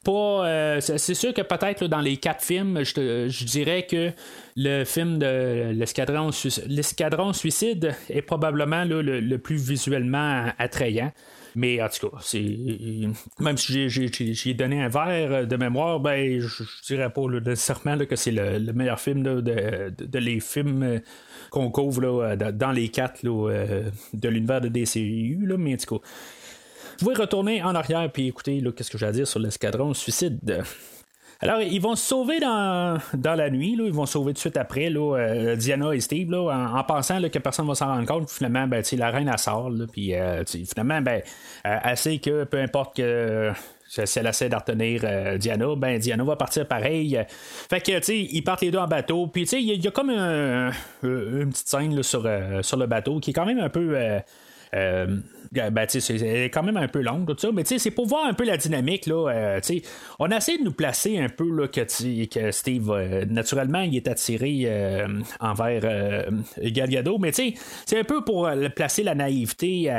Euh, 0.07 0.79
c'est 0.81 1.13
sûr 1.13 1.33
que 1.33 1.41
peut-être 1.41 1.85
dans 1.85 2.01
les 2.01 2.17
quatre 2.17 2.43
films, 2.43 2.83
je, 2.83 3.45
dirais 3.45 3.87
que 3.89 4.11
le 4.55 4.83
film 4.83 5.19
de 5.19 5.71
l'escadron 5.71 7.33
suicide 7.33 7.95
est 8.09 8.21
probablement 8.21 8.83
le, 8.85 9.37
plus 9.37 9.55
visuellement 9.55 10.47
attrayant. 10.57 11.11
Mais 11.55 11.81
en 11.83 11.87
tout 11.87 12.09
cas, 12.09 12.17
c'est 12.21 12.43
même 13.39 13.57
si 13.57 13.87
j'ai 13.87 14.53
donné 14.55 14.81
un 14.81 14.87
verre 14.87 15.45
de 15.45 15.55
mémoire, 15.55 15.99
ben 15.99 16.41
je, 16.41 16.63
dirais 16.87 17.11
pas 17.11 17.21
nécessairement 17.27 17.97
que 18.05 18.15
c'est 18.15 18.31
le, 18.31 18.73
meilleur 18.73 18.99
film 18.99 19.21
de, 19.21 19.39
de, 19.41 20.19
les 20.19 20.39
films 20.39 20.99
qu'on 21.53 21.69
couvre 21.69 22.01
là, 22.01 22.35
dans 22.35 22.71
les 22.71 22.89
quatre 22.89 23.19
euh, 23.25 23.83
de 24.13 24.29
l'univers 24.29 24.59
de 24.59 24.69
DCU, 24.69 25.45
là, 25.45 25.55
mais 25.57 25.75
en 25.75 25.77
tout 25.77 25.99
cas. 25.99 26.05
Vous 26.99 27.05
pouvez 27.05 27.15
retourner 27.15 27.63
en 27.63 27.75
arrière 27.75 28.11
puis 28.11 28.27
écouter 28.27 28.63
qu'est-ce 28.75 28.91
que 28.91 28.97
j'ai 28.97 29.05
à 29.05 29.11
dire 29.11 29.27
sur 29.27 29.39
l'escadron 29.39 29.93
suicide. 29.93 30.63
Alors, 31.41 31.59
ils 31.61 31.81
vont 31.81 31.95
se 31.95 32.05
sauver 32.05 32.39
dans, 32.39 32.97
dans 33.15 33.35
la 33.35 33.49
nuit, 33.49 33.75
là, 33.75 33.83
ils 33.85 33.93
vont 33.93 34.05
se 34.05 34.13
sauver 34.13 34.31
tout 34.31 34.35
de 34.35 34.39
suite 34.39 34.57
après, 34.57 34.89
là, 34.89 35.17
euh, 35.17 35.55
Diana 35.55 35.93
et 35.93 35.99
Steve, 35.99 36.31
là, 36.31 36.71
en, 36.73 36.83
pensant 36.83 37.21
que 37.21 37.39
personne 37.39 37.65
ne 37.65 37.71
va 37.71 37.75
s'en 37.75 37.87
rendre 37.87 38.07
compte. 38.07 38.29
Finalement, 38.29 38.67
ben, 38.67 38.83
la 38.93 39.09
reine, 39.09 39.27
elle 39.27 39.39
sort, 39.39 39.71
puis 39.91 40.15
euh, 40.15 40.43
finalement, 40.45 41.01
ben, 41.01 41.21
elle 41.63 41.97
sait 41.97 42.19
que 42.19 42.45
peu 42.45 42.59
importe 42.59 42.95
que 42.95 43.51
si 44.05 44.19
elle 44.19 44.27
essaie 44.27 44.49
euh, 44.53 45.37
Diana, 45.37 45.75
ben 45.75 45.99
Diana 45.99 46.23
va 46.23 46.35
partir 46.35 46.67
pareil. 46.67 47.19
Fait 47.69 47.81
que, 47.81 47.97
tu 47.99 48.03
sais, 48.03 48.19
ils 48.19 48.43
partent 48.43 48.61
les 48.61 48.71
deux 48.71 48.79
en 48.79 48.87
bateau. 48.87 49.27
Puis, 49.27 49.43
tu 49.43 49.49
sais, 49.49 49.61
il 49.61 49.83
y, 49.83 49.87
a 49.87 49.91
comme 49.91 50.09
une 50.09 51.49
petite 51.49 51.67
scène 51.67 52.03
sur, 52.03 52.27
sur 52.61 52.77
le 52.77 52.85
bateau 52.85 53.19
qui 53.19 53.31
est 53.31 53.33
quand 53.33 53.45
même 53.45 53.59
un 53.59 53.69
peu. 53.69 53.95
Ben, 55.53 55.85
c'est 55.87 56.49
quand 56.53 56.63
même 56.63 56.77
un 56.77 56.87
peu 56.87 57.01
longue, 57.01 57.27
tout 57.27 57.37
ça, 57.37 57.49
mais 57.53 57.63
c'est 57.65 57.91
pour 57.91 58.07
voir 58.07 58.25
un 58.25 58.33
peu 58.33 58.43
la 58.43 58.57
dynamique. 58.57 59.05
Là, 59.05 59.29
euh, 59.29 59.79
on 60.19 60.31
a 60.31 60.37
essayé 60.37 60.57
de 60.57 60.63
nous 60.63 60.73
placer 60.73 61.19
un 61.19 61.29
peu 61.29 61.49
là, 61.49 61.67
que, 61.67 61.81
que 62.25 62.51
Steve, 62.51 62.89
euh, 62.89 63.25
naturellement, 63.25 63.81
il 63.81 63.95
est 63.95 64.07
attiré 64.07 64.63
euh, 64.65 65.07
envers 65.39 66.27
Galgado, 66.61 67.17
mais 67.17 67.31
c'est 67.31 67.53
un 67.97 68.03
peu 68.03 68.23
pour 68.23 68.49
placer 68.75 69.03
la 69.03 69.15
naïveté 69.15 69.89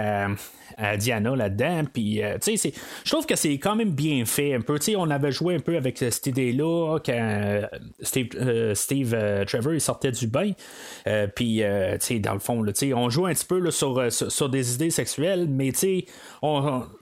à 0.77 0.97
Diana 0.97 1.37
là-dedans. 1.37 1.83
Puis, 1.93 2.23
euh, 2.23 2.39
je 2.45 3.11
trouve 3.11 3.27
que 3.27 3.37
c'est 3.37 3.59
quand 3.59 3.77
même 3.77 3.91
bien 3.91 4.25
fait 4.25 4.55
un 4.55 4.61
peu. 4.61 4.79
Tu 4.79 4.87
sais, 4.87 4.97
on 4.97 5.11
avait 5.11 5.33
joué 5.33 5.55
un 5.55 5.61
peu 5.61 5.77
avec 5.77 5.99
cette 5.99 6.27
idée-là 6.27 6.99
quand 7.05 7.13
euh, 7.13 8.75
Steve, 8.75 9.15
euh, 9.15 9.45
Trevor 9.45 9.75
il 9.75 9.81
sortait 9.81 10.13
du 10.13 10.27
bain. 10.27 10.53
puis, 11.35 11.63
tu 11.63 11.97
sais, 12.01 12.19
dans 12.19 12.35
le 12.35 12.39
fond, 12.41 12.65
sais, 12.75 12.93
on 12.95 13.11
joue 13.11 13.27
un 13.27 13.35
petit 13.35 13.47
peu 13.47 13.59
là, 13.59 13.71
sur, 13.71 14.11
sur, 14.11 14.49
des 14.49 14.75
idées 14.75 14.91
sexuelles, 14.91 15.44
mais 15.49 15.73
tu 15.73 16.05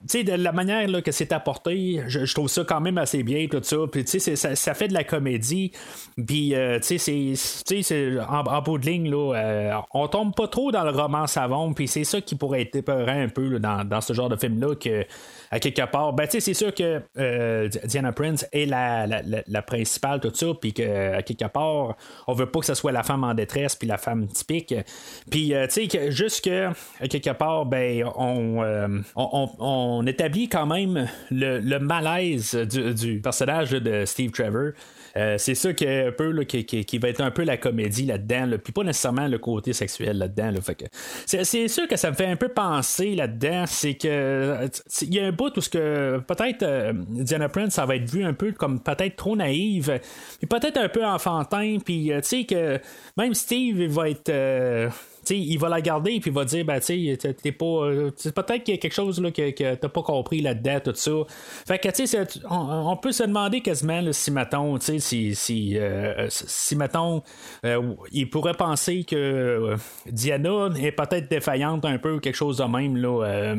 sais, 0.07 0.23
de 0.23 0.33
la 0.33 0.51
manière 0.51 0.87
là, 0.87 1.01
que 1.01 1.11
c'est 1.11 1.31
apporté, 1.31 2.01
je, 2.07 2.33
trouve 2.33 2.49
ça 2.49 2.63
quand 2.63 2.81
même 2.81 2.97
assez 2.97 3.23
bien, 3.23 3.47
tout 3.47 3.61
ça. 3.61 3.77
Puis, 3.91 4.05
tu 4.05 4.19
sais, 4.19 4.35
ça, 4.35 4.73
fait 4.73 4.87
de 4.87 4.93
la 4.93 5.03
comédie. 5.03 5.71
Puis, 6.15 6.53
tu 6.81 6.99
sais, 6.99 8.19
en, 8.19 8.39
en 8.39 8.61
bout 8.61 8.77
de 8.77 8.85
ligne, 8.85 9.09
là, 9.09 9.83
on 9.93 10.07
tombe 10.07 10.33
pas 10.35 10.47
trop 10.47 10.71
dans 10.71 10.83
le 10.83 10.91
roman 10.91 11.27
savon. 11.27 11.73
Puis, 11.73 11.87
c'est 11.87 12.03
ça 12.03 12.21
qui 12.21 12.35
pourrait 12.35 12.61
être 12.61 12.75
épeurant 12.75 13.19
un 13.19 13.29
peu 13.29 13.47
là, 13.47 13.83
dans, 13.83 14.01
ce 14.01 14.13
genre 14.13 14.29
de 14.29 14.35
film-là 14.35 14.75
que, 14.75 15.05
à 15.53 15.59
quelque 15.59 15.85
part, 15.85 16.13
ben, 16.13 16.25
c'est 16.27 16.53
sûr 16.55 16.73
que 16.73 16.99
euh, 17.19 17.69
Diana 17.85 18.11
Prince 18.11 18.43
est 18.51 18.65
la, 18.65 19.05
la, 19.05 19.61
principale, 19.61 20.19
tout 20.19 20.31
ça, 20.33 20.47
puis 20.59 20.73
qu'à 20.73 21.21
quelque 21.21 21.45
part, 21.45 21.95
on 22.25 22.33
veut 22.33 22.47
pas 22.47 22.61
que 22.61 22.65
ce 22.65 22.73
soit 22.73 22.91
la 22.91 23.03
femme 23.03 23.23
en 23.23 23.35
détresse, 23.35 23.75
puis 23.75 23.87
la 23.87 23.99
femme 23.99 24.27
typique. 24.27 24.73
Puis, 25.29 25.53
euh, 25.53 25.67
tu 25.67 25.87
sais, 25.87 26.11
juste 26.11 26.43
que, 26.43 26.69
à 26.99 27.07
quelque 27.07 27.29
part, 27.29 27.67
ben, 27.67 28.03
on, 28.15 29.03
on, 29.15 30.07
établit 30.07 30.49
quand 30.49 30.65
même 30.65 31.07
le, 31.29 31.77
malaise 31.77 32.55
du, 32.55 33.21
personnage 33.21 33.69
de 33.69 34.05
Steve 34.05 34.31
Trevor. 34.31 34.71
C'est 35.13 35.55
ça 35.55 35.73
qui 35.73 35.85
est 35.85 36.07
un 36.07 36.11
peu 36.11 36.43
qui, 36.43 36.97
va 36.97 37.09
être 37.09 37.21
un 37.21 37.31
peu 37.31 37.43
la 37.43 37.57
comédie 37.57 38.05
là-dedans, 38.05 38.57
puis 38.63 38.73
pas 38.73 38.83
nécessairement 38.83 39.27
le 39.27 39.37
côté 39.37 39.73
sexuel 39.73 40.17
là-dedans. 40.17 40.51
c'est, 41.25 41.67
sûr 41.67 41.87
que 41.87 41.95
ça 41.95 42.09
me 42.09 42.15
fait 42.15 42.25
un 42.25 42.35
peu 42.35 42.49
penser 42.49 43.15
là-dedans, 43.15 43.65
c'est 43.67 43.93
que 43.95 44.67
il 45.01 45.13
y 45.13 45.19
a 45.19 45.25
un 45.25 45.31
bout 45.31 45.55
où 45.55 45.61
ce 45.61 45.69
que 45.69 46.19
peut-être 46.27 46.93
Diana 47.09 47.49
Prince 47.49 47.75
ça 47.75 47.85
va 47.85 47.95
être 47.95 48.09
vu 48.09 48.23
un 48.23 48.33
peu 48.33 48.51
comme 48.51 48.79
peut-être 48.81 49.15
trop 49.15 49.35
naïve, 49.35 49.99
puis 50.39 50.47
peut-être 50.47 50.77
un 50.77 50.89
peu 50.89 51.05
enfantin, 51.05 51.77
puis 51.83 52.11
tu 52.15 52.23
sais 52.23 52.43
que 52.45 52.79
même 53.17 53.33
Steve 53.33 53.83
va 53.91 54.09
être 54.09 54.31
il 55.29 55.57
va 55.57 55.69
la 55.69 55.81
garder 55.81 56.19
puis 56.19 56.29
il 56.29 56.33
va 56.33 56.45
dire 56.45 56.65
ben 56.65 56.79
tu 56.79 57.17
t'es 57.17 57.51
pas 57.51 57.65
euh, 57.65 58.11
peut-être 58.11 58.63
qu'il 58.63 58.73
y 58.73 58.77
a 58.77 58.81
quelque 58.81 58.93
chose 58.93 59.21
là, 59.21 59.31
que, 59.31 59.51
que 59.51 59.75
t'as 59.75 59.89
pas 59.89 60.01
compris 60.01 60.41
là-dedans 60.41 60.79
tout 60.83 60.95
ça. 60.95 61.11
Fait 61.67 61.79
que 61.79 61.89
tu 61.89 62.03
on, 62.49 62.97
peut 62.97 63.11
se 63.11 63.23
demander 63.23 63.61
quasiment 63.61 64.01
si 64.11 64.31
mettons 64.31 64.79
si 64.79 65.35
si 65.35 65.77
euh, 65.77 66.27
si 66.29 66.75
mettons 66.75 67.23
euh, 67.65 67.93
il 68.11 68.29
pourrait 68.29 68.53
penser 68.53 69.03
que 69.03 69.75
Diana 70.07 70.69
est 70.79 70.91
peut-être 70.91 71.29
défaillante 71.29 71.85
un 71.85 71.97
peu 71.97 72.19
quelque 72.19 72.35
chose 72.35 72.57
de 72.57 72.63
même 72.63 72.97
là 72.97 73.55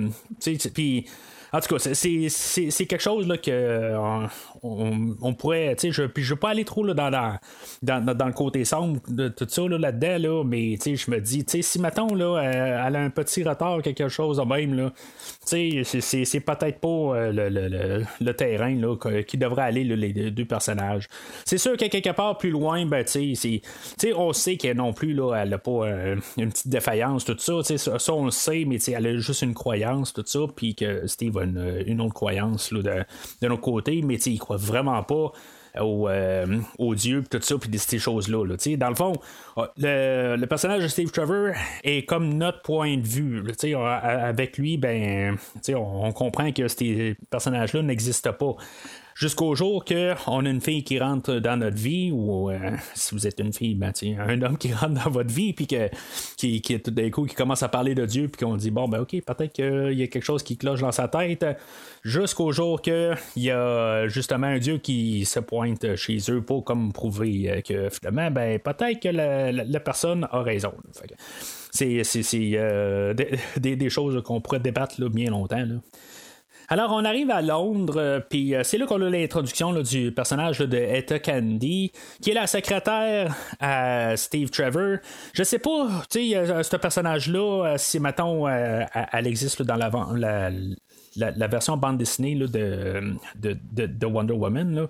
puis 0.74 1.06
en 1.54 1.60
tout 1.60 1.76
cas, 1.76 1.78
c'est 1.78 2.86
quelque 2.86 3.00
chose 3.00 3.28
là, 3.28 3.38
que 3.38 3.94
on, 4.64 5.34
pourrait. 5.34 5.76
Je 5.82 6.02
ne 6.02 6.08
veux 6.24 6.36
pas 6.36 6.50
aller 6.50 6.64
trop 6.64 6.84
là, 6.84 6.94
dans, 6.94 7.10
dans, 7.82 8.14
dans, 8.14 8.26
le 8.26 8.32
côté 8.32 8.64
sombre 8.64 9.00
de 9.08 9.28
tout 9.28 9.46
ça 9.48 9.62
là, 9.68 9.78
là-dedans, 9.78 10.18
là, 10.18 10.44
mais 10.44 10.76
je 10.76 11.10
me 11.10 11.20
dis, 11.20 11.44
si 11.60 11.80
mettons 11.80 12.14
là, 12.14 12.40
elle 12.40 12.96
a 12.96 13.00
un 13.00 13.10
petit 13.10 13.42
retard, 13.44 13.82
quelque 13.82 14.08
chose 14.08 14.38
de 14.38 14.42
même, 14.42 14.74
là, 14.74 14.92
c'est 15.44 16.40
peut-être 16.40 16.80
pas 16.80 16.88
euh, 16.88 17.32
le, 17.32 17.48
le, 17.48 18.04
le, 18.20 18.34
terrain 18.34 18.74
là, 18.74 18.96
qui 19.22 19.36
devrait 19.36 19.62
aller 19.62 19.84
les 19.84 20.30
deux 20.30 20.44
personnages. 20.44 21.08
C'est 21.44 21.58
sûr 21.58 21.76
qu'à 21.76 21.88
quelque 21.88 22.10
part 22.10 22.38
plus 22.38 22.50
loin, 22.50 22.86
ben, 22.86 23.04
on 24.16 24.32
sait 24.32 24.56
qu'elle 24.56 24.76
non 24.76 24.92
plus, 24.92 25.12
là, 25.12 25.34
elle 25.34 25.50
n'a 25.50 25.58
pas 25.58 25.70
euh, 25.70 26.16
une 26.38 26.50
petite 26.50 26.68
défaillance, 26.68 27.24
tout 27.24 27.36
ça. 27.38 27.62
Ça, 27.62 27.98
ça, 27.98 28.14
on 28.14 28.24
le 28.26 28.30
sait, 28.30 28.64
mais 28.66 28.78
elle 28.78 29.06
a 29.06 29.16
juste 29.18 29.42
une 29.42 29.54
croyance, 29.54 30.12
tout 30.12 30.24
ça, 30.26 30.40
puis 30.54 30.74
que 30.74 31.06
Steve 31.06 31.36
a 31.36 31.44
une, 31.44 32.00
autre 32.00 32.14
croyance 32.14 32.72
là, 32.72 32.82
de, 32.82 33.04
de 33.42 33.48
notre 33.48 33.60
côté, 33.60 34.02
mais 34.02 34.16
il 34.16 34.38
croit 34.38 34.53
vraiment 34.56 35.02
pas 35.02 35.32
au, 35.80 36.08
euh, 36.08 36.46
Dieu, 36.94 37.24
tout 37.28 37.40
ça, 37.42 37.56
puis 37.58 37.78
ces 37.78 37.98
choses-là. 37.98 38.56
dans 38.76 38.88
le 38.88 38.94
fond, 38.94 39.12
ah, 39.56 39.70
le, 39.76 40.44
personnage 40.46 40.82
de 40.82 40.88
Steve 40.88 41.10
Trevor 41.10 41.54
est 41.82 42.04
comme 42.04 42.34
notre 42.34 42.62
point 42.62 42.96
de 42.96 43.06
vue. 43.06 43.42
avec 44.02 44.56
lui, 44.58 44.76
ben, 44.76 45.36
on 45.74 46.12
comprend 46.12 46.52
que 46.52 46.68
ces 46.68 47.16
personnages-là 47.30 47.82
n'existent 47.82 48.32
pas 48.32 48.54
jusqu'au 49.14 49.54
jour 49.54 49.84
qu'on 49.84 50.44
a 50.44 50.48
une 50.48 50.60
fille 50.60 50.84
qui 50.84 50.98
rentre 50.98 51.34
dans 51.34 51.56
notre 51.56 51.76
vie, 51.76 52.10
ou 52.12 52.50
euh, 52.50 52.58
si 52.94 53.14
vous 53.14 53.26
êtes 53.26 53.38
une 53.40 53.52
fille, 53.52 53.74
ben, 53.74 53.92
un 54.18 54.42
homme 54.42 54.58
qui 54.58 54.72
rentre 54.72 55.04
dans 55.04 55.10
votre 55.10 55.32
vie, 55.32 55.52
puis 55.52 55.66
que, 55.66 55.88
qui, 56.36 56.60
qui 56.60 56.80
tout 56.80 56.90
d'un 56.90 57.10
coup 57.10 57.24
qui 57.24 57.34
commence 57.34 57.62
à 57.62 57.68
parler 57.68 57.94
de 57.94 58.04
Dieu, 58.04 58.28
puis 58.28 58.44
qu'on 58.44 58.56
dit 58.56 58.70
bon 58.70 58.88
ben 58.88 59.00
ok, 59.00 59.22
peut-être 59.24 59.52
qu'il 59.52 59.98
y 59.98 60.02
a 60.02 60.06
quelque 60.08 60.24
chose 60.24 60.42
qui 60.42 60.56
cloche 60.56 60.80
dans 60.80 60.92
sa 60.92 61.08
tête, 61.08 61.46
jusqu'au 62.02 62.52
jour 62.52 62.82
qu'il 62.82 63.16
y 63.36 63.50
a 63.50 64.08
justement 64.08 64.48
un 64.48 64.58
Dieu 64.58 64.78
qui 64.78 65.24
se 65.24 65.40
pointe 65.40 65.96
chez 65.96 66.18
eux 66.28 66.42
pour 66.42 66.64
comme 66.64 66.92
prouver 66.92 67.50
euh, 67.50 67.60
que 67.60 67.88
finalement, 67.90 68.30
ben 68.30 68.58
peut-être 68.58 69.00
que 69.00 69.08
la, 69.08 69.80
personne 69.80 70.26
a 70.30 70.40
raison. 70.40 70.72
C'est, 71.70 72.02
euh, 72.54 73.14
des, 73.14 73.76
des, 73.76 73.90
choses 73.90 74.22
qu'on 74.22 74.40
pourrait 74.40 74.60
débattre 74.60 75.00
là, 75.00 75.08
bien 75.08 75.30
longtemps. 75.30 75.56
Là. 75.56 75.74
Alors, 76.74 76.90
on 76.90 77.04
arrive 77.04 77.30
à 77.30 77.40
Londres, 77.40 78.00
euh, 78.00 78.18
puis 78.18 78.52
euh, 78.52 78.64
c'est 78.64 78.78
là 78.78 78.86
qu'on 78.86 79.00
a 79.00 79.08
l'introduction 79.08 79.72
du 79.80 80.10
personnage 80.10 80.58
de 80.58 80.76
Etta 80.76 81.20
Candy, 81.20 81.92
qui 82.20 82.30
est 82.30 82.34
la 82.34 82.48
secrétaire 82.48 83.32
à 83.60 84.16
Steve 84.16 84.50
Trevor. 84.50 84.96
Je 85.34 85.44
sais 85.44 85.60
pas, 85.60 86.02
tu 86.10 86.32
sais, 86.32 86.64
ce 86.64 86.74
personnage-là, 86.76 87.76
si, 87.76 88.00
mettons, 88.00 88.48
elle 88.48 89.26
existe 89.28 89.62
dans 89.62 89.76
la, 89.76 90.50
la, 91.16 91.46
version 91.46 91.76
bande 91.76 91.98
dessinée 91.98 92.34
de, 92.34 92.46
de, 93.36 93.56
de, 93.86 94.06
Wonder 94.06 94.34
Woman. 94.34 94.74
Là. 94.74 94.86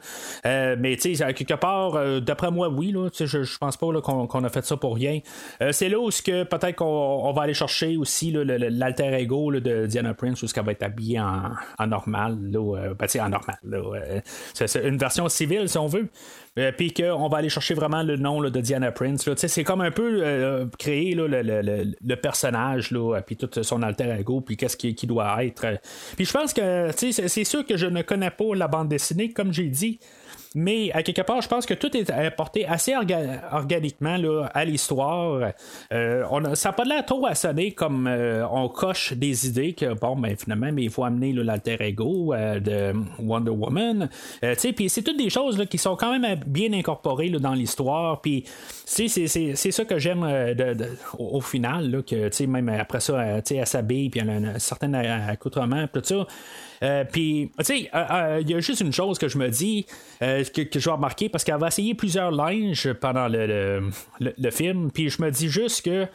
Euh, 0.46 0.76
mais 0.78 0.96
tu 0.96 1.14
sais, 1.14 1.34
quelque 1.34 1.54
part, 1.54 1.94
euh, 1.94 2.20
d'après 2.20 2.50
moi, 2.50 2.68
oui, 2.68 2.92
là, 2.92 3.08
je, 3.18 3.26
je 3.26 3.58
pense 3.58 3.76
pas 3.76 3.86
qu'on, 4.00 4.44
a 4.44 4.48
fait 4.48 4.64
ça 4.64 4.76
pour 4.76 4.94
rien. 4.94 5.20
Euh, 5.60 5.72
c'est 5.72 5.88
là 5.88 5.98
où 5.98 6.08
que 6.08 6.44
peut-être 6.44 6.76
qu'on 6.76 7.32
va 7.32 7.42
aller 7.42 7.54
chercher 7.54 7.96
aussi 7.96 8.30
l'alter 8.32 9.12
ego 9.14 9.52
de 9.52 9.86
Diana 9.86 10.14
Prince, 10.14 10.42
où 10.42 10.46
ce 10.46 10.54
qu'elle 10.54 10.64
va 10.64 10.72
être 10.72 10.82
habillée 10.82 11.20
en, 11.20 11.50
en 11.78 11.86
normal. 11.86 12.38
Là, 12.50 12.94
ben, 12.94 13.08
en 13.20 13.28
normal. 13.28 14.22
c'est 14.54 14.88
une 14.88 14.98
version 14.98 15.28
civile, 15.28 15.68
si 15.68 15.78
on 15.78 15.86
veut. 15.86 16.08
Euh, 16.56 16.70
puis 16.70 16.94
qu'on 16.94 17.28
va 17.28 17.38
aller 17.38 17.48
chercher 17.48 17.74
vraiment 17.74 18.04
le 18.04 18.16
nom 18.16 18.40
de 18.40 18.60
Diana 18.60 18.92
Prince. 18.92 19.28
C'est 19.34 19.64
comme 19.64 19.80
un 19.80 19.90
peu 19.90 20.20
euh, 20.22 20.66
créer 20.78 21.14
le, 21.14 22.14
personnage, 22.14 22.92
là, 22.92 23.20
puis 23.22 23.36
tout 23.36 23.50
son 23.62 23.82
alter 23.82 24.16
ego, 24.20 24.40
puis 24.40 24.56
qu'est-ce 24.56 24.76
qui, 24.76 24.94
qui, 24.94 25.08
doit 25.08 25.44
être. 25.44 25.66
Puis 26.14 26.24
je 26.24 26.32
pense 26.32 26.52
que 26.52 26.90
c'est 26.94 27.44
sûr 27.44 27.66
que 27.66 27.76
je 27.76 27.86
ne 27.86 28.02
connais 28.02 28.30
pas 28.30 28.54
la 28.54 28.68
bande 28.68 28.88
dessinée, 28.88 29.32
comme 29.32 29.52
j'ai 29.52 29.68
dit. 29.68 29.98
Mais 30.56 30.92
à 30.92 31.02
quelque 31.02 31.22
part, 31.22 31.42
je 31.42 31.48
pense 31.48 31.66
que 31.66 31.74
tout 31.74 31.96
est 31.96 32.10
apporté 32.10 32.64
assez 32.64 32.94
organiquement 33.50 34.16
là, 34.16 34.48
à 34.54 34.64
l'histoire. 34.64 35.52
Euh, 35.92 36.54
ça 36.54 36.68
n'a 36.68 36.72
pas 36.72 36.84
l'air 36.84 37.04
trop 37.04 37.26
à 37.26 37.34
sonner 37.34 37.72
comme 37.72 38.06
euh, 38.06 38.46
on 38.48 38.68
coche 38.68 39.14
des 39.14 39.48
idées 39.48 39.72
que, 39.72 39.94
bon, 39.94 40.14
ben, 40.14 40.36
finalement, 40.36 40.70
mais 40.72 40.84
il 40.84 40.90
faut 40.90 41.02
amener 41.02 41.32
l'alter 41.32 41.76
ego 41.80 42.32
euh, 42.32 42.60
de 42.60 42.92
Wonder 43.18 43.50
Woman. 43.50 44.08
puis 44.76 44.88
c'est 44.88 45.02
toutes 45.02 45.18
des 45.18 45.30
choses 45.30 45.58
là, 45.58 45.66
qui 45.66 45.78
sont 45.78 45.96
quand 45.96 46.16
même 46.16 46.40
bien 46.46 46.72
incorporées 46.72 47.30
là, 47.30 47.40
dans 47.40 47.54
l'histoire. 47.54 48.20
Puis 48.20 48.44
c'est, 48.84 49.08
ça 49.08 49.84
que 49.84 49.98
j'aime 49.98 50.24
au, 51.18 51.40
final, 51.40 51.90
là, 51.90 52.02
que 52.02 52.46
même 52.46 52.68
après 52.68 53.00
ça, 53.00 53.40
elle 53.50 53.66
s'habille, 53.66 54.08
puis 54.08 54.20
elle 54.20 54.30
a 54.30 54.34
un 54.54 54.58
certain 54.60 54.94
accoutrement, 54.94 55.88
tout 55.92 56.02
ça. 56.04 56.26
Euh, 56.84 57.04
puis, 57.10 57.50
tu 57.58 57.64
sais, 57.64 57.90
euh, 57.94 58.04
euh, 58.10 58.38
il 58.42 58.50
y 58.50 58.54
a 58.54 58.60
juste 58.60 58.80
une 58.80 58.92
chose 58.92 59.18
que 59.18 59.28
je 59.28 59.38
me 59.38 59.48
dis, 59.48 59.86
que, 60.20 60.78
je 60.78 60.84
vais 60.84 60.90
remarquer, 60.90 61.28
parce 61.28 61.42
qu'elle 61.42 61.58
va 61.58 61.68
essayer 61.68 61.94
plusieurs 61.94 62.30
linges 62.30 62.92
pendant 62.92 63.28
le, 63.28 63.90
le 64.20 64.50
film, 64.50 64.90
puis 64.92 65.08
je 65.08 65.22
me 65.22 65.30
dis 65.30 65.48
juste 65.48 65.82
que 65.84 66.06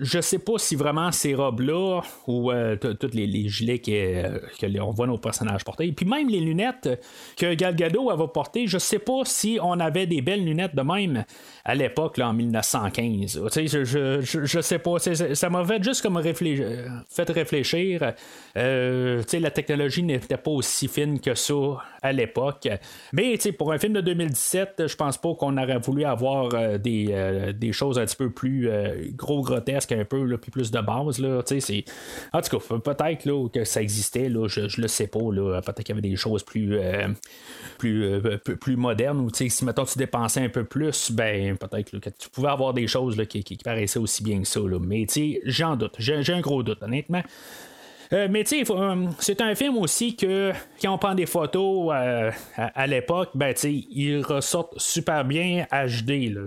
je 0.00 0.20
sais 0.20 0.40
pas 0.40 0.58
si 0.58 0.74
vraiment 0.74 1.12
ces 1.12 1.34
robes-là 1.34 2.00
ou 2.26 2.50
tous 2.80 3.10
les, 3.12 3.48
gilets 3.48 3.78
qu'on 3.78 4.58
que 4.60 4.96
voit 4.96 5.06
nos 5.06 5.18
personnages 5.18 5.64
porter, 5.64 5.92
puis 5.92 6.06
même 6.06 6.28
les 6.28 6.40
lunettes 6.40 6.88
que 7.36 7.54
Gal 7.54 7.76
Gadot 7.76 8.14
va 8.14 8.28
porter, 8.28 8.66
je 8.66 8.78
sais 8.78 8.98
pas 8.98 9.20
si 9.24 9.58
on 9.62 9.78
avait 9.78 10.06
des 10.06 10.22
belles 10.22 10.44
lunettes 10.44 10.74
de 10.74 10.82
même 10.82 11.24
à 11.66 11.74
l'époque, 11.74 12.18
en 12.20 12.32
1915. 12.32 13.40
Je, 13.52 13.84
je, 13.84 14.20
je, 14.22 14.60
sais 14.60 14.78
pas. 14.78 14.98
Ça 14.98 15.50
m'a 15.50 15.64
fait 15.64 15.82
juste 15.82 16.00
comme 16.00 16.22
fait 16.22 17.30
réfléchir. 17.30 18.12
Euh, 18.56 19.22
la 19.32 19.50
technologie 19.50 20.04
n'était 20.04 20.36
pas 20.36 20.52
aussi 20.52 20.86
fine 20.86 21.18
que 21.20 21.34
ça 21.34 21.54
à 22.02 22.12
l'époque. 22.12 22.68
Mais 23.12 23.36
pour 23.58 23.72
un 23.72 23.78
film 23.78 23.94
de 23.94 24.00
2017, 24.00 24.84
je 24.86 24.96
pense 24.96 25.18
pas 25.18 25.34
qu'on 25.34 25.58
aurait 25.58 25.78
voulu 25.78 26.04
avoir 26.04 26.50
euh, 26.54 26.78
des, 26.78 27.52
des, 27.58 27.72
choses 27.72 27.98
un 27.98 28.06
petit 28.06 28.16
peu 28.16 28.30
plus 28.30 28.70
gros 29.16 29.42
grotesques 29.42 29.92
un 29.92 30.04
peu, 30.04 30.22
là, 30.22 30.38
puis 30.38 30.52
plus 30.52 30.70
de 30.70 30.80
base. 30.80 31.18
Là. 31.18 31.42
En 32.32 32.40
tout 32.42 32.58
cas, 32.58 32.78
peut-être 32.78 33.50
que 33.52 33.64
ça 33.64 33.82
existait, 33.82 34.28
là, 34.28 34.46
je, 34.48 34.80
le 34.80 34.88
sais 34.88 35.06
pas. 35.06 35.18
Peut-être 35.18 35.82
qu'il 35.82 35.88
y 35.88 35.92
avait 35.92 36.08
des 36.08 36.16
choses 36.16 36.42
plus, 36.42 36.78
euh, 36.78 37.08
plus, 37.78 38.04
euh, 38.04 38.38
plus 38.38 38.76
modernes, 38.76 39.20
ou 39.20 39.30
si 39.32 39.64
maintenant 39.64 39.84
tu 39.84 39.98
dépensais 39.98 40.40
un 40.40 40.48
peu 40.48 40.64
plus, 40.64 41.10
ben 41.10 41.55
peut-être 41.56 41.98
que 41.98 42.10
tu 42.10 42.28
pouvais 42.30 42.48
avoir 42.48 42.74
des 42.74 42.86
choses 42.86 43.20
qui, 43.28 43.58
paraissaient 43.64 43.98
aussi 43.98 44.22
bien 44.22 44.40
que 44.40 44.48
ça. 44.48 44.60
Là. 44.60 44.78
Mais 44.80 45.06
j'en 45.44 45.76
doute. 45.76 45.94
J'ai, 45.98 46.32
un 46.32 46.40
gros 46.40 46.62
doute, 46.62 46.82
honnêtement. 46.82 47.22
Euh, 48.12 48.28
mais 48.30 48.44
euh, 48.52 49.06
c'est 49.18 49.40
un 49.40 49.54
film 49.54 49.76
aussi 49.78 50.14
que 50.14 50.52
quand 50.80 50.92
on 50.92 50.98
prend 50.98 51.14
des 51.14 51.26
photos 51.26 51.92
euh, 51.92 52.30
à, 52.56 52.86
l'époque, 52.86 53.30
ben 53.34 53.52
tu 53.52 53.68
ils 53.68 54.22
ressortent 54.22 54.78
super 54.78 55.24
bien 55.24 55.66
HD. 55.72 56.32
Là, 56.32 56.42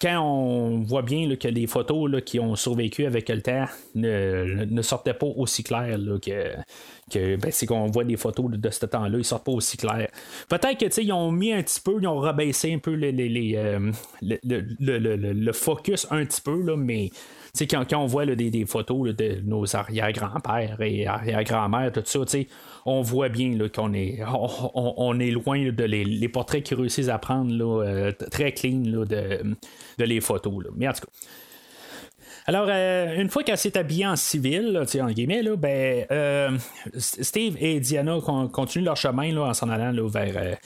quand 0.00 0.20
on 0.20 0.82
voit 0.82 1.02
bien 1.02 1.34
que 1.36 1.48
les 1.48 1.66
photos 1.66 2.22
qui 2.24 2.38
ont 2.38 2.54
survécu 2.54 3.04
avec 3.04 3.28
le 3.28 3.42
temps 3.42 3.66
ne, 3.94 4.64
ne 4.64 4.82
sortaient 4.82 5.14
pas 5.14 5.26
aussi 5.26 5.64
claires 5.64 5.98
que 6.24 6.54
que 7.10 7.36
ben, 7.36 7.50
c'est 7.52 7.66
qu'on 7.66 7.86
voit 7.86 8.04
des 8.04 8.16
photos 8.16 8.50
de, 8.50 8.70
ce 8.70 8.84
temps-là, 8.86 9.18
ils 9.18 9.24
sortent 9.24 9.44
pas 9.44 9.52
aussi 9.52 9.76
clairs. 9.76 10.10
Peut-être 10.48 10.78
que 10.78 11.00
ils 11.00 11.12
ont 11.12 11.30
mis 11.30 11.52
un 11.52 11.62
petit 11.62 11.80
peu, 11.80 11.98
ils 12.00 12.06
ont 12.06 12.18
rabaissé 12.18 12.74
un 12.74 12.78
peu 12.78 12.92
les, 12.92 13.12
le, 13.12 13.92
le, 14.20 15.16
le, 15.32 15.52
focus 15.52 16.06
un 16.10 16.24
petit 16.24 16.40
peu, 16.40 16.60
là, 16.62 16.76
mais 16.76 17.10
quand, 17.64 17.84
quand, 17.88 18.02
on 18.02 18.06
voit 18.06 18.26
des, 18.26 18.66
photos 18.66 19.14
de 19.14 19.40
nos 19.44 19.76
arrière-grands-pères 19.76 20.80
et 20.80 21.06
arrière-grand-mères, 21.06 21.92
tout 21.92 22.02
ça, 22.04 22.20
on 22.84 23.02
voit 23.02 23.28
bien 23.28 23.56
qu'on 23.68 23.94
est, 23.94 24.20
on, 24.74 25.18
est 25.20 25.30
loin 25.30 25.70
de 25.70 25.84
les, 25.84 26.28
portraits 26.28 26.62
qu'ils 26.62 26.76
réussissent 26.76 27.08
à 27.08 27.18
prendre 27.18 27.52
là, 27.52 27.84
euh, 27.84 28.12
très 28.30 28.52
clean 28.52 28.80
de, 28.80 29.04
de, 29.04 30.04
les 30.04 30.20
photos. 30.20 30.64
Mais 30.76 30.88
en 30.88 30.92
tout 30.92 31.02
cas. 31.02 31.26
Alors, 32.46 32.68
une 32.68 33.28
fois 33.28 33.42
qu'elle 33.42 33.58
s'est 33.58 33.76
habillée 33.76 34.06
en 34.06 34.14
civil, 34.16 34.84
en 35.00 35.10
guillemets, 35.10 35.42
là, 35.42 35.56
ben, 35.56 36.58
Steve 36.96 37.56
et 37.58 37.80
Diana 37.80 38.18
continuent 38.52 38.84
leur 38.84 38.96
chemin 38.96 39.32
là, 39.32 39.42
en 39.42 39.54
s'en 39.54 39.68
allant 39.68 39.90
là, 39.90 40.08
vers 40.08 40.56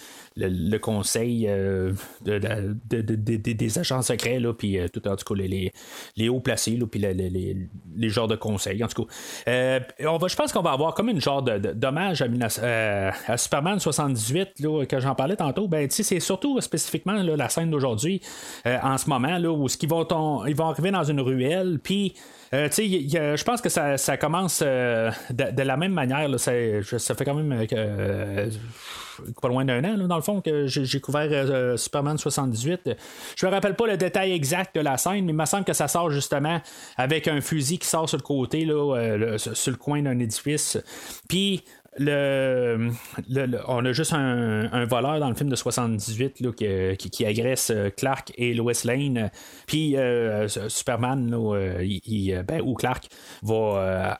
le, 0.49 0.79
conseil 0.79 1.47
euh, 1.49 1.93
des 2.21 3.79
agents 3.79 4.03
secrets, 4.03 4.41
là, 4.41 4.53
puis 4.53 4.79
euh, 4.79 4.89
tout 4.89 5.07
en 5.09 5.17
tout 5.17 5.35
cas 5.35 5.41
les, 5.41 5.73
les 6.17 6.29
hauts 6.29 6.41
placés, 6.41 6.77
là, 6.77 6.87
puis 6.87 7.01
les, 7.01 8.09
genres 8.09 8.29
de 8.29 8.37
conseils. 8.37 8.83
En 8.83 8.89
tout 8.89 9.05
cas, 9.05 9.13
euh, 9.49 9.81
on 10.07 10.17
va, 10.17 10.29
je 10.29 10.37
pense 10.37 10.53
qu'on 10.53 10.63
va 10.63 10.73
avoir 10.73 10.95
comme 10.95 11.09
une 11.09 11.21
genre 11.21 11.43
d'hommage 11.43 12.23
à, 12.23 13.13
à, 13.27 13.37
Superman 13.37 13.79
78 13.79 14.61
là, 14.61 14.85
que 14.87 15.01
j'en 15.01 15.15
parlais 15.15 15.37
tantôt. 15.37 15.69
Ben, 15.69 15.89
c'est 15.91 16.21
surtout 16.21 16.61
spécifiquement 16.61 17.13
la 17.13 17.49
scène 17.49 17.71
d'aujourd'hui, 17.71 18.21
en 18.65 18.99
ce 18.99 19.09
moment, 19.09 19.39
là, 19.39 19.51
où 19.51 19.67
vont, 19.89 20.47
ils 20.47 20.57
vont 20.57 20.67
arriver 20.67 20.91
dans 20.91 21.05
une 21.05 21.21
ruelle, 21.21 21.79
puis 21.83 22.15
euh, 22.53 22.69
je 22.69 23.45
pense 23.45 23.61
que 23.61 23.69
ça, 23.69 23.97
ça 23.97 24.17
commence 24.17 24.61
euh, 24.65 25.11
de, 25.31 25.63
la 25.63 25.77
même 25.77 25.93
manière. 25.93 26.29
Là, 26.29 26.37
ça, 26.37 26.53
ça, 26.99 27.15
fait 27.15 27.25
quand 27.25 27.35
même 27.35 27.67
euh, 27.73 28.51
pas 29.41 29.49
loin 29.49 29.65
d'un 29.65 29.85
an, 29.85 30.09
dans 30.09 30.17
le 30.17 30.23
fond, 30.23 30.41
que 30.41 30.67
j'ai 30.67 31.01
couvert 31.01 31.79
Superman 31.79 32.19
78. 32.19 32.91
Je 33.37 33.47
me 33.47 33.53
rappelle 33.53 33.77
pas 33.77 33.87
le 33.87 33.97
détail 33.97 34.33
exact 34.33 34.75
de 34.75 34.81
la 34.81 34.99
scène, 34.99 35.25
mais 35.27 35.33
il 35.33 35.37
me 35.37 35.45
semble 35.45 35.65
que 35.65 35.73
ça 35.73 35.87
sort 35.87 36.11
justement 36.11 36.61
avec 36.97 37.29
un 37.29 37.41
fusil 37.41 37.79
qui 37.79 37.87
sort 37.87 38.09
sur 38.09 38.19
le 38.19 38.23
côté, 38.23 38.65
là, 38.65 39.37
sur 39.39 39.71
le 39.71 39.79
coin 39.79 40.03
d'un 40.03 40.19
édifice. 40.19 40.77
Puis 41.29 41.63
on 41.99 43.85
a 43.85 43.93
juste 43.93 44.13
un, 44.13 44.85
voleur 44.85 45.19
dans 45.19 45.29
le 45.29 45.35
film 45.35 45.51
de 45.51 45.57
78 45.57 46.41
là, 46.41 46.53
qui, 46.97 47.27
agresse 47.27 47.71
euh, 47.71 47.91
Clark 47.91 48.33
et 48.37 48.55
Lois 48.55 48.73
Lane. 48.85 49.31
Puis 49.67 49.97
euh, 49.97 50.47
Superman 50.69 51.35
euh, 51.35 52.43
ben, 52.45 52.61
ou 52.63 52.75
Clark 52.75 53.09
va 53.43 54.17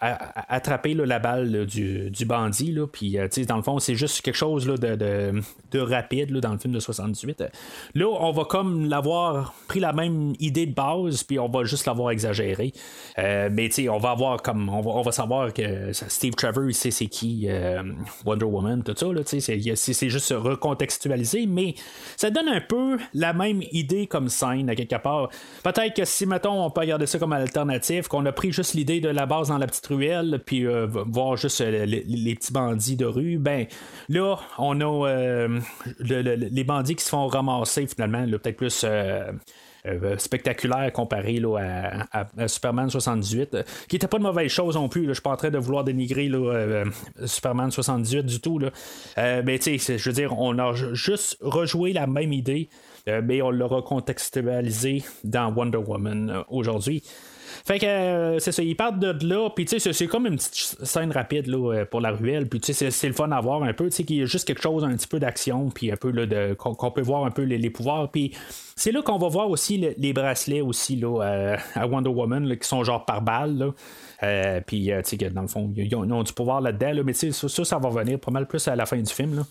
attraper 0.49 0.95
la 0.95 1.19
balle 1.19 1.67
du, 1.67 2.11
bandit. 2.27 2.77
puis 2.93 3.17
dans 3.47 3.57
le 3.57 3.63
fond, 3.63 3.79
c'est 3.79 3.95
juste 3.95 4.21
quelque 4.23 4.37
chose 4.37 4.67
de, 4.67 4.97
de, 4.97 5.79
rapide 5.79 6.37
dans 6.39 6.53
le 6.53 6.59
film 6.59 6.75
de 6.75 6.81
78. 6.81 7.45
Là, 7.95 8.07
on 8.07 8.33
va 8.33 8.45
comme 8.45 8.89
l'avoir 8.89 9.55
pris 9.69 9.81
la 9.81 9.93
même 9.93 10.35
idée 10.41 10.67
de 10.67 10.75
base, 10.75 11.23
puis 11.23 11.39
on 11.39 11.49
va 11.49 11.65
juste 11.65 11.87
l'avoir 11.87 12.11
exagéré. 12.11 12.73
mais 13.17 13.71
on 13.89 13.99
va 13.99 14.11
avoir 14.11 14.43
comme 14.43 14.69
on 14.69 14.81
va, 14.81 14.91
on 14.91 15.03
va 15.03 15.13
savoir 15.13 15.53
que 15.53 15.93
Steve 15.93 16.35
Trevor, 16.35 16.73
sait 16.73 16.91
c'est 16.91 17.07
qui. 17.07 17.49
Euh, 17.61 17.83
Wonder 18.25 18.47
Woman, 18.47 18.83
tout 18.83 18.95
ça. 18.97 19.07
C'est 19.25 20.09
juste 20.09 20.35
recontextualisé, 20.37 21.47
mais 21.47 21.75
ça 22.17 22.31
donne 22.31 22.49
un 22.49 22.61
peu 22.61 22.99
la 23.15 23.33
même 23.33 23.63
idée 23.73 24.07
comme 24.07 24.29
scène, 24.29 24.69
à 24.71 24.75
quelque 24.75 25.01
part. 25.01 25.31
Peut-être 25.63 25.95
que 25.95 26.05
si, 26.05 26.27
mettons, 26.27 26.65
on 26.65 26.71
peut 26.71 26.81
regarder 26.81 27.07
ça 27.07 27.19
comme 27.19 27.33
alternative, 27.33 28.09
qu'on 28.09 28.25
a 28.27 28.33
pris 28.33 28.53
juste 28.53 28.75
l'idée 28.75 29.01
de 29.01 29.09
la 29.09 29.27
base 29.27 29.49
dans 29.49 29.59
la 29.59 29.67
petite 29.67 29.87
ruelle, 29.87 30.41
puis 30.45 30.67
euh, 30.67 30.87
voir 30.87 31.37
juste 31.37 31.61
euh, 31.61 31.87
les, 31.87 32.35
petits 32.35 32.53
bandits 32.53 32.97
de 32.97 33.07
rue, 33.07 33.39
ben 33.39 33.67
là, 34.09 34.37
on 34.59 34.81
a 34.81 35.49
les 35.99 36.65
bandits 36.65 36.97
qui 36.97 37.05
se 37.05 37.11
font 37.11 37.27
ramasser 37.27 37.87
finalement, 37.87 38.25
peut-être 38.27 38.57
plus 38.57 38.85
euh, 39.87 40.19
spectaculaire 40.19 40.93
comparé 40.93 41.35
là, 41.35 42.07
à, 42.13 42.49
Superman 42.49 42.91
78, 42.91 43.55
euh, 43.55 43.63
qui 43.89 43.97
n'était 43.97 44.09
pas 44.09 44.19
de 44.19 44.23
mauvaise 44.23 44.51
chose 44.51 44.75
non 44.75 44.89
plus. 44.89 45.07
Je 45.07 45.13
suis 45.13 45.23
pas 45.23 45.31
en 45.31 45.37
train 45.37 45.51
de 45.51 45.59
vouloir 45.59 45.85
dénigrer 45.85 46.29
euh, 46.33 46.85
Superman 47.25 47.71
78 47.71 48.27
du 48.27 48.41
tout. 48.41 48.61
Mais 49.17 49.59
tu 49.59 49.79
sais, 49.79 49.99
je 49.99 50.11
veux 50.11 50.15
dire, 50.15 50.39
on 50.39 50.59
a 50.59 50.73
juste 50.93 51.39
rejoué 51.41 51.93
la 51.93 52.07
même 52.07 52.33
idée, 52.33 52.69
mais 53.07 53.43
on 53.43 53.51
l'a 53.51 53.67
recontextualisé 53.67 55.03
dans 55.25 55.53
Wonder 55.53 55.79
Woman 55.79 56.45
aujourd'hui. 56.49 57.03
Fait 57.65 57.79
que 57.79 57.87
euh, 57.87 58.39
c'est 58.39 58.53
ça, 58.53 58.63
ils 58.63 58.77
partent 58.77 58.99
de 58.99 59.27
là, 59.27 59.51
puis 59.51 59.65
tu 59.65 59.79
sais, 59.79 59.93
c'est 59.93 60.07
comme 60.07 60.27
une 60.27 60.37
petite 60.37 60.85
scène 60.85 61.13
rapide 61.13 61.47
là, 61.47 61.75
euh, 61.75 61.85
pour 61.85 62.01
la 62.01 62.11
ruelle, 62.11 62.49
puis 62.49 62.61
tu 62.61 62.73
sais, 62.73 62.91
c'est 62.91 63.07
le 63.07 63.15
fun 63.15 63.31
à 63.31 63.41
voir 63.41 63.63
un 63.63 63.73
peu, 63.73 63.87
tu 63.87 63.97
sais, 63.97 64.05
qu'il 64.05 64.17
y 64.17 64.23
a 64.23 64.27
juste 64.27 64.47
quelque 64.47 64.63
chose, 64.63 64.85
un 64.85 64.95
petit 64.97 65.09
peu 65.09 65.19
d'action, 65.19 65.71
puis 65.71 65.91
un 65.93 65.97
peu 65.97 66.11
là, 66.11 66.27
de, 66.27 66.55
qu'on, 66.55 66.91
peut 66.91 67.03
voir 67.03 67.25
un 67.25 67.31
peu 67.31 67.43
les, 67.43 67.71
pouvoirs, 67.71 68.11
puis 68.11 68.33
c'est 68.77 68.93
là 68.93 69.03
qu'on 69.03 69.19
va 69.19 69.29
voir 69.29 69.51
aussi 69.51 69.79
les 69.97 70.13
bracelets 70.13 70.61
aussi 70.61 70.97
là, 70.97 71.23
euh, 71.23 71.57
à 71.75 71.87
Wonder 71.87 72.11
Woman, 72.11 72.57
qui 72.57 72.69
sont 72.69 72.83
genre 72.85 73.05
par 73.05 73.23
balle, 73.23 73.59
là. 73.59 74.61
puis, 74.63 74.91
tu 75.05 75.19
sais, 75.19 75.31
dans 75.31 75.43
le 75.43 75.49
fond, 75.49 75.71
ils 75.77 75.95
ont, 75.95 76.23
du 76.23 76.33
pouvoir 76.33 76.61
là-dedans, 76.61 76.93
là, 76.93 77.03
mais 77.05 77.13
tu 77.13 77.33
sais, 77.33 77.49
ça, 77.49 77.65
ça, 77.65 77.79
va 77.79 77.91
venir 77.91 78.19
pas 78.19 78.31
mal 78.31 78.47
plus 78.47 78.67
à 78.69 78.77
la 78.77 78.87
fin 78.87 78.99
du 78.99 79.13
film. 79.13 79.37
Là. 79.37 79.43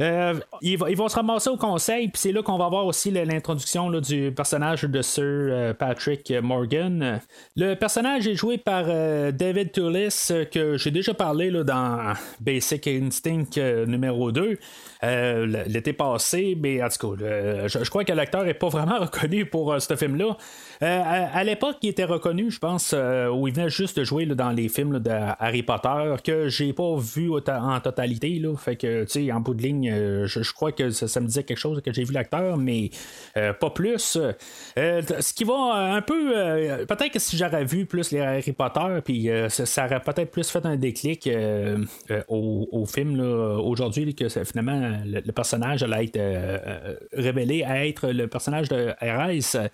Euh, 0.00 0.34
ils, 0.60 0.76
vont 0.78 1.08
se 1.08 1.16
ramasser 1.16 1.50
au 1.50 1.56
conseil, 1.56 2.08
puis 2.08 2.20
c'est 2.20 2.32
là 2.32 2.42
qu'on 2.42 2.58
va 2.58 2.68
voir 2.68 2.86
aussi 2.86 3.10
l'introduction 3.10 3.90
du 4.00 4.32
personnage 4.32 4.82
de 4.82 5.02
Sir 5.02 5.24
euh, 5.24 5.74
Patrick 5.74 6.32
Morgan. 6.42 7.20
Le 7.56 7.74
personnage 7.74 8.26
est 8.26 8.34
joué 8.34 8.58
par 8.58 8.84
euh, 8.88 9.32
David 9.32 9.72
Tullis, 9.72 10.30
que 10.50 10.76
j'ai 10.76 10.90
déjà 10.90 11.14
parlé 11.14 11.50
là, 11.50 11.64
dans 11.64 12.12
Basic 12.40 12.86
Instinct 12.86 13.56
numéro 13.86 14.32
2. 14.32 14.58
l'été 15.02 15.92
passé, 15.92 16.56
mais 16.60 16.82
en 16.82 16.88
tout 16.88 17.16
cas, 17.16 17.68
je, 17.68 17.88
crois 17.88 18.04
que 18.04 18.12
l'acteur 18.12 18.44
n'est 18.44 18.54
pas 18.54 18.68
vraiment 18.68 18.98
reconnu 19.00 19.46
pour 19.46 19.80
ce 19.80 19.96
film-là. 19.96 20.36
à, 20.80 21.44
l'époque, 21.44 21.76
il 21.82 21.90
était 21.90 22.04
reconnu, 22.04 22.50
je 22.50 22.58
pense, 22.58 22.92
où 22.92 23.48
il 23.48 23.54
venait 23.54 23.70
juste 23.70 23.98
de 23.98 24.04
jouer 24.04 24.26
dans 24.26 24.50
les 24.50 24.68
films 24.68 24.98
de 24.98 25.10
Harry 25.10 25.62
Potter, 25.62 26.16
que 26.22 26.48
j'ai 26.48 26.72
pas 26.72 26.96
vu 26.96 27.30
en 27.30 27.80
totalité. 27.80 28.42
Fait 28.58 28.76
que, 28.76 29.04
tu 29.04 29.26
sais, 29.26 29.32
en 29.32 29.40
bout 29.40 29.54
de 29.54 29.62
ligne, 29.62 29.85
euh, 29.90 30.26
je, 30.26 30.52
crois 30.52 30.72
que 30.72 30.90
ça, 30.90 31.20
me 31.20 31.26
disait 31.26 31.42
quelque 31.42 31.58
chose 31.58 31.80
que 31.82 31.92
j'ai 31.92 32.04
vu 32.04 32.12
l'acteur, 32.12 32.56
mais 32.56 32.90
euh, 33.36 33.52
pas 33.52 33.70
plus. 33.70 34.18
Euh, 34.78 35.02
ce 35.20 35.32
qui 35.32 35.44
va 35.44 35.54
un 35.94 36.02
peu. 36.02 36.32
peut-être 36.86 37.12
que 37.12 37.18
si 37.18 37.36
j'aurais 37.36 37.64
vu 37.64 37.86
plus 37.86 38.10
les 38.12 38.20
Harry 38.20 38.52
Potter, 38.52 39.00
puis 39.04 39.28
ça, 39.48 39.86
aurait 39.86 40.00
peut-être 40.00 40.30
plus 40.30 40.48
fait 40.48 40.64
un 40.64 40.76
déclic 40.76 41.28
au, 42.28 42.86
film 42.86 43.20
aujourd'hui, 43.20 44.14
que 44.14 44.28
finalement 44.28 44.98
le, 45.04 45.32
personnage 45.32 45.82
allait 45.82 46.04
être 46.04 46.98
révélé 47.12 47.62
à 47.64 47.86
être 47.86 48.08
le 48.08 48.26
personnage 48.26 48.68
de 48.68 48.94
RS. 49.00 49.68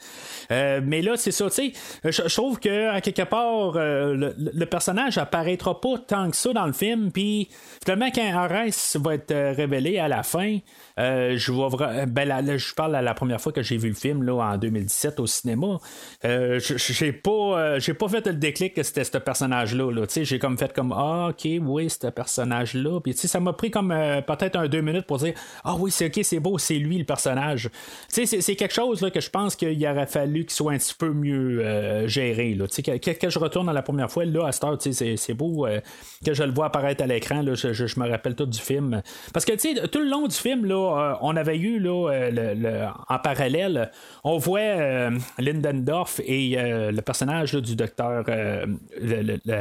mais 0.51 1.03
là, 1.03 1.17
c'est 1.17 1.31
ça, 1.31 1.49
tu 1.51 1.73
sais, 1.73 1.73
je, 2.05 2.35
trouve 2.35 2.59
que 2.59 2.89
à 2.89 3.01
quelque 3.01 3.23
part, 3.23 3.73
le, 3.75 4.65
personnage 4.65 5.19
apparaîtra 5.19 5.81
pas 5.81 5.99
tant 6.07 6.31
que 6.31 6.37
ça 6.37 6.53
dans 6.53 6.67
le 6.67 6.73
film, 6.73 7.11
puis 7.13 7.49
finalement, 7.85 8.11
quand 8.15 8.49
RS 8.49 8.99
va 9.01 9.15
être 9.15 9.35
révélé 9.57 9.99
à 10.03 10.09
la 10.09 10.23
fin, 10.23 10.59
euh, 10.99 11.37
je 11.37 11.53
vois 11.53 11.71
ben, 12.07 12.57
je 12.57 12.75
parle 12.75 12.95
à 12.95 13.03
la 13.03 13.15
première 13.15 13.41
fois 13.41 13.53
que 13.53 13.63
j'ai 13.63 13.77
vu 13.77 13.89
le 13.89 13.95
film 13.95 14.23
là, 14.23 14.35
en 14.35 14.57
2017 14.57 15.21
au 15.21 15.27
cinéma. 15.27 15.79
Euh, 16.25 16.61
j'ai 16.61 17.13
pas 17.13 17.31
euh, 17.31 17.81
j'ai 17.81 17.95
pas 17.95 18.09
fait 18.09 18.27
le 18.27 18.35
déclic 18.35 18.75
que 18.75 18.83
c'était 18.83 19.05
ce 19.05 19.19
personnage-là. 19.19 19.91
Là. 19.91 20.07
J'ai 20.09 20.39
comme 20.39 20.59
fait 20.59 20.73
comme 20.73 20.93
Ah 20.97 21.29
ok, 21.31 21.49
oui, 21.61 21.89
ce 21.89 22.09
personnage-là. 22.09 23.01
Puis 23.01 23.15
ça 23.15 23.41
m'a 23.41 23.53
pris 23.53 23.71
comme 23.71 23.89
peut-être 24.27 24.57
un 24.57 24.69
deux 24.69 24.81
minutes 24.81 25.07
pour 25.07 25.19
dire 25.19 25.35
Ah 25.65 25.75
oui, 25.79 25.91
c'est 25.91 26.07
ok, 26.07 26.25
c'est 26.25 26.41
beau, 26.41 26.59
c'est 26.59 26.79
lui 26.79 26.99
le 26.99 27.05
personnage. 27.05 27.71
C'est 28.09 28.57
quelque 28.57 28.75
chose 28.75 29.01
là, 29.01 29.11
que 29.11 29.21
je 29.21 29.31
pense 29.31 29.57
qu'il 29.57 29.87
aurait 29.87 30.07
fallu 30.07 30.45
qu'il 30.45 30.53
soit 30.53 30.73
un 30.73 30.79
petit 30.79 30.95
peu 30.95 31.11
mieux 31.11 32.07
géré. 32.07 32.55
Là. 32.55 32.67
Que, 32.67 33.31
je 33.31 33.39
retourne 33.39 33.69
à 33.69 33.73
la 33.73 33.83
première 33.83 34.11
fois, 34.11 34.25
là, 34.25 34.47
à 34.47 34.53
cette 34.53 34.65
heure, 34.65 34.79
c'est 34.81 35.35
beau 35.35 35.67
que 36.25 36.35
je 36.35 36.43
le 36.43 36.53
vois 36.53 36.67
apparaître 36.67 37.03
à 37.03 37.07
l'écran. 37.07 37.43
Je, 37.55 37.73
je, 37.73 38.01
me 38.01 38.09
rappelle 38.09 38.35
tout 38.35 38.47
du 38.47 38.59
film. 38.59 39.03
Parce 39.33 39.45
que 39.45 39.53
tout 39.87 39.99
le 39.99 40.09
long 40.09 40.27
du 40.27 40.37
film, 40.37 40.67
là, 40.67 40.82
euh, 40.91 41.15
on 41.21 41.37
avait 41.37 41.59
eu 41.59 41.85
euh, 41.87 42.87
en 43.09 43.19
parallèle, 43.19 43.91
on 44.25 44.39
voit 44.39 44.61
euh, 44.61 45.11
Lindendorf 45.39 46.21
et 46.25 46.57
le 46.57 47.01
personnage 47.01 47.53
du 47.55 47.77
docteur 47.77 48.25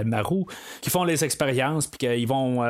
Marou 0.06 0.46
qui 0.82 0.90
font 0.90 1.04
les 1.04 1.24
expériences, 1.24 1.88
puis 1.88 1.98
qu'ils 2.00 2.28
vont, 2.28 2.64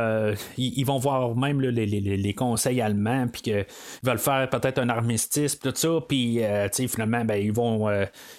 ils, 0.58 0.84
vont 0.86 0.97
voir 0.97 1.36
même 1.36 1.62
les, 1.62 2.34
conseils 2.34 2.82
allemands, 2.82 3.28
puis 3.28 3.41
qu'ils 3.41 3.66
veulent 4.04 4.18
faire 4.18 4.49
peut-être 4.49 4.80
un 4.80 4.89
armistice, 4.89 5.60
tout 5.60 5.74
ça, 5.76 5.89
puis 6.08 6.41
finalement, 6.88 7.26
ben, 7.26 7.36
ils, 7.36 7.52
vont, 7.52 7.89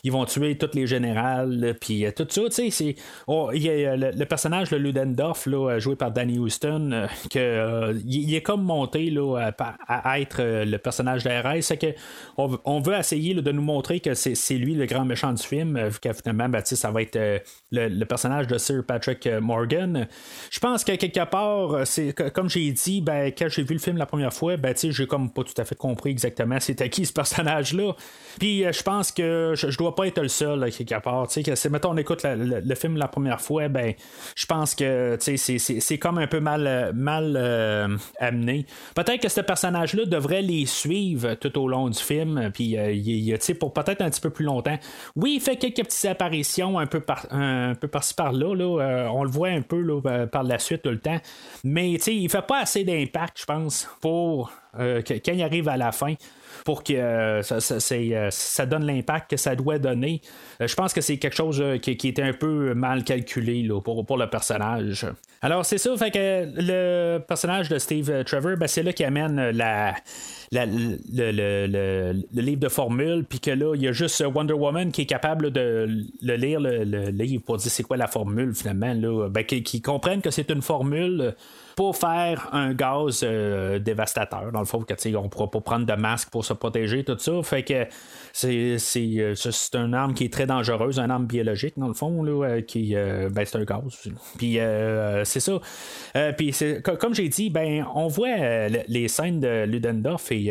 ils 0.03 0.13
vont 0.13 0.25
tuer 0.25 0.57
tous 0.57 0.75
les 0.75 0.87
générales, 0.87 1.77
puis 1.81 2.07
tout 2.17 2.27
ça. 2.29 2.43
Oh, 3.27 3.51
a 3.51 3.97
le, 3.97 4.25
personnage 4.25 4.71
de 4.71 4.77
Ludendorff, 4.77 5.49
joué 5.79 5.97
par 5.97 6.11
Danny 6.11 6.39
Houston, 6.39 7.07
que, 7.31 7.95
il, 8.05 8.35
est 8.35 8.43
comme 8.43 8.63
monté 8.63 9.13
à, 9.89 10.02
être 10.19 10.41
euh, 10.41 10.65
le 10.65 10.79
personnage 10.79 11.25
d'RS, 11.25 11.63
c'est 11.63 11.77
que 11.77 11.95
on, 12.37 12.81
veut 12.81 12.95
essayer 12.95 13.35
de 13.35 13.53
nous 13.53 13.63
montrer 13.63 14.01
que 14.01 14.15
c'est 14.15 14.55
lui 14.55 14.75
le 14.75 14.87
grand 14.87 15.05
méchant 15.05 15.33
du 15.33 15.43
film, 15.43 15.79
vu 15.79 15.99
que 16.01 16.13
finalement, 16.13 16.49
ça 16.65 16.91
va 16.91 17.03
être 17.03 17.17
euh, 17.17 17.39
le, 17.71 18.05
personnage 18.05 18.47
de 18.47 18.59
Sir 18.59 18.85
Patrick 18.87 19.27
euh, 19.27 19.41
Morgan. 19.41 20.09
Je 20.51 20.61
pense 20.61 20.85
que 20.85 20.93
quelque 20.97 21.25
part, 21.25 21.87
c'est 21.87 22.13
comme 22.33 22.49
j'ai 22.49 22.71
dit, 22.73 23.01
ben, 23.01 23.33
quand 23.37 23.49
j'ai 23.49 23.63
vu 23.63 23.75
le 23.75 23.81
film 23.81 23.97
la 23.97 24.07
première 24.07 24.33
fois, 24.33 24.57
ben, 24.57 24.75
j'ai 24.77 25.07
comme 25.07 25.31
pas 25.31 25.45
tout 25.45 25.55
à 25.57 25.65
fait 25.65 25.77
compris 25.77 26.11
exactement 26.11 26.59
c'était 26.61 26.89
qui 26.89 27.07
ce 27.07 27.13
personnage-là. 27.13 27.95
Puis 28.39 28.65
je 28.71 28.83
pense 28.83 29.13
que 29.13 29.55
je, 29.57 29.77
dois 29.77 29.95
pas 29.95 30.07
être 30.07 30.21
le 30.21 30.29
seul 30.29 30.71
quelque 30.71 31.01
part. 31.03 31.29
Que 31.29 31.69
mettons 31.69 31.91
on 31.91 31.97
écoute 31.97 32.25
le, 32.25 32.75
film 32.75 32.97
la 32.97 33.09
première 33.09 33.41
fois, 33.41 33.69
ben 33.69 33.95
je 34.35 34.47
pense 34.47 34.75
que 34.75 35.17
c'est 35.21 35.99
comme 35.99 36.19
un 36.19 36.27
peu 36.27 36.41
mal, 36.41 36.93
mal 36.95 38.01
amené. 38.19 38.67
Peut-être 38.95 39.21
que 39.21 39.29
ce 39.29 39.41
personnage-là 39.93 40.07
devrait 40.07 40.43
les 40.43 40.67
suivre 40.67 41.35
tout 41.35 41.59
au 41.59 41.69
long 41.69 41.89
du 41.89 41.99
film, 41.99 42.51
puis 42.53 42.77
euh, 42.77 43.37
pour 43.59 43.73
peut-être 43.73 44.03
un 44.03 44.11
petit 44.11 44.21
peu 44.21 44.31
plus 44.31 44.45
longtemps. 44.45 44.79
Oui, 45.17 45.35
il 45.37 45.41
fait 45.41 45.57
quelques 45.57 45.85
petites 45.85 46.07
apparitions 46.07 46.79
un 46.79 46.87
peu 46.87 47.01
par, 47.01 47.27
un 47.31 47.75
peu 47.75 47.89
par-ci 47.89 48.15
par-là. 48.15 48.55
Là, 48.55 49.11
on 49.13 49.25
le 49.25 49.31
voit 49.31 49.49
un 49.49 49.63
peu 49.63 49.81
là, 49.81 50.27
par 50.27 50.43
la 50.43 50.59
suite 50.59 50.83
tout 50.83 50.91
le 50.91 51.01
temps. 51.01 51.19
Mais 51.65 51.93
il 51.93 52.31
fait 52.31 52.47
pas 52.47 52.61
assez 52.61 52.85
d'impact, 52.85 53.41
je 53.41 53.45
pense, 53.45 53.89
pour 54.01 54.53
quand 54.75 55.33
il 55.33 55.43
arrive 55.43 55.69
à 55.69 55.77
la 55.77 55.93
fin 55.93 56.15
pour 56.65 56.83
que 56.85 56.93
euh, 56.95 57.43
euh, 57.43 58.31
ça, 58.31 58.67
donne 58.67 58.87
l'impact 58.87 59.31
que 59.31 59.37
ça 59.37 59.57
doit 59.57 59.79
donner. 59.79 60.21
Euh, 60.61 60.67
je 60.67 60.75
pense 60.75 60.93
que 60.93 61.01
c'est 61.01 61.17
quelque 61.17 61.37
chose 61.37 61.63
qui, 61.81 61.91
était 61.93 62.23
un 62.23 62.33
peu 62.33 62.75
mal 62.75 63.05
calculé 63.05 63.69
pour, 63.85 64.05
pour 64.05 64.17
le 64.17 64.29
personnage. 64.29 65.07
Alors 65.41 65.65
c'est 65.65 65.79
ça, 65.79 65.97
fait 65.97 66.11
que 66.11 66.49
le 66.57 67.19
personnage 67.19 67.69
de 67.69 67.79
Steve 67.79 68.25
Trevor, 68.25 68.57
ben, 68.57 68.67
c'est 68.67 68.83
là 68.83 68.93
qui 68.93 69.05
amène 69.05 69.51
le, 69.51 69.93
livre 72.33 72.61
de 72.61 72.69
formule, 72.69 73.25
puis 73.29 73.41
que 73.41 73.51
là, 73.51 73.75
il 73.75 73.83
y 73.83 73.89
a 73.89 73.93
juste 73.93 74.23
Wonder 74.25 74.55
Woman 74.55 74.93
qui 74.93 75.03
est 75.03 75.07
capable 75.07 75.51
de 75.51 75.89
le 76.23 76.37
lire 76.37 76.61
le, 76.61 77.11
livre 77.11 77.43
pour 77.45 77.57
dire 77.57 77.71
c'est 77.71 77.83
quoi 77.83 77.97
la 77.97 78.07
formule 78.07 78.55
finalement, 78.55 78.95
là, 78.95 79.29
ben, 79.29 79.45
qui 79.45 79.83
comprennent 79.83 80.23
que 80.23 80.31
c'est 80.31 80.51
une 80.51 80.63
formule 80.63 81.35
pour 81.77 81.97
faire 81.97 82.49
un 82.53 82.75
gaz 82.75 83.21
euh, 83.23 83.79
dévastateur. 83.79 84.53
Dans 84.53 84.61
le 84.61 84.67
fond, 84.67 84.83
que, 84.83 85.17
on 85.17 85.23
ne 85.25 85.29
pourra 85.29 85.51
pas 85.51 85.61
prendre 85.61 85.87
de 85.87 85.93
masque 85.95 86.31
pour 86.31 86.45
se 86.45 86.53
protéger, 86.53 87.05
tout 87.05 87.19
ça. 87.19 87.33
Fait 87.43 87.63
que 87.63 87.87
euh, 88.45 88.79
c'est 88.79 89.75
une 89.75 89.95
arme 89.95 90.15
qui 90.15 90.25
est 90.25 90.33
très 90.33 90.47
dangereuse, 90.47 90.99
une 90.99 91.11
arme 91.11 91.27
biologique, 91.27 91.75
dans 91.77 91.89
le 91.89 91.95
fond, 91.95 92.23
là, 92.23 92.47
euh, 92.47 92.61
qui 92.61 92.95
ben, 92.95 93.45
c'est 93.45 93.59
un 93.59 93.65
gaz. 93.65 94.11
Puis 94.39 94.59
c'est 95.25 95.41
ça. 95.41 95.61
puis 96.37 96.55
comme 96.99 97.15
j'ai 97.15 97.29
dit, 97.29 97.51
ben 97.51 97.87
on 97.95 98.09
voit 98.09 98.69
les 98.89 99.09
scènes 99.09 99.41
de 99.41 99.65
Ludendorff 99.65 100.31
et 100.33 100.51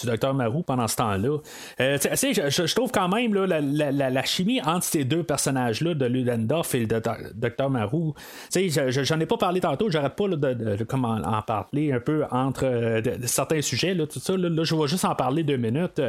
du 0.00 0.06
docteur 0.06 0.34
Marou 0.34 0.62
pendant 0.62 0.88
ce 0.88 0.96
temps-là. 0.96 1.38
je, 1.78 2.66
je, 2.66 2.74
trouve 2.74 2.90
quand 2.90 3.08
même 3.08 3.34
là, 3.34 3.46
la, 3.46 4.10
la, 4.10 4.22
chimie 4.24 4.60
entre 4.62 4.84
ces 4.84 5.04
deux 5.04 5.22
personnages-là, 5.22 5.94
de 5.94 6.06
Ludendorff 6.06 6.74
et 6.74 6.80
le 6.80 7.00
docteur 7.34 7.70
Marou, 7.70 8.14
j'en 8.54 9.20
ai 9.20 9.26
pas 9.26 9.36
parlé 9.36 9.60
tantôt, 9.60 9.90
j'arrête 9.90 10.16
pas 10.16 10.26
de, 10.38 10.84
comment 10.84 11.14
en 11.14 11.42
parler 11.42 11.92
un 11.92 12.00
peu 12.00 12.24
entre 12.30 12.64
euh, 12.64 13.02
certains 13.24 13.62
sujets, 13.62 13.96
tout 14.06 14.20
ça. 14.20 14.36
Là, 14.36 14.64
je 14.64 14.74
vais 14.74 14.88
juste 14.88 15.04
en 15.04 15.14
parler 15.14 15.42
deux 15.42 15.56
minutes. 15.56 16.00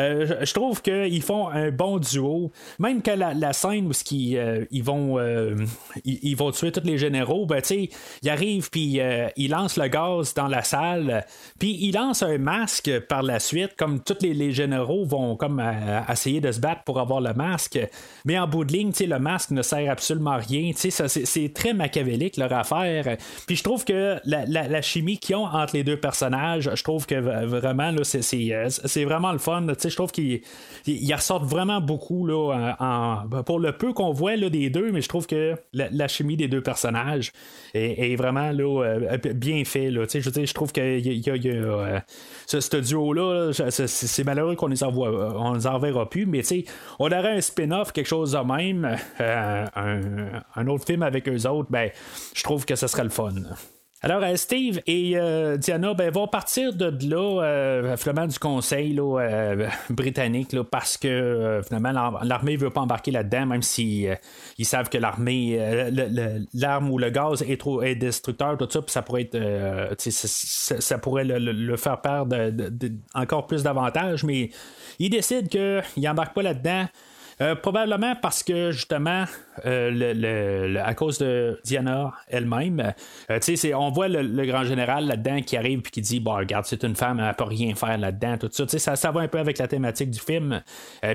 Euh, 0.00 0.44
je 0.44 0.52
trouve 0.52 0.82
qu'ils 0.82 1.22
font 1.22 1.48
un 1.48 1.70
bon 1.70 1.98
duo. 1.98 2.50
Même 2.78 3.02
que 3.02 3.10
la, 3.10 3.52
scène 3.52 3.86
où 3.86 3.92
ils, 4.10 4.36
euh, 4.36 4.64
ils 4.70 4.82
vont 4.82 5.18
ils, 6.04 6.34
vont 6.34 6.50
tuer 6.50 6.72
tous 6.72 6.84
les 6.84 6.98
généraux, 6.98 7.46
ben, 7.46 7.62
ils 7.70 8.30
arrivent 8.30 8.70
puis 8.70 9.00
ils 9.36 9.48
lancent 9.48 9.76
le 9.76 9.88
gaz 9.88 10.34
dans 10.34 10.48
la 10.48 10.62
salle, 10.62 11.24
puis 11.58 11.76
ils 11.80 11.92
lancent 11.92 12.22
un 12.22 12.38
masque 12.38 12.90
par 13.08 13.22
la 13.22 13.38
suite, 13.38 13.76
comme 13.76 14.00
tous 14.02 14.18
les, 14.22 14.52
généraux 14.52 15.04
vont 15.04 15.36
comme 15.36 15.62
essayer 16.08 16.40
de 16.40 16.52
se 16.52 16.60
battre 16.60 16.82
pour 16.84 17.00
avoir 17.00 17.20
le 17.20 17.32
masque. 17.34 17.78
Mais 18.24 18.38
en 18.38 18.46
bout 18.46 18.64
de 18.64 18.72
ligne, 18.72 18.92
le 19.00 19.18
masque 19.18 19.50
ne 19.50 19.62
sert 19.62 19.90
absolument 19.90 20.32
à 20.32 20.36
rien. 20.38 20.72
C'est 20.74 21.52
très 21.54 21.74
machiavélique 21.74 22.36
leur 22.36 22.52
affaire. 22.52 23.16
Puis 23.46 23.56
je 23.56 23.62
trouve 23.62 23.75
que 23.84 24.16
la, 24.24 24.82
chimie 24.82 25.18
qu'ils 25.18 25.36
ont 25.36 25.44
entre 25.44 25.74
les 25.74 25.84
deux 25.84 25.96
personnages, 25.96 26.70
je 26.74 26.82
trouve 26.82 27.06
que 27.06 27.14
vraiment, 27.14 27.90
là, 27.90 28.02
c'est, 28.04 29.04
vraiment 29.04 29.32
le 29.32 29.38
fun. 29.38 29.66
Je 29.66 29.94
trouve 29.94 30.12
qu'ils 30.12 30.42
ressortent 31.14 31.44
vraiment 31.44 31.80
beaucoup 31.80 32.26
là, 32.26 32.76
pour 33.44 33.60
le 33.60 33.72
peu 33.72 33.92
qu'on 33.92 34.12
voit 34.12 34.36
là, 34.36 34.50
des 34.50 34.70
deux, 34.70 34.92
mais 34.92 35.00
je 35.00 35.08
trouve 35.08 35.26
que 35.26 35.54
la, 35.72 36.08
chimie 36.08 36.36
des 36.36 36.48
deux 36.48 36.62
personnages 36.62 37.32
est, 37.74 38.16
vraiment 38.16 38.52
là, 38.52 38.84
euh, 38.84 39.18
bien 39.34 39.64
fait. 39.64 39.90
Là. 39.90 40.04
Je, 40.12 40.20
je 40.20 40.54
trouve 40.54 40.72
que 40.72 40.80
euh, 40.80 42.00
ce, 42.46 42.76
duo-là, 42.76 43.52
c'est, 43.52 44.24
malheureux 44.24 44.54
qu'on 44.54 44.68
les 44.68 44.82
envoie, 44.82 45.10
on 45.36 45.54
les 45.54 45.66
enverra 45.66 46.08
plus, 46.08 46.26
mais 46.26 46.42
on 46.98 47.06
aurait 47.06 47.36
un 47.36 47.40
spin-off, 47.40 47.92
quelque 47.92 48.06
chose 48.06 48.32
de 48.32 48.38
même, 48.38 48.96
euh, 49.20 49.66
un, 50.54 50.66
autre 50.66 50.84
film 50.84 51.02
avec 51.02 51.28
eux 51.28 51.48
autres, 51.48 51.70
ben, 51.70 51.90
je 52.34 52.42
trouve 52.42 52.64
que 52.64 52.76
ce 52.76 52.86
serait 52.86 53.04
le 53.04 53.10
fun. 53.10 53.32
Alors, 54.02 54.22
euh, 54.22 54.36
Steve 54.36 54.80
et 54.86 55.12
euh, 55.16 55.56
Diana 55.56 55.94
ben, 55.94 56.10
vont 56.12 56.28
partir 56.28 56.74
de 56.74 56.92
là, 57.08 57.42
euh, 57.42 57.96
finalement, 57.96 58.26
du 58.26 58.38
conseil 58.38 58.98
britannique, 59.90 60.54
parce 60.70 60.98
que 60.98 61.62
finalement, 61.66 62.20
l'armée 62.22 62.56
ne 62.56 62.60
veut 62.60 62.70
pas 62.70 62.82
embarquer 62.82 63.10
là-dedans, 63.10 63.46
même 63.46 63.62
si 63.62 64.06
ils 64.58 64.66
savent 64.66 64.90
que 64.90 64.98
l'armée, 64.98 65.58
l'arme 66.52 66.90
ou 66.90 66.98
le 66.98 67.10
gaz 67.10 67.42
est 67.42 67.58
trop 67.58 67.82
est 67.82 67.94
destructeur, 67.94 68.58
tout 68.58 68.68
ça, 68.70 68.82
puis 68.82 68.92
ça 68.92 69.02
pourrait 69.02 69.30
ça, 69.98 70.98
pourrait 70.98 71.24
le, 71.24 71.76
faire 71.76 72.00
perdre 72.00 72.36
encore 73.14 73.46
plus 73.46 73.62
d'avantages, 73.62 74.24
mais 74.24 74.50
ils 74.98 75.10
décident 75.10 75.48
qu'ils 75.48 76.02
n'embarquent 76.02 76.34
pas 76.34 76.42
là-dedans. 76.42 76.86
Euh, 77.42 77.54
probablement 77.54 78.14
parce 78.16 78.42
que 78.42 78.70
justement, 78.70 79.24
euh, 79.66 80.74
à 80.82 80.94
cause 80.94 81.18
de 81.18 81.60
Diana 81.64 82.14
elle-même, 82.28 82.94
euh, 83.30 83.38
on 83.74 83.90
voit 83.90 84.08
le, 84.08 84.46
grand 84.46 84.64
général 84.64 85.06
là-dedans 85.06 85.42
qui 85.42 85.58
arrive 85.58 85.80
et 85.80 85.90
qui 85.90 86.00
dit 86.00 86.18
Bon, 86.18 86.34
regarde, 86.34 86.64
c'est 86.64 86.82
une 86.82 86.96
femme, 86.96 87.20
elle 87.20 87.34
peut 87.34 87.44
rien 87.44 87.74
faire 87.74 87.98
là-dedans, 87.98 88.38
tout 88.38 88.48
ça. 88.50 88.66
ça. 88.66 88.96
Ça 88.96 89.10
va 89.10 89.20
un 89.20 89.28
peu 89.28 89.38
avec 89.38 89.58
la 89.58 89.68
thématique 89.68 90.10
du 90.10 90.20
film, 90.20 90.62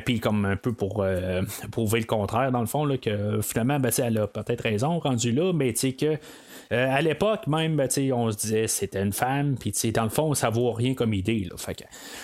puis 0.05 0.19
comme 0.19 0.45
un 0.45 0.55
peu 0.55 0.73
pour 0.73 1.03
prouver 1.71 1.99
le 1.99 2.05
contraire, 2.05 2.51
dans 2.51 2.61
le 2.61 2.67
fond, 2.67 2.85
là, 2.85 2.97
que 2.97 3.41
finalement, 3.41 3.79
ben, 3.79 3.91
elle 3.97 4.19
a 4.19 4.27
peut-être 4.27 4.61
raison 4.61 4.99
rendu 4.99 5.31
là, 5.31 5.53
mais 5.53 5.73
tu 5.73 5.79
sais 5.79 5.93
que 5.93 6.17
euh, 6.71 6.87
à 6.89 7.01
l'époque, 7.01 7.47
même, 7.47 7.81
on 8.13 8.31
se 8.31 8.37
disait 8.37 8.67
c'était 8.67 9.01
une 9.01 9.13
femme, 9.13 9.55
puis 9.59 9.73
dans 9.91 10.03
le 10.03 10.09
fond, 10.09 10.33
ça 10.33 10.49
vaut 10.49 10.71
rien 10.71 10.93
comme 10.93 11.13
idée. 11.13 11.49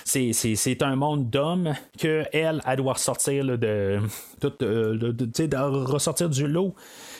c'est, 0.05 0.83
un 0.83 0.95
monde 0.95 1.29
d'hommes 1.29 1.73
que 1.99 2.23
elle, 2.31 2.61
doit 2.77 2.93
ressortir 2.93 3.43
de, 3.43 3.99
de, 4.41 5.57
ressortir 5.85 6.29
du 6.29 6.47
lot. 6.47 6.75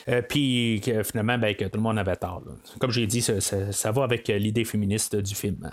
Euh, 0.08 0.22
puis 0.22 0.80
que 0.82 1.02
finalement, 1.02 1.36
ben, 1.36 1.54
que 1.54 1.66
tout 1.66 1.76
le 1.76 1.82
monde 1.82 1.98
avait 1.98 2.16
tort. 2.16 2.42
Comme 2.78 2.90
j'ai 2.90 3.06
dit, 3.06 3.20
ça, 3.20 3.40
ça, 3.40 3.92
va 3.92 4.04
avec 4.04 4.28
l'idée 4.28 4.64
féministe 4.64 5.16
du 5.16 5.34
film. 5.34 5.70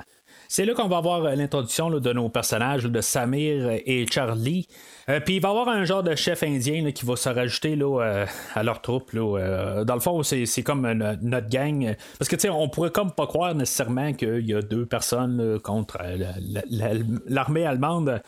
C'est 0.47 0.65
là 0.65 0.73
qu'on 0.73 0.87
va 0.87 0.97
avoir 0.97 1.25
euh, 1.25 1.35
l'introduction 1.35 1.89
de 1.89 2.13
nos 2.13 2.29
personnages, 2.29 2.83
de 2.83 3.01
Samir 3.01 3.71
et 3.85 4.05
Charlie. 4.09 4.67
Euh, 5.09 5.19
puis 5.19 5.35
il 5.35 5.41
va 5.41 5.49
y 5.49 5.51
avoir 5.51 5.69
un 5.69 5.85
genre 5.85 6.03
de 6.03 6.15
chef 6.15 6.43
indien 6.43 6.91
qui 6.91 7.05
va 7.05 7.15
se 7.15 7.29
rajouter 7.29 7.77
euh, 7.81 8.25
à 8.53 8.63
leur 8.63 8.81
troupe. 8.81 9.15
dans 9.15 9.93
le 9.93 9.99
fond, 9.99 10.23
c'est, 10.23 10.63
comme 10.63 10.91
notre 11.21 11.49
gang. 11.49 11.95
Parce 12.17 12.29
que 12.29 12.35
tu 12.35 12.43
sais, 12.43 12.49
on 12.49 12.69
pourrait 12.69 12.91
comme 12.91 13.11
pas 13.11 13.27
croire 13.27 13.55
nécessairement 13.55 14.13
qu'il 14.13 14.45
y 14.45 14.53
a 14.53 14.61
deux 14.61 14.85
personnes 14.85 15.59
contre 15.59 15.99
l'armée 17.27 17.65
allemande. 17.65 18.21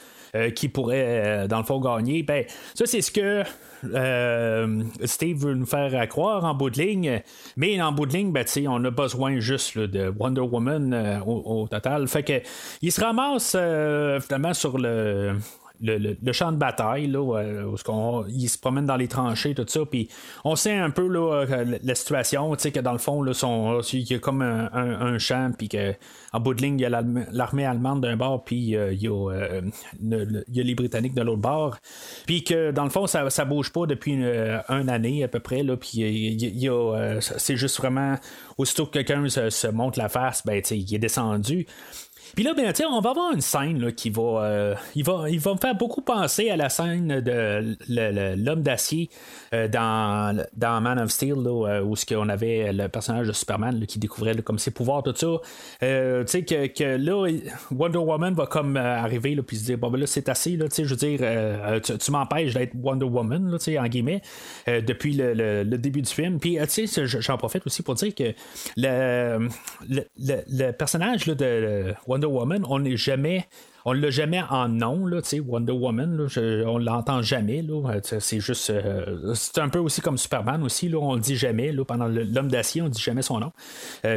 Qui 0.55 0.69
pourrait, 0.69 1.47
dans 1.47 1.59
le 1.59 1.63
fond, 1.63 1.79
gagner. 1.79 2.23
Ben, 2.23 2.45
ça, 2.73 2.85
c'est 2.85 3.01
ce 3.01 3.11
que 3.11 3.43
euh, 3.83 4.83
Steve 5.03 5.37
veut 5.37 5.53
nous 5.53 5.65
faire 5.65 6.07
croire 6.07 6.45
en 6.45 6.53
bout 6.53 6.69
de 6.69 6.81
ligne, 6.81 7.21
mais 7.55 7.81
en 7.81 7.91
bout 7.91 8.05
de 8.05 8.13
ligne, 8.13 8.31
ben, 8.31 8.45
on 8.67 8.83
a 8.83 8.91
besoin 8.91 9.39
juste 9.39 9.77
de 9.77 10.13
Wonder 10.17 10.41
Woman 10.41 10.93
euh, 10.93 11.19
au, 11.21 11.67
total. 11.67 12.07
Fait 12.07 12.23
que 12.23 12.41
il 12.81 12.91
se 12.91 13.01
ramasse 13.01 13.55
euh, 13.57 14.19
finalement 14.19 14.53
sur 14.53 14.77
le 14.77 15.35
le, 15.81 16.31
champ 16.31 16.51
de 16.51 16.57
bataille, 16.57 17.07
là, 17.07 17.21
où, 17.21 17.35
il 18.29 18.49
se 18.49 18.57
promène 18.57 18.85
dans 18.85 18.95
les 18.95 19.07
tranchées, 19.07 19.53
tout 19.53 19.65
ça, 19.67 19.81
puis 19.85 20.09
on 20.43 20.55
sait 20.55 20.73
un 20.73 20.89
peu 20.89 21.07
là, 21.07 21.45
la 21.83 21.95
situation, 21.95 22.55
que 22.55 22.79
dans 22.79 22.91
le 22.91 22.97
fond, 22.97 23.21
là, 23.21 23.31
il 23.93 24.11
y 24.11 24.13
a 24.13 24.19
comme 24.19 24.41
un, 24.41 25.17
champ, 25.17 25.51
puis 25.57 25.69
qu'en 25.69 26.39
bout 26.39 26.53
de 26.53 26.61
ligne, 26.61 26.79
il 26.79 26.83
y 26.83 26.85
a 26.85 26.89
l'armée 27.31 27.65
allemande 27.65 28.01
d'un 28.01 28.17
bord, 28.17 28.43
puis 28.43 28.75
euh, 28.75 28.93
il, 28.93 29.01
y 29.01 29.07
a, 29.07 29.31
euh, 29.31 29.61
les 30.01 30.75
Britanniques 30.75 31.13
de 31.13 31.21
l'autre 31.21 31.41
bord, 31.41 31.77
puis 32.25 32.43
que 32.43 32.71
dans 32.71 32.83
le 32.83 32.89
fond, 32.89 33.07
ça, 33.07 33.29
ça 33.29 33.45
bouge 33.45 33.71
pas 33.71 33.85
depuis 33.85 34.13
une, 34.13 34.89
année 34.89 35.23
à 35.23 35.27
peu 35.27 35.39
près, 35.39 35.63
là, 35.63 35.75
puis 35.77 36.67
euh, 36.67 37.19
c'est 37.21 37.57
juste 37.57 37.77
vraiment, 37.77 38.15
aussitôt 38.57 38.85
que 38.85 38.91
quelqu'un 38.91 39.27
se, 39.29 39.49
se 39.49 39.67
monte 39.67 39.97
la 39.97 40.09
face, 40.09 40.45
ben, 40.45 40.61
il 40.71 40.95
est 40.95 40.99
descendu. 40.99 41.65
Puis 42.37 42.43
là, 42.43 42.53
ben, 42.53 42.71
on 42.91 43.01
va 43.01 43.09
avoir 43.09 43.31
une 43.33 43.41
scène 43.41 43.81
là, 43.81 43.91
qui 43.91 44.11
va, 44.11 44.43
euh, 44.43 44.75
il 44.93 45.03
va. 45.03 45.27
Il 45.27 45.39
va 45.39 45.55
me 45.55 45.57
faire 45.57 45.73
beaucoup 45.73 46.01
penser 46.01 46.51
à 46.51 46.55
la 46.55 46.69
scène 46.69 47.19
de 47.19 47.75
l'homme 47.89 48.61
d'acier 48.61 49.09
euh, 49.55 49.67
dans, 49.67 50.45
dans 50.55 50.79
Man 50.79 50.99
of 50.99 51.09
Steel, 51.09 51.33
euh, 51.47 51.81
où 51.81 51.95
on 52.11 52.29
avait 52.29 52.71
le 52.71 52.89
personnage 52.89 53.25
de 53.25 53.31
Superman 53.31 53.83
qui 53.87 53.97
découvrait 53.97 54.35
comme 54.43 54.59
ses 54.59 54.69
pouvoirs, 54.69 55.01
tout 55.01 55.15
ça. 55.15 55.25
tu 55.79 55.87
sais, 56.27 56.45
que, 56.45 56.67
que, 56.67 56.97
là, 56.97 57.27
Wonder 57.71 57.97
Woman 57.97 58.35
va 58.35 58.45
comme 58.45 58.77
arriver, 58.77 59.33
là, 59.33 59.41
puis 59.41 59.57
se 59.57 59.65
dire, 59.65 59.79
bon, 59.79 59.89
ben 59.89 59.99
là, 59.99 60.05
c'est 60.05 60.29
assez, 60.29 60.57
là, 60.57 60.67
je 60.71 60.83
veux 60.83 60.95
dire, 60.95 61.19
tu, 61.81 62.11
m'empêches 62.11 62.53
d'être 62.53 62.73
Wonder 62.75 63.07
Woman, 63.07 63.49
là, 63.49 63.81
en 63.81 63.87
guillemets, 63.87 64.21
depuis 64.67 65.13
le, 65.13 65.63
début 65.63 66.03
du 66.03 66.13
film. 66.13 66.37
Puis, 66.39 66.59
tu 66.71 66.85
sais, 66.85 67.07
j'en 67.07 67.37
profite 67.39 67.65
aussi 67.65 67.81
pour 67.81 67.95
dire 67.95 68.13
que 68.13 68.35
le, 68.75 69.49
le, 69.89 70.71
personnage 70.73 71.25
de 71.25 71.95
Wonder 72.05 72.26
Woman, 72.27 72.65
on 72.67 72.79
n'est 72.79 72.97
jamais 72.97 73.47
on 73.89 73.93
l'a 73.93 74.09
jamais 74.09 74.41
en 74.49 74.67
nom, 74.67 75.05
là, 75.05 75.21
Wonder 75.47 75.71
Woman, 75.71 76.17
là, 76.17 76.25
je, 76.27 76.65
on 76.65 76.77
l'entend 76.77 77.21
jamais. 77.21 77.61
Là, 77.61 78.01
c'est 78.03 78.41
juste. 78.41 78.73
c'est 79.33 79.57
un 79.59 79.69
peu 79.69 79.79
aussi 79.79 80.01
comme 80.01 80.17
Superman 80.17 80.61
aussi, 80.63 80.89
là, 80.89 80.97
on 80.97 81.15
le 81.15 81.21
dit 81.21 81.37
jamais. 81.37 81.71
Là, 81.71 81.85
pendant 81.85 82.07
l'homme 82.07 82.49
d'acier, 82.49 82.81
on 82.81 82.89
dit 82.89 83.01
jamais 83.01 83.21
son 83.21 83.39
nom. 83.39 83.53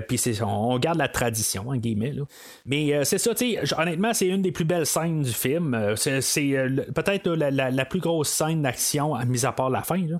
Puis 0.08 0.20
on, 0.42 0.72
on, 0.72 0.78
garde 0.80 0.98
la 0.98 1.06
tradition, 1.06 1.68
en 1.68 1.76
guillemets. 1.76 2.10
Là. 2.10 2.24
Mais 2.66 3.04
c'est 3.04 3.18
ça, 3.18 3.30
honnêtement, 3.78 4.12
c'est 4.12 4.26
une 4.26 4.42
des 4.42 4.50
plus 4.50 4.64
belles 4.64 4.86
scènes 4.86 5.22
du 5.22 5.32
film. 5.32 5.94
C'est, 5.94 6.56
peut-être 6.92 7.30
la, 7.30 7.84
plus 7.84 8.00
grosse 8.00 8.28
scène 8.28 8.62
d'action, 8.62 9.14
mis 9.26 9.46
à 9.46 9.52
part 9.52 9.70
la 9.70 9.82
fin. 9.82 10.04
Là. 10.04 10.18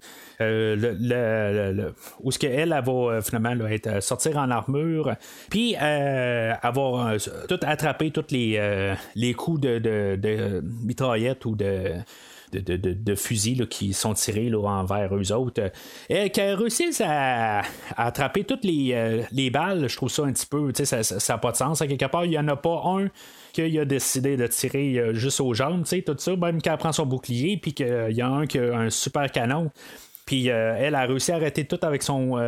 où 2.20 2.30
ce 2.30 2.38
qu'elle, 2.38 2.72
elle, 2.72 2.84
va 2.84 3.20
finalement 3.20 3.66
être, 3.66 4.00
sortir 4.00 4.36
en 4.36 4.48
armure, 4.48 5.16
puis 5.50 5.74
avoir 5.74 7.14
tout 7.48 7.58
attrapé 7.62 8.12
tous 8.12 8.26
les, 8.30 8.94
les 9.16 9.34
coups 9.40 9.60
de, 9.60 9.78
de, 9.78 10.16
de 10.16 10.62
mitraillette 10.84 11.44
ou 11.46 11.56
de 11.56 11.96
de, 12.52 13.14
fusils 13.14 13.66
qui 13.68 13.92
sont 13.92 14.14
tirés 14.14 14.52
envers 14.54 15.14
eux 15.14 15.32
autres. 15.32 15.70
Et 16.08 16.30
qu'elle 16.30 16.54
réussisse 16.54 17.02
à, 17.04 17.62
attraper 17.96 18.44
toutes 18.44 18.64
les, 18.64 18.92
euh, 18.92 19.22
les, 19.32 19.50
balles, 19.50 19.88
je 19.88 19.96
trouve 19.96 20.10
ça 20.10 20.24
un 20.24 20.32
petit 20.32 20.46
peu, 20.46 20.72
ça 20.84 21.02
n'a 21.28 21.38
pas 21.38 21.52
de 21.52 21.56
sens. 21.56 21.82
À 21.82 21.86
quelque 21.86 22.06
part, 22.06 22.24
il 22.24 22.30
n'y 22.30 22.38
en 22.38 22.48
a 22.48 22.56
pas 22.56 22.82
un 22.86 23.08
qui 23.52 23.78
a 23.78 23.84
décidé 23.84 24.36
de 24.36 24.46
tirer 24.46 24.98
euh, 24.98 25.14
juste 25.14 25.40
aux 25.40 25.54
jambes, 25.54 25.84
tout 25.84 26.14
ça, 26.18 26.36
même 26.36 26.62
qu'elle 26.62 26.76
prend 26.76 26.92
son 26.92 27.06
bouclier, 27.06 27.56
puis 27.56 27.74
qu'il 27.74 28.12
y 28.12 28.20
a 28.20 28.28
un 28.28 28.46
qui 28.46 28.58
a 28.58 28.76
un 28.76 28.90
super 28.90 29.30
canon. 29.30 29.70
Puis 30.30 30.48
euh, 30.48 30.76
elle 30.78 30.94
a 30.94 31.06
réussi 31.06 31.32
à 31.32 31.36
arrêter 31.36 31.64
tout 31.64 31.78
avec 31.82 32.04
son, 32.04 32.38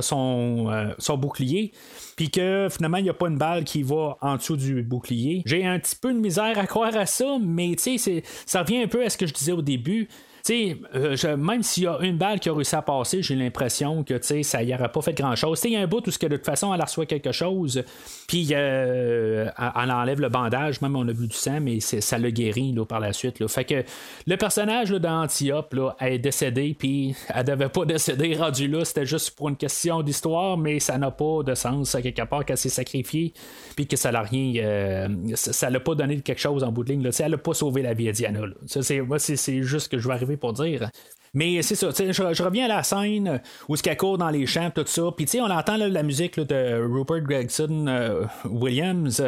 son, 0.00 0.92
son 0.98 1.18
bouclier 1.18 1.72
puis 2.16 2.30
que 2.30 2.68
finalement, 2.70 2.98
il 2.98 3.04
n'y 3.04 3.10
a 3.10 3.14
pas 3.14 3.28
une 3.28 3.38
balle 3.38 3.64
qui 3.64 3.82
va 3.82 4.16
en 4.20 4.36
dessous 4.36 4.56
du 4.56 4.82
bouclier. 4.82 5.42
J'ai 5.46 5.66
un 5.66 5.78
petit 5.78 5.96
peu 5.96 6.12
de 6.12 6.18
misère 6.18 6.58
à 6.58 6.66
croire 6.66 6.96
à 6.96 7.06
ça, 7.06 7.38
mais 7.42 7.74
tu 7.76 7.98
sais, 7.98 8.22
ça 8.46 8.62
revient 8.62 8.82
un 8.82 8.86
peu 8.86 9.04
à 9.04 9.10
ce 9.10 9.16
que 9.16 9.26
je 9.26 9.32
disais 9.32 9.52
au 9.52 9.62
début. 9.62 10.08
Euh, 10.50 11.36
même 11.38 11.62
s'il 11.62 11.84
y 11.84 11.86
a 11.86 11.98
une 12.00 12.18
balle 12.18 12.38
qui 12.38 12.50
a 12.50 12.54
réussi 12.54 12.76
à 12.76 12.82
passer, 12.82 13.22
j'ai 13.22 13.34
l'impression 13.34 14.04
que 14.04 14.20
ça 14.20 14.62
y 14.62 14.74
aurait 14.74 14.92
pas 14.92 15.00
fait 15.00 15.14
grand 15.14 15.34
chose. 15.36 15.60
Il 15.64 15.72
y 15.72 15.76
a 15.76 15.80
un 15.80 15.86
bout 15.86 16.06
où 16.06 16.10
que 16.10 16.26
de 16.26 16.36
toute 16.36 16.44
façon 16.44 16.74
elle 16.74 16.82
reçoit 16.82 17.06
quelque 17.06 17.32
chose, 17.32 17.82
puis 18.26 18.48
euh, 18.52 19.48
elle 19.58 19.90
enlève 19.90 20.20
le 20.20 20.28
bandage, 20.28 20.82
même 20.82 20.96
on 20.96 21.08
a 21.08 21.12
vu 21.12 21.28
du 21.28 21.36
sang, 21.36 21.60
mais 21.62 21.80
ça 21.80 22.18
le 22.18 22.28
guérit 22.28 22.72
là, 22.72 22.84
par 22.84 23.00
la 23.00 23.14
suite. 23.14 23.46
Fait 23.48 23.64
que 23.64 23.84
le 24.26 24.36
personnage 24.36 24.90
d'Antiope 24.90 25.74
est 26.00 26.18
décédé, 26.18 26.76
puis 26.78 27.16
elle 27.34 27.44
devait 27.44 27.70
pas 27.70 27.86
décéder 27.86 28.34
rendu 28.34 28.68
là, 28.68 28.84
c'était 28.84 29.06
juste 29.06 29.30
pour 29.30 29.48
une 29.48 29.56
question 29.56 30.02
d'histoire, 30.02 30.58
mais 30.58 30.78
ça 30.78 30.98
n'a 30.98 31.10
pas 31.10 31.42
de 31.42 31.54
sens 31.54 31.94
à 31.94 32.02
quelque 32.02 32.22
part 32.22 32.44
qu'elle 32.44 32.58
s'est 32.58 32.68
sacrifiée, 32.68 33.32
puis 33.76 33.86
que 33.86 33.96
ça 33.96 34.12
l'a 34.12 34.20
rien, 34.20 34.62
euh, 34.62 35.08
ça 35.34 35.70
l'a 35.70 35.80
pas 35.80 35.94
donné 35.94 36.20
quelque 36.20 36.40
chose 36.40 36.64
en 36.64 36.70
bout 36.70 36.84
de 36.84 36.92
ligne. 36.92 37.02
Là. 37.02 37.10
Elle 37.18 37.30
n'a 37.30 37.38
pas 37.38 37.54
sauvé 37.54 37.80
la 37.80 37.94
vie 37.94 38.10
à 38.10 38.12
Diana. 38.12 38.40
C'est 38.66 39.62
juste 39.62 39.90
que 39.90 39.98
je 39.98 40.06
vais 40.06 40.14
arriver 40.14 40.33
pour 40.36 40.52
dire. 40.52 40.90
Mais 41.34 41.62
c'est 41.62 41.74
ça, 41.74 41.88
je, 41.90 42.42
reviens 42.42 42.66
à 42.66 42.68
la 42.68 42.82
scène 42.84 43.42
où 43.68 43.74
ce 43.74 43.82
qu'elle 43.82 43.96
court 43.96 44.18
dans 44.18 44.30
les 44.30 44.46
champs, 44.46 44.70
tout 44.70 44.86
ça. 44.86 45.02
Puis 45.16 45.26
on 45.40 45.50
entend 45.50 45.76
la 45.76 46.02
musique 46.04 46.38
de 46.38 46.80
Rupert 46.80 47.22
Gregson 47.22 47.86
euh, 47.88 48.24
Williams. 48.44 49.20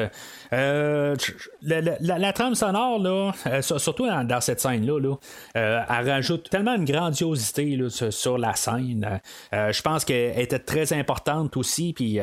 Euh, 0.53 1.15
la, 1.63 2.33
trame 2.33 2.55
sonore, 2.55 2.99
là, 2.99 3.33
euh, 3.47 3.63
surtout 3.63 4.07
dans, 4.07 4.41
cette 4.41 4.61
scène-là, 4.61 5.01
là, 5.01 5.17
elle 5.55 6.11
rajoute 6.11 6.51
tellement 6.51 6.75
une 6.75 6.85
grandiosité 6.85 7.79
sur 8.11 8.39
la 8.39 8.55
scène. 8.55 9.21
je 9.53 9.83
pense 9.83 10.05
qu'elle 10.05 10.39
était 10.39 10.59
très 10.59 10.93
importante 10.93 11.57
aussi. 11.57 11.93
Puis 11.93 12.19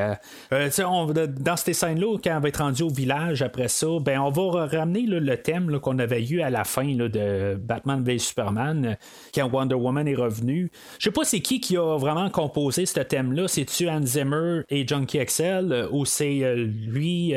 dans 0.51 1.55
cette 1.55 1.75
scène-là, 1.75 2.17
quand 2.23 2.37
on 2.37 2.39
va 2.39 2.49
être 2.49 2.61
rendu 2.61 2.83
au 2.83 2.89
village 2.89 3.41
après 3.41 3.67
ça, 3.67 3.87
ben 4.01 4.19
on 4.19 4.29
va 4.29 4.65
ramener 4.65 5.01
le 5.01 5.37
thème 5.37 5.79
qu'on 5.79 5.99
avait 5.99 6.25
eu 6.25 6.41
à 6.41 6.49
la 6.49 6.63
fin 6.63 6.85
de 6.85 7.55
Batman 7.55 8.03
v 8.03 8.17
Superman, 8.17 8.97
quand 9.33 9.49
Wonder 9.51 9.75
Woman 9.75 10.07
est 10.07 10.15
revenu. 10.15 10.71
Je 10.99 11.05
sais 11.05 11.11
pas 11.11 11.23
c'est 11.23 11.39
qui 11.39 11.59
qui 11.59 11.77
a 11.77 11.97
vraiment 11.97 12.29
composé 12.29 12.85
ce 12.85 12.99
thème-là. 12.99 13.47
C'est-tu 13.47 13.89
Hans 13.89 14.05
Zimmer 14.05 14.61
et 14.69 14.87
Junkie 14.87 15.23
XL 15.23 15.71
euh, 15.71 15.87
ou 15.91 16.05
c'est 16.05 16.43
euh, 16.43 16.55
lui, 16.55 17.33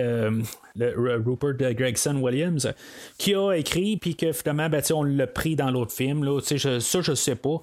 euh, 0.81 1.20
Rupert 1.24 1.55
Gregson 1.74 2.16
Williams, 2.16 2.72
qui 3.18 3.35
a 3.35 3.53
écrit 3.53 3.97
puis 3.97 4.16
que 4.16 4.33
finalement 4.33 4.68
ben, 4.68 4.83
on 4.93 5.03
l'a 5.03 5.27
pris 5.27 5.57
dans 5.57 5.70
l'autre 5.70 5.93
film. 5.93 6.24
Là, 6.24 6.41
je, 6.41 6.79
ça, 6.79 7.01
je 7.01 7.14
sais 7.14 7.37
pas. 7.37 7.61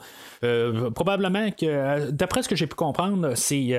probablement 0.95 1.51
que, 1.51 2.11
d'après 2.11 2.43
ce 2.43 2.49
que 2.49 2.55
j'ai 2.55 2.67
pu 2.67 2.75
comprendre, 2.75 3.33
c'est 3.35 3.73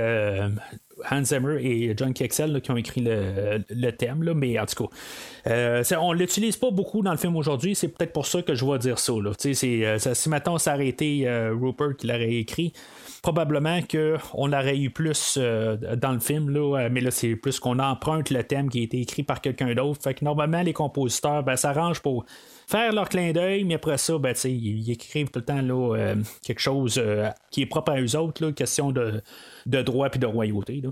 Hans 1.11 1.25
Zimmer 1.25 1.59
et 1.61 1.95
John 1.97 2.13
Kexel 2.13 2.61
qui 2.61 2.71
ont 2.71 2.77
écrit 2.77 3.03
le, 3.03 3.91
thème, 3.91 4.23
là, 4.23 4.35
mais 4.35 4.59
en 4.59 4.67
tout 4.67 4.85
cas, 4.85 5.51
euh, 5.51 5.83
on 6.01 6.13
l'utilise 6.13 6.57
pas 6.57 6.71
beaucoup 6.71 7.03
dans 7.03 7.13
le 7.13 7.17
film 7.17 7.37
aujourd'hui, 7.37 7.75
c'est 7.75 7.89
peut-être 7.89 8.13
pour 8.13 8.27
ça 8.27 8.43
que 8.43 8.55
je 8.55 8.65
vais 8.65 8.79
dire 8.79 8.99
ça. 8.99 9.13
Là. 9.13 9.33
Euh, 9.45 9.99
si 9.99 10.29
maintenant 10.29 10.57
aurait 10.57 10.89
été 10.89 11.29
euh, 11.29 11.55
Rupert 11.55 11.97
qui 11.97 12.07
l'aurait 12.07 12.35
écrit, 12.35 12.73
probablement 13.25 13.81
qu'on 13.83 14.53
aurait 14.53 14.79
eu 14.79 14.91
plus 14.91 15.39
dans 15.39 16.13
le 16.13 16.21
film, 16.21 16.51
là, 16.51 16.89
mais 16.91 17.01
là, 17.01 17.11
c'est 17.11 17.37
plus 17.37 17.59
qu'on 17.59 17.79
emprunte 17.79 18.29
le 18.29 18.45
thème 18.45 18.69
qui 18.69 18.81
a 18.81 18.83
été 18.83 19.01
écrit 19.01 19.23
par 19.23 19.41
quelqu'un 19.41 19.75
d'autre. 19.75 20.03
Fait 20.03 20.13
que 20.13 20.25
normalement, 20.25 20.61
les 20.61 20.75
compositeurs 20.75 21.43
ben, 21.43 21.57
s'arrangent 21.57 22.01
pour 22.01 22.27
faire 22.67 22.93
leur 22.93 23.09
clin 23.09 23.33
d'œil, 23.33 23.65
mais 23.65 23.75
après 23.75 23.97
ça, 23.97 24.19
ben, 24.19 24.35
ils, 24.45 24.91
écrivent 24.91 25.31
tout 25.31 25.39
le 25.39 25.45
temps 25.45 25.63
là, 25.63 26.15
quelque 26.45 26.61
chose 26.61 27.03
qui 27.51 27.63
est 27.63 27.67
propre 27.67 27.93
à 27.93 28.01
eux 28.01 28.17
autres, 28.17 28.45
là, 28.45 28.53
question 28.53 28.93
de 28.93 29.23
de 29.67 29.83
droit 29.83 30.11
puis 30.11 30.21
de 30.21 30.27
royauté. 30.27 30.83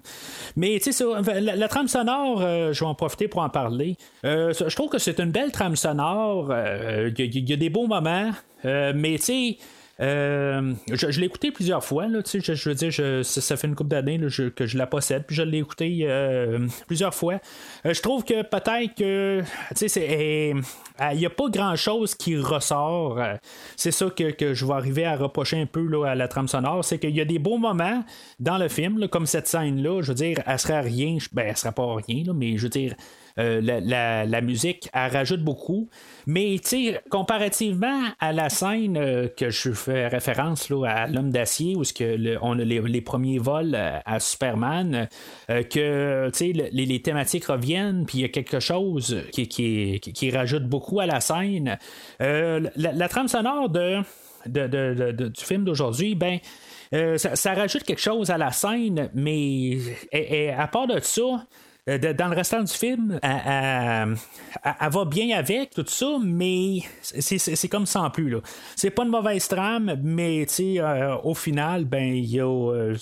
Mais 0.56 0.78
sais, 0.80 1.04
la, 1.40 1.68
trame 1.68 1.88
sonore, 1.88 2.40
euh, 2.40 2.72
je 2.72 2.80
vais 2.80 2.86
en 2.86 2.94
profiter 2.94 3.28
pour 3.28 3.42
en 3.42 3.48
parler. 3.48 3.96
Euh, 4.24 4.52
je 4.52 4.74
trouve 4.74 4.88
que 4.88 4.98
c'est 4.98 5.20
une 5.20 5.30
belle 5.30 5.52
trame 5.52 5.76
sonore. 5.76 6.48
Euh, 6.50 7.10
il 7.16 7.48
y, 7.48 7.52
a 7.52 7.56
des 7.56 7.70
beaux 7.70 7.86
moments, 7.86 8.30
mais 8.64 9.16
tu 9.18 9.22
sais. 9.22 9.58
Je, 10.02 11.20
l'ai 11.20 11.26
écouté 11.26 11.50
plusieurs 11.50 11.84
fois, 11.84 12.08
là, 12.08 12.20
je, 12.24 12.68
veux 12.68 12.74
dire, 12.74 13.24
ça, 13.24 13.56
fait 13.56 13.66
une 13.66 13.74
couple 13.74 13.90
d'années 13.90 14.18
que 14.56 14.66
je 14.66 14.78
la 14.78 14.86
possède, 14.86 15.24
puis 15.26 15.36
je 15.36 15.42
l'ai 15.42 15.58
écouté 15.58 16.08
plusieurs 16.86 17.14
fois. 17.14 17.40
je 17.84 18.00
trouve 18.00 18.24
que 18.24 18.42
peut-être 18.42 18.94
que 18.94 19.42
c'est 19.74 20.54
il 21.10 21.18
n'y 21.18 21.26
a 21.26 21.30
pas 21.30 21.48
grand-chose 21.48 22.14
qui 22.14 22.36
ressort. 22.36 23.18
c'est 23.76 23.90
ça 23.90 24.06
que, 24.10 24.54
je 24.54 24.66
vais 24.66 24.74
arriver 24.74 25.04
à 25.04 25.16
reprocher 25.16 25.60
un 25.60 25.66
peu 25.66 26.04
à 26.04 26.14
la 26.14 26.28
trame 26.28 26.48
sonore, 26.48 26.84
c'est 26.84 26.98
qu'il 26.98 27.16
y 27.16 27.20
a 27.20 27.24
des 27.24 27.38
beaux 27.38 27.58
moments 27.58 28.04
dans 28.40 28.58
le 28.58 28.68
film, 28.68 29.08
comme 29.08 29.26
cette 29.26 29.46
scène-là, 29.48 30.02
je 30.02 30.08
veux 30.08 30.14
dire, 30.14 30.38
elle 30.46 30.58
serait 30.58 30.80
rien, 30.80 31.18
ben, 31.32 31.46
elle 31.48 31.56
serait 31.56 31.72
pas 31.72 31.96
rien, 32.06 32.24
mais 32.34 32.56
je 32.56 32.62
veux 32.64 32.68
dire, 32.68 32.94
euh, 33.38 33.60
la, 33.60 34.40
musique, 34.40 34.88
elle 34.92 35.12
rajoute 35.12 35.42
beaucoup. 35.42 35.88
Mais 36.26 36.56
comparativement 37.10 38.00
à 38.20 38.32
la 38.32 38.48
scène 38.48 38.96
euh, 38.96 39.28
que 39.28 39.50
je 39.50 39.72
fais 39.72 40.08
référence 40.08 40.70
à 40.86 41.06
l'homme 41.06 41.30
d'acier, 41.30 41.76
où 41.76 41.82
on 42.42 42.58
a 42.58 42.64
les, 42.64 43.00
premiers 43.00 43.38
vols 43.38 43.74
euh, 43.74 43.98
à 44.04 44.20
Superman, 44.20 45.08
que 45.48 46.30
les, 46.42 47.02
thématiques 47.02 47.46
reviennent, 47.46 48.04
puis 48.06 48.18
il 48.18 48.20
y 48.22 48.24
a 48.24 48.28
quelque 48.28 48.60
chose 48.60 49.22
qui, 49.32 50.30
rajoute 50.32 50.64
beaucoup 50.64 51.00
à 51.00 51.06
la 51.06 51.20
scène. 51.20 51.78
La, 52.20 53.08
trame 53.08 53.28
sonore 53.28 53.68
de, 53.68 54.02
du 54.46 55.44
film 55.44 55.64
d'aujourd'hui, 55.64 56.14
ben. 56.14 56.38
ça, 57.16 57.54
rajoute 57.54 57.82
quelque 57.82 58.00
chose 58.00 58.30
à 58.30 58.38
la 58.38 58.52
scène, 58.52 59.10
mais 59.14 59.78
à 60.56 60.68
part 60.68 60.86
de 60.86 61.00
ça, 61.00 61.46
dans 61.86 62.28
le 62.28 62.36
restant 62.36 62.62
du 62.62 62.72
film, 62.72 63.18
elle, 63.22 64.16
va 64.90 65.04
bien 65.04 65.36
avec 65.36 65.70
tout 65.70 65.84
ça, 65.86 66.16
mais 66.22 66.78
c'est 67.00 67.68
comme 67.68 67.86
sans 67.86 68.08
plus. 68.10 68.36
C'est 68.76 68.90
pas 68.90 69.02
une 69.02 69.10
mauvaise 69.10 69.48
trame, 69.48 69.98
mais 70.00 70.46
euh, 70.60 71.16
au 71.24 71.34
final, 71.34 71.84
ben, 71.84 72.24
a, 72.38 72.44
euh, 72.44 72.94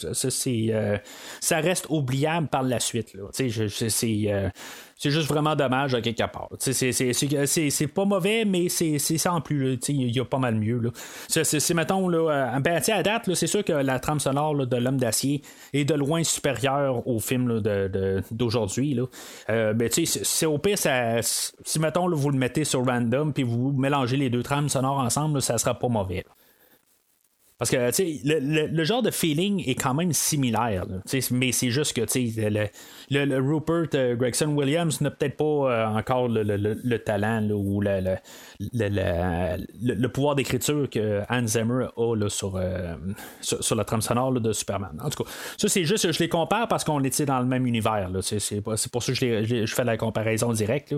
ça 1.40 1.56
reste 1.58 1.86
oubliable 1.90 2.48
par 2.48 2.62
la 2.62 2.80
suite. 2.80 3.12
Là. 3.14 3.24
Je, 3.38 3.68
c'est 3.68 4.50
c'est 5.02 5.10
juste 5.10 5.28
vraiment 5.28 5.56
dommage 5.56 5.94
à 5.94 6.02
quelque 6.02 6.30
part. 6.30 6.50
C'est 6.58 7.86
pas 7.86 8.04
mauvais, 8.04 8.44
mais 8.44 8.68
c'est 8.68 8.98
sans 8.98 9.40
plus. 9.40 9.78
Il 9.88 10.14
y 10.14 10.20
a 10.20 10.26
pas 10.26 10.38
mal 10.38 10.56
mieux. 10.56 10.92
C'est, 11.26 11.72
mettons, 11.72 12.06
là, 12.06 12.30
euh, 12.30 12.60
ben, 12.60 12.82
à 12.86 13.02
date, 13.02 13.32
c'est 13.32 13.46
sûr 13.46 13.64
que 13.64 13.72
la 13.72 13.98
trame 13.98 14.20
sonore 14.20 14.66
de 14.66 14.76
L'Homme 14.76 14.98
d'acier 14.98 15.40
est 15.72 15.86
de 15.86 15.94
loin 15.94 16.22
supérieure 16.22 17.06
au 17.08 17.18
film 17.18 17.62
d'aujourd'hui. 18.30 19.00
Euh, 19.48 19.72
ben, 19.72 19.88
c'est 19.90 20.46
au 20.46 20.58
pire, 20.58 20.76
si 21.22 21.78
mettons, 21.78 22.14
vous 22.14 22.30
le 22.30 22.36
mettez 22.36 22.64
sur 22.64 22.84
random 22.84 23.32
puis 23.32 23.42
vous 23.42 23.72
mélangez 23.72 24.18
les 24.18 24.28
deux 24.28 24.42
trames 24.42 24.68
sonores 24.68 24.98
ensemble, 24.98 25.40
ça 25.40 25.56
sera 25.56 25.78
pas 25.78 25.88
mauvais. 25.88 26.26
Parce 27.60 27.70
que 27.70 27.76
le, 27.76 28.68
le, 28.68 28.84
genre 28.84 29.02
de 29.02 29.10
feeling 29.10 29.62
est 29.68 29.74
quand 29.74 29.92
même 29.92 30.14
similaire. 30.14 30.86
mais 31.30 31.52
c'est 31.52 31.70
juste 31.70 31.92
que 31.92 32.00
le, 32.00 32.68
le, 33.10 33.38
Rupert 33.38 33.88
euh, 33.94 34.16
Gregson 34.16 34.48
Williams 34.56 35.02
n'a 35.02 35.10
peut-être 35.10 35.36
pas 35.36 35.44
euh, 35.44 35.86
encore 35.88 36.28
le, 36.28 36.96
talent 36.96 37.50
ou 37.50 37.82
le, 37.82 38.16
pouvoir 40.06 40.36
d'écriture 40.36 40.88
que 40.88 41.20
Hans 41.28 41.46
Zimmer 41.46 41.88
a 41.98 42.14
là, 42.16 42.30
sur, 42.30 42.56
euh, 42.56 42.94
sur, 43.42 43.76
la 43.76 43.84
trame 43.84 44.00
sonore 44.00 44.32
de 44.32 44.54
Superman. 44.54 44.98
En 45.04 45.10
tout 45.10 45.22
cas, 45.22 45.30
ça 45.58 45.68
c'est 45.68 45.84
juste, 45.84 46.10
je 46.10 46.18
les 46.18 46.30
compare 46.30 46.66
parce 46.66 46.82
qu'on 46.82 47.04
était 47.04 47.26
dans 47.26 47.40
le 47.40 47.46
même 47.46 47.66
univers. 47.66 48.08
C'est, 48.22 48.62
pour 48.62 48.78
ça 48.78 48.88
que 49.12 49.44
je, 49.44 49.66
fais 49.66 49.84
la 49.84 49.98
comparaison 49.98 50.50
directe. 50.54 50.94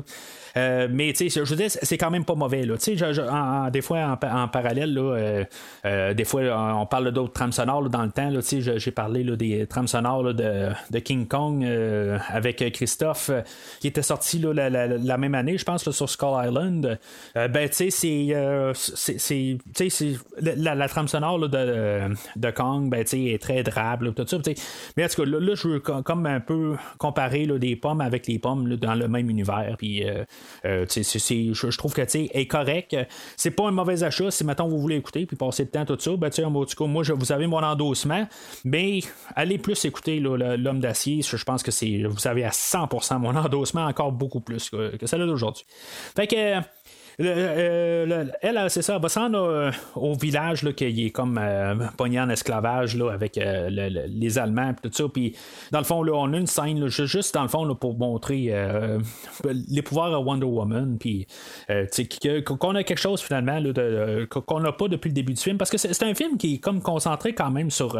Mais 0.55 1.13
je 1.15 1.41
veux 1.41 1.57
dire, 1.57 1.71
c'est 1.71 1.99
quand 1.99 2.11
même 2.11 2.25
pas 2.25 2.35
mauvais. 2.35 2.65
Là. 2.65 2.77
des 3.71 3.81
fois, 3.81 4.19
en, 4.23 4.49
parallèle, 4.49 5.47
des 5.85 6.25
fois, 6.25 6.43
on 6.81 6.87
parle 6.87 7.11
d'autres 7.13 7.33
trames 7.33 7.53
sonores 7.53 7.89
dans 7.89 8.05
le 8.05 8.11
temps. 8.11 8.31
j'ai 8.77 8.91
parlé 8.91 9.25
des 9.37 9.67
trames 9.67 9.89
sonores 9.89 10.35
de, 10.35 10.69
de, 10.91 10.99
King 10.99 11.27
Kong 11.27 11.65
euh, 11.65 12.19
avec 12.29 12.73
Christophe 12.73 13.31
euh, 13.31 13.41
qui 13.81 13.89
était 13.89 14.03
sorti 14.03 14.39
la, 14.39 14.71
la, 14.71 15.19
même 15.19 15.35
année, 15.35 15.59
je 15.59 15.65
pense, 15.65 15.89
sur 15.91 16.09
Skull 16.09 16.47
Island. 16.47 16.99
Euh, 17.37 17.49
ben, 17.49 17.69
tu 17.69 17.91
sais, 17.91 17.91
c'est. 17.91 19.59
La, 20.41 20.75
la, 20.75 20.89
trame 20.89 21.09
sonore 21.09 21.49
de, 21.49 22.09
de 22.37 22.51
Kong, 22.51 22.91
ben, 22.91 23.05
est 23.13 23.43
très 23.43 23.63
drable, 23.63 24.13
tout 24.15 24.27
ça. 24.27 24.39
Mais 24.97 25.05
en 25.05 25.09
tout 25.09 25.23
cas, 25.23 25.29
là, 25.29 25.55
je 25.55 25.69
veux 25.69 25.81
comme 25.81 26.27
un 26.27 26.41
peu 26.41 26.77
comparer 26.99 27.47
des 27.47 27.77
pommes 27.77 28.01
avec 28.01 28.27
les 28.27 28.39
pommes 28.39 28.77
dans 28.77 28.95
le 28.95 29.09
même 29.09 29.31
univers. 29.31 29.77
Puis, 29.79 30.05
je, 30.65 31.77
trouve 31.77 31.95
que 31.95 32.03
est 32.03 32.47
correct. 32.47 32.97
C'est 33.37 33.51
pas 33.51 33.69
un 33.69 33.71
mauvais 33.71 34.03
achat 34.03 34.31
si 34.31 34.45
maintenant 34.45 34.69
vous 34.69 34.79
voulez 34.79 34.97
écouter 34.97 35.27
puis 35.27 35.37
passer 35.37 35.65
le 35.65 35.71
temps, 35.71 35.85
tout 35.85 35.99
ça. 35.99 36.17
Ben, 36.17 36.31
en 36.45 36.65
tout 36.65 36.77
cas, 36.77 36.85
moi, 36.87 37.03
je, 37.03 37.13
vous 37.13 37.33
avez 37.33 37.47
mon 37.47 37.63
endossement. 37.63 38.27
Mais 38.65 39.01
allez 39.35 39.59
plus 39.59 39.85
écouter 39.85 40.21
l'homme 40.21 40.81
d'acier. 40.81 41.23
Je 41.23 41.45
pense 41.45 41.63
que 41.63 41.71
c'est 41.71 42.03
vous 42.05 42.27
avez 42.27 42.45
à 42.45 42.51
100% 42.51 43.19
mon 43.19 43.37
endossement, 43.37 43.87
encore 43.87 44.13
beaucoup 44.13 44.41
plus 44.41 44.71
que, 44.71 44.97
que 44.97 45.07
celle 45.07 45.27
d'aujourd'hui. 45.27 45.65
Fait 46.17 46.27
que 46.27 46.61
euh, 47.21 48.27
elle, 48.41 48.65
c'est 48.69 48.83
ça, 48.83 48.97
elle 48.97 49.03
va 49.03 49.09
s'en 49.09 49.33
euh, 49.35 49.71
au 49.95 50.15
village 50.15 50.63
là, 50.63 50.73
qui 50.73 51.07
est 51.07 51.11
comme 51.11 51.39
euh, 51.39 51.75
pogné 51.97 52.21
en 52.21 52.29
esclavage 52.31 52.97
là, 52.97 53.11
avec 53.11 53.37
les 53.37 54.39
Allemands 54.39 54.71
et 54.71 54.89
tout 54.89 54.91
ça. 54.93 55.05
Puis 55.13 55.37
dans 55.71 55.79
le 55.79 55.85
fond, 55.85 56.03
là, 56.03 56.13
on 56.15 56.33
a 56.33 56.39
une 56.39 56.47
scène 56.47 56.87
juste 56.89 57.35
dans 57.35 57.43
le 57.43 57.49
fond 57.49 57.73
pour 57.75 57.97
montrer 57.97 58.53
les 59.45 59.83
pouvoirs 59.83 60.13
à 60.15 60.21
Wonder 60.21 60.47
Woman. 60.47 60.97
Puis 60.99 61.27
qu'on 62.47 62.75
a 62.75 62.83
quelque 62.85 62.99
chose 62.99 63.21
finalement 63.21 63.61
qu'on 64.31 64.61
n'a 64.61 64.73
pas 64.73 64.89
depuis 64.89 65.09
le 65.09 65.15
début 65.15 65.35
du 65.35 65.41
film. 65.41 65.59
Parce 65.59 65.71
que 65.71 65.79
c'est 65.79 66.03
un 66.03 66.15
film 66.15 66.37
qui 66.37 66.55
est 66.55 66.59
comme 66.59 66.83
concentré 66.83 67.35
quand 67.35 67.51
même 67.51 67.71
sur 67.71 67.99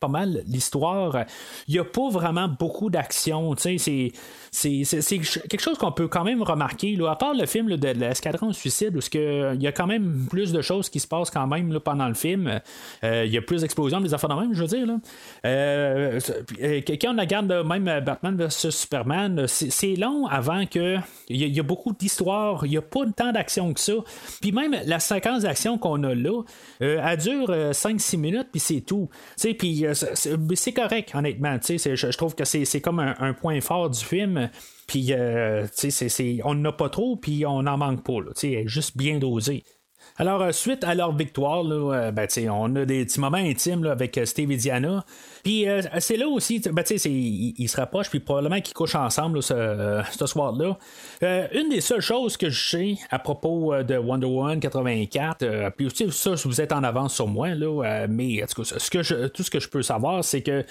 pas 0.00 0.08
mal 0.08 0.42
l'histoire. 0.46 1.24
Il 1.68 1.74
n'y 1.74 1.80
a 1.80 1.84
pas 1.84 2.08
vraiment 2.10 2.48
beaucoup 2.48 2.90
d'action. 2.90 3.54
C'est 3.56 4.12
quelque 4.52 5.60
chose 5.60 5.78
qu'on 5.78 5.92
peut 5.92 6.08
quand 6.08 6.24
même 6.24 6.42
remarquer. 6.42 6.98
À 7.08 7.16
part 7.16 7.34
le 7.34 7.46
film 7.46 7.76
de 7.76 7.88
l'escadron 7.88 8.49
suicide, 8.52 8.96
où 8.96 9.00
il 9.14 9.62
y 9.62 9.66
a 9.66 9.72
quand 9.72 9.86
même 9.86 10.26
plus 10.28 10.52
de 10.52 10.62
choses 10.62 10.88
qui 10.88 11.00
se 11.00 11.06
passent 11.06 11.30
quand 11.30 11.46
même 11.46 11.72
là, 11.72 11.80
pendant 11.80 12.08
le 12.08 12.14
film. 12.14 12.60
Euh, 13.04 13.24
il 13.24 13.32
y 13.32 13.38
a 13.38 13.42
plus 13.42 13.62
d'explosions, 13.62 14.00
des 14.00 14.14
affaires 14.14 14.30
de 14.30 14.34
même, 14.34 14.54
je 14.54 14.60
veux 14.62 14.68
dire. 14.68 14.86
Là. 14.86 14.98
Euh, 15.44 16.20
euh 16.62 16.80
quand 16.86 17.14
on 17.14 17.20
regarde 17.20 17.52
même 17.66 17.84
Batman 18.04 18.36
vs 18.36 18.70
Superman, 18.70 19.46
c'est 19.46 19.96
long 19.96 20.26
avant 20.26 20.66
que. 20.66 20.96
Il 21.28 21.36
y, 21.36 21.60
a 21.60 21.62
beaucoup 21.62 21.92
d'histoires, 21.92 22.66
il 22.66 22.70
n'y 22.70 22.76
a 22.76 22.82
pas 22.82 23.00
tant 23.16 23.30
d'action 23.30 23.72
que 23.72 23.78
ça. 23.78 23.92
Puis 24.40 24.50
même 24.50 24.74
la 24.84 24.98
séquence 24.98 25.42
d'action 25.42 25.78
qu'on 25.78 26.02
a 26.02 26.12
là, 26.12 26.42
elle 26.80 27.18
dure 27.18 27.50
5-6 27.50 28.16
minutes, 28.16 28.48
puis 28.50 28.58
c'est 28.58 28.80
tout. 28.80 29.08
Puis 29.38 29.86
c'est 30.54 30.72
correct, 30.72 31.12
honnêtement. 31.14 31.56
Je 31.62 32.16
trouve 32.16 32.34
que 32.34 32.44
c'est 32.44 32.80
comme 32.80 32.98
un, 32.98 33.32
point 33.32 33.60
fort 33.60 33.90
du 33.90 34.00
film. 34.04 34.50
Puis, 34.90 35.12
euh, 35.12 35.68
on 36.42 36.54
n'en 36.56 36.70
a 36.70 36.72
pas 36.72 36.88
trop, 36.88 37.14
puis 37.14 37.46
on 37.46 37.62
n'en 37.62 37.78
manque 37.78 38.02
pas. 38.04 38.20
Là, 38.20 38.32
juste 38.66 38.96
bien 38.96 39.20
dosé. 39.20 39.62
Alors, 40.18 40.42
euh, 40.42 40.52
suite 40.52 40.84
à 40.84 40.94
leur 40.94 41.14
victoire, 41.14 41.62
là, 41.62 41.94
euh, 41.94 42.10
ben, 42.10 42.28
on 42.50 42.76
a 42.76 42.84
des 42.84 43.04
petits 43.04 43.20
moments 43.20 43.38
intimes 43.38 43.86
avec 43.86 44.20
Steve 44.24 44.50
et 44.50 44.56
Diana. 44.56 45.04
Puis 45.42 45.68
euh, 45.68 45.80
c'est 45.98 46.16
là 46.16 46.28
aussi, 46.28 46.60
ben, 46.60 46.84
ils 46.88 47.54
il 47.56 47.68
se 47.68 47.76
rapprochent, 47.76 48.10
puis 48.10 48.20
probablement 48.20 48.60
qu'ils 48.60 48.74
couchent 48.74 48.94
ensemble 48.94 49.42
ce, 49.42 49.54
euh, 49.54 50.02
soir-là. 50.26 50.76
Euh, 51.22 51.46
une 51.52 51.70
des 51.70 51.80
seules 51.80 52.00
choses 52.00 52.36
que 52.36 52.50
je 52.50 52.70
sais 52.70 52.94
à 53.10 53.18
propos 53.18 53.74
de 53.82 53.96
Wonder 53.96 54.26
Woman 54.26 54.60
84, 54.60 55.70
puis 55.76 55.86
aussi 55.86 56.10
ça, 56.10 56.34
vous 56.44 56.60
êtes 56.60 56.72
en 56.72 56.82
avance 56.82 57.14
sur 57.14 57.26
moi, 57.26 57.54
là, 57.54 58.06
mais 58.08 58.42
ce 58.46 58.90
que 58.90 59.02
je, 59.02 59.26
tout 59.28 59.42
ce 59.42 59.50
que 59.50 59.60
je 59.60 59.68
peux 59.68 59.82
savoir, 59.82 60.24
c'est 60.24 60.42
que 60.42 60.64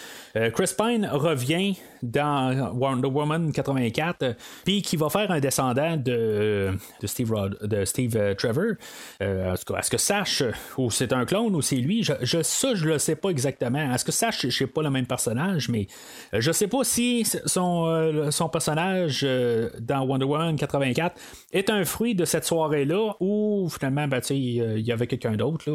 Chris 0.53 0.73
Pine 0.77 1.09
revient 1.11 1.75
dans 2.03 2.71
Wonder 2.73 3.07
Woman 3.07 3.51
84, 3.51 4.35
puis 4.63 4.81
qui 4.81 4.97
va 4.97 5.09
faire 5.09 5.31
un 5.31 5.39
descendant 5.39 5.97
de 5.97 6.77
Steve 7.05 8.35
Trevor. 8.35 8.75
Est-ce 9.19 9.89
que 9.89 9.97
Sash, 9.97 10.43
ou 10.77 10.91
c'est 10.91 11.11
un 11.11 11.25
clone, 11.25 11.55
ou 11.55 11.61
c'est 11.61 11.75
lui, 11.75 12.03
je, 12.03 12.13
je, 12.21 12.41
ça, 12.41 12.73
je 12.75 12.85
le 12.85 12.99
sais 12.99 13.15
pas 13.15 13.29
exactement. 13.29 13.93
Est-ce 13.93 14.05
que 14.05 14.11
Sash, 14.11 14.47
sais 14.47 14.67
pas 14.67 14.81
le 14.81 14.89
même 14.89 15.05
personnage, 15.05 15.69
mais 15.69 15.87
euh, 16.33 16.41
je 16.41 16.51
sais 16.51 16.67
pas 16.67 16.83
si 16.83 17.25
son, 17.45 17.85
euh, 17.87 18.31
son 18.31 18.49
personnage 18.49 19.21
euh, 19.23 19.69
dans 19.79 20.05
Wonder 20.05 20.25
Woman 20.25 20.55
84 20.55 21.15
est 21.51 21.69
un 21.69 21.83
fruit 21.85 22.15
de 22.15 22.25
cette 22.25 22.45
soirée-là 22.45 23.13
ou 23.19 23.69
finalement, 23.69 24.07
ben, 24.07 24.21
il 24.29 24.79
y 24.79 24.91
avait 24.91 25.07
quelqu'un 25.07 25.35
d'autre. 25.35 25.65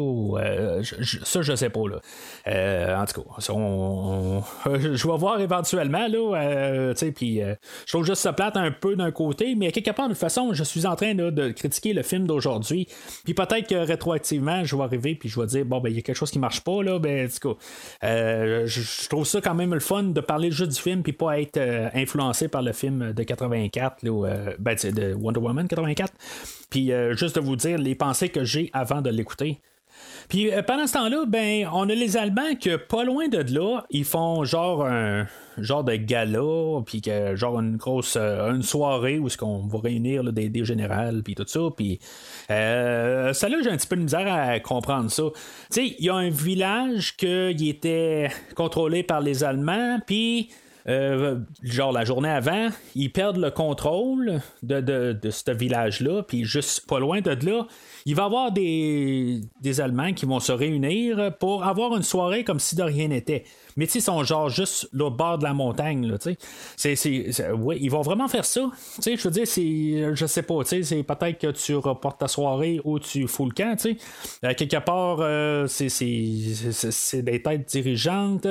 ça, 1.23 1.41
je 1.41 1.55
sais 1.55 1.69
pas. 1.69 1.81
Là. 1.87 3.01
en 3.01 3.05
tout 3.05 3.21
cas, 3.21 3.29
je 4.79 5.07
vais 5.07 5.17
voir 5.17 5.39
éventuellement. 5.39 6.07
Là, 6.07 6.93
puis, 7.15 7.41
je 7.41 7.91
trouve 7.91 8.05
juste 8.05 8.21
ça 8.21 8.33
plate 8.33 8.57
un 8.57 8.71
peu 8.71 8.95
d'un 8.95 9.11
côté, 9.11 9.55
mais 9.55 9.71
quelque 9.71 9.91
part, 9.91 10.07
de 10.07 10.13
toute 10.13 10.19
façon, 10.19 10.53
je 10.53 10.63
suis 10.63 10.85
en 10.85 10.95
train 10.95 11.13
de 11.13 11.49
critiquer 11.49 11.93
le 11.93 12.01
film 12.01 12.25
d'aujourd'hui. 12.25 12.87
Puis 13.23 13.34
peut-être 13.35 13.67
que 13.67 13.75
rétroactivement, 13.75 14.63
je 14.63 14.75
vais 14.75 14.83
arriver 14.83 15.15
puis 15.15 15.29
je 15.29 15.39
vais 15.39 15.47
dire, 15.47 15.65
bon, 15.65 15.79
ben, 15.79 15.89
il 15.89 15.95
y 15.95 15.99
a 15.99 16.01
quelque 16.01 16.15
chose 16.15 16.31
qui 16.31 16.39
marche 16.39 16.61
pas. 16.61 16.81
Là, 16.81 16.99
ben, 16.99 17.27
en 17.27 17.29
tout 17.29 17.53
cas, 17.53 17.59
je 18.65 19.09
trouve 19.09 19.25
ça 19.25 19.41
quand 19.41 19.53
même 19.53 19.73
le 19.73 19.79
fun 19.79 20.03
de 20.03 20.21
parler 20.21 20.51
juste 20.51 20.71
du 20.71 20.81
film 20.81 21.03
puis 21.03 21.13
pas 21.13 21.39
être 21.39 21.57
euh, 21.57 21.89
influencé 21.93 22.47
par 22.47 22.61
le 22.61 22.73
film 22.73 23.13
de 23.13 23.23
84, 23.23 24.03
là, 24.03 24.27
euh, 24.27 24.53
ben, 24.59 24.75
de 24.75 25.13
Wonder 25.13 25.39
Woman 25.39 25.67
84. 25.67 26.13
Puis 26.69 26.91
euh, 26.91 27.15
juste 27.15 27.35
de 27.35 27.41
vous 27.41 27.55
dire 27.55 27.77
les 27.77 27.95
pensées 27.95 28.29
que 28.29 28.43
j'ai 28.43 28.69
avant 28.73 29.01
de 29.01 29.09
l'écouter. 29.09 29.59
Puis 30.27 30.49
pendant 30.67 30.87
ce 30.87 30.93
temps-là, 30.93 31.25
ben, 31.25 31.69
on 31.71 31.87
a 31.87 31.93
les 31.93 32.17
Allemands 32.17 32.55
que 32.59 32.75
pas 32.75 33.03
loin 33.03 33.27
de 33.27 33.37
là, 33.53 33.85
ils 33.91 34.03
font 34.03 34.43
genre 34.43 34.85
un 34.85 35.27
genre 35.57 35.83
de 35.83 35.95
gala, 35.95 36.81
puis 36.85 36.99
que 36.99 37.35
genre 37.35 37.59
une 37.59 37.77
grosse 37.77 38.17
une 38.17 38.63
soirée 38.63 39.19
où 39.19 39.29
ce 39.29 39.37
qu'on 39.37 39.67
va 39.67 39.79
réunir 39.79 40.23
des, 40.33 40.49
des 40.49 40.65
générales, 40.65 41.21
puis 41.23 41.35
tout 41.35 41.45
ça, 41.47 41.61
puis 41.77 41.99
euh, 42.51 43.33
ça 43.33 43.49
là, 43.49 43.57
j'ai 43.63 43.69
un 43.69 43.77
petit 43.77 43.87
peu 43.87 43.95
de 43.95 44.01
misère 44.01 44.31
à 44.31 44.59
comprendre 44.59 45.09
ça. 45.09 45.23
Tu 45.23 45.41
sais, 45.69 45.95
il 45.97 46.05
y 46.05 46.09
a 46.09 46.15
un 46.15 46.29
village 46.29 47.17
qui 47.17 47.69
était 47.69 48.29
contrôlé 48.55 49.03
par 49.03 49.21
les 49.21 49.43
Allemands, 49.43 49.99
puis. 50.05 50.49
Euh, 50.87 51.39
genre 51.63 51.91
la 51.91 52.05
journée 52.05 52.29
avant, 52.29 52.67
ils 52.93 53.11
perdent 53.11 53.37
le 53.37 53.49
contrôle 53.49 54.39
de, 54.61 54.81
de, 54.81 55.17
de 55.19 55.29
ce 55.31 55.49
village-là, 55.49 56.21
puis 56.21 56.45
juste 56.45 56.85
pas 56.87 56.99
loin 56.99 57.21
de 57.21 57.31
là, 57.43 57.65
il 58.05 58.15
va 58.15 58.23
y 58.23 58.25
avoir 58.25 58.51
des, 58.51 59.41
Allemands 59.79 60.13
qui 60.13 60.25
vont 60.25 60.39
se 60.39 60.51
réunir 60.51 61.35
pour 61.39 61.63
avoir 61.63 61.95
une 61.95 62.03
soirée 62.03 62.43
comme 62.43 62.59
si 62.59 62.75
de 62.75 62.83
rien 62.83 63.07
n'était 63.07 63.45
mais 63.77 63.85
ils 63.85 64.01
sont 64.01 64.23
genre 64.23 64.49
juste 64.49 64.89
au 64.97 65.09
bord 65.09 65.37
de 65.37 65.43
la 65.43 65.53
montagne. 65.53 66.09
Ouais, 66.11 67.77
ils 67.79 67.89
vont 67.89 68.01
vraiment 68.01 68.27
faire 68.27 68.45
ça. 68.45 68.69
Je 69.05 69.21
veux 69.21 69.31
dire, 69.31 69.47
c'est, 69.47 70.15
je 70.15 70.25
sais 70.25 70.43
pas, 70.43 70.63
c'est 70.63 71.03
peut-être 71.03 71.39
que 71.39 71.51
tu 71.51 71.75
reportes 71.75 72.19
ta 72.19 72.27
soirée 72.27 72.79
ou 72.83 72.99
tu 72.99 73.27
fous 73.27 73.45
le 73.45 73.51
camp. 73.51 73.75
Euh, 73.85 74.53
quelque 74.53 74.77
part, 74.77 75.17
euh, 75.19 75.67
c'est, 75.67 75.89
c'est, 75.89 77.21
des 77.21 77.41
têtes 77.41 77.67
dirigeantes. 77.67 78.47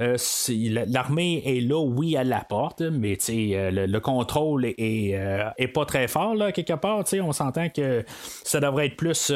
Euh, 0.00 0.16
l'armée 0.88 1.42
est 1.46 1.60
là, 1.60 1.80
oui, 1.80 2.16
à 2.16 2.24
la 2.24 2.40
porte, 2.40 2.82
mais 2.82 3.16
le, 3.28 3.86
le, 3.86 4.00
contrôle 4.00 4.66
est, 4.66 5.14
est, 5.58 5.68
pas 5.68 5.84
très 5.84 6.08
fort, 6.08 6.34
là, 6.34 6.50
quelque 6.50 6.74
part. 6.74 7.04
On 7.22 7.32
s'entend 7.32 7.68
que 7.68 8.04
ça 8.44 8.60
devrait 8.60 8.85
être 8.86 8.96
plus 8.96 9.30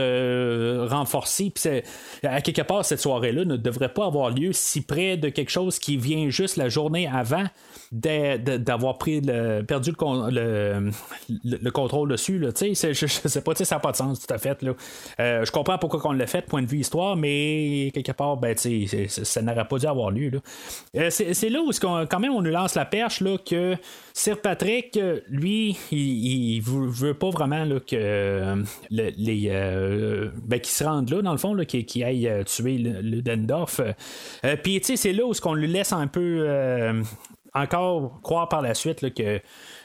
renforcé. 0.88 1.52
Puis 1.54 1.82
à 2.22 2.40
quelque 2.40 2.62
part, 2.62 2.84
cette 2.84 3.00
soirée-là 3.00 3.44
ne 3.44 3.56
devrait 3.56 3.92
pas 3.92 4.06
avoir 4.06 4.30
lieu 4.30 4.52
si 4.52 4.80
près 4.80 5.16
de 5.16 5.28
quelque 5.28 5.50
chose 5.50 5.78
qui 5.78 5.96
vient 5.96 6.30
juste 6.30 6.56
la 6.56 6.68
journée 6.68 7.06
avant 7.06 7.44
d'avoir 7.92 8.98
pris 8.98 9.20
le, 9.20 9.62
perdu 9.62 9.90
le, 10.00 10.90
le, 11.44 11.70
contrôle 11.70 12.10
dessus. 12.10 12.40
Je, 12.40 12.92
je 12.92 13.06
sais 13.06 13.40
pas, 13.40 13.54
ça 13.56 13.74
n'a 13.74 13.80
pas 13.80 13.90
de 13.90 13.96
sens 13.96 14.24
tout 14.24 14.32
à 14.32 14.38
fait. 14.38 14.64
Euh, 15.18 15.44
je 15.44 15.50
comprends 15.50 15.76
pourquoi 15.76 16.00
on 16.04 16.12
l'a 16.12 16.28
fait, 16.28 16.46
point 16.46 16.62
de 16.62 16.68
vue 16.68 16.78
histoire, 16.78 17.16
mais 17.16 17.90
quelque 17.92 18.12
part, 18.12 18.36
ben, 18.36 18.56
ça 18.56 19.42
n'aurait 19.42 19.66
pas 19.66 19.78
dû 19.78 19.86
avoir 19.86 20.12
lieu. 20.12 20.30
Euh, 20.96 21.10
c'est 21.10 21.48
là 21.48 21.60
où 21.62 21.70
quand 21.80 22.20
même, 22.20 22.32
on 22.32 22.42
nous 22.42 22.50
lance 22.50 22.76
la 22.76 22.84
perche 22.84 23.22
là, 23.22 23.36
que 23.38 23.74
Sir 24.12 24.40
Patrick, 24.40 24.98
lui, 25.28 25.76
il, 25.90 26.56
il 26.56 26.60
veut, 26.60 27.14
pas 27.14 27.30
vraiment 27.30 27.64
là, 27.64 27.80
que 27.80 28.62
les 28.90 29.50
ben, 30.44 30.60
se 30.62 30.84
rendent 30.84 31.10
là, 31.10 31.22
dans 31.22 31.32
le 31.32 31.38
fond, 31.38 31.56
qui, 31.64 31.84
qui 31.84 32.04
aille 32.04 32.30
tuer 32.46 32.78
Ludendorff. 32.78 33.80
Puis, 34.62 34.80
tu 34.80 34.86
sais, 34.86 34.96
c'est 34.96 35.12
là 35.12 35.24
où 35.24 35.32
qu'on 35.32 35.54
lui 35.54 35.66
laisse 35.66 35.92
un 35.92 36.06
peu 36.06 36.46
encore 37.54 38.20
croire 38.22 38.48
par 38.48 38.62
la 38.62 38.74
suite 38.74 39.14
que 39.14 39.40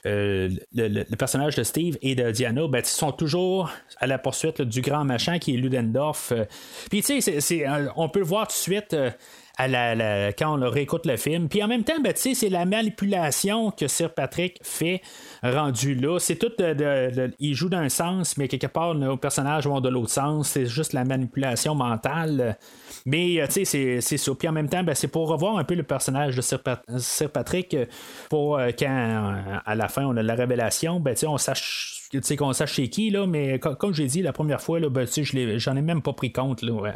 euh, 0.05 0.49
le, 0.73 1.15
personnage 1.15 1.55
de 1.55 1.63
Steve 1.63 1.97
et 2.01 2.15
de 2.15 2.31
Diana 2.31 2.67
ben, 2.67 2.83
sont 2.83 3.11
toujours 3.11 3.71
à 3.97 4.07
la 4.07 4.17
poursuite 4.17 4.61
du 4.61 4.81
grand 4.81 5.03
machin 5.03 5.39
qui 5.39 5.55
est 5.55 5.57
Ludendorff. 5.57 6.31
Euh. 6.31 6.45
Puis 6.89 7.01
tu 7.01 7.21
sais, 7.21 7.67
euh, 7.67 7.87
on 7.95 8.09
peut 8.09 8.19
le 8.19 8.25
voir 8.25 8.47
tout 8.47 8.53
de 8.53 8.57
suite 8.57 8.95
quand 9.57 10.59
on 10.59 10.69
réécoute 10.69 11.05
le 11.05 11.17
film. 11.17 11.47
Puis 11.47 11.63
en 11.63 11.67
même 11.67 11.83
temps, 11.83 11.99
ben, 12.03 12.13
c'est 12.15 12.49
la 12.49 12.65
manipulation 12.65 13.71
que 13.71 13.87
Sir 13.87 14.13
Patrick 14.13 14.59
fait 14.63 15.01
rendu 15.43 15.95
là. 15.95 16.19
C'est 16.19 16.35
tout 16.35 16.51
de, 16.57 17.31
il 17.39 17.55
joue 17.55 17.69
d'un 17.69 17.89
sens, 17.89 18.37
mais 18.37 18.47
quelque 18.47 18.67
part, 18.67 18.95
nos 18.95 19.17
personnages 19.17 19.67
vont 19.67 19.81
de 19.81 19.89
l'autre 19.89 20.11
sens. 20.11 20.49
C'est 20.49 20.65
juste 20.65 20.93
la 20.93 21.03
manipulation 21.03 21.75
mentale. 21.75 22.57
Mais 23.05 23.41
tu 23.49 23.65
sais, 23.65 24.01
c'est 24.01 24.17
ça. 24.17 24.31
Puis 24.37 24.47
en 24.47 24.51
même 24.51 24.69
temps, 24.69 24.83
ben, 24.83 24.95
c'est 24.95 25.07
pour 25.07 25.27
revoir 25.29 25.57
un 25.57 25.63
peu 25.63 25.75
le 25.75 25.83
personnage 25.83 26.35
de 26.35 26.41
Sir, 26.41 27.29
Patrick 27.31 27.75
pour 28.29 28.59
quand 28.77 29.35
à 29.65 29.75
la 29.75 29.87
fin 29.87 30.05
on 30.05 30.17
a 30.17 30.23
la 30.23 30.35
révélation, 30.35 30.99
ben, 30.99 31.15
on 31.27 31.37
sache 31.37 31.94
qu'on 32.37 32.53
sache 32.53 32.73
chez 32.73 32.89
qui, 32.89 33.09
là, 33.09 33.25
mais 33.27 33.59
comme, 33.59 33.93
j'ai 33.93 34.07
dit 34.07 34.21
la 34.21 34.33
première 34.33 34.61
fois, 34.61 34.79
là, 34.79 34.89
ben, 34.89 35.07
j'en 35.57 35.75
ai 35.75 35.81
même 35.81 36.01
pas 36.01 36.13
pris 36.13 36.31
compte. 36.31 36.61
Là, 36.61 36.93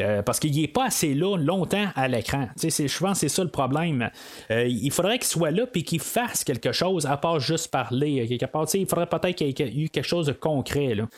euh, 0.00 0.22
parce 0.22 0.40
qu'il 0.40 0.58
est 0.62 0.68
pas 0.68 0.86
assez 0.86 1.14
là 1.14 1.36
longtemps 1.36 1.86
à 1.94 2.08
l'écran. 2.08 2.48
Je 2.60 2.98
pense 2.98 3.12
que 3.12 3.18
c'est 3.18 3.28
ça 3.28 3.42
le 3.42 3.50
problème. 3.50 4.10
Euh, 4.50 4.66
il 4.66 4.90
faudrait 4.90 5.18
qu'il 5.18 5.28
soit 5.28 5.50
là 5.50 5.64
et 5.74 5.82
qu'il 5.82 6.00
fasse 6.00 6.44
quelque 6.44 6.72
chose 6.72 7.06
à 7.06 7.16
part 7.16 7.40
juste 7.40 7.70
parler. 7.70 8.26
Quelque 8.28 8.50
part, 8.50 8.66
il 8.74 8.86
faudrait 8.86 9.06
peut-être 9.06 9.36
qu'il 9.36 9.46
y 9.46 9.62
ait 9.62 9.84
eu 9.84 9.88
quelque 9.88 10.06
chose 10.06 10.26
de 10.26 10.32
concret. 10.32 10.94
Là. 10.94 11.08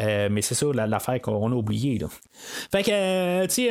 Euh, 0.00 0.28
mais 0.30 0.42
c'est 0.42 0.54
ça 0.54 0.66
l'affaire 0.72 1.20
qu'on 1.20 1.50
a 1.50 1.54
oublié. 1.54 1.98
Là. 1.98 2.06
Fait 2.70 2.82
que, 2.82 3.46
tu 3.46 3.68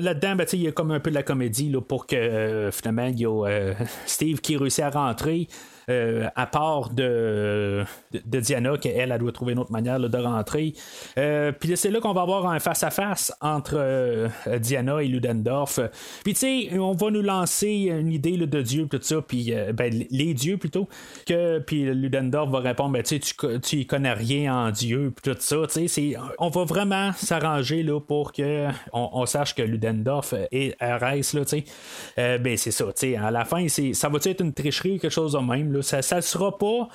là-dedans, 0.00 0.36
ben, 0.36 0.46
il 0.52 0.62
y 0.62 0.68
a 0.68 0.72
comme 0.72 0.90
un 0.92 1.00
peu 1.00 1.10
de 1.10 1.16
la 1.16 1.22
comédie 1.22 1.70
là, 1.70 1.80
pour 1.80 2.06
que 2.06 2.70
finalement, 2.72 3.06
il 3.06 3.20
y 3.20 3.26
a 3.26 3.74
Steve 4.06 4.40
qui 4.40 4.56
réussit 4.56 4.84
à 4.84 4.90
rentrer. 4.90 5.48
Euh, 5.90 6.28
à 6.34 6.46
part 6.46 6.90
de, 6.90 7.84
de, 8.12 8.40
Diana, 8.40 8.76
qu'elle, 8.78 9.10
elle 9.12 9.18
doit 9.18 9.32
trouver 9.32 9.52
une 9.52 9.58
autre 9.58 9.72
manière 9.72 10.00
de 10.00 10.18
rentrer. 10.18 10.72
Euh, 11.18 11.52
puis 11.52 11.76
c'est 11.76 11.90
là 11.90 12.00
qu'on 12.00 12.12
va 12.12 12.22
avoir 12.22 12.46
un 12.46 12.58
face-à-face 12.58 13.32
entre 13.40 13.74
euh, 13.76 14.28
Diana 14.58 15.02
et 15.02 15.08
Ludendorff. 15.08 15.80
Puis 16.24 16.34
tu 16.34 16.40
sais, 16.40 16.78
on 16.78 16.92
va 16.92 17.10
nous 17.10 17.22
lancer 17.22 17.90
une 17.90 18.12
idée 18.12 18.36
de 18.36 18.62
Dieu, 18.62 18.86
tout 18.90 18.98
ça, 19.02 19.20
puis 19.20 19.52
ben, 19.74 19.92
les 20.10 20.34
dieux 20.34 20.56
plutôt, 20.56 20.88
que 21.26 21.58
puis 21.58 21.84
Ludendorff 21.84 22.50
va 22.50 22.60
répondre, 22.60 22.92
ben, 22.92 23.02
tu, 23.02 23.20
tu 23.60 23.84
connais 23.84 24.12
rien 24.12 24.54
en 24.54 24.70
Dieu, 24.70 25.12
puis 25.14 25.32
tout 25.32 25.38
ça. 25.40 25.56
On 26.38 26.48
va 26.48 26.64
vraiment 26.64 27.12
s'arranger 27.12 27.82
là, 27.82 28.00
pour 28.00 28.32
que 28.32 28.68
on, 28.92 29.26
sache 29.26 29.54
que 29.54 29.62
Ludendorff 29.62 30.34
est 30.50 30.76
RS, 30.80 31.34
là, 31.34 32.38
ben, 32.38 32.56
c'est 32.56 32.70
ça. 32.70 32.86
À 33.20 33.30
la 33.30 33.44
fin, 33.44 33.66
ça 33.68 34.08
va 34.08 34.18
être 34.22 34.40
une 34.40 34.52
tricherie 34.52 34.96
ou 34.96 34.98
quelque 34.98 35.12
chose 35.12 35.32
de 35.32 35.38
même? 35.38 35.73
Ça 35.82 36.16
ne 36.16 36.20
sera 36.20 36.56
pas. 36.56 36.88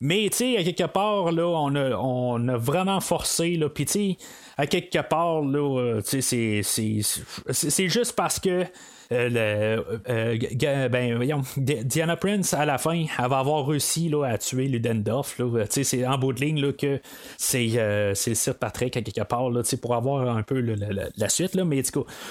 Mais, 0.00 0.28
tu 0.30 0.38
sais, 0.38 0.58
à 0.58 0.64
quelque 0.64 0.86
part, 0.86 1.32
là, 1.32 1.46
on 1.46 1.74
a, 1.74 1.96
on 1.96 2.48
a 2.48 2.56
vraiment 2.56 3.00
forcé, 3.00 3.56
là. 3.56 3.68
Puis, 3.68 3.86
tu 3.86 4.16
à 4.58 4.66
quelque 4.66 5.02
part, 5.06 5.42
là, 5.42 5.78
euh, 5.78 6.02
tu 6.02 6.22
sais, 6.22 6.62
c'est 6.62 7.88
juste 7.88 8.14
parce 8.14 8.40
que. 8.40 8.64
Euh, 9.12 9.80
euh, 10.08 10.88
ben, 10.88 11.14
voyons, 11.14 11.42
Diana 11.56 12.16
Prince, 12.16 12.54
à 12.54 12.64
la 12.64 12.76
fin, 12.76 13.04
elle 13.18 13.28
va 13.28 13.38
avoir 13.38 13.64
réussi 13.64 14.08
là, 14.08 14.24
à 14.24 14.36
tuer 14.36 14.66
Ludendorff. 14.66 15.40
C'est 15.70 16.04
en 16.04 16.18
bout 16.18 16.32
de 16.32 16.40
ligne 16.40 16.60
là, 16.60 16.72
que 16.72 17.00
c'est 17.38 17.68
c'est 18.14 18.34
Sir 18.34 18.56
Patrick, 18.56 18.96
à 18.96 19.02
quelque 19.02 19.22
part, 19.22 19.48
là, 19.50 19.62
pour 19.80 19.94
avoir 19.94 20.36
un 20.36 20.42
peu 20.42 20.58
la, 20.58 21.28
suite. 21.28 21.54
Là, 21.54 21.64
mais 21.64 21.82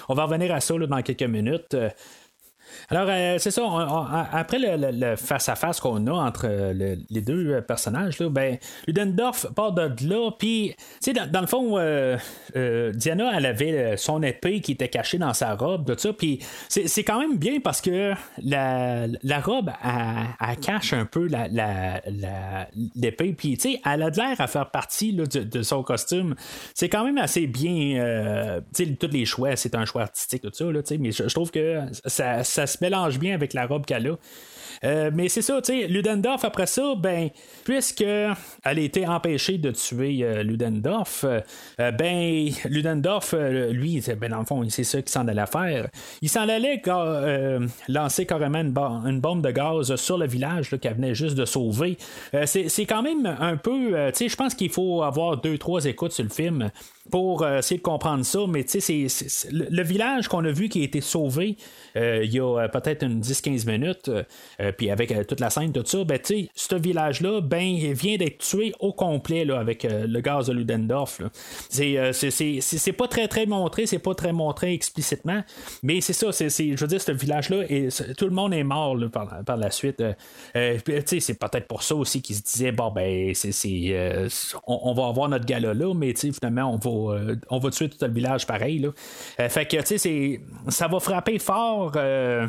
on 0.10 0.16
va 0.16 0.26
revenir 0.26 0.54
à 0.54 0.60
ça 0.60 0.78
dans 0.78 1.02
quelques 1.02 1.24
minutes. 1.24 1.78
Alors, 2.90 3.08
euh, 3.10 3.38
c'est 3.40 3.52
ça. 3.52 3.64
après 4.32 4.60
le 4.60 5.16
face-à-face 5.16 5.80
qu'on 5.80 6.08
a 6.08 6.12
entre 6.12 6.46
euh, 6.46 6.96
les 7.10 7.22
deux 7.22 7.54
euh, 7.54 7.62
personnages, 7.62 8.20
là, 8.20 8.30
ben, 8.30 8.58
Ludendorff 8.88 9.48
part 9.56 9.72
de 9.74 9.92
là, 10.08 10.32
puis, 10.38 10.76
tu 11.02 11.14
sais, 11.14 11.14
dans, 11.14 11.42
le 11.42 11.48
fond, 11.48 11.78
Diana, 12.94 13.32
elle 13.36 13.46
avait 13.46 13.98
son 13.98 14.22
épée 14.24 14.62
qui 14.62 14.74
était 14.74 14.90
cachée 14.90 15.18
dans 15.18 15.34
sa 15.34 15.56
robe, 15.56 15.86
tout 15.86 16.00
ça, 16.00 16.14
puis 16.14 16.40
c'est 16.70 17.04
quand 17.04 17.20
même 17.20 17.38
bien 17.38 17.60
parce 17.60 17.82
que 17.82 18.14
la, 18.44 19.08
robe, 19.40 19.72
elle, 19.84 20.58
cache 20.58 20.94
un 20.94 21.06
peu 21.06 21.28
l'épée, 22.96 23.34
puis, 23.34 23.58
tu 23.58 23.72
sais, 23.72 23.82
elle 23.86 24.04
a 24.04 24.10
l'air 24.10 24.40
à 24.40 24.48
faire 24.48 24.70
partie 24.70 25.14
de, 25.14 25.62
son 25.64 25.84
costume. 25.84 26.36
C'est 26.74 26.90
quand 26.90 27.04
même 27.04 27.18
assez 27.18 27.48
bien, 27.48 28.62
tu 28.74 28.86
sais, 28.86 28.92
tous 28.94 29.08
les 29.08 29.26
choix, 29.26 29.56
c'est 29.56 29.76
un 29.76 29.86
choix 29.86 30.04
artistique, 30.04 30.44
tout 30.44 30.52
ça, 30.54 30.66
là, 30.66 30.82
mais 31.00 31.12
je, 31.12 31.24
trouve 31.34 31.52
que 31.52 31.82
ça 32.06 32.44
se 32.68 32.78
mélange 32.82 33.20
bien 33.20 33.34
avec 33.34 33.54
la 33.54 33.66
robe 33.66 33.86
qu'elle 33.86 34.08
a. 34.08 34.16
Euh, 34.84 35.12
mais 35.14 35.30
c'est 35.30 35.42
ça, 35.42 35.62
tu 35.62 35.74
sais, 35.74 35.88
Ludendorff, 35.88 36.44
après 36.44 36.68
ça, 36.68 36.94
ben, 36.98 37.30
puisque 37.64 38.02
elle 38.02 38.36
a 38.64 38.72
été 38.74 39.08
empêchée 39.08 39.58
de 39.58 39.72
tuer 39.72 40.20
euh, 40.24 40.44
Ludendorff, 40.44 41.26
euh, 41.26 41.92
ben, 41.92 42.50
Ludendorff, 42.66 43.34
lui, 43.72 44.04
ben, 44.20 44.30
dans 44.30 44.40
le 44.40 44.46
fond, 44.46 44.64
c'est 44.70 44.84
ça 44.84 45.02
qu'il 45.02 45.10
s'en 45.10 45.28
allait 45.28 45.46
faire. 45.46 45.88
Il 46.22 46.30
s'en 46.30 46.48
allait 46.48 46.82
lancer 47.88 48.26
carrément 48.26 48.60
une, 48.60 49.20
bombe 49.20 49.42
de 49.42 49.52
gaz 49.52 49.96
sur 49.96 50.18
le 50.18 50.28
village 50.28 50.76
qu'elle 50.82 50.96
venait 50.96 51.16
juste 51.16 51.36
de 51.36 51.46
sauver. 51.46 51.98
c'est 52.46 52.86
quand 52.86 53.02
même 53.02 53.26
un 53.40 53.58
peu, 53.58 53.92
tu 54.12 54.18
sais, 54.18 54.30
je 54.30 54.36
pense 54.36 54.56
qu'il 54.56 54.70
faut 54.70 55.04
avoir 55.04 55.38
deux, 55.38 55.58
trois 55.58 55.86
écoutes 55.86 56.12
sur 56.12 56.24
le 56.24 56.30
film 56.30 56.70
pour 57.12 57.44
euh, 57.44 57.60
essayer 57.60 57.78
de 57.78 57.84
comprendre 57.84 58.26
ça. 58.26 58.40
Mais 58.48 58.64
tu 58.64 58.82
sais, 58.82 59.08
c'est, 59.10 59.52
le, 59.52 59.84
village 59.84 60.28
qu'on 60.28 60.44
a 60.46 60.52
vu 60.52 60.70
qui 60.70 60.82
a 60.82 60.84
été 60.84 61.02
sauvé 61.02 61.58
euh, 61.96 62.24
il 62.24 62.34
y 62.34 62.40
a 62.40 62.60
euh, 62.60 62.68
peut-être 62.68 63.04
une 63.04 63.22
10-15 63.22 63.70
minutes, 63.70 64.12
puis 64.78 64.90
avec 64.90 65.28
toute 65.28 65.40
la 65.40 65.50
scène, 65.50 65.72
tout 65.72 65.84
ça, 65.86 66.04
ben 66.04 66.20
tu 66.20 66.26
sais, 66.26 66.50
ce 66.54 66.76
village-là, 66.76 67.42
ben, 67.42 67.62
il 67.62 67.94
vient 67.94 68.18
d'être 68.18 68.40
tué 68.40 68.74
au 68.80 68.92
complet 68.92 69.46
là, 69.46 69.60
avec 69.60 69.84
le 69.90 70.20
gaz 70.20 70.48
de 70.48 70.54
Ludendorff. 70.54 71.22
C'est, 71.70 72.12
c'est, 72.12 72.92
pas 72.94 73.08
très 73.08 73.28
très 73.28 73.46
montré, 73.46 73.86
c'est 73.86 74.00
pas 74.00 74.16
très 74.16 74.34
montré 74.34 74.74
explicitement, 74.74 75.44
mais 75.84 76.02
c'est 76.02 76.14
ça, 76.14 76.32
c'est, 76.32 76.50
je 76.50 76.80
veux 76.80 76.88
dire, 76.88 77.02
ce 77.02 77.12
village-là, 77.12 77.64
tout 78.18 78.26
le 78.26 78.32
monde 78.32 78.54
est 78.54 78.64
mort 78.64 78.98
par, 79.12 79.58
la 79.58 79.72
suite. 79.72 80.04
tu 80.54 81.02
sais, 81.06 81.20
c'est 81.20 81.40
peut-être 81.40 81.68
pour 81.68 81.84
ça 81.84 81.96
aussi 81.96 82.22
qu'ils 82.22 82.36
se 82.38 82.44
disaient, 82.44 82.72
bon, 82.72 82.92
ben, 82.92 83.34
c'est, 83.34 84.30
on, 84.68 84.80
on, 84.84 84.94
va 84.94 85.08
avoir 85.08 85.30
notre 85.30 85.46
gala 85.46 85.74
là, 85.74 85.94
mais 85.94 86.14
tu 86.14 86.28
sais, 86.28 86.32
finalement, 86.32 86.74
on 86.74 86.78
va 86.78 86.95
euh, 86.96 87.36
on 87.50 87.60
va 87.60 87.70
tuer 87.70 87.90
tout 87.90 87.98
le 88.02 88.12
village 88.12 88.46
pareil. 88.46 88.86
Euh, 89.40 89.50
fait 89.50 89.66
que, 89.66 89.78
tu 89.82 89.98
sais, 89.98 90.42
ça 90.68 90.88
va 90.88 91.00
frapper 91.00 91.40
fort 91.40 91.94
euh, 91.96 92.48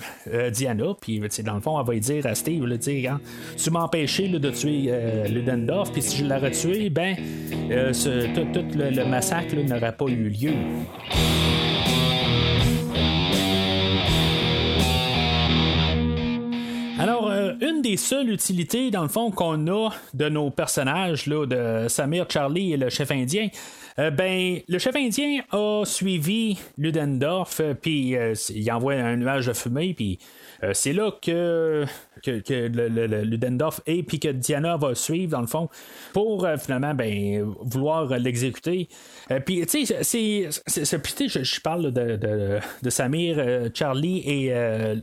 Diana, 0.51 0.95
puis, 1.01 1.21
dans 1.45 1.55
le 1.55 1.61
fond, 1.61 1.79
elle 1.81 1.87
va 1.87 1.93
lui 1.93 2.01
dire 2.01 2.27
à 2.27 2.35
Steve, 2.35 2.65
tu 2.79 3.71
m'as 3.71 3.81
empêché 3.81 4.29
de 4.29 4.51
tuer 4.51 4.93
Ludendorff, 5.29 5.93
puis 5.93 6.03
si 6.03 6.19
je 6.19 6.25
l'aurais 6.25 6.51
tué, 6.51 6.91
ben, 6.91 7.17
tout, 7.17 8.65
le, 8.75 9.05
massacre 9.05 9.55
n'aurait 9.57 9.97
pas 9.97 10.07
eu 10.07 10.29
lieu. 10.29 10.53
Alors, 16.99 17.31
une 17.61 17.83
des 17.83 17.97
seules 17.97 18.31
utilités, 18.31 18.91
dans 18.91 19.03
le 19.03 19.09
fond, 19.09 19.31
qu'on 19.31 19.67
a 19.69 19.91
de 20.15 20.29
nos 20.29 20.51
personnages, 20.51 21.27
là, 21.27 21.47
de 21.47 21.89
Samir, 21.89 22.27
Charlie 22.29 22.73
et 22.73 22.77
le 22.77 22.89
chef 22.89 23.11
indien, 23.11 23.49
euh, 23.99 24.11
ben, 24.11 24.61
le 24.69 24.79
chef 24.79 24.95
indien 24.95 25.43
a 25.53 25.85
suivi 25.87 26.59
Ludendorff, 26.77 27.61
euh, 27.61 27.75
puis 27.75 28.15
euh, 28.15 28.35
il 28.51 28.71
envoie 28.71 28.95
un 28.95 29.17
nuage 29.17 29.47
de 29.47 29.53
fumée, 29.55 29.95
puis 29.95 30.19
c'est 30.73 30.95
là 30.95 31.11
que 31.11 31.85
que, 32.23 32.69
le, 32.69 33.23
Ludendorff 33.23 33.81
et 33.87 34.03
puis 34.03 34.21
que 34.21 34.29
Diana 34.29 34.77
va 34.77 34.95
suivre 34.95 35.33
dans 35.33 35.41
le 35.41 35.47
fond 35.47 35.69
pour 36.13 36.45
euh, 36.45 36.57
finalement 36.57 36.95
ben, 36.95 37.55
vouloir 37.61 38.09
l'exécuter. 38.19 38.89
Euh, 39.31 39.41
puis 39.41 39.67
tu 39.67 39.87
sais, 39.87 40.03
c'est, 40.03 40.49
je, 40.67 41.43
je, 41.43 41.61
parle 41.61 41.93
de, 41.93 42.17
de, 42.17 42.91
Samir, 42.91 43.37
euh, 43.39 43.69
Charlie 43.73 44.19
et 44.19 44.53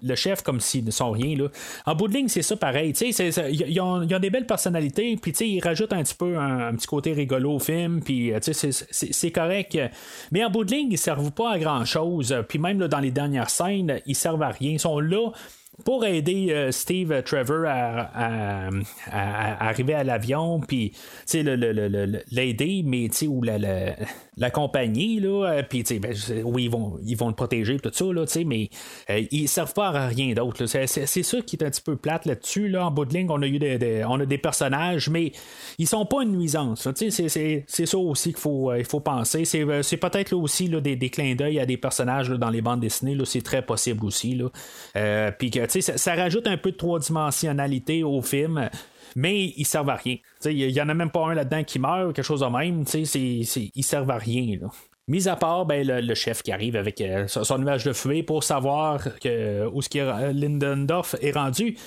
le 0.02 0.16
chef 0.16 0.42
comme 0.42 0.60
s'ils 0.60 0.86
ne 0.86 0.92
sont 0.92 1.12
rien. 1.12 1.38
Là. 1.38 1.48
En 1.86 1.96
bout 1.96 2.08
de 2.08 2.14
ligne, 2.14 2.28
c'est 2.28 2.42
ça 2.42 2.56
pareil. 2.56 2.94
Tu 2.94 3.12
sais, 3.12 3.30
ils 3.52 3.82
ont, 3.82 4.06
des 4.06 4.30
belles 4.30 4.46
personnalités, 4.46 5.18
puis 5.22 5.32
tu 5.32 5.40
sais, 5.40 5.50
ils 5.50 5.62
rajoutent 5.62 5.94
un 5.94 6.04
petit 6.04 6.16
peu 6.16 6.38
un, 6.38 6.74
petit 6.76 6.88
côté 6.88 7.14
rigolo 7.14 7.54
au 7.54 7.60
film, 7.60 8.02
puis 8.02 8.32
tu 8.42 8.54
sais, 8.54 8.72
c'est, 8.72 9.32
correct. 9.32 9.78
Mais 10.32 10.44
en 10.44 10.50
bout 10.50 10.64
de 10.64 10.72
ligne, 10.72 10.92
ils 10.92 10.98
servent 10.98 11.32
pas 11.32 11.54
à 11.54 11.60
grand 11.60 11.86
chose. 11.86 12.36
Puis 12.48 12.60
même 12.60 12.88
dans 12.88 13.00
les 13.00 13.12
dernières 13.12 13.50
scènes, 13.50 14.00
ils 14.06 14.16
servent 14.16 14.44
à 14.44 14.50
rien. 14.50 14.72
Ils 14.72 14.80
sont 14.80 15.00
là 15.00 15.32
pour 15.86 16.06
aider 16.06 16.70
Steve 16.72 17.24
Trevor 17.24 17.66
à, 17.66 18.70
arriver 19.10 19.94
à 19.94 20.04
l'avion, 20.04 20.60
puis 20.60 20.94
l'aider, 21.34 22.84
mais 22.86 23.10
ou 23.28 23.42
la, 23.42 23.58
la, 23.58 23.96
la, 24.38 24.50
là, 24.50 25.64
puis 25.64 25.84
ben, 26.00 26.14
oui, 26.44 26.64
ils 26.66 26.72
vont, 26.72 27.00
ils 27.04 27.18
vont 27.18 27.28
le 27.28 27.36
protéger, 27.36 27.80
tout 27.80 27.92
ça, 27.92 28.06
là, 28.06 28.26
mais 28.46 28.70
ils 29.32 29.48
servent 29.48 29.74
pas 29.74 29.90
à 29.90 30.08
rien 30.08 30.34
d'autre. 30.34 30.66
C'est, 30.66 30.88
ça 31.06 31.42
qui 31.42 31.56
est 31.56 31.64
un 31.64 31.70
petit 31.70 31.82
peu 31.82 31.96
plate 31.96 32.26
là-dessus. 32.26 32.68
Là. 32.68 32.88
En 32.88 32.92
bout 32.92 33.06
de 33.06 33.14
ligne, 33.14 33.30
on 33.30 33.42
a 33.42 33.48
eu 33.48 33.60
des, 33.60 34.04
on 34.08 34.20
a 34.20 34.26
des 34.26 34.38
personnages, 34.38 35.10
mais 35.10 35.32
ils 35.78 35.88
sont 35.88 36.06
pas 36.06 36.24
une 36.24 36.38
nuisance. 36.38 36.88
C'est, 36.96 37.66
ça 37.68 37.98
aussi 37.98 38.34
qu'il 38.34 38.42
faut, 38.42 38.72
faut 38.88 39.00
penser. 39.00 39.46
C'est, 39.46 39.66
peut-être 39.98 40.32
là, 40.32 40.38
aussi 40.38 40.68
là, 40.68 40.82
des, 40.82 40.96
des 40.96 41.10
clins 41.10 41.36
d'œil 41.36 41.60
à 41.60 41.66
des 41.66 41.78
personnages 41.78 42.30
dans 42.30 42.50
les 42.50 42.62
bandes 42.62 42.82
dessinées. 42.82 43.16
Là, 43.16 43.26
c'est 43.26 43.42
très 43.42 43.62
possible 43.62 44.06
aussi. 44.06 44.36
Là. 44.36 45.32
puis 45.32 45.52
que 45.52 45.63
ça, 45.68 45.98
ça 45.98 46.16
rajoute 46.16 46.48
un 46.48 46.58
peu 46.58 46.72
de 46.72 46.78
trois-dimensionnalité 46.78 48.04
au 48.04 48.22
film 48.22 48.70
mais 49.16 49.54
ils 49.58 49.66
servent 49.66 49.90
à 49.90 49.96
rien. 49.96 50.18
Il 50.46 50.72
y 50.72 50.82
en 50.82 50.90
a 50.90 50.94
même 50.94 51.12
pas 51.12 51.28
un 51.28 51.34
là-dedans 51.34 51.64
qui 51.64 51.80
meurt, 51.80 52.14
quelque 52.14 52.26
chose 52.26 52.42
de 52.42 52.46
même. 52.46 52.86
C'est, 52.86 53.06
c'est, 53.06 53.72
ils 53.76 53.84
servent 53.84 54.12
à 54.12 54.18
rien. 54.18 54.58
Mis 55.08 55.28
à 55.28 55.36
part 55.36 55.66
ben, 55.66 55.86
le, 55.86 56.16
chef 56.16 56.42
qui 56.44 56.52
arrive 56.52 56.76
avec 56.76 57.02
euh, 57.02 57.28
son 57.28 57.58
nuage 57.58 57.84
de 57.84 57.92
fumée 57.92 58.24
pour 58.24 58.44
savoir 58.44 59.20
que, 59.20 59.68
où 59.68 59.82
ce 59.82 59.90
qui 59.90 59.98
est, 59.98 60.34
Lindendorf 60.34 61.16
est 61.22 61.32
rendu. 61.32 61.78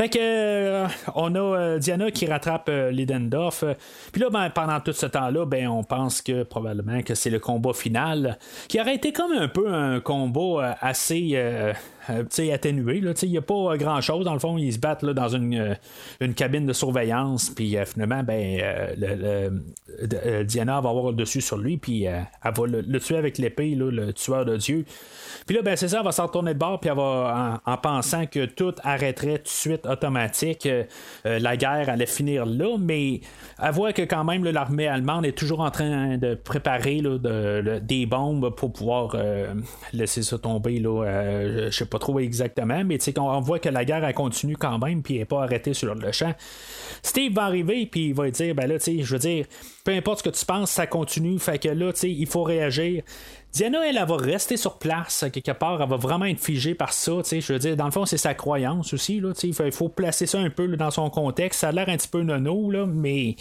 Fait 0.00 0.08
que 0.08 0.18
euh, 0.18 0.86
on 1.14 1.34
a 1.34 1.38
euh, 1.38 1.78
Diana 1.78 2.10
qui 2.10 2.24
rattrape 2.24 2.70
Lindendorf. 2.70 3.64
Puis 4.12 4.22
là, 4.22 4.30
ben, 4.30 4.48
pendant 4.48 4.80
tout 4.80 4.94
ce 4.94 5.04
temps-là, 5.04 5.44
ben, 5.44 5.68
on 5.68 5.84
pense 5.84 6.22
que 6.22 6.42
probablement 6.42 7.02
que 7.02 7.14
c'est 7.14 7.28
le 7.28 7.38
combat 7.38 7.74
final, 7.74 8.38
qui 8.66 8.80
aurait 8.80 8.94
été 8.94 9.12
comme 9.12 9.32
un 9.32 9.48
peu 9.48 9.70
un 9.70 10.00
combat 10.00 10.78
assez 10.80 11.36
euh, 12.10 12.24
atténué. 12.52 13.02
Il 13.22 13.28
n'y 13.28 13.38
a 13.38 13.42
pas 13.42 13.54
euh, 13.54 13.76
grand-chose. 13.76 14.24
Dans 14.24 14.32
le 14.32 14.38
fond, 14.38 14.56
ils 14.56 14.72
se 14.72 14.78
battent 14.78 15.04
dans 15.04 15.28
une, 15.28 15.76
euh, 16.20 16.32
cabine 16.32 16.66
de 16.66 16.72
surveillance. 16.72 17.50
Puis 17.50 17.76
finalement, 17.86 18.22
ben, 18.22 18.60
Diana 20.44 20.80
va 20.80 20.88
avoir 20.88 21.10
le 21.10 21.16
dessus 21.16 21.40
sur 21.40 21.58
lui. 21.58 21.76
Puis 21.76 22.04
elle 22.04 22.26
va 22.42 22.66
le, 22.66 23.00
tuer 23.00 23.16
avec 23.16 23.38
l'épée, 23.38 23.74
le 23.74 24.12
tueur 24.12 24.44
de 24.44 24.56
Dieu. 24.56 24.84
Puis 25.46 25.56
là, 25.56 25.62
ben, 25.62 25.76
c'est 25.76 25.88
ça, 25.88 26.02
va 26.02 26.12
s'en 26.12 26.26
retourner 26.26 26.54
de 26.54 26.58
bord, 26.58 26.80
puis 26.80 26.90
elle 26.90 26.96
va, 26.96 27.60
en, 27.64 27.76
pensant 27.76 28.26
que 28.26 28.44
tout 28.46 28.74
arrêterait 28.82 29.38
tout 29.38 29.44
de 29.44 29.48
suite 29.48 29.86
automatique, 29.90 30.68
la 31.24 31.56
guerre 31.56 31.88
allait 31.88 32.06
finir 32.06 32.46
là, 32.46 32.76
mais 32.78 33.20
voit 33.72 33.92
que 33.92 34.02
quand 34.02 34.24
même 34.24 34.44
l'armée 34.44 34.88
allemande 34.88 35.26
est 35.26 35.36
toujours 35.36 35.60
en 35.60 35.70
train 35.70 36.16
de 36.16 36.34
préparer 36.34 37.02
des 37.82 38.06
bombes 38.06 38.54
pour 38.54 38.72
pouvoir 38.72 39.16
laisser 39.92 40.22
ça 40.22 40.38
tomber. 40.38 40.78
Là, 40.78 41.68
je 41.70 41.76
sais 41.76 41.86
pas 41.86 41.98
trop 41.98 42.18
exactement, 42.20 42.82
mais 42.84 42.98
on 43.18 43.40
voit 43.40 43.58
que 43.58 43.68
la 43.68 43.84
guerre 43.84 44.12
continue 44.14 44.56
quand 44.56 44.78
même, 44.78 45.02
puis 45.02 45.14
elle 45.14 45.20
n'est 45.20 45.26
pas 45.26 45.42
arrêtée 45.42 45.74
sur 45.74 45.94
le 45.94 46.12
champ. 46.12 46.34
Steve 47.02 47.34
va 47.34 47.44
arriver, 47.44 47.86
puis 47.86 48.08
il 48.08 48.14
va 48.14 48.30
dire, 48.30 48.54
ben 48.54 48.66
là, 48.66 48.76
je 48.78 49.12
veux 49.12 49.18
dire, 49.18 49.46
peu 49.84 49.92
importe 49.92 50.18
ce 50.18 50.24
que 50.24 50.36
tu 50.36 50.44
penses, 50.44 50.70
ça 50.70 50.86
continue, 50.86 51.38
fait 51.38 51.58
que 51.58 51.68
là, 51.68 51.92
il 52.02 52.26
faut 52.26 52.42
réagir. 52.42 53.02
Diana, 53.52 53.80
elle, 53.84 53.96
va 53.96 54.16
rester 54.16 54.56
sur 54.56 54.78
place 54.78 55.24
quelque 55.32 55.50
part, 55.50 55.82
elle 55.82 55.88
va 55.88 55.96
vraiment 55.96 56.24
être 56.26 56.40
figée 56.40 56.74
par 56.74 56.92
ça. 56.92 57.12
Je 57.30 57.52
veux 57.52 57.58
dire, 57.58 57.76
dans 57.76 57.84
le 57.84 57.90
fond, 57.90 58.06
c'est 58.06 58.16
sa 58.16 58.32
croyance 58.32 58.94
aussi. 58.94 59.20
Là, 59.20 59.32
il 59.42 59.72
faut, 59.72 59.88
placer 59.88 60.26
ça 60.26 60.38
un 60.38 60.50
peu 60.50 60.68
dans 60.76 60.92
son 60.92 61.10
contexte. 61.10 61.60
Ça 61.60 61.68
a 61.68 61.72
l'air 61.72 61.88
un 61.88 61.96
petit 61.96 62.08
peu 62.08 62.22
nono, 62.22 62.70
là, 62.70 62.86
mais 62.86 63.34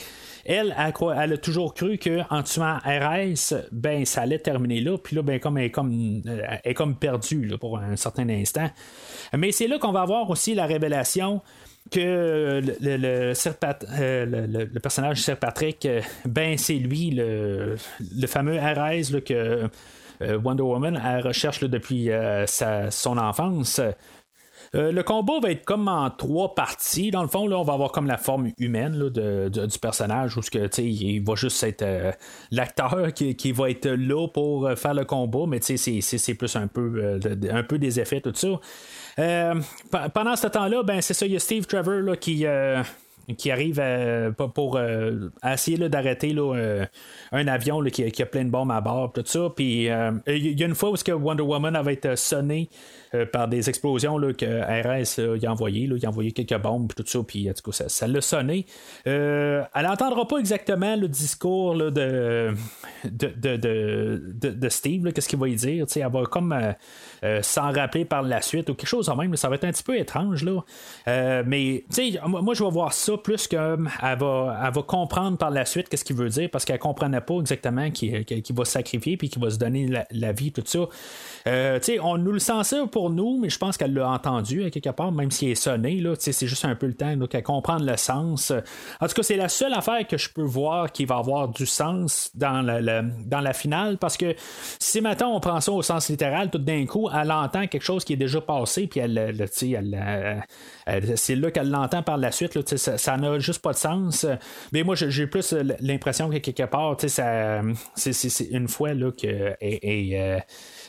elle, 0.45 0.75
elle, 0.77 1.33
a 1.33 1.37
toujours 1.37 1.75
cru 1.75 1.99
qu'en 1.99 2.41
tuant 2.41 2.79
RS, 2.83 3.53
ben, 3.71 4.03
ça 4.05 4.21
allait 4.21 4.39
terminer 4.39 4.81
là. 4.81 4.97
Puis 4.97 5.15
là, 5.15 5.21
ben, 5.21 5.39
comme 5.39 5.59
elle 5.59 5.65
est 5.65 5.71
comme, 5.71 6.21
euh, 6.25 6.41
elle 6.63 6.71
est 6.71 6.73
comme 6.73 6.95
perdue 6.95 7.45
là, 7.45 7.57
pour 7.59 7.77
un 7.77 7.95
certain 7.95 8.27
instant. 8.29 8.69
Mais 9.37 9.51
c'est 9.51 9.67
là 9.67 9.77
qu'on 9.77 9.91
va 9.91 10.01
avoir 10.01 10.29
aussi 10.29 10.55
la 10.55 10.65
révélation 10.65 11.41
que 11.91 12.61
le, 12.61 12.97
le, 12.97 13.33
euh, 13.99 14.25
le, 14.71 14.79
personnage 14.79 15.21
Sir 15.21 15.37
Patrick, 15.37 15.85
euh, 15.85 16.01
ben 16.25 16.57
c'est 16.57 16.75
lui, 16.75 17.11
le, 17.11 17.77
fameux 18.27 18.57
RS 18.57 19.21
que 19.25 19.33
euh, 19.33 19.67
Wonder 20.21 20.63
Woman 20.63 21.01
elle 21.03 21.25
recherche 21.25 21.61
depuis 21.61 22.09
son 22.47 23.17
enfance. 23.17 23.81
le 24.73 25.01
combat 25.01 25.39
va 25.41 25.51
être 25.51 25.65
comme 25.65 25.87
en 25.87 26.09
trois 26.09 26.55
parties. 26.55 27.11
Dans 27.11 27.21
le 27.21 27.27
fond, 27.27 27.47
là, 27.47 27.57
on 27.57 27.63
va 27.63 27.73
avoir 27.73 27.91
comme 27.91 28.07
la 28.07 28.17
forme 28.17 28.51
humaine 28.57 29.09
du 29.09 29.79
personnage, 29.79 30.37
où 30.37 30.41
que, 30.41 30.81
il 30.81 31.23
va 31.23 31.35
juste 31.35 31.63
être 31.63 31.85
l'acteur 32.51 33.13
qui, 33.13 33.51
va 33.51 33.69
être 33.69 33.89
là 33.89 34.27
pour 34.27 34.69
faire 34.77 34.93
le 34.93 35.05
combat, 35.05 35.45
mais 35.47 35.59
c'est 35.61 36.33
plus 36.35 36.55
un 36.55 36.67
peu, 36.67 37.19
un 37.51 37.63
peu 37.63 37.79
des 37.79 37.99
effets, 37.99 38.21
tout 38.21 38.33
ça. 38.35 38.59
Euh, 39.19 39.55
pendant 40.13 40.35
ce 40.35 40.47
temps-là, 40.47 40.83
ben, 40.83 41.01
c'est 41.01 41.13
ça, 41.13 41.25
il 41.25 41.33
y 41.33 41.35
a 41.35 41.39
Steve 41.39 41.65
Trevor 41.65 42.17
qui, 42.19 42.45
euh, 42.45 42.81
qui 43.37 43.51
arrive 43.51 43.81
pour 44.53 44.77
euh, 44.77 45.29
essayer 45.45 45.77
d'arrêter 45.89 46.35
un 47.31 47.47
avion 47.47 47.81
qui, 47.83 48.21
a 48.21 48.25
plein 48.25 48.45
de 48.45 48.49
bombes 48.49 48.71
à 48.71 48.81
bord, 48.81 49.11
tout 49.13 49.23
ça. 49.25 49.51
Puis 49.55 49.85
il 50.27 50.59
y 50.59 50.63
a 50.63 50.65
une 50.65 50.75
fois 50.75 50.91
où 50.91 50.95
que 50.95 51.11
Wonder 51.11 51.43
Woman 51.43 51.75
avait 51.75 51.93
été 51.93 52.15
sonné 52.15 52.69
par 53.31 53.47
des 53.47 53.69
explosions 53.69 54.17
que 54.33 54.45
RS 54.45 55.19
a 55.45 55.51
envoyé. 55.51 55.83
il 55.83 56.05
a 56.05 56.09
envoyé 56.09 56.31
quelques 56.31 56.61
bombes, 56.61 56.91
tout 56.95 57.03
ça, 57.05 57.19
puis 57.25 57.49
ça, 57.71 58.07
l'a 58.07 58.21
sonné. 58.21 58.65
elle 59.05 59.67
n'entendra 59.75 60.27
pas 60.27 60.37
exactement 60.37 60.95
le 60.95 61.07
discours 61.07 61.75
de, 61.75 62.53
de, 63.05 64.49
de, 64.49 64.69
Steve, 64.69 65.11
qu'est-ce 65.11 65.29
qu'il 65.29 65.39
va 65.39 65.47
y 65.47 65.55
dire. 65.55 65.85
elle 65.95 66.11
va 66.11 66.23
comme 66.25 66.55
euh, 67.23 67.41
s'en 67.41 67.71
rappeler 67.71 68.05
par 68.05 68.21
la 68.21 68.41
suite 68.41 68.69
ou 68.69 68.73
quelque 68.73 68.87
chose 68.87 69.07
de 69.07 69.13
même. 69.13 69.35
Ça 69.35 69.49
va 69.49 69.55
être 69.55 69.65
un 69.65 69.71
petit 69.71 69.83
peu 69.83 69.97
étrange. 69.97 70.43
Là. 70.43 70.61
Euh, 71.07 71.43
mais 71.45 71.83
moi, 72.25 72.53
je 72.53 72.63
vais 72.63 72.69
voir 72.69 72.93
ça 72.93 73.17
plus 73.17 73.47
qu'elle 73.47 73.59
va, 74.01 74.61
elle 74.65 74.73
va 74.73 74.81
comprendre 74.85 75.37
par 75.37 75.49
la 75.49 75.65
suite 75.65 75.89
qu'est-ce 75.89 76.05
qu'il 76.05 76.15
veut 76.15 76.29
dire 76.29 76.49
parce 76.51 76.65
qu'elle 76.65 76.77
ne 76.77 76.81
comprenait 76.81 77.21
pas 77.21 77.35
exactement 77.39 77.91
qu'il, 77.91 78.25
va 78.51 78.65
se 78.65 78.71
sacrifier 78.71 79.17
puis 79.17 79.29
qu'il 79.29 79.41
va 79.41 79.49
se 79.49 79.57
donner 79.57 79.89
la, 80.11 80.31
vie, 80.31 80.51
tout 80.51 80.63
ça. 80.65 80.79
Euh, 81.47 81.79
on 82.01 82.17
nous 82.17 82.31
le 82.31 82.39
censure 82.39 82.89
pour 82.89 83.09
nous, 83.09 83.39
mais 83.39 83.49
je 83.49 83.57
pense 83.57 83.77
qu'elle 83.77 83.93
l'a 83.93 84.09
entendu 84.09 84.69
quelque 84.71 84.89
part, 84.89 85.11
même 85.11 85.31
s'il 85.31 85.49
est 85.49 85.55
sonné. 85.55 86.03
C'est 86.19 86.47
juste 86.47 86.65
un 86.65 86.75
peu 86.75 86.87
le 86.87 86.93
temps 86.93 87.15
qu'elle 87.27 87.43
comprendre 87.43 87.85
le 87.85 87.97
sens. 87.97 88.51
En 89.01 89.07
tout 89.07 89.13
cas, 89.13 89.23
c'est 89.23 89.35
la 89.35 89.49
seule 89.49 89.73
affaire 89.73 90.07
que 90.07 90.17
je 90.17 90.29
peux 90.29 90.43
voir 90.43 90.91
qui 90.91 91.05
va 91.05 91.17
avoir 91.17 91.47
du 91.49 91.65
sens 91.65 92.31
dans 92.35 92.61
la, 92.61 93.01
dans 93.01 93.39
la 93.39 93.53
finale 93.53 93.97
parce 93.97 94.17
que 94.17 94.35
si 94.79 95.01
maintenant 95.01 95.35
on 95.35 95.39
prend 95.39 95.59
ça 95.61 95.71
au 95.71 95.81
sens 95.81 96.09
littéral, 96.09 96.49
tout 96.49 96.57
d'un 96.57 96.85
coup, 96.85 97.08
elle 97.15 97.31
entend 97.31 97.67
quelque 97.67 97.83
chose 97.83 98.03
qui 98.03 98.13
est 98.13 98.17
déjà 98.17 98.41
passé, 98.41 98.87
puis 98.87 98.99
elle, 98.99 99.17
elle, 99.17 99.47
c'est 101.17 101.35
là 101.35 101.51
qu'elle 101.51 101.69
l'entend 101.69 102.03
par 102.03 102.17
la 102.17 102.31
suite. 102.31 102.77
ça 102.77 103.17
n'a 103.17 103.39
juste 103.39 103.61
pas 103.61 103.73
de 103.73 103.77
sens. 103.77 104.25
Mais 104.71 104.83
moi, 104.83 104.95
j'ai 104.95 105.27
plus 105.27 105.53
l'impression 105.79 106.29
que 106.29 106.37
quelque 106.37 106.63
part, 106.63 106.97
c'est 106.99 108.49
une 108.51 108.67
fois 108.67 108.93
là, 108.93 109.11
que. 109.11 109.55
Et, 109.61 110.19
euh, 110.19 110.39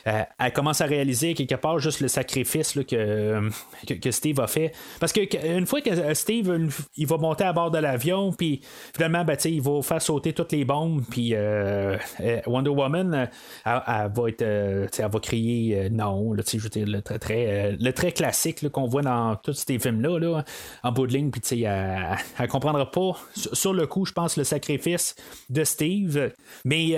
elle 0.05 0.53
commence 0.53 0.81
à 0.81 0.85
réaliser 0.85 1.33
quelque 1.33 1.55
part 1.55 1.79
juste 1.79 2.01
le 2.01 2.07
sacrifice 2.07 2.73
que, 2.73 3.49
que, 3.87 4.11
Steve 4.11 4.39
a 4.39 4.47
fait. 4.47 4.71
Parce 4.99 5.13
que 5.13 5.21
une 5.57 5.65
fois 5.65 5.81
que 5.81 6.13
Steve 6.13 6.69
il 6.97 7.07
va 7.07 7.17
monter 7.17 7.43
à 7.43 7.53
bord 7.53 7.71
de 7.71 7.77
l'avion, 7.77 8.31
puis 8.31 8.61
finalement, 8.95 9.23
ben, 9.23 9.37
il 9.45 9.61
va 9.61 9.81
faire 9.81 10.01
sauter 10.01 10.33
toutes 10.33 10.51
les 10.51 10.65
bombes, 10.65 11.03
puis 11.09 11.33
euh, 11.33 11.97
euh, 12.19 12.41
Wonder 12.47 12.69
Woman, 12.69 13.29
elle, 13.65 13.71
va 13.85 14.29
être, 14.29 14.41
elle 14.41 15.11
va 15.11 15.19
crier 15.19 15.89
non, 15.89 16.35
je 16.35 16.57
veux 16.57 16.69
dire, 16.69 16.87
le 16.87 17.01
très, 17.01 17.71
le 17.73 17.93
très 17.93 18.11
classique 18.11 18.67
qu'on 18.69 18.87
voit 18.87 19.01
dans 19.01 19.35
tous 19.35 19.53
ces 19.53 19.79
films-là, 19.79 20.19
là, 20.19 20.43
en 20.83 20.91
bout 20.91 21.07
de 21.07 21.13
ligne, 21.13 21.31
puis 21.31 21.63
elle, 21.63 22.17
elle 22.39 22.47
comprendra 22.47 22.89
pas 22.89 23.13
sur 23.33 23.73
le 23.73 23.87
coup, 23.87 24.05
je 24.05 24.13
pense, 24.13 24.37
le 24.37 24.43
sacrifice 24.43 25.15
de 25.49 25.63
Steve. 25.63 26.31
Mais 26.65 26.95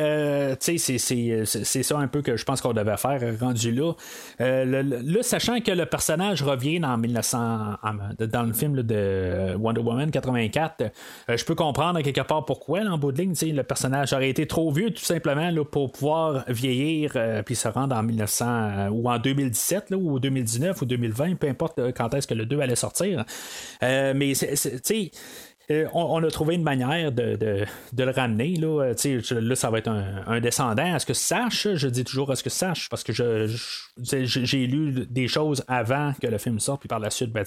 c'est, 0.60 0.78
c'est 0.78 1.84
ça 1.84 1.98
un 1.98 2.08
peu 2.08 2.22
que 2.22 2.38
je 2.38 2.46
pense 2.46 2.62
qu'on 2.62 2.74
devait 2.74 2.93
faire 2.98 3.22
rendu 3.40 3.72
là. 3.72 3.94
Euh, 4.42 4.84
là, 4.84 5.24
sachant 5.24 5.60
que 5.60 5.72
le 5.72 5.86
personnage 5.86 6.44
revient 6.44 6.80
dans 6.80 6.98
1900, 6.98 7.78
dans 8.20 8.44
le 8.44 8.54
film 8.54 8.82
de 8.82 9.56
Wonder 9.58 9.82
Woman 9.82 10.12
84, 10.12 10.82
euh, 11.30 11.38
je 11.38 11.46
peux 11.46 11.56
comprendre 11.56 12.02
quelque 12.02 12.22
part 12.22 12.46
pourquoi, 12.46 12.82
en 12.82 12.98
bout 12.98 13.12
de 13.12 13.22
ligne, 13.22 13.34
le 13.42 13.64
personnage 13.64 14.14
aurait 14.14 14.30
été 14.30 14.48
trop 14.48 14.72
vieux 14.72 14.92
tout 14.92 15.04
simplement 15.04 15.50
là, 15.50 15.64
pour 15.64 15.92
pouvoir 15.92 16.44
vieillir 16.48 17.14
euh, 17.16 17.44
puis 17.44 17.56
se 17.56 17.68
rendre 17.68 17.96
en 17.96 18.04
1900 18.04 18.90
ou 18.90 19.10
en 19.10 19.20
2017 19.20 19.90
là, 19.90 19.98
ou 19.98 20.20
2019 20.20 20.82
ou 20.82 20.86
2020, 20.86 21.36
peu 21.36 21.48
importe 21.48 21.80
quand 21.94 22.14
est-ce 22.14 22.28
que 22.28 22.34
le 22.34 22.46
2 22.46 22.60
allait 22.60 22.76
sortir. 22.76 23.26
mais 23.82 24.34
tu 24.36 24.58
sais 24.84 25.12
on, 25.70 26.24
a 26.24 26.30
trouvé 26.30 26.56
une 26.56 26.64
manière 26.64 27.12
de, 27.12 27.66
le 27.98 28.12
ramener. 28.12 28.56
Là. 28.56 28.94
Euh, 28.94 29.22
là, 29.42 29.56
ça 29.56 29.70
va 29.70 29.78
être 29.78 29.90
un, 29.90 30.40
descendant. 30.42 30.96
Est-ce 30.96 31.06
que 31.06 31.14
sache? 31.14 31.68
Je 31.74 31.88
dis 31.88 32.04
toujours 32.04 32.32
est-ce 32.34 32.44
que 32.44 32.50
sache? 32.50 32.90
Parce 32.90 33.04
que 33.04 33.14
j'ai 33.14 34.68
lu 34.68 35.06
des 35.10 35.28
choses 35.28 35.64
avant 35.68 36.14
que 36.22 36.28
le 36.28 36.38
film 36.38 36.60
sorte, 36.60 36.82
puis 36.82 36.90
par 36.90 37.00
la 37.00 37.10
suite, 37.10 37.32
ben, 37.32 37.46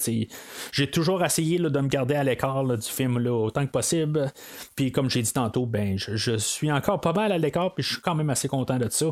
j'ai 0.71 0.87
toujours 0.89 1.23
essayé 1.23 1.59
de 1.59 1.79
me 1.79 1.87
garder 1.87 2.15
à 2.15 2.23
l'écart 2.23 2.63
du 2.65 2.87
film 2.87 3.19
là, 3.19 3.31
autant 3.33 3.65
que 3.65 3.71
possible. 3.71 4.31
Puis 4.75 4.91
comme 4.91 5.09
j'ai 5.09 5.21
dit 5.21 5.33
tantôt, 5.33 5.65
ben, 5.65 5.97
je, 5.97 6.37
suis 6.37 6.71
encore 6.71 7.01
pas 7.01 7.13
mal 7.13 7.31
à 7.31 7.37
l'écart, 7.37 7.73
puis 7.73 7.83
je 7.83 7.93
suis 7.93 8.01
quand 8.01 8.15
même 8.15 8.29
assez 8.29 8.47
content 8.47 8.77
de 8.77 8.89
ça. 8.89 9.07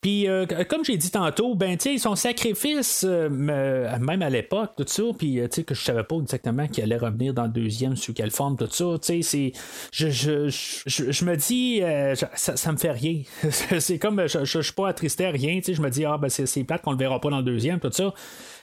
Puis, 0.00 0.28
euh, 0.28 0.46
comme 0.68 0.84
j'ai 0.84 0.96
dit 0.96 1.10
tantôt, 1.10 1.54
ben, 1.54 1.76
tu 1.76 1.92
sais, 1.92 1.98
son 1.98 2.16
sacrifice, 2.16 3.04
euh, 3.06 3.28
même 3.28 4.22
à 4.22 4.30
l'époque, 4.30 4.72
tout 4.76 4.84
ça, 4.86 5.02
puis, 5.18 5.34
tu 5.34 5.48
sais, 5.50 5.64
que 5.64 5.74
je 5.74 5.82
savais 5.82 6.04
pas 6.04 6.16
exactement 6.16 6.66
qu'il 6.68 6.82
allait 6.84 6.96
revenir 6.96 7.34
dans 7.34 7.44
le 7.44 7.50
deuxième, 7.50 7.96
sous 7.96 8.14
quelle 8.14 8.30
forme, 8.30 8.56
tout 8.56 8.68
ça, 8.70 8.84
tu 9.00 9.22
sais, 9.22 9.22
c'est. 9.22 9.52
Je, 9.92 10.08
je, 10.08 10.48
je, 10.86 11.24
me 11.24 11.36
dis, 11.36 11.82
ça, 12.16 12.56
ça, 12.56 12.72
me 12.72 12.78
fait 12.78 12.92
rien. 12.92 13.22
c'est 13.50 13.98
comme, 13.98 14.26
je, 14.26 14.44
je, 14.44 14.60
suis 14.60 14.72
pas 14.72 14.88
attristé 14.88 15.26
à 15.26 15.30
rien, 15.30 15.58
tu 15.58 15.64
sais, 15.64 15.74
je 15.74 15.82
me 15.82 15.90
dis, 15.90 16.04
ah, 16.04 16.16
ben, 16.18 16.28
c'est 16.28 16.64
plate 16.64 16.82
qu'on 16.82 16.92
le 16.92 16.98
verra 16.98 17.20
pas 17.20 17.30
dans 17.30 17.38
le 17.38 17.44
deuxième, 17.44 17.78
tout 17.78 17.92
ça. 17.92 18.14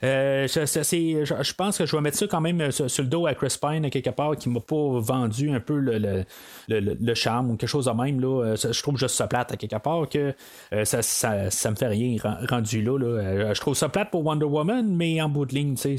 Euh, 0.03 0.47
je, 0.47 1.53
pense 1.53 1.77
que 1.77 1.85
je 1.85 1.95
vais 1.95 2.01
mettre 2.01 2.18
ça 2.18 2.27
quand 2.27 2.41
même 2.41 2.61
euh, 2.61 2.72
sur, 2.72 3.03
le 3.03 3.09
dos 3.09 3.26
à 3.26 3.34
Chris 3.34 3.57
Pine, 3.59 3.89
quelque 3.89 4.09
part, 4.09 4.35
qui 4.35 4.49
m'a 4.49 4.59
pas 4.59 4.99
vendu 4.99 5.49
un 5.49 5.59
peu 5.59 5.80
le, 5.80 7.14
charme 7.14 7.51
ou 7.51 7.55
quelque 7.55 7.69
chose 7.69 7.85
de 7.85 7.91
même. 7.91 8.23
Euh, 8.23 8.55
je 8.55 8.81
trouve 8.81 8.97
juste 8.97 9.15
ça 9.15 9.27
plate 9.27 9.51
à 9.51 9.57
quelque 9.57 9.77
part 9.77 10.07
que 10.09 10.34
ça, 10.84 11.01
me 11.35 11.75
fait 11.75 11.87
rien 11.87 12.17
rendu 12.49 12.81
là, 12.81 13.53
je 13.53 13.59
trouve 13.59 13.75
ça 13.75 13.89
plate 13.89 14.11
pour 14.11 14.25
Wonder 14.25 14.45
Woman, 14.45 14.95
mais 14.95 15.21
en 15.21 15.29
bout 15.29 15.45
de 15.45 15.55
ligne, 15.55 15.75
c'est. 15.77 15.97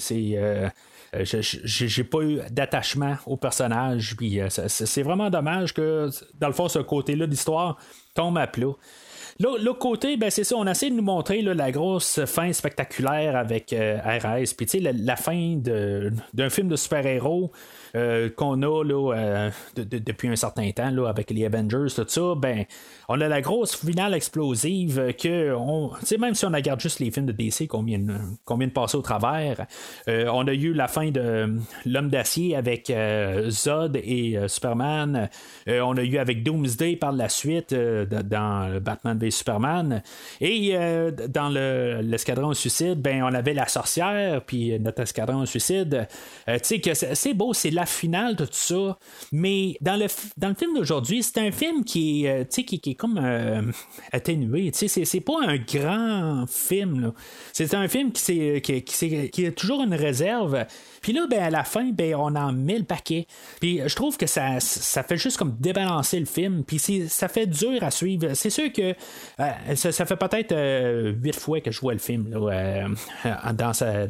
j'ai 1.12 2.04
pas 2.04 2.22
eu 2.22 2.40
d'attachement 2.50 3.16
au 3.26 3.36
personnage. 3.36 4.16
Puis 4.16 4.40
c'est 4.48 5.02
vraiment 5.02 5.30
dommage 5.30 5.74
que, 5.74 6.10
dans 6.38 6.48
le 6.48 6.54
fond, 6.54 6.68
ce 6.68 6.80
côté-là 6.80 7.26
d'histoire 7.26 7.78
tombe 8.14 8.38
à 8.38 8.46
plat. 8.46 8.72
L'autre 9.40 9.78
côté, 9.78 10.16
ben, 10.16 10.30
c'est 10.30 10.42
ça, 10.42 10.56
on 10.56 10.66
essaie 10.66 10.90
de 10.90 10.96
nous 10.96 11.02
montrer 11.02 11.42
la 11.42 11.70
grosse 11.70 12.24
fin 12.24 12.52
spectaculaire 12.52 13.36
avec 13.36 13.72
euh, 13.72 13.98
RS. 13.98 14.54
Puis, 14.56 14.66
tu 14.66 14.80
sais, 14.82 14.92
la, 14.92 15.16
fin 15.16 15.56
d'un 15.62 16.50
film 16.50 16.68
de 16.68 16.74
super-héros 16.74 17.52
euh, 17.94 18.28
qu'on 18.30 18.62
a 18.62 18.84
là, 18.84 19.14
euh, 19.14 19.50
depuis 19.76 20.28
un 20.28 20.36
certain 20.36 20.70
temps 20.72 20.90
là, 20.90 21.08
avec 21.08 21.30
les 21.30 21.44
Avengers, 21.44 21.86
tout 21.94 22.04
ça, 22.06 22.34
ben, 22.36 22.64
on 23.08 23.20
a 23.20 23.28
la 23.28 23.40
grosse 23.40 23.76
finale 23.76 24.14
explosive 24.14 25.14
que, 25.18 26.16
même 26.18 26.34
si 26.34 26.44
on 26.44 26.50
regarde 26.50 26.80
juste 26.80 27.00
les 27.00 27.10
films 27.10 27.26
de 27.26 27.32
DC 27.32 27.66
qu'on 27.66 27.82
vient, 27.82 27.98
de 27.98 28.66
passer 28.66 28.96
au 28.96 29.02
travers, 29.02 29.66
euh, 30.08 30.28
on 30.32 30.46
a 30.46 30.52
eu 30.52 30.72
la 30.72 30.88
fin 30.88 31.10
de 31.10 31.58
L'Homme 31.86 32.10
d'acier 32.10 32.56
avec 32.56 32.92
Zod 33.48 33.96
et 33.96 34.38
Superman. 34.46 35.28
on 35.66 35.96
a 35.96 36.02
eu 36.02 36.18
avec 36.18 36.42
Doomsday 36.42 36.96
par 36.96 37.12
la 37.12 37.28
suite 37.28 37.74
dans 37.74 38.80
Batman 38.80 39.18
v 39.18 39.30
Superman. 39.30 40.02
Et 40.40 40.74
dans 41.28 41.48
l'escadron 41.48 42.52
suicide, 42.52 43.00
ben, 43.00 43.22
on 43.22 43.34
avait 43.34 43.54
la 43.54 43.68
sorcière, 43.68 44.42
puis 44.42 44.78
notre 44.80 45.02
escadron 45.02 45.46
suicide. 45.46 46.08
tu 46.46 46.58
sais 46.62 46.80
que 46.80 46.94
c'est 46.94 47.34
beau, 47.34 47.54
c'est 47.54 47.70
la 47.78 47.86
finale 47.86 48.36
tout 48.36 48.48
ça. 48.50 48.98
Mais 49.32 49.76
dans 49.80 49.96
le, 49.96 50.06
dans 50.36 50.48
le 50.48 50.54
film 50.54 50.74
d'aujourd'hui, 50.74 51.22
c'est 51.22 51.38
un 51.38 51.52
film 51.52 51.84
qui 51.84 52.24
est, 52.24 52.40
euh, 52.40 52.44
qui, 52.44 52.64
qui, 52.64 52.90
est 52.90 52.94
comme 52.94 53.18
euh, 53.22 53.62
atténué. 54.12 54.70
C'est, 54.72 54.88
c'est 54.88 55.20
pas 55.20 55.40
un 55.46 55.56
grand 55.56 56.44
film. 56.48 57.12
C'est 57.52 57.72
un 57.74 57.88
film 57.88 58.12
qui, 58.12 58.60
qui, 58.60 58.82
qui, 58.82 59.30
qui 59.30 59.46
a 59.46 59.52
toujours 59.52 59.82
une 59.82 59.94
réserve. 59.94 60.66
Puis 61.02 61.12
là, 61.12 61.26
ben, 61.30 61.40
à 61.40 61.50
la 61.50 61.64
fin, 61.64 61.90
ben, 61.92 62.14
on 62.16 62.34
en 62.34 62.52
met 62.52 62.78
le 62.78 62.84
paquet. 62.84 63.26
Puis 63.60 63.80
je 63.84 63.94
trouve 63.94 64.16
que 64.16 64.26
ça, 64.26 64.58
ça 64.60 65.02
fait 65.02 65.16
juste 65.16 65.36
comme 65.36 65.56
débalancer 65.58 66.18
le 66.18 66.26
film. 66.26 66.64
Puis 66.64 66.78
ça 67.08 67.28
fait 67.28 67.46
dur 67.46 67.82
à 67.82 67.90
suivre. 67.90 68.34
C'est 68.34 68.50
sûr 68.50 68.72
que 68.72 68.94
euh, 69.40 69.74
ça, 69.76 70.04
fait 70.04 70.16
peut-être 70.16 70.54
huit 71.22 71.36
fois 71.36 71.60
que 71.60 71.70
je 71.70 71.80
vois 71.80 71.92
le 71.92 72.00
film 72.00 72.28
là, 72.30 72.88
dans, 73.52 73.72
sa, 73.72 74.06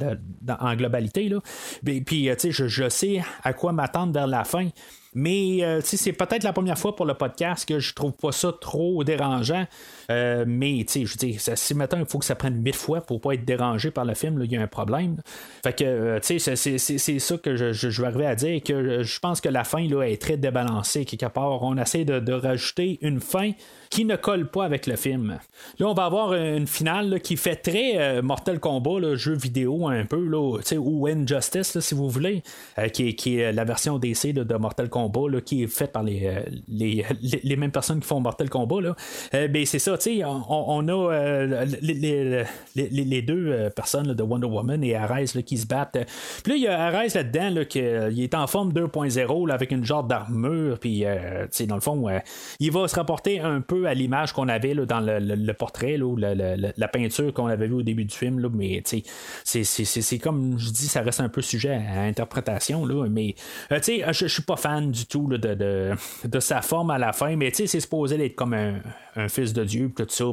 en 0.61 0.75
globalité. 0.75 1.29
Là. 1.29 1.41
Puis, 1.85 2.01
puis 2.01 2.31
je, 2.43 2.67
je 2.67 2.89
sais 2.89 3.23
à 3.43 3.53
quoi 3.59 3.73
m'attendre 3.73 4.13
vers 4.13 4.27
la 4.27 4.45
fin. 4.45 4.69
Mais 5.15 5.65
euh, 5.65 5.81
c'est 5.83 6.13
peut-être 6.13 6.45
la 6.45 6.53
première 6.53 6.79
fois 6.79 6.95
pour 6.95 7.07
le 7.07 7.15
podcast 7.15 7.67
que 7.67 7.79
je 7.79 7.95
trouve 7.95 8.13
pas 8.13 8.31
ça 8.31 8.53
trop 8.61 9.03
dérangeant. 9.05 9.67
Euh, 10.11 10.45
mais 10.47 10.87
je 10.89 11.17
dire, 11.17 11.41
si 11.41 11.75
maintenant 11.75 11.99
il 11.99 12.07
faut 12.07 12.19
que 12.19 12.25
ça 12.25 12.35
prenne 12.35 12.57
mille 12.57 12.75
fois 12.75 13.01
pour 13.01 13.21
pas 13.21 13.33
être 13.33 13.45
dérangé 13.45 13.91
par 13.91 14.05
le 14.05 14.15
film, 14.15 14.41
il 14.45 14.53
y 14.53 14.57
a 14.57 14.63
un 14.63 14.67
problème. 14.67 15.17
Fait 15.65 15.73
que 15.73 15.85
euh, 15.85 16.19
c'est 16.23 16.39
ça 17.19 17.39
que 17.39 17.57
je, 17.57 18.01
vais 18.03 18.07
arriver 18.07 18.27
à 18.27 18.35
dire, 18.35 18.63
que 18.63 19.03
je 19.03 19.19
pense 19.19 19.41
que 19.41 19.49
la 19.49 19.65
fin 19.65 19.87
là, 19.89 20.03
est 20.03 20.21
très 20.21 20.37
débalancée 20.37 21.05
quelque 21.05 21.27
part. 21.27 21.63
On 21.63 21.77
essaie 21.79 22.05
de 22.05 22.33
rajouter 22.33 22.99
une 23.01 23.21
fin 23.21 23.53
qui 23.91 24.05
ne 24.05 24.17
colle 24.17 24.47
pas 24.47 24.65
avec 24.65 24.87
le 24.87 24.97
film. 24.97 25.39
Là, 25.79 25.87
on 25.87 25.95
va 25.95 26.05
avoir 26.05 26.35
une 26.35 26.67
finale 26.67 27.21
qui 27.21 27.37
fait 27.37 27.57
très 27.57 27.99
euh, 27.99 28.23
Mortal 28.23 28.61
Kombat, 28.61 29.01
là, 29.01 29.15
jeu 29.17 29.35
vidéo 29.35 29.89
un 29.89 30.05
peu, 30.05 30.25
là, 30.25 30.59
ou 30.79 31.07
Injustice, 31.07 31.79
si 31.81 31.95
vous 31.95 32.09
voulez, 32.09 32.43
euh, 32.79 32.89
qui, 32.89 33.09
est, 33.09 33.27
est, 33.27 33.53
la 33.53 33.65
version 33.65 33.99
DC 33.99 34.33
de 34.33 34.57
Mortal 34.57 34.89
Kombat, 34.89 35.41
qui 35.45 35.63
est 35.63 35.67
faite 35.67 35.93
par 35.93 36.05
euh, 36.07 36.41
les, 36.69 37.05
les, 37.43 37.57
mêmes 37.57 37.71
personnes 37.71 38.01
qui 38.01 38.07
font 38.07 38.21
Mortal 38.21 38.49
Kombat. 38.49 38.81
Là. 38.81 38.97
ben, 39.49 39.65
c'est 39.65 39.79
ça, 39.79 39.97
on, 40.25 40.65
on 40.69 40.89
a 40.89 41.65
les, 41.81 42.45
les, 42.75 43.23
deux 43.23 43.71
personnes 43.75 44.15
de 44.15 44.23
Wonder 44.23 44.47
Woman 44.47 44.83
et 44.85 44.95
Ares 44.95 45.43
qui 45.45 45.59
se 45.59 45.67
battent. 45.67 45.99
Puis 46.43 46.53
là, 46.53 46.57
il 46.57 46.63
y 46.63 46.69
a 46.69 46.81
Ares 46.81 47.15
là-dedans 47.15 47.65
qui 47.69 47.79
est 47.79 48.35
en 48.35 48.47
forme 48.47 48.73
2.0 48.73 49.51
avec 49.51 49.71
une 49.71 49.85
genre 49.85 50.05
d'armure, 50.05 50.79
puis 50.79 51.05
dans 51.67 51.75
le 51.75 51.81
fond, 51.81 52.07
il 52.61 52.71
va 52.71 52.89
se 52.89 52.97
rapporter 52.97 53.41
un 53.41 53.61
peu 53.61 53.78
à 53.87 53.95
l'image 53.95 54.33
qu'on 54.33 54.49
avait 54.49 54.75
là, 54.75 54.87
dans 54.87 55.01
le, 55.01 55.53
portrait, 55.53 55.97
là, 55.97 56.15
la 56.77 56.89
peinture 56.89 57.33
qu'on 57.33 57.47
avait 57.47 57.67
vu 57.67 57.75
au 57.75 57.83
début 57.83 58.05
du 58.05 58.15
film, 58.15 58.49
mais 58.55 58.83
c'est 59.45 60.19
comme 60.19 60.59
je 60.59 60.71
dis, 60.71 60.89
ça 60.89 61.03
reste 61.03 61.21
un 61.21 61.29
peu 61.29 61.43
sujet 61.43 61.75
à, 61.75 62.03
interprétation, 62.03 62.87
là, 62.87 63.07
mais 63.09 63.35
euh, 63.73 63.79
je, 63.83 64.13
je 64.13 64.27
suis 64.27 64.43
pas 64.43 64.57
fan 64.57 64.91
du 64.91 65.07
tout 65.07 65.27
de, 65.29 65.95
sa 66.41 66.63
forme 66.63 66.91
à 66.91 66.99
la 66.99 67.13
fin, 67.13 67.37
mais 67.37 67.51
c'est 67.53 67.67
supposé 67.67 68.23
être 68.25 68.35
comme 68.35 68.55
un, 68.55 69.29
fils 69.29 69.53
de 69.53 69.65
Dieu, 69.65 69.93
tout 69.97 70.07
ça, 70.09 70.25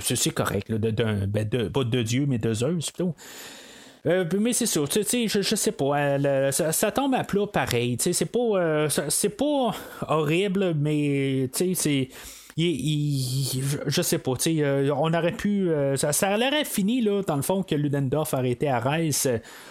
c'est 0.00 0.30
correct, 0.30 0.70
ben, 0.72 1.48
de, 1.48 1.68
pas 1.68 1.84
de 1.84 2.02
Dieu, 2.02 2.26
mais 2.28 2.38
de 2.38 2.52
Zeus 2.52 2.90
plutôt. 2.90 3.14
Euh, 4.06 4.24
mais 4.38 4.52
c'est 4.52 4.66
sûr, 4.66 4.88
tu 4.88 5.02
sais, 5.02 5.26
je, 5.26 5.42
sais 5.42 5.72
pas. 5.72 6.18
ça, 6.52 6.92
tombe 6.92 7.14
à 7.14 7.24
plat 7.24 7.46
pareil. 7.46 7.96
C'est 7.98 8.24
pas, 8.26 8.88
c'est 9.08 9.36
pas 9.36 9.74
horrible, 10.08 10.74
mais 10.74 11.50
c'est 11.52 12.08
je, 12.58 14.00
sais 14.00 14.18
pas, 14.18 14.34
tu 14.36 14.62
euh, 14.62 14.90
on 14.96 15.12
aurait 15.12 15.32
pu. 15.32 15.68
Euh, 15.68 15.96
ça, 15.96 16.14
ça 16.14 16.34
aurait 16.34 16.64
fini, 16.64 17.02
là, 17.02 17.20
dans 17.22 17.36
le 17.36 17.42
fond, 17.42 17.62
que 17.62 17.74
Ludendorff 17.74 18.32
aurait 18.32 18.52
été 18.52 18.66
à 18.66 18.80
Reims. 18.80 19.28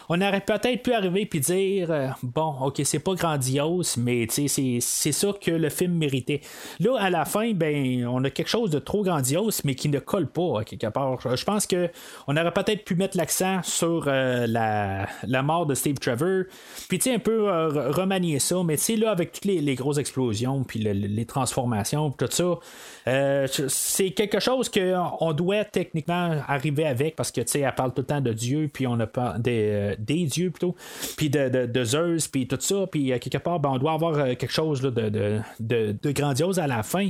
on 0.07 0.21
aurait 0.21 0.41
peut-être 0.41 0.83
pu 0.83 0.93
arriver 0.93 1.25
puis 1.25 1.39
dire 1.39 1.89
euh, 1.89 2.09
bon, 2.21 2.55
ok, 2.61 2.81
c'est 2.83 2.99
pas 2.99 3.15
grandiose, 3.15 3.97
mais 3.97 4.27
c'est, 4.29 4.47
c'est 4.47 5.11
ça 5.11 5.29
que 5.41 5.49
le 5.49 5.69
film 5.69 5.93
méritait. 5.93 6.41
Là, 6.79 6.95
à 6.99 7.09
la 7.09 7.25
fin, 7.25 7.53
ben, 7.53 8.05
on 8.05 8.23
a 8.23 8.29
quelque 8.29 8.49
chose 8.49 8.69
de 8.69 8.77
trop 8.77 9.01
grandiose, 9.01 9.63
mais 9.63 9.73
qui 9.73 9.89
ne 9.89 9.97
colle 9.97 10.27
pas, 10.27 10.63
quelque 10.63 10.87
part. 10.87 11.35
Je 11.35 11.43
pense 11.43 11.65
que 11.65 11.89
on 12.27 12.37
aurait 12.37 12.53
peut-être 12.53 12.85
pu 12.85 12.93
mettre 12.93 13.17
l'accent 13.17 13.63
sur 13.63 14.05
la, 14.05 15.07
la, 15.23 15.41
mort 15.41 15.65
de 15.65 15.73
Steve 15.73 15.97
Trevor, 15.97 16.43
puis 16.87 16.99
tu 16.99 17.09
sais, 17.09 17.15
un 17.15 17.19
peu 17.19 17.49
remanier 17.89 18.37
ça, 18.37 18.57
mais 18.63 18.77
tu 18.77 18.83
sais, 18.83 18.95
là, 18.95 19.09
avec 19.09 19.31
toutes 19.31 19.45
les, 19.45 19.75
grosses 19.75 19.97
explosions, 19.97 20.63
puis 20.63 20.79
les 20.79 21.25
transformations, 21.25 22.11
tout 22.11 22.27
ça, 22.29 22.59
euh, 23.07 23.47
c'est 23.67 24.11
quelque 24.11 24.39
chose 24.39 24.69
qu'on 24.69 25.33
doit 25.33 25.63
techniquement 25.65 26.41
arriver 26.47 26.85
avec 26.85 27.15
parce 27.15 27.31
que 27.31 27.41
tu 27.41 27.51
sais, 27.51 27.59
elle 27.59 27.75
parle 27.75 27.93
tout 27.93 28.01
le 28.01 28.07
temps 28.07 28.21
de 28.21 28.33
Dieu, 28.33 28.69
puis 28.71 28.87
on 28.87 28.99
a 28.99 29.07
pas 29.07 29.37
des, 29.37 29.69
euh, 29.71 29.95
des 29.99 30.25
dieux 30.25 30.49
plutôt, 30.49 30.75
puis 31.15 31.29
de, 31.29 31.67
de, 31.67 31.83
Zeus, 31.83 32.27
puis 32.27 32.47
tout 32.47 32.57
ça, 32.59 32.87
puis 32.91 33.13
euh, 33.13 33.19
quelque 33.19 33.37
part, 33.37 33.59
ben, 33.59 33.69
on 33.69 33.77
doit 33.77 33.93
avoir 33.93 34.35
quelque 34.37 34.51
chose 34.51 34.81
de, 34.81 34.89
de, 34.89 35.41
de, 35.59 36.11
grandiose 36.11 36.57
à 36.59 36.67
la 36.67 36.81
fin. 36.81 37.09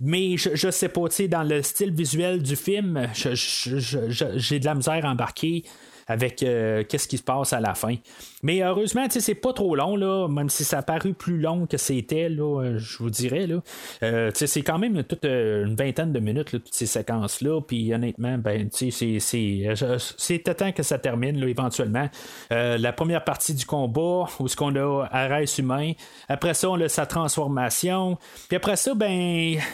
Mais 0.00 0.36
je, 0.36 0.50
je 0.54 0.70
sais 0.70 0.88
pas, 0.88 1.08
tu 1.08 1.16
sais, 1.16 1.28
dans 1.28 1.42
le 1.42 1.62
style 1.62 1.92
visuel 1.92 2.42
du 2.42 2.56
film, 2.56 3.08
j'ai 3.14 4.60
de 4.60 4.64
la 4.64 4.74
misère 4.74 5.04
à 5.04 5.10
embarquer 5.10 5.64
avec 6.06 6.36
qu'est-ce 6.36 7.08
qui 7.08 7.18
se 7.18 7.22
passe 7.22 7.52
à 7.52 7.60
la 7.60 7.74
fin. 7.74 7.94
Mais 8.42 8.62
heureusement, 8.62 9.06
c'est 9.08 9.34
pas 9.34 9.52
trop 9.52 9.74
long, 9.74 9.96
là, 9.96 10.26
même 10.28 10.48
si 10.48 10.64
ça 10.64 10.78
a 10.78 10.82
paru 10.82 11.12
plus 11.12 11.38
long 11.38 11.66
que 11.66 11.76
c'était, 11.76 12.28
là, 12.28 12.62
euh, 12.62 12.78
je 12.78 12.98
vous 12.98 13.10
dirais. 13.10 13.46
Là. 13.46 13.60
Euh, 14.02 14.30
c'est 14.34 14.62
quand 14.62 14.78
même 14.78 15.02
toute 15.04 15.24
euh, 15.24 15.66
une 15.66 15.74
vingtaine 15.74 16.12
de 16.12 16.20
minutes, 16.20 16.50
toutes 16.50 16.68
ces 16.70 16.86
séquences-là. 16.86 17.60
Puis 17.60 17.92
honnêtement, 17.92 18.38
ben, 18.38 18.68
c'est 18.72 20.38
temps 20.56 20.72
que 20.72 20.82
ça 20.82 20.98
termine 20.98 21.38
là, 21.38 21.48
éventuellement. 21.48 22.08
la 22.50 22.92
première 22.92 23.24
partie 23.24 23.54
du 23.54 23.66
combat, 23.66 24.26
où 24.38 24.48
ce 24.48 24.56
qu'on 24.56 24.74
a 24.76 25.06
arrêt 25.10 25.44
humain. 25.58 25.92
Après 26.28 26.54
ça, 26.54 26.70
on 26.70 26.80
a 26.80 26.88
sa 26.88 27.06
transformation. 27.06 28.18
Puis 28.48 28.56
après 28.56 28.76
ça, 28.76 28.94
ben, 28.94 29.10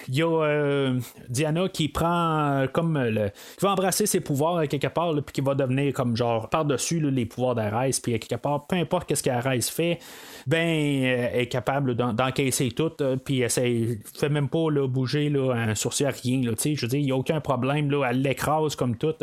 il 0.09 0.15
y 0.15 0.23
a 0.23 0.93
Diana 1.29 1.69
qui 1.69 1.89
prend 1.89 2.67
comme 2.73 2.99
le. 2.99 3.29
qui 3.59 3.65
va 3.65 3.73
embrasser 3.73 4.07
ses 4.07 4.21
pouvoirs 4.21 4.67
quelque 4.69 4.89
part, 4.89 5.15
puis 5.15 5.33
qui 5.33 5.41
va 5.41 5.55
devenir 5.55 5.93
comme 5.93 6.17
genre 6.17 6.49
par-dessus 6.49 7.01
les 7.01 7.27
pouvoirs 7.27 7.55
d'Arise, 7.55 8.01
puis 8.01 8.19
quelque 8.19 8.41
part, 8.41 8.56
peu 8.59 8.77
importe 8.77 9.15
ce 9.15 9.23
qu'Arise 9.23 9.69
fait, 9.69 9.99
ben, 10.47 10.67
est 10.69 11.49
capable 11.51 11.95
d'encaisser 11.95 12.71
tout, 12.71 12.93
puis 13.25 13.41
elle 13.41 13.51
fait 13.51 14.29
même 14.29 14.49
pas 14.49 14.69
bouger 14.87 15.29
là, 15.29 15.53
un 15.53 15.75
sourcil 15.75 16.07
à 16.07 16.11
rien. 16.11 16.43
Je 16.43 16.51
veux 16.51 16.89
dire, 16.89 17.01
il 17.01 17.07
n'y 17.07 17.13
a 17.13 17.17
aucun 17.17 17.41
problème, 17.41 17.91
là, 17.91 18.09
elle 18.11 18.23
l'écrase 18.23 18.77
comme 18.77 18.97
tout. 18.97 19.15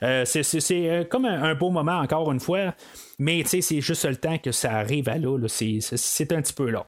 c'est 0.00 1.08
comme 1.10 1.24
un, 1.24 1.54
beau 1.54 1.70
moment, 1.70 1.98
encore 1.98 2.30
une 2.32 2.40
fois. 2.40 2.74
Mais 3.18 3.44
c'est 3.44 3.80
juste 3.80 4.04
le 4.04 4.16
temps 4.16 4.36
que 4.36 4.52
ça 4.52 4.72
arrive 4.72 5.08
à 5.08 5.16
là, 5.16 5.38
c'est 5.48 6.32
un 6.32 6.42
petit 6.42 6.52
peu 6.52 6.70
là. 6.70 6.84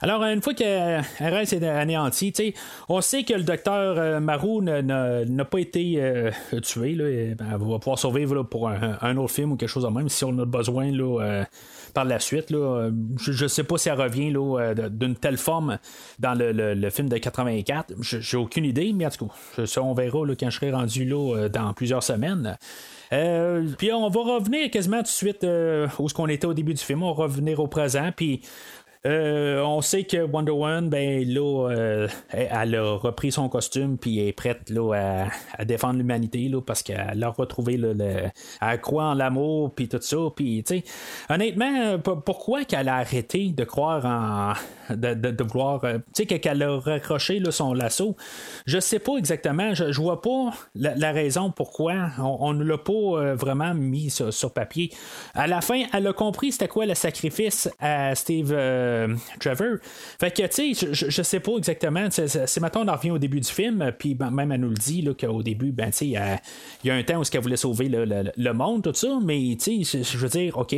Alors, 0.00 0.22
une 0.22 0.40
fois 0.40 0.54
que 0.54 1.00
RS 1.00 1.54
est 1.54 1.64
anéanti, 1.64 2.54
on 2.88 3.00
sait 3.00 3.24
que 3.24 3.34
le 3.34 3.42
docteur 3.42 3.98
euh, 3.98 4.20
Marou 4.20 4.62
n'a 4.62 5.44
pas 5.44 5.58
été 5.58 5.94
euh, 5.98 6.30
tué. 6.62 6.94
Là, 6.94 7.34
ben, 7.34 7.56
va 7.56 7.78
pouvoir 7.80 7.98
survivre 7.98 8.44
pour 8.44 8.68
un, 8.68 9.16
autre 9.16 9.34
film 9.34 9.52
ou 9.52 9.56
quelque 9.56 9.68
chose 9.68 9.82
de 9.82 9.88
même 9.88 10.08
si 10.08 10.24
on 10.24 10.38
a 10.38 10.44
besoin 10.44 10.92
euh, 10.92 11.44
par 11.94 12.04
la 12.04 12.20
suite. 12.20 12.50
Je 12.50 13.42
ne 13.42 13.48
sais 13.48 13.64
pas 13.64 13.76
si 13.76 13.88
elle 13.88 14.00
revient 14.00 14.32
d'une 14.90 15.16
telle 15.16 15.36
forme 15.36 15.78
dans 16.20 16.34
le, 16.38 16.90
film 16.90 17.08
de 17.08 17.18
84. 17.18 17.94
J'ai 18.00 18.36
aucune 18.36 18.64
idée, 18.64 18.92
mais 18.92 19.06
en 19.06 19.10
tout 19.10 19.26
cas, 19.26 19.66
ça, 19.66 19.82
on 19.82 19.94
verra 19.94 20.20
quand 20.38 20.50
je 20.50 20.56
serai 20.56 20.70
rendu 20.70 21.04
là, 21.04 21.48
dans 21.48 21.74
plusieurs 21.74 22.04
semaines. 22.04 22.56
Euh, 23.12 23.66
puis 23.76 23.92
on 23.92 24.08
va 24.08 24.20
revenir 24.20 24.70
quasiment 24.70 24.98
tout 24.98 25.02
de 25.04 25.08
suite 25.08 25.44
euh, 25.44 25.86
où 25.98 26.08
ce 26.08 26.14
qu'on 26.14 26.28
était 26.28 26.46
au 26.46 26.54
début 26.54 26.74
du 26.74 26.82
film. 26.82 27.02
On 27.02 27.12
va 27.12 27.24
revenir 27.24 27.60
au 27.60 27.66
présent. 27.66 28.10
Puis 28.14 28.40
euh, 29.04 29.60
on 29.62 29.80
sait 29.80 30.04
que 30.04 30.22
Wonder 30.22 30.52
Woman, 30.52 30.88
ben 30.88 31.28
là, 31.28 32.06
elle 32.30 32.74
a 32.76 32.94
repris 32.94 33.32
son 33.32 33.48
costume 33.48 33.98
puis 33.98 34.26
est 34.26 34.32
prête 34.32 34.70
là, 34.70 35.28
à, 35.58 35.64
défendre 35.64 35.98
l'humanité 35.98 36.48
là, 36.48 36.60
parce 36.60 36.82
qu'elle 36.82 37.22
a 37.22 37.28
retrouvé 37.28 37.76
le, 37.76 37.96
elle 38.60 38.80
croit 38.80 39.06
en 39.06 39.14
l'amour 39.14 39.74
puis 39.74 39.88
tout 39.88 39.98
ça. 40.00 40.16
Puis, 40.34 40.64
honnêtement, 41.28 41.98
pourquoi 41.98 42.64
qu'elle 42.64 42.88
a 42.88 42.96
arrêté 42.96 43.48
de 43.48 43.64
croire 43.64 44.06
en 44.06 44.52
de, 44.96 45.44
vouloir, 45.44 45.84
euh, 45.84 45.98
tu 46.14 46.24
sais, 46.24 46.26
qu'elle 46.26 46.62
a 46.62 46.78
raccroché 46.78 47.42
son 47.50 47.74
lasso, 47.74 48.16
je 48.66 48.78
sais 48.78 48.98
pas 48.98 49.16
exactement. 49.16 49.74
Je, 49.74 50.00
vois 50.00 50.22
pas 50.22 50.52
la, 50.74 51.12
raison 51.12 51.50
pourquoi 51.50 52.10
on 52.18 52.54
ne 52.54 52.64
l'a 52.64 52.78
pas 52.78 53.34
vraiment 53.34 53.74
mis 53.74 54.10
sur, 54.10 54.52
papier. 54.52 54.90
À 55.34 55.46
la 55.46 55.60
fin, 55.60 55.84
elle 55.92 56.06
a 56.06 56.12
compris 56.12 56.52
c'était 56.52 56.68
quoi 56.68 56.86
le 56.86 56.94
sacrifice 56.94 57.68
à 57.78 58.14
Steve. 58.14 58.52
Euh, 58.52 59.14
Trevor. 59.40 59.78
Fait 60.18 60.30
que, 60.30 60.42
tu 60.46 60.74
sais, 60.74 60.92
je, 60.92 61.22
sais 61.22 61.40
pas 61.40 61.52
exactement. 61.56 62.08
C'est 62.10 62.60
maintenant, 62.60 62.84
on 62.86 62.92
revient 62.92 63.10
au 63.10 63.18
début 63.18 63.40
du 63.40 63.48
film, 63.48 63.92
puis 63.98 64.14
ben, 64.14 64.30
même 64.30 64.52
elle 64.52 64.60
nous 64.60 64.68
le 64.68 64.74
dit 64.74 65.06
qu'au 65.18 65.42
début, 65.42 65.72
ben, 65.72 65.90
tu 65.90 65.98
sais, 65.98 66.06
il 66.06 66.88
y, 66.88 66.90
a 66.90 66.94
un 66.94 67.02
temps 67.02 67.20
où 67.20 67.22
elle 67.32 67.40
voulait 67.40 67.56
sauver 67.56 67.88
le, 67.88 68.52
monde, 68.52 68.82
tout 68.82 68.94
ça, 68.94 69.18
mais 69.22 69.56
tu 69.60 69.84
sais, 69.84 70.02
je 70.02 70.18
veux 70.18 70.28
dire, 70.28 70.58
OK, 70.58 70.74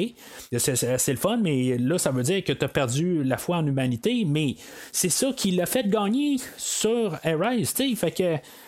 c'est 0.56 1.08
le 1.08 1.16
fun, 1.16 1.38
mais 1.38 1.76
là, 1.78 1.98
ça 1.98 2.10
veut 2.10 2.22
dire 2.22 2.44
que 2.44 2.52
tu 2.52 2.64
as 2.64 2.68
perdu 2.68 3.24
la 3.24 3.36
foi 3.36 3.56
en 3.56 3.66
humanité, 3.66 4.03
mais 4.26 4.56
c'est 4.92 5.08
ça 5.08 5.32
qui 5.32 5.52
l'a 5.52 5.66
fait 5.66 5.88
gagner 5.88 6.36
sur 6.56 7.18
Arise, 7.24 7.74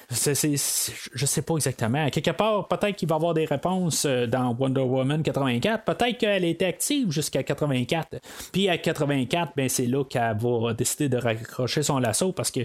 tu 0.08 0.14
sais, 0.14 0.34
fait 0.34 0.50
que 0.52 1.10
je 1.14 1.26
sais 1.26 1.42
pas 1.42 1.54
exactement. 1.54 2.08
quelque 2.10 2.30
part, 2.30 2.68
peut-être 2.68 2.96
qu'il 2.96 3.08
va 3.08 3.16
y 3.16 3.18
avoir 3.18 3.34
des 3.34 3.44
réponses 3.44 4.04
euh, 4.04 4.26
dans 4.26 4.54
Wonder 4.54 4.82
Woman 4.82 5.22
84. 5.22 5.84
Peut-être 5.84 6.18
qu'elle 6.18 6.44
était 6.44 6.66
active 6.66 7.10
jusqu'à 7.10 7.42
84. 7.42 8.16
Puis 8.52 8.68
à 8.68 8.78
84, 8.78 9.52
ben 9.56 9.68
c'est 9.68 9.86
là 9.86 10.04
qu'elle 10.04 10.36
va 10.38 10.72
décider 10.74 11.08
de 11.08 11.16
raccrocher 11.16 11.82
son 11.82 11.98
lasso 11.98 12.32
parce 12.32 12.50
que 12.50 12.60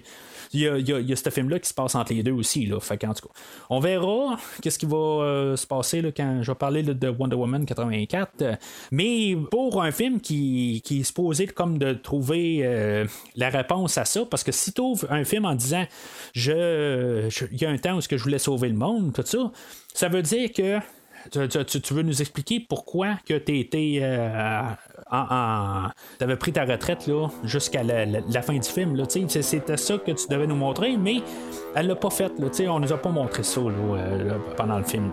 il 0.54 0.62
y 0.62 0.68
a, 0.68 1.16
ce 1.16 1.30
film-là 1.30 1.60
qui 1.60 1.70
se 1.70 1.74
passe 1.74 1.96
entre 1.96 2.14
les 2.14 2.24
deux 2.24 2.32
aussi. 2.32 2.66
Là. 2.66 2.80
Fait 2.80 3.04
en 3.06 3.14
tout 3.14 3.28
cas, 3.28 3.34
on 3.70 3.80
verra 3.80 4.38
qu'est-ce 4.62 4.78
qui 4.78 4.86
va 4.86 4.98
euh, 4.98 5.56
se 5.56 5.66
passer 5.66 6.04
quand 6.16 6.40
je 6.42 6.52
vais 6.52 6.56
parler 6.56 6.84
de 6.84 7.10
Wonder 7.10 7.36
Woman 7.36 7.66
84. 7.66 8.44
Mais 8.92 9.36
pour 9.50 9.82
un 9.82 9.92
film 9.92 10.20
qui, 10.20 10.82
qui 10.84 11.00
est 11.00 11.04
supposé 11.04 11.48
comme 11.48 11.78
de 11.78 11.94
trouver 11.94 12.62
euh, 12.64 13.06
la 13.36 13.50
réponse 13.50 13.98
à 13.98 14.06
ça, 14.06 14.26
parce 14.30 14.44
que 14.44 14.52
si 14.52 14.74
tu 14.74 14.82
ouvres 14.82 15.08
un 15.12 15.24
film 15.24 15.46
en 15.46 15.56
disant 15.56 15.86
je 16.34 17.30
y 17.52 17.66
a 17.66 17.70
un 17.70 17.78
temps 17.78 17.98
où 17.98 18.02
je 18.02 18.16
voulais 18.16 18.40
sauver 18.40 18.70
le 18.70 18.76
monde, 18.76 19.14
tout 19.14 19.24
ça, 19.26 19.52
ça 19.94 20.10
veut 20.10 20.22
dire 20.22 20.52
que 20.52 20.80
tu, 21.30 21.94
veux 21.94 22.02
nous 22.02 22.22
expliquer 22.22 22.60
pourquoi 22.60 23.18
que 23.26 23.38
tu 23.38 23.58
été 23.58 24.00
euh, 24.02 24.62
avais 26.20 26.36
pris 26.36 26.52
ta 26.52 26.66
retraite 26.66 27.08
là, 27.08 27.28
jusqu'à 27.44 27.84
la, 27.84 28.42
fin 28.42 28.58
du 28.58 28.68
film. 28.68 28.96
Là, 28.96 29.06
c'était 29.08 29.78
ça 29.78 29.98
que 29.98 30.12
tu 30.12 30.28
devais 30.30 30.48
nous 30.48 30.56
montrer, 30.56 30.98
mais 30.98 31.18
elle 31.76 31.88
l'a 31.88 31.96
pas 31.96 32.10
fait. 32.10 32.32
Là, 32.40 32.50
on 32.72 32.80
nous 32.80 32.94
a 32.94 32.98
pas 32.98 33.10
montré 33.10 33.44
ça 33.44 33.62
euh, 33.62 34.38
pendant 34.58 34.78
le 34.78 34.84
film. 34.84 35.12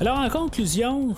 Alors, 0.00 0.18
en 0.18 0.30
conclusion, 0.30 1.14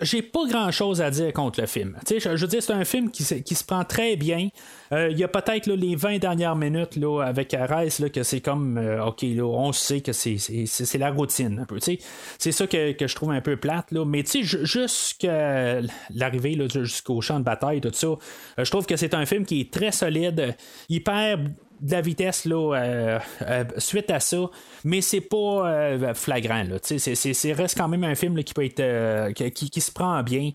j'ai 0.00 0.22
pas 0.22 0.46
grand 0.46 0.70
chose 0.70 1.02
à 1.02 1.10
dire 1.10 1.32
contre 1.32 1.60
le 1.60 1.66
film. 1.66 1.98
Je, 2.08 2.20
je 2.20 2.28
veux 2.28 2.46
dire, 2.46 2.62
c'est 2.62 2.72
un 2.72 2.84
film 2.84 3.10
qui, 3.10 3.24
qui, 3.42 3.54
se 3.56 3.64
prend 3.64 3.82
très 3.82 4.14
bien. 4.14 4.50
Euh, 4.92 5.08
il 5.10 5.18
y 5.18 5.24
a 5.24 5.28
peut-être 5.28 5.66
les 5.66 5.96
20 5.96 6.18
dernières 6.18 6.54
minutes 6.54 6.94
là, 6.94 7.22
avec 7.22 7.52
Arès 7.54 8.00
que 8.12 8.22
c'est 8.22 8.40
comme, 8.40 8.78
euh, 8.78 9.04
OK, 9.04 9.22
là, 9.22 9.42
on 9.42 9.72
sait 9.72 10.00
que 10.00 10.12
c'est, 10.12 10.96
la 10.96 11.10
routine 11.10 11.58
un 11.58 11.64
peu. 11.64 11.80
C'est 11.80 12.52
ça 12.52 12.68
que, 12.68 12.94
je 13.04 13.14
trouve 13.16 13.32
un 13.32 13.40
peu 13.40 13.56
plate. 13.56 13.90
Là. 13.90 14.04
Mais 14.04 14.22
jusqu'à 14.24 15.80
l'arrivée 16.14 16.56
jusqu'au 16.72 17.20
champ 17.20 17.40
de 17.40 17.44
bataille, 17.44 17.80
tout 17.80 17.90
ça, 17.92 18.06
euh, 18.06 18.16
je 18.58 18.70
trouve 18.70 18.86
que 18.86 18.94
c'est 18.94 19.14
un 19.14 19.26
film 19.26 19.44
qui 19.44 19.62
est 19.62 19.72
très 19.72 19.90
solide. 19.90 20.54
Il 20.88 21.02
perd 21.02 21.52
de 21.80 21.92
la 21.92 22.00
vitesse 22.00 22.44
là, 22.44 22.74
euh, 22.74 23.18
euh, 23.42 23.64
suite 23.78 24.10
à 24.10 24.20
ça, 24.20 24.50
mais 24.84 25.00
c'est 25.00 25.20
pas 25.20 25.36
euh, 25.36 26.14
flagrant. 26.14 26.64
Là, 26.64 26.78
c'est, 26.82 27.52
reste 27.52 27.76
quand 27.76 27.88
même 27.88 28.04
un 28.04 28.14
film 28.14 28.42
qui 28.42 28.54
peut 28.54 28.64
être 28.64 29.32
qui, 29.32 29.70
qui, 29.70 29.80
se 29.80 29.90
prend 29.90 30.22
bien. 30.22 30.52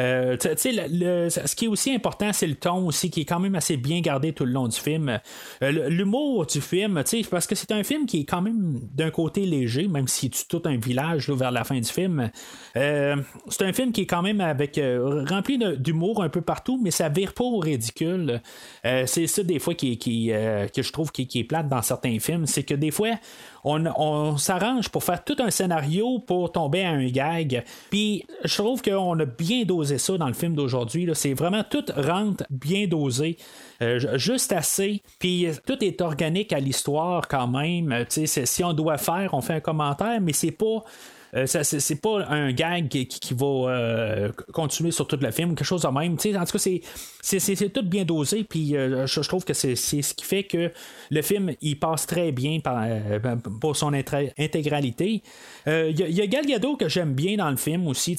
Euh, 0.00 0.36
ce 0.40 1.54
qui 1.54 1.66
est 1.66 1.68
aussi 1.68 1.92
important, 1.94 2.32
c'est 2.32 2.46
le 2.46 2.54
ton 2.54 2.86
aussi, 2.86 3.10
qui 3.10 3.22
est 3.22 3.24
quand 3.24 3.40
même 3.40 3.54
assez 3.54 3.76
bien 3.76 4.00
gardé 4.00 4.32
tout 4.32 4.44
le 4.44 4.52
long 4.52 4.66
du 4.66 4.78
film. 4.78 5.20
Euh, 5.62 5.88
l'humour 5.88 6.46
du 6.46 6.60
film, 6.60 7.02
parce 7.30 7.46
que 7.46 7.54
c'est 7.54 7.72
un 7.72 7.84
film 7.84 8.06
qui 8.06 8.20
est 8.20 8.24
quand 8.24 8.42
même 8.42 8.80
d'un 8.94 9.10
côté 9.10 9.44
léger, 9.44 9.88
même 9.88 10.08
si 10.08 10.30
tu 10.30 10.46
tout 10.48 10.62
un 10.64 10.76
village 10.76 11.28
vers 11.30 11.50
la 11.50 11.64
fin 11.64 11.78
du 11.78 11.88
film. 11.88 12.30
Euh, 12.76 13.16
c'est 13.48 13.64
un 13.64 13.72
film 13.72 13.92
qui 13.92 14.02
est 14.02 14.06
quand 14.06 14.22
même 14.22 14.40
avec 14.40 14.80
rempli 15.28 15.58
d'humour 15.76 16.22
un 16.22 16.28
peu 16.28 16.40
partout, 16.40 16.80
mais 16.82 16.90
ça 16.90 17.08
vire 17.08 17.34
pas 17.34 17.44
au 17.44 17.58
ridicule. 17.58 18.40
c'est 18.82 19.26
ça 19.26 19.42
des 19.42 19.58
fois 19.58 19.74
qui, 19.74 19.98
que 19.98 20.82
je 20.82 20.92
trouve 20.92 21.12
qui 21.12 21.28
est 21.38 21.44
plate 21.44 21.68
dans 21.68 21.82
certains 21.82 22.18
films, 22.18 22.46
c'est 22.46 22.62
que 22.62 22.74
des 22.74 22.90
fois 22.90 23.10
on, 23.64 24.36
s'arrange 24.36 24.88
pour 24.88 25.04
faire 25.04 25.22
tout 25.24 25.36
un 25.38 25.50
scénario 25.50 26.18
pour 26.20 26.52
tomber 26.52 26.84
à 26.84 26.90
un 26.90 27.06
gag. 27.06 27.64
Puis 27.90 28.24
je 28.44 28.56
trouve 28.56 28.82
qu'on 28.82 29.18
a 29.18 29.24
bien 29.24 29.64
dosé 29.64 29.98
ça 29.98 30.16
dans 30.16 30.28
le 30.28 30.34
film 30.34 30.54
d'aujourd'hui. 30.54 31.08
C'est 31.14 31.34
vraiment 31.34 31.64
tout 31.68 31.84
rentre 31.96 32.44
bien 32.50 32.86
dosé. 32.86 33.36
Euh, 33.82 34.18
juste 34.18 34.52
assez. 34.52 35.02
Puis 35.18 35.48
tout 35.66 35.82
est 35.82 36.00
organique 36.00 36.52
à 36.52 36.60
l'histoire 36.60 37.28
quand 37.28 37.48
même. 37.48 38.04
Si 38.08 38.64
on 38.64 38.72
doit 38.72 38.98
faire, 38.98 39.34
on 39.34 39.40
fait 39.40 39.54
un 39.54 39.60
commentaire, 39.60 40.20
mais 40.20 40.32
c'est 40.32 40.50
pas 40.50 40.84
euh, 41.34 41.46
c'est 41.46 42.00
pas 42.00 42.26
un 42.28 42.52
gag 42.52 42.88
qui, 42.88 43.34
va 43.34 43.46
euh, 43.46 44.32
continuer 44.52 44.90
sur 44.90 45.06
tout 45.06 45.18
le 45.20 45.30
film, 45.30 45.54
quelque 45.54 45.64
chose 45.64 45.82
de 45.82 45.88
même. 45.88 46.14
en 46.14 46.44
tout 46.44 46.58
cas, 46.58 46.70
c'est 47.22 47.72
tout 47.72 47.82
bien 47.82 48.04
dosé, 48.04 48.44
puis 48.44 48.76
euh, 48.76 49.06
je, 49.06 49.20
trouve 49.20 49.44
que 49.44 49.54
c'est 49.54 49.76
ce 49.76 50.14
qui 50.14 50.24
fait 50.24 50.44
que 50.44 50.72
le 51.10 51.22
film 51.22 51.52
il 51.60 51.78
passe 51.78 52.06
très 52.06 52.32
bien 52.32 52.58
pour 53.60 53.76
son 53.76 53.92
intégralité. 53.92 55.22
Il 55.66 56.00
y, 56.00 56.20
a 56.20 56.26
Gal 56.26 56.46
Gadot 56.46 56.76
que 56.76 56.88
j'aime 56.88 57.14
bien 57.14 57.36
dans 57.36 57.50
le 57.50 57.56
film 57.56 57.86
aussi, 57.86 58.16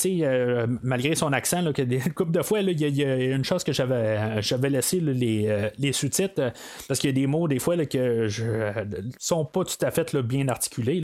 malgré 0.81 1.15
son 1.15 1.33
accent, 1.33 1.61
là, 1.61 1.73
que 1.73 1.81
des 1.81 1.99
couple 2.15 2.31
de 2.31 2.41
fois, 2.41 2.61
il 2.61 2.79
y, 2.79 3.03
a 3.03 3.15
une 3.15 3.43
chose 3.43 3.63
que 3.63 3.73
j'avais 3.73 4.69
laissé 4.69 4.99
les, 4.99 5.91
sous-titres, 5.91 6.53
parce 6.87 6.99
qu'il 6.99 7.09
y 7.09 7.13
a 7.13 7.15
des 7.15 7.27
mots 7.27 7.47
des 7.47 7.59
fois 7.59 7.75
là, 7.75 7.85
que 7.85 8.27
je, 8.27 8.71
sont 9.19 9.43
pas 9.43 9.65
tout 9.65 9.85
à 9.85 9.91
fait 9.91 10.15
bien 10.15 10.47
articulés. 10.47 11.01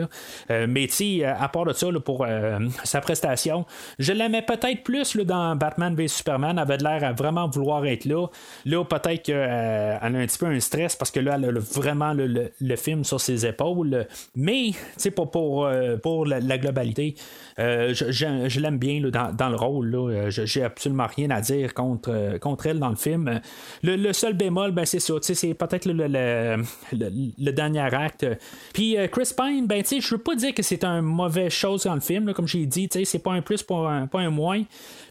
Mais 0.49 0.87
à 1.25 1.49
part 1.49 1.65
de 1.65 1.73
ça, 1.73 1.91
pour 1.99 2.25
euh, 2.25 2.59
sa 2.83 3.01
prestation. 3.01 3.65
Je 3.99 4.13
l'aimais 4.13 4.41
peut-être 4.41 4.83
plus 4.83 5.15
là, 5.15 5.23
dans 5.23 5.55
Batman 5.55 5.95
v 5.95 6.07
Superman. 6.07 6.51
Elle 6.53 6.59
avait 6.59 6.77
l'air 6.77 7.03
à 7.03 7.13
vraiment 7.13 7.47
vouloir 7.47 7.85
être 7.85 8.05
là. 8.05 8.27
Là, 8.65 8.83
peut-être 8.83 9.23
qu'elle 9.23 9.35
euh, 9.35 9.97
a 9.99 10.05
un 10.05 10.25
petit 10.25 10.37
peu 10.37 10.45
un 10.45 10.59
stress 10.59 10.95
parce 10.95 11.11
que 11.11 11.19
là, 11.19 11.35
elle 11.35 11.45
a 11.45 11.59
vraiment 11.59 12.13
le, 12.13 12.75
film 12.75 13.03
sur 13.03 13.19
ses 13.19 13.45
épaules. 13.45 14.05
Mais, 14.35 14.71
c'est 14.97 15.11
pas 15.11 15.25
pour, 15.25 15.65
euh, 15.65 15.97
pour 15.97 16.25
la, 16.25 16.57
globalité. 16.57 17.15
je, 17.57 18.59
l'aime 18.59 18.77
bien 18.77 19.01
dans, 19.01 19.49
le 19.49 19.55
rôle. 19.55 20.29
J'ai 20.29 20.63
absolument 20.63 21.07
rien 21.07 21.29
à 21.31 21.41
dire 21.41 21.73
contre, 21.73 22.37
contre 22.39 22.67
elle 22.67 22.79
dans 22.79 22.89
le 22.89 22.95
film. 22.95 23.41
Le, 23.83 24.13
seul 24.13 24.33
bémol, 24.33 24.71
ben, 24.71 24.85
c'est 24.85 24.99
ça. 24.99 25.15
C'est 25.21 25.53
peut-être 25.53 25.85
le, 25.85 26.07
le, 26.91 27.51
dernier 27.51 27.93
acte. 27.93 28.25
Puis 28.73 28.95
Chris 29.11 29.31
Pine, 29.35 29.65
ben, 29.67 29.83
je 29.89 30.15
veux 30.15 30.21
pas 30.21 30.35
dire 30.35 30.53
que 30.53 30.63
c'est 30.63 30.83
un 30.83 31.01
mauvais 31.01 31.49
chose 31.49 31.86
dans 31.87 31.95
le 31.95 32.01
film, 32.01 32.33
comme 32.33 32.47
j'ai 32.47 32.65
dit, 32.65 32.89
c'est 33.03 33.19
pas 33.19 33.31
un 33.31 33.41
plus, 33.41 33.63
pas 33.63 34.07
un, 34.13 34.29
moins. 34.29 34.63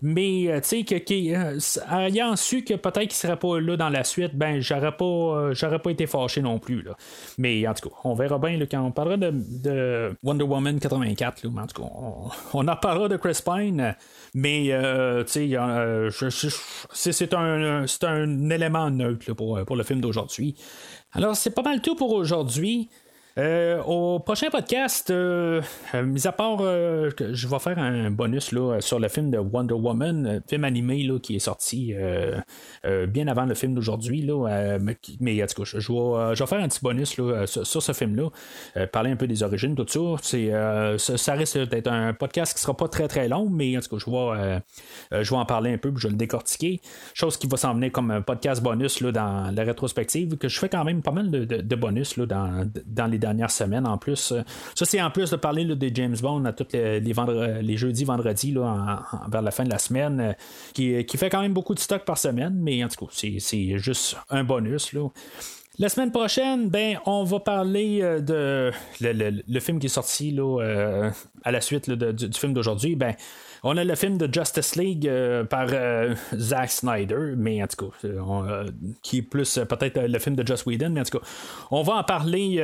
Mais 0.02 0.48
tu 0.62 0.68
sais, 0.68 0.84
que, 0.84 0.94
ayant 2.06 2.36
su 2.36 2.62
que 2.64 2.74
peut-être 2.74 3.08
qu'il 3.08 3.12
serait 3.12 3.38
pas 3.38 3.58
là 3.60 3.76
dans 3.76 3.88
la 3.88 4.04
suite, 4.04 4.34
ben 4.34 4.60
j'aurais 4.60 4.96
pas 4.96 5.52
j'aurais 5.52 5.78
pas 5.78 5.90
été 5.90 6.06
fâché 6.06 6.42
non 6.42 6.58
plus. 6.58 6.84
Mais 7.38 7.66
en 7.66 7.74
tout 7.74 7.88
cas, 7.88 7.96
on 8.04 8.14
verra 8.14 8.38
bien 8.38 8.58
quand 8.70 8.82
on 8.82 8.92
parlera 8.92 9.16
de, 9.16 10.14
Wonder 10.22 10.44
Woman 10.44 10.78
84. 10.78 11.44
Là, 11.44 11.50
en 11.62 11.66
tout 11.66 11.82
cas, 11.82 11.88
on, 12.52 12.68
en 12.68 12.76
parlera 12.76 13.08
de 13.08 13.16
Chris 13.16 13.40
Pine. 13.44 13.94
Mais 14.34 14.70
c'est 15.26 15.56
un, 17.34 17.86
un 18.02 18.50
élément 18.50 18.90
neutre 18.90 19.32
pour, 19.32 19.64
pour 19.64 19.76
le 19.76 19.82
film 19.82 20.00
d'aujourd'hui. 20.00 20.54
Alors, 21.12 21.34
c'est 21.36 21.50
pas 21.50 21.62
mal 21.62 21.80
tout 21.80 21.96
pour 21.96 22.12
aujourd'hui. 22.12 22.90
Euh, 23.38 23.82
au 23.82 24.18
prochain 24.18 24.48
podcast, 24.48 25.10
euh, 25.10 25.60
euh, 25.94 26.02
mis 26.04 26.26
à 26.26 26.32
part 26.32 26.60
je 26.60 27.46
vais 27.46 27.58
faire 27.58 27.78
un 27.78 28.10
bonus 28.10 28.50
là, 28.52 28.80
sur 28.80 28.98
le 28.98 29.08
film 29.08 29.30
de 29.30 29.36
Wonder 29.36 29.74
Woman, 29.74 30.40
film 30.48 30.64
animé 30.64 31.02
là, 31.02 31.18
qui 31.18 31.36
est 31.36 31.40
sorti 31.40 31.94
bien 33.08 33.28
avant 33.28 33.44
le 33.44 33.54
film 33.54 33.74
d'aujourd'hui. 33.74 34.26
Mais 35.20 35.42
en 35.42 35.46
tout 35.46 35.62
cas, 35.62 35.70
je, 35.78 35.78
vais, 35.78 36.46
faire 36.46 36.60
un 36.60 36.68
petit 36.68 36.80
bonus 36.80 37.18
là, 37.18 37.46
sur, 37.46 37.82
ce 37.82 37.92
film-là, 37.92 38.86
parler 38.86 39.10
un 39.10 39.16
peu 39.16 39.26
des 39.26 39.42
origines, 39.42 39.74
tout 39.74 39.86
ça. 39.86 40.22
C'est, 40.22 41.16
ça, 41.18 41.34
risque 41.34 41.58
d'être 41.68 41.88
un 41.88 42.14
podcast 42.14 42.54
qui 42.54 42.62
sera 42.62 42.74
pas 42.74 42.88
très 42.88 43.08
très 43.08 43.28
long, 43.28 43.50
mais 43.50 43.76
en 43.76 43.80
tout 43.80 43.96
cas, 43.96 44.62
je 45.12 45.30
vais, 45.30 45.36
en 45.36 45.44
parler 45.44 45.74
un 45.74 45.78
peu, 45.78 45.92
puis 45.92 46.00
je 46.00 46.06
vais 46.06 46.12
le 46.12 46.18
décortiquer. 46.18 46.80
Chose 47.12 47.36
qui 47.36 47.46
va 47.46 47.56
s'en 47.58 47.74
venir 47.74 47.92
comme 47.92 48.10
un 48.10 48.22
podcast 48.22 48.62
bonus 48.62 49.00
là, 49.00 49.12
dans 49.12 49.54
la 49.54 49.62
rétrospective, 49.64 50.38
que 50.38 50.48
je 50.48 50.58
fais 50.58 50.68
quand 50.68 50.84
même 50.84 51.02
pas 51.02 51.12
mal 51.12 51.30
de, 51.30 51.76
bonus 51.76 52.16
là, 52.16 52.26
dans, 52.26 52.70
dans 52.86 53.06
les 53.06 53.18
dernière 53.26 53.50
semaine 53.50 53.86
en 53.86 53.98
plus. 53.98 54.34
Ça, 54.74 54.84
c'est 54.84 55.00
en 55.00 55.10
plus 55.10 55.30
de 55.30 55.36
parler 55.36 55.64
des 55.76 55.90
James 55.94 56.16
Bond 56.20 56.44
à 56.44 56.52
tous 56.52 56.66
les, 56.72 57.00
les, 57.00 57.76
jeudis, 57.76 58.04
vendredis, 58.04 58.52
là, 58.52 59.02
vers 59.28 59.42
la 59.42 59.50
fin 59.50 59.64
de 59.64 59.70
la 59.70 59.78
semaine, 59.78 60.20
euh, 60.20 61.02
qui, 61.02 61.16
fait 61.16 61.30
quand 61.30 61.40
même 61.40 61.54
beaucoup 61.54 61.74
de 61.74 61.80
stock 61.80 62.04
par 62.04 62.18
semaine, 62.18 62.54
mais 62.60 62.82
en 62.84 62.88
tout 62.88 63.06
cas, 63.06 63.12
c'est 63.12 63.78
juste 63.78 64.16
un 64.30 64.44
bonus. 64.44 64.92
Là. 64.92 65.08
La 65.78 65.90
semaine 65.90 66.10
prochaine, 66.10 66.70
ben, 66.70 66.98
on 67.04 67.24
va 67.24 67.40
parler 67.40 68.00
euh, 68.00 68.20
de 68.20 68.72
le, 69.00 69.60
film 69.60 69.78
qui 69.78 69.86
est 69.86 69.90
sorti 69.90 70.30
là, 70.30 70.62
euh, 70.62 71.10
à 71.44 71.52
la 71.52 71.60
suite 71.60 71.90
du, 71.90 72.28
du, 72.28 72.38
film 72.38 72.54
d'aujourd'hui. 72.54 72.96
Ben, 72.96 73.14
on 73.62 73.76
a 73.76 73.84
le 73.84 73.94
film 73.94 74.18
de 74.18 74.32
Justice 74.32 74.76
League 74.76 75.06
euh, 75.06 75.44
par 75.44 75.68
euh, 75.70 76.14
Zack 76.34 76.70
Snyder, 76.70 77.34
mais 77.36 77.62
en 77.62 77.66
tout 77.66 77.86
cas, 77.86 78.08
euh, 78.08 78.70
qui 79.02 79.18
est 79.18 79.22
plus 79.22 79.60
peut-être 79.68 80.00
le 80.00 80.18
film 80.18 80.36
de 80.36 80.46
Joss 80.46 80.66
Whedon, 80.66 80.90
mais 80.90 81.00
en 81.00 81.04
tout 81.04 81.18
cas, 81.18 81.26
on 81.70 81.82
va 81.82 81.94
en 81.94 82.04
parler 82.04 82.56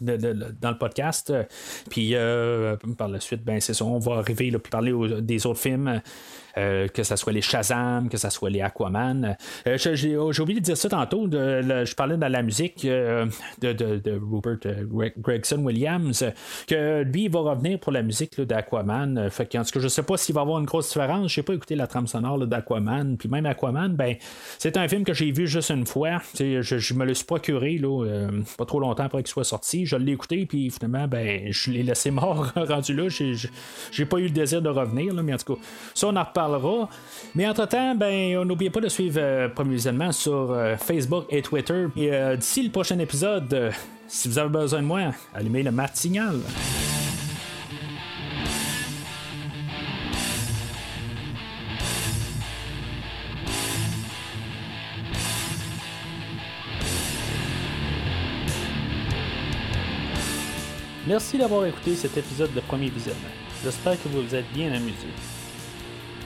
dans 0.00 0.70
le 0.70 0.78
podcast. 0.78 1.32
Puis 1.90 2.14
par 2.96 3.08
la 3.08 3.20
suite, 3.20 3.44
ben 3.44 3.60
c'est 3.60 3.74
ça, 3.74 3.84
on 3.84 3.98
va 3.98 4.16
arriver 4.16 4.52
à 4.54 4.58
parler 4.58 4.92
des 5.20 5.46
autres 5.46 5.60
films. 5.60 6.00
Euh, 6.58 6.88
que 6.88 7.02
ce 7.02 7.16
soit 7.16 7.34
les 7.34 7.42
Shazam, 7.42 8.08
que 8.08 8.16
ce 8.16 8.30
soit 8.30 8.48
les 8.48 8.62
Aquaman. 8.62 9.36
Euh, 9.66 9.76
j'ai, 9.76 10.16
oublié 10.16 10.60
de 10.60 10.64
dire 10.64 10.76
ça 10.76 10.88
tantôt. 10.88 11.28
je 11.30 11.94
parlais 11.94 12.16
dans 12.16 12.28
la 12.28 12.42
musique 12.42 12.82
euh, 12.86 13.26
de, 13.60 14.18
Rupert 14.32 14.56
Gregson 15.18 15.58
Williams, 15.58 16.24
que 16.66 17.02
lui 17.02 17.28
va 17.28 17.40
revenir 17.40 17.78
pour 17.78 17.92
la 17.92 18.02
musique 18.02 18.40
d'Aquaman. 18.40 19.18
En 19.18 19.28
tout 19.28 19.44
cas, 19.44 19.80
je 19.80 19.88
sais 19.88 20.02
pas 20.02 20.16
s'il 20.16 20.34
va 20.34 20.40
avoir 20.40 20.58
une 20.58 20.64
grosse 20.64 20.88
différence. 20.88 21.30
J'ai 21.30 21.42
pas 21.42 21.52
écouté 21.52 21.74
la 21.74 21.86
trame 21.86 22.06
sonore 22.06 22.38
d'Aquaman. 22.46 23.18
Puis 23.18 23.28
même 23.28 23.44
Aquaman, 23.44 23.94
ben, 23.94 24.16
c'est 24.58 24.78
un 24.78 24.88
film 24.88 25.04
que 25.04 25.12
j'ai 25.12 25.32
vu 25.32 25.46
juste 25.46 25.70
une 25.70 25.86
fois. 25.86 26.22
Je, 26.38 26.62
je, 26.62 26.94
me 26.94 27.04
le 27.04 27.12
suis 27.12 27.26
procuré 27.26 27.78
pas 28.56 28.64
trop 28.64 28.80
longtemps 28.80 29.04
après 29.04 29.22
qu'il 29.22 29.30
soit 29.30 29.44
sorti. 29.44 29.84
Je 29.84 29.96
l'ai 29.96 30.12
écouté, 30.12 30.46
puis 30.46 30.70
finalement, 30.70 31.06
ben, 31.06 31.52
je 31.52 31.70
l'ai 31.70 31.82
laissé 31.82 32.10
mort 32.10 32.50
rendu 32.56 32.94
là. 32.94 33.08
J'ai, 33.10 34.06
pas 34.06 34.18
eu 34.18 34.24
le 34.24 34.30
désir 34.30 34.62
de 34.62 34.70
revenir, 34.70 35.12
mais 35.14 35.34
en 35.34 35.36
tout 35.36 35.56
cas, 35.56 35.60
ça, 35.94 36.08
on 36.08 36.16
en 36.16 36.24
reparle 36.24 36.45
mais 37.34 37.46
entre-temps, 37.46 37.94
ben, 37.94 38.42
n'oubliez 38.44 38.70
pas 38.70 38.80
de 38.80 38.88
suivre 38.88 39.18
euh, 39.20 39.48
Premier 39.48 39.74
Visionnement 39.74 40.12
sur 40.12 40.50
euh, 40.52 40.76
Facebook 40.76 41.26
et 41.30 41.42
Twitter. 41.42 41.86
Et 41.96 42.12
euh, 42.12 42.36
d'ici 42.36 42.62
le 42.62 42.70
prochain 42.70 42.98
épisode, 42.98 43.72
si 44.08 44.28
vous 44.28 44.38
avez 44.38 44.48
besoin 44.48 44.80
de 44.80 44.86
moi, 44.86 45.00
allumez 45.34 45.62
le 45.62 45.70
mat 45.70 45.96
signal. 45.96 46.36
Merci 61.06 61.38
d'avoir 61.38 61.64
écouté 61.66 61.94
cet 61.94 62.16
épisode 62.16 62.52
de 62.52 62.60
Premier 62.60 62.88
Visionnement. 62.88 63.28
J'espère 63.62 64.02
que 64.02 64.08
vous 64.08 64.22
vous 64.22 64.34
êtes 64.34 64.52
bien 64.52 64.72
amusé. 64.72 65.06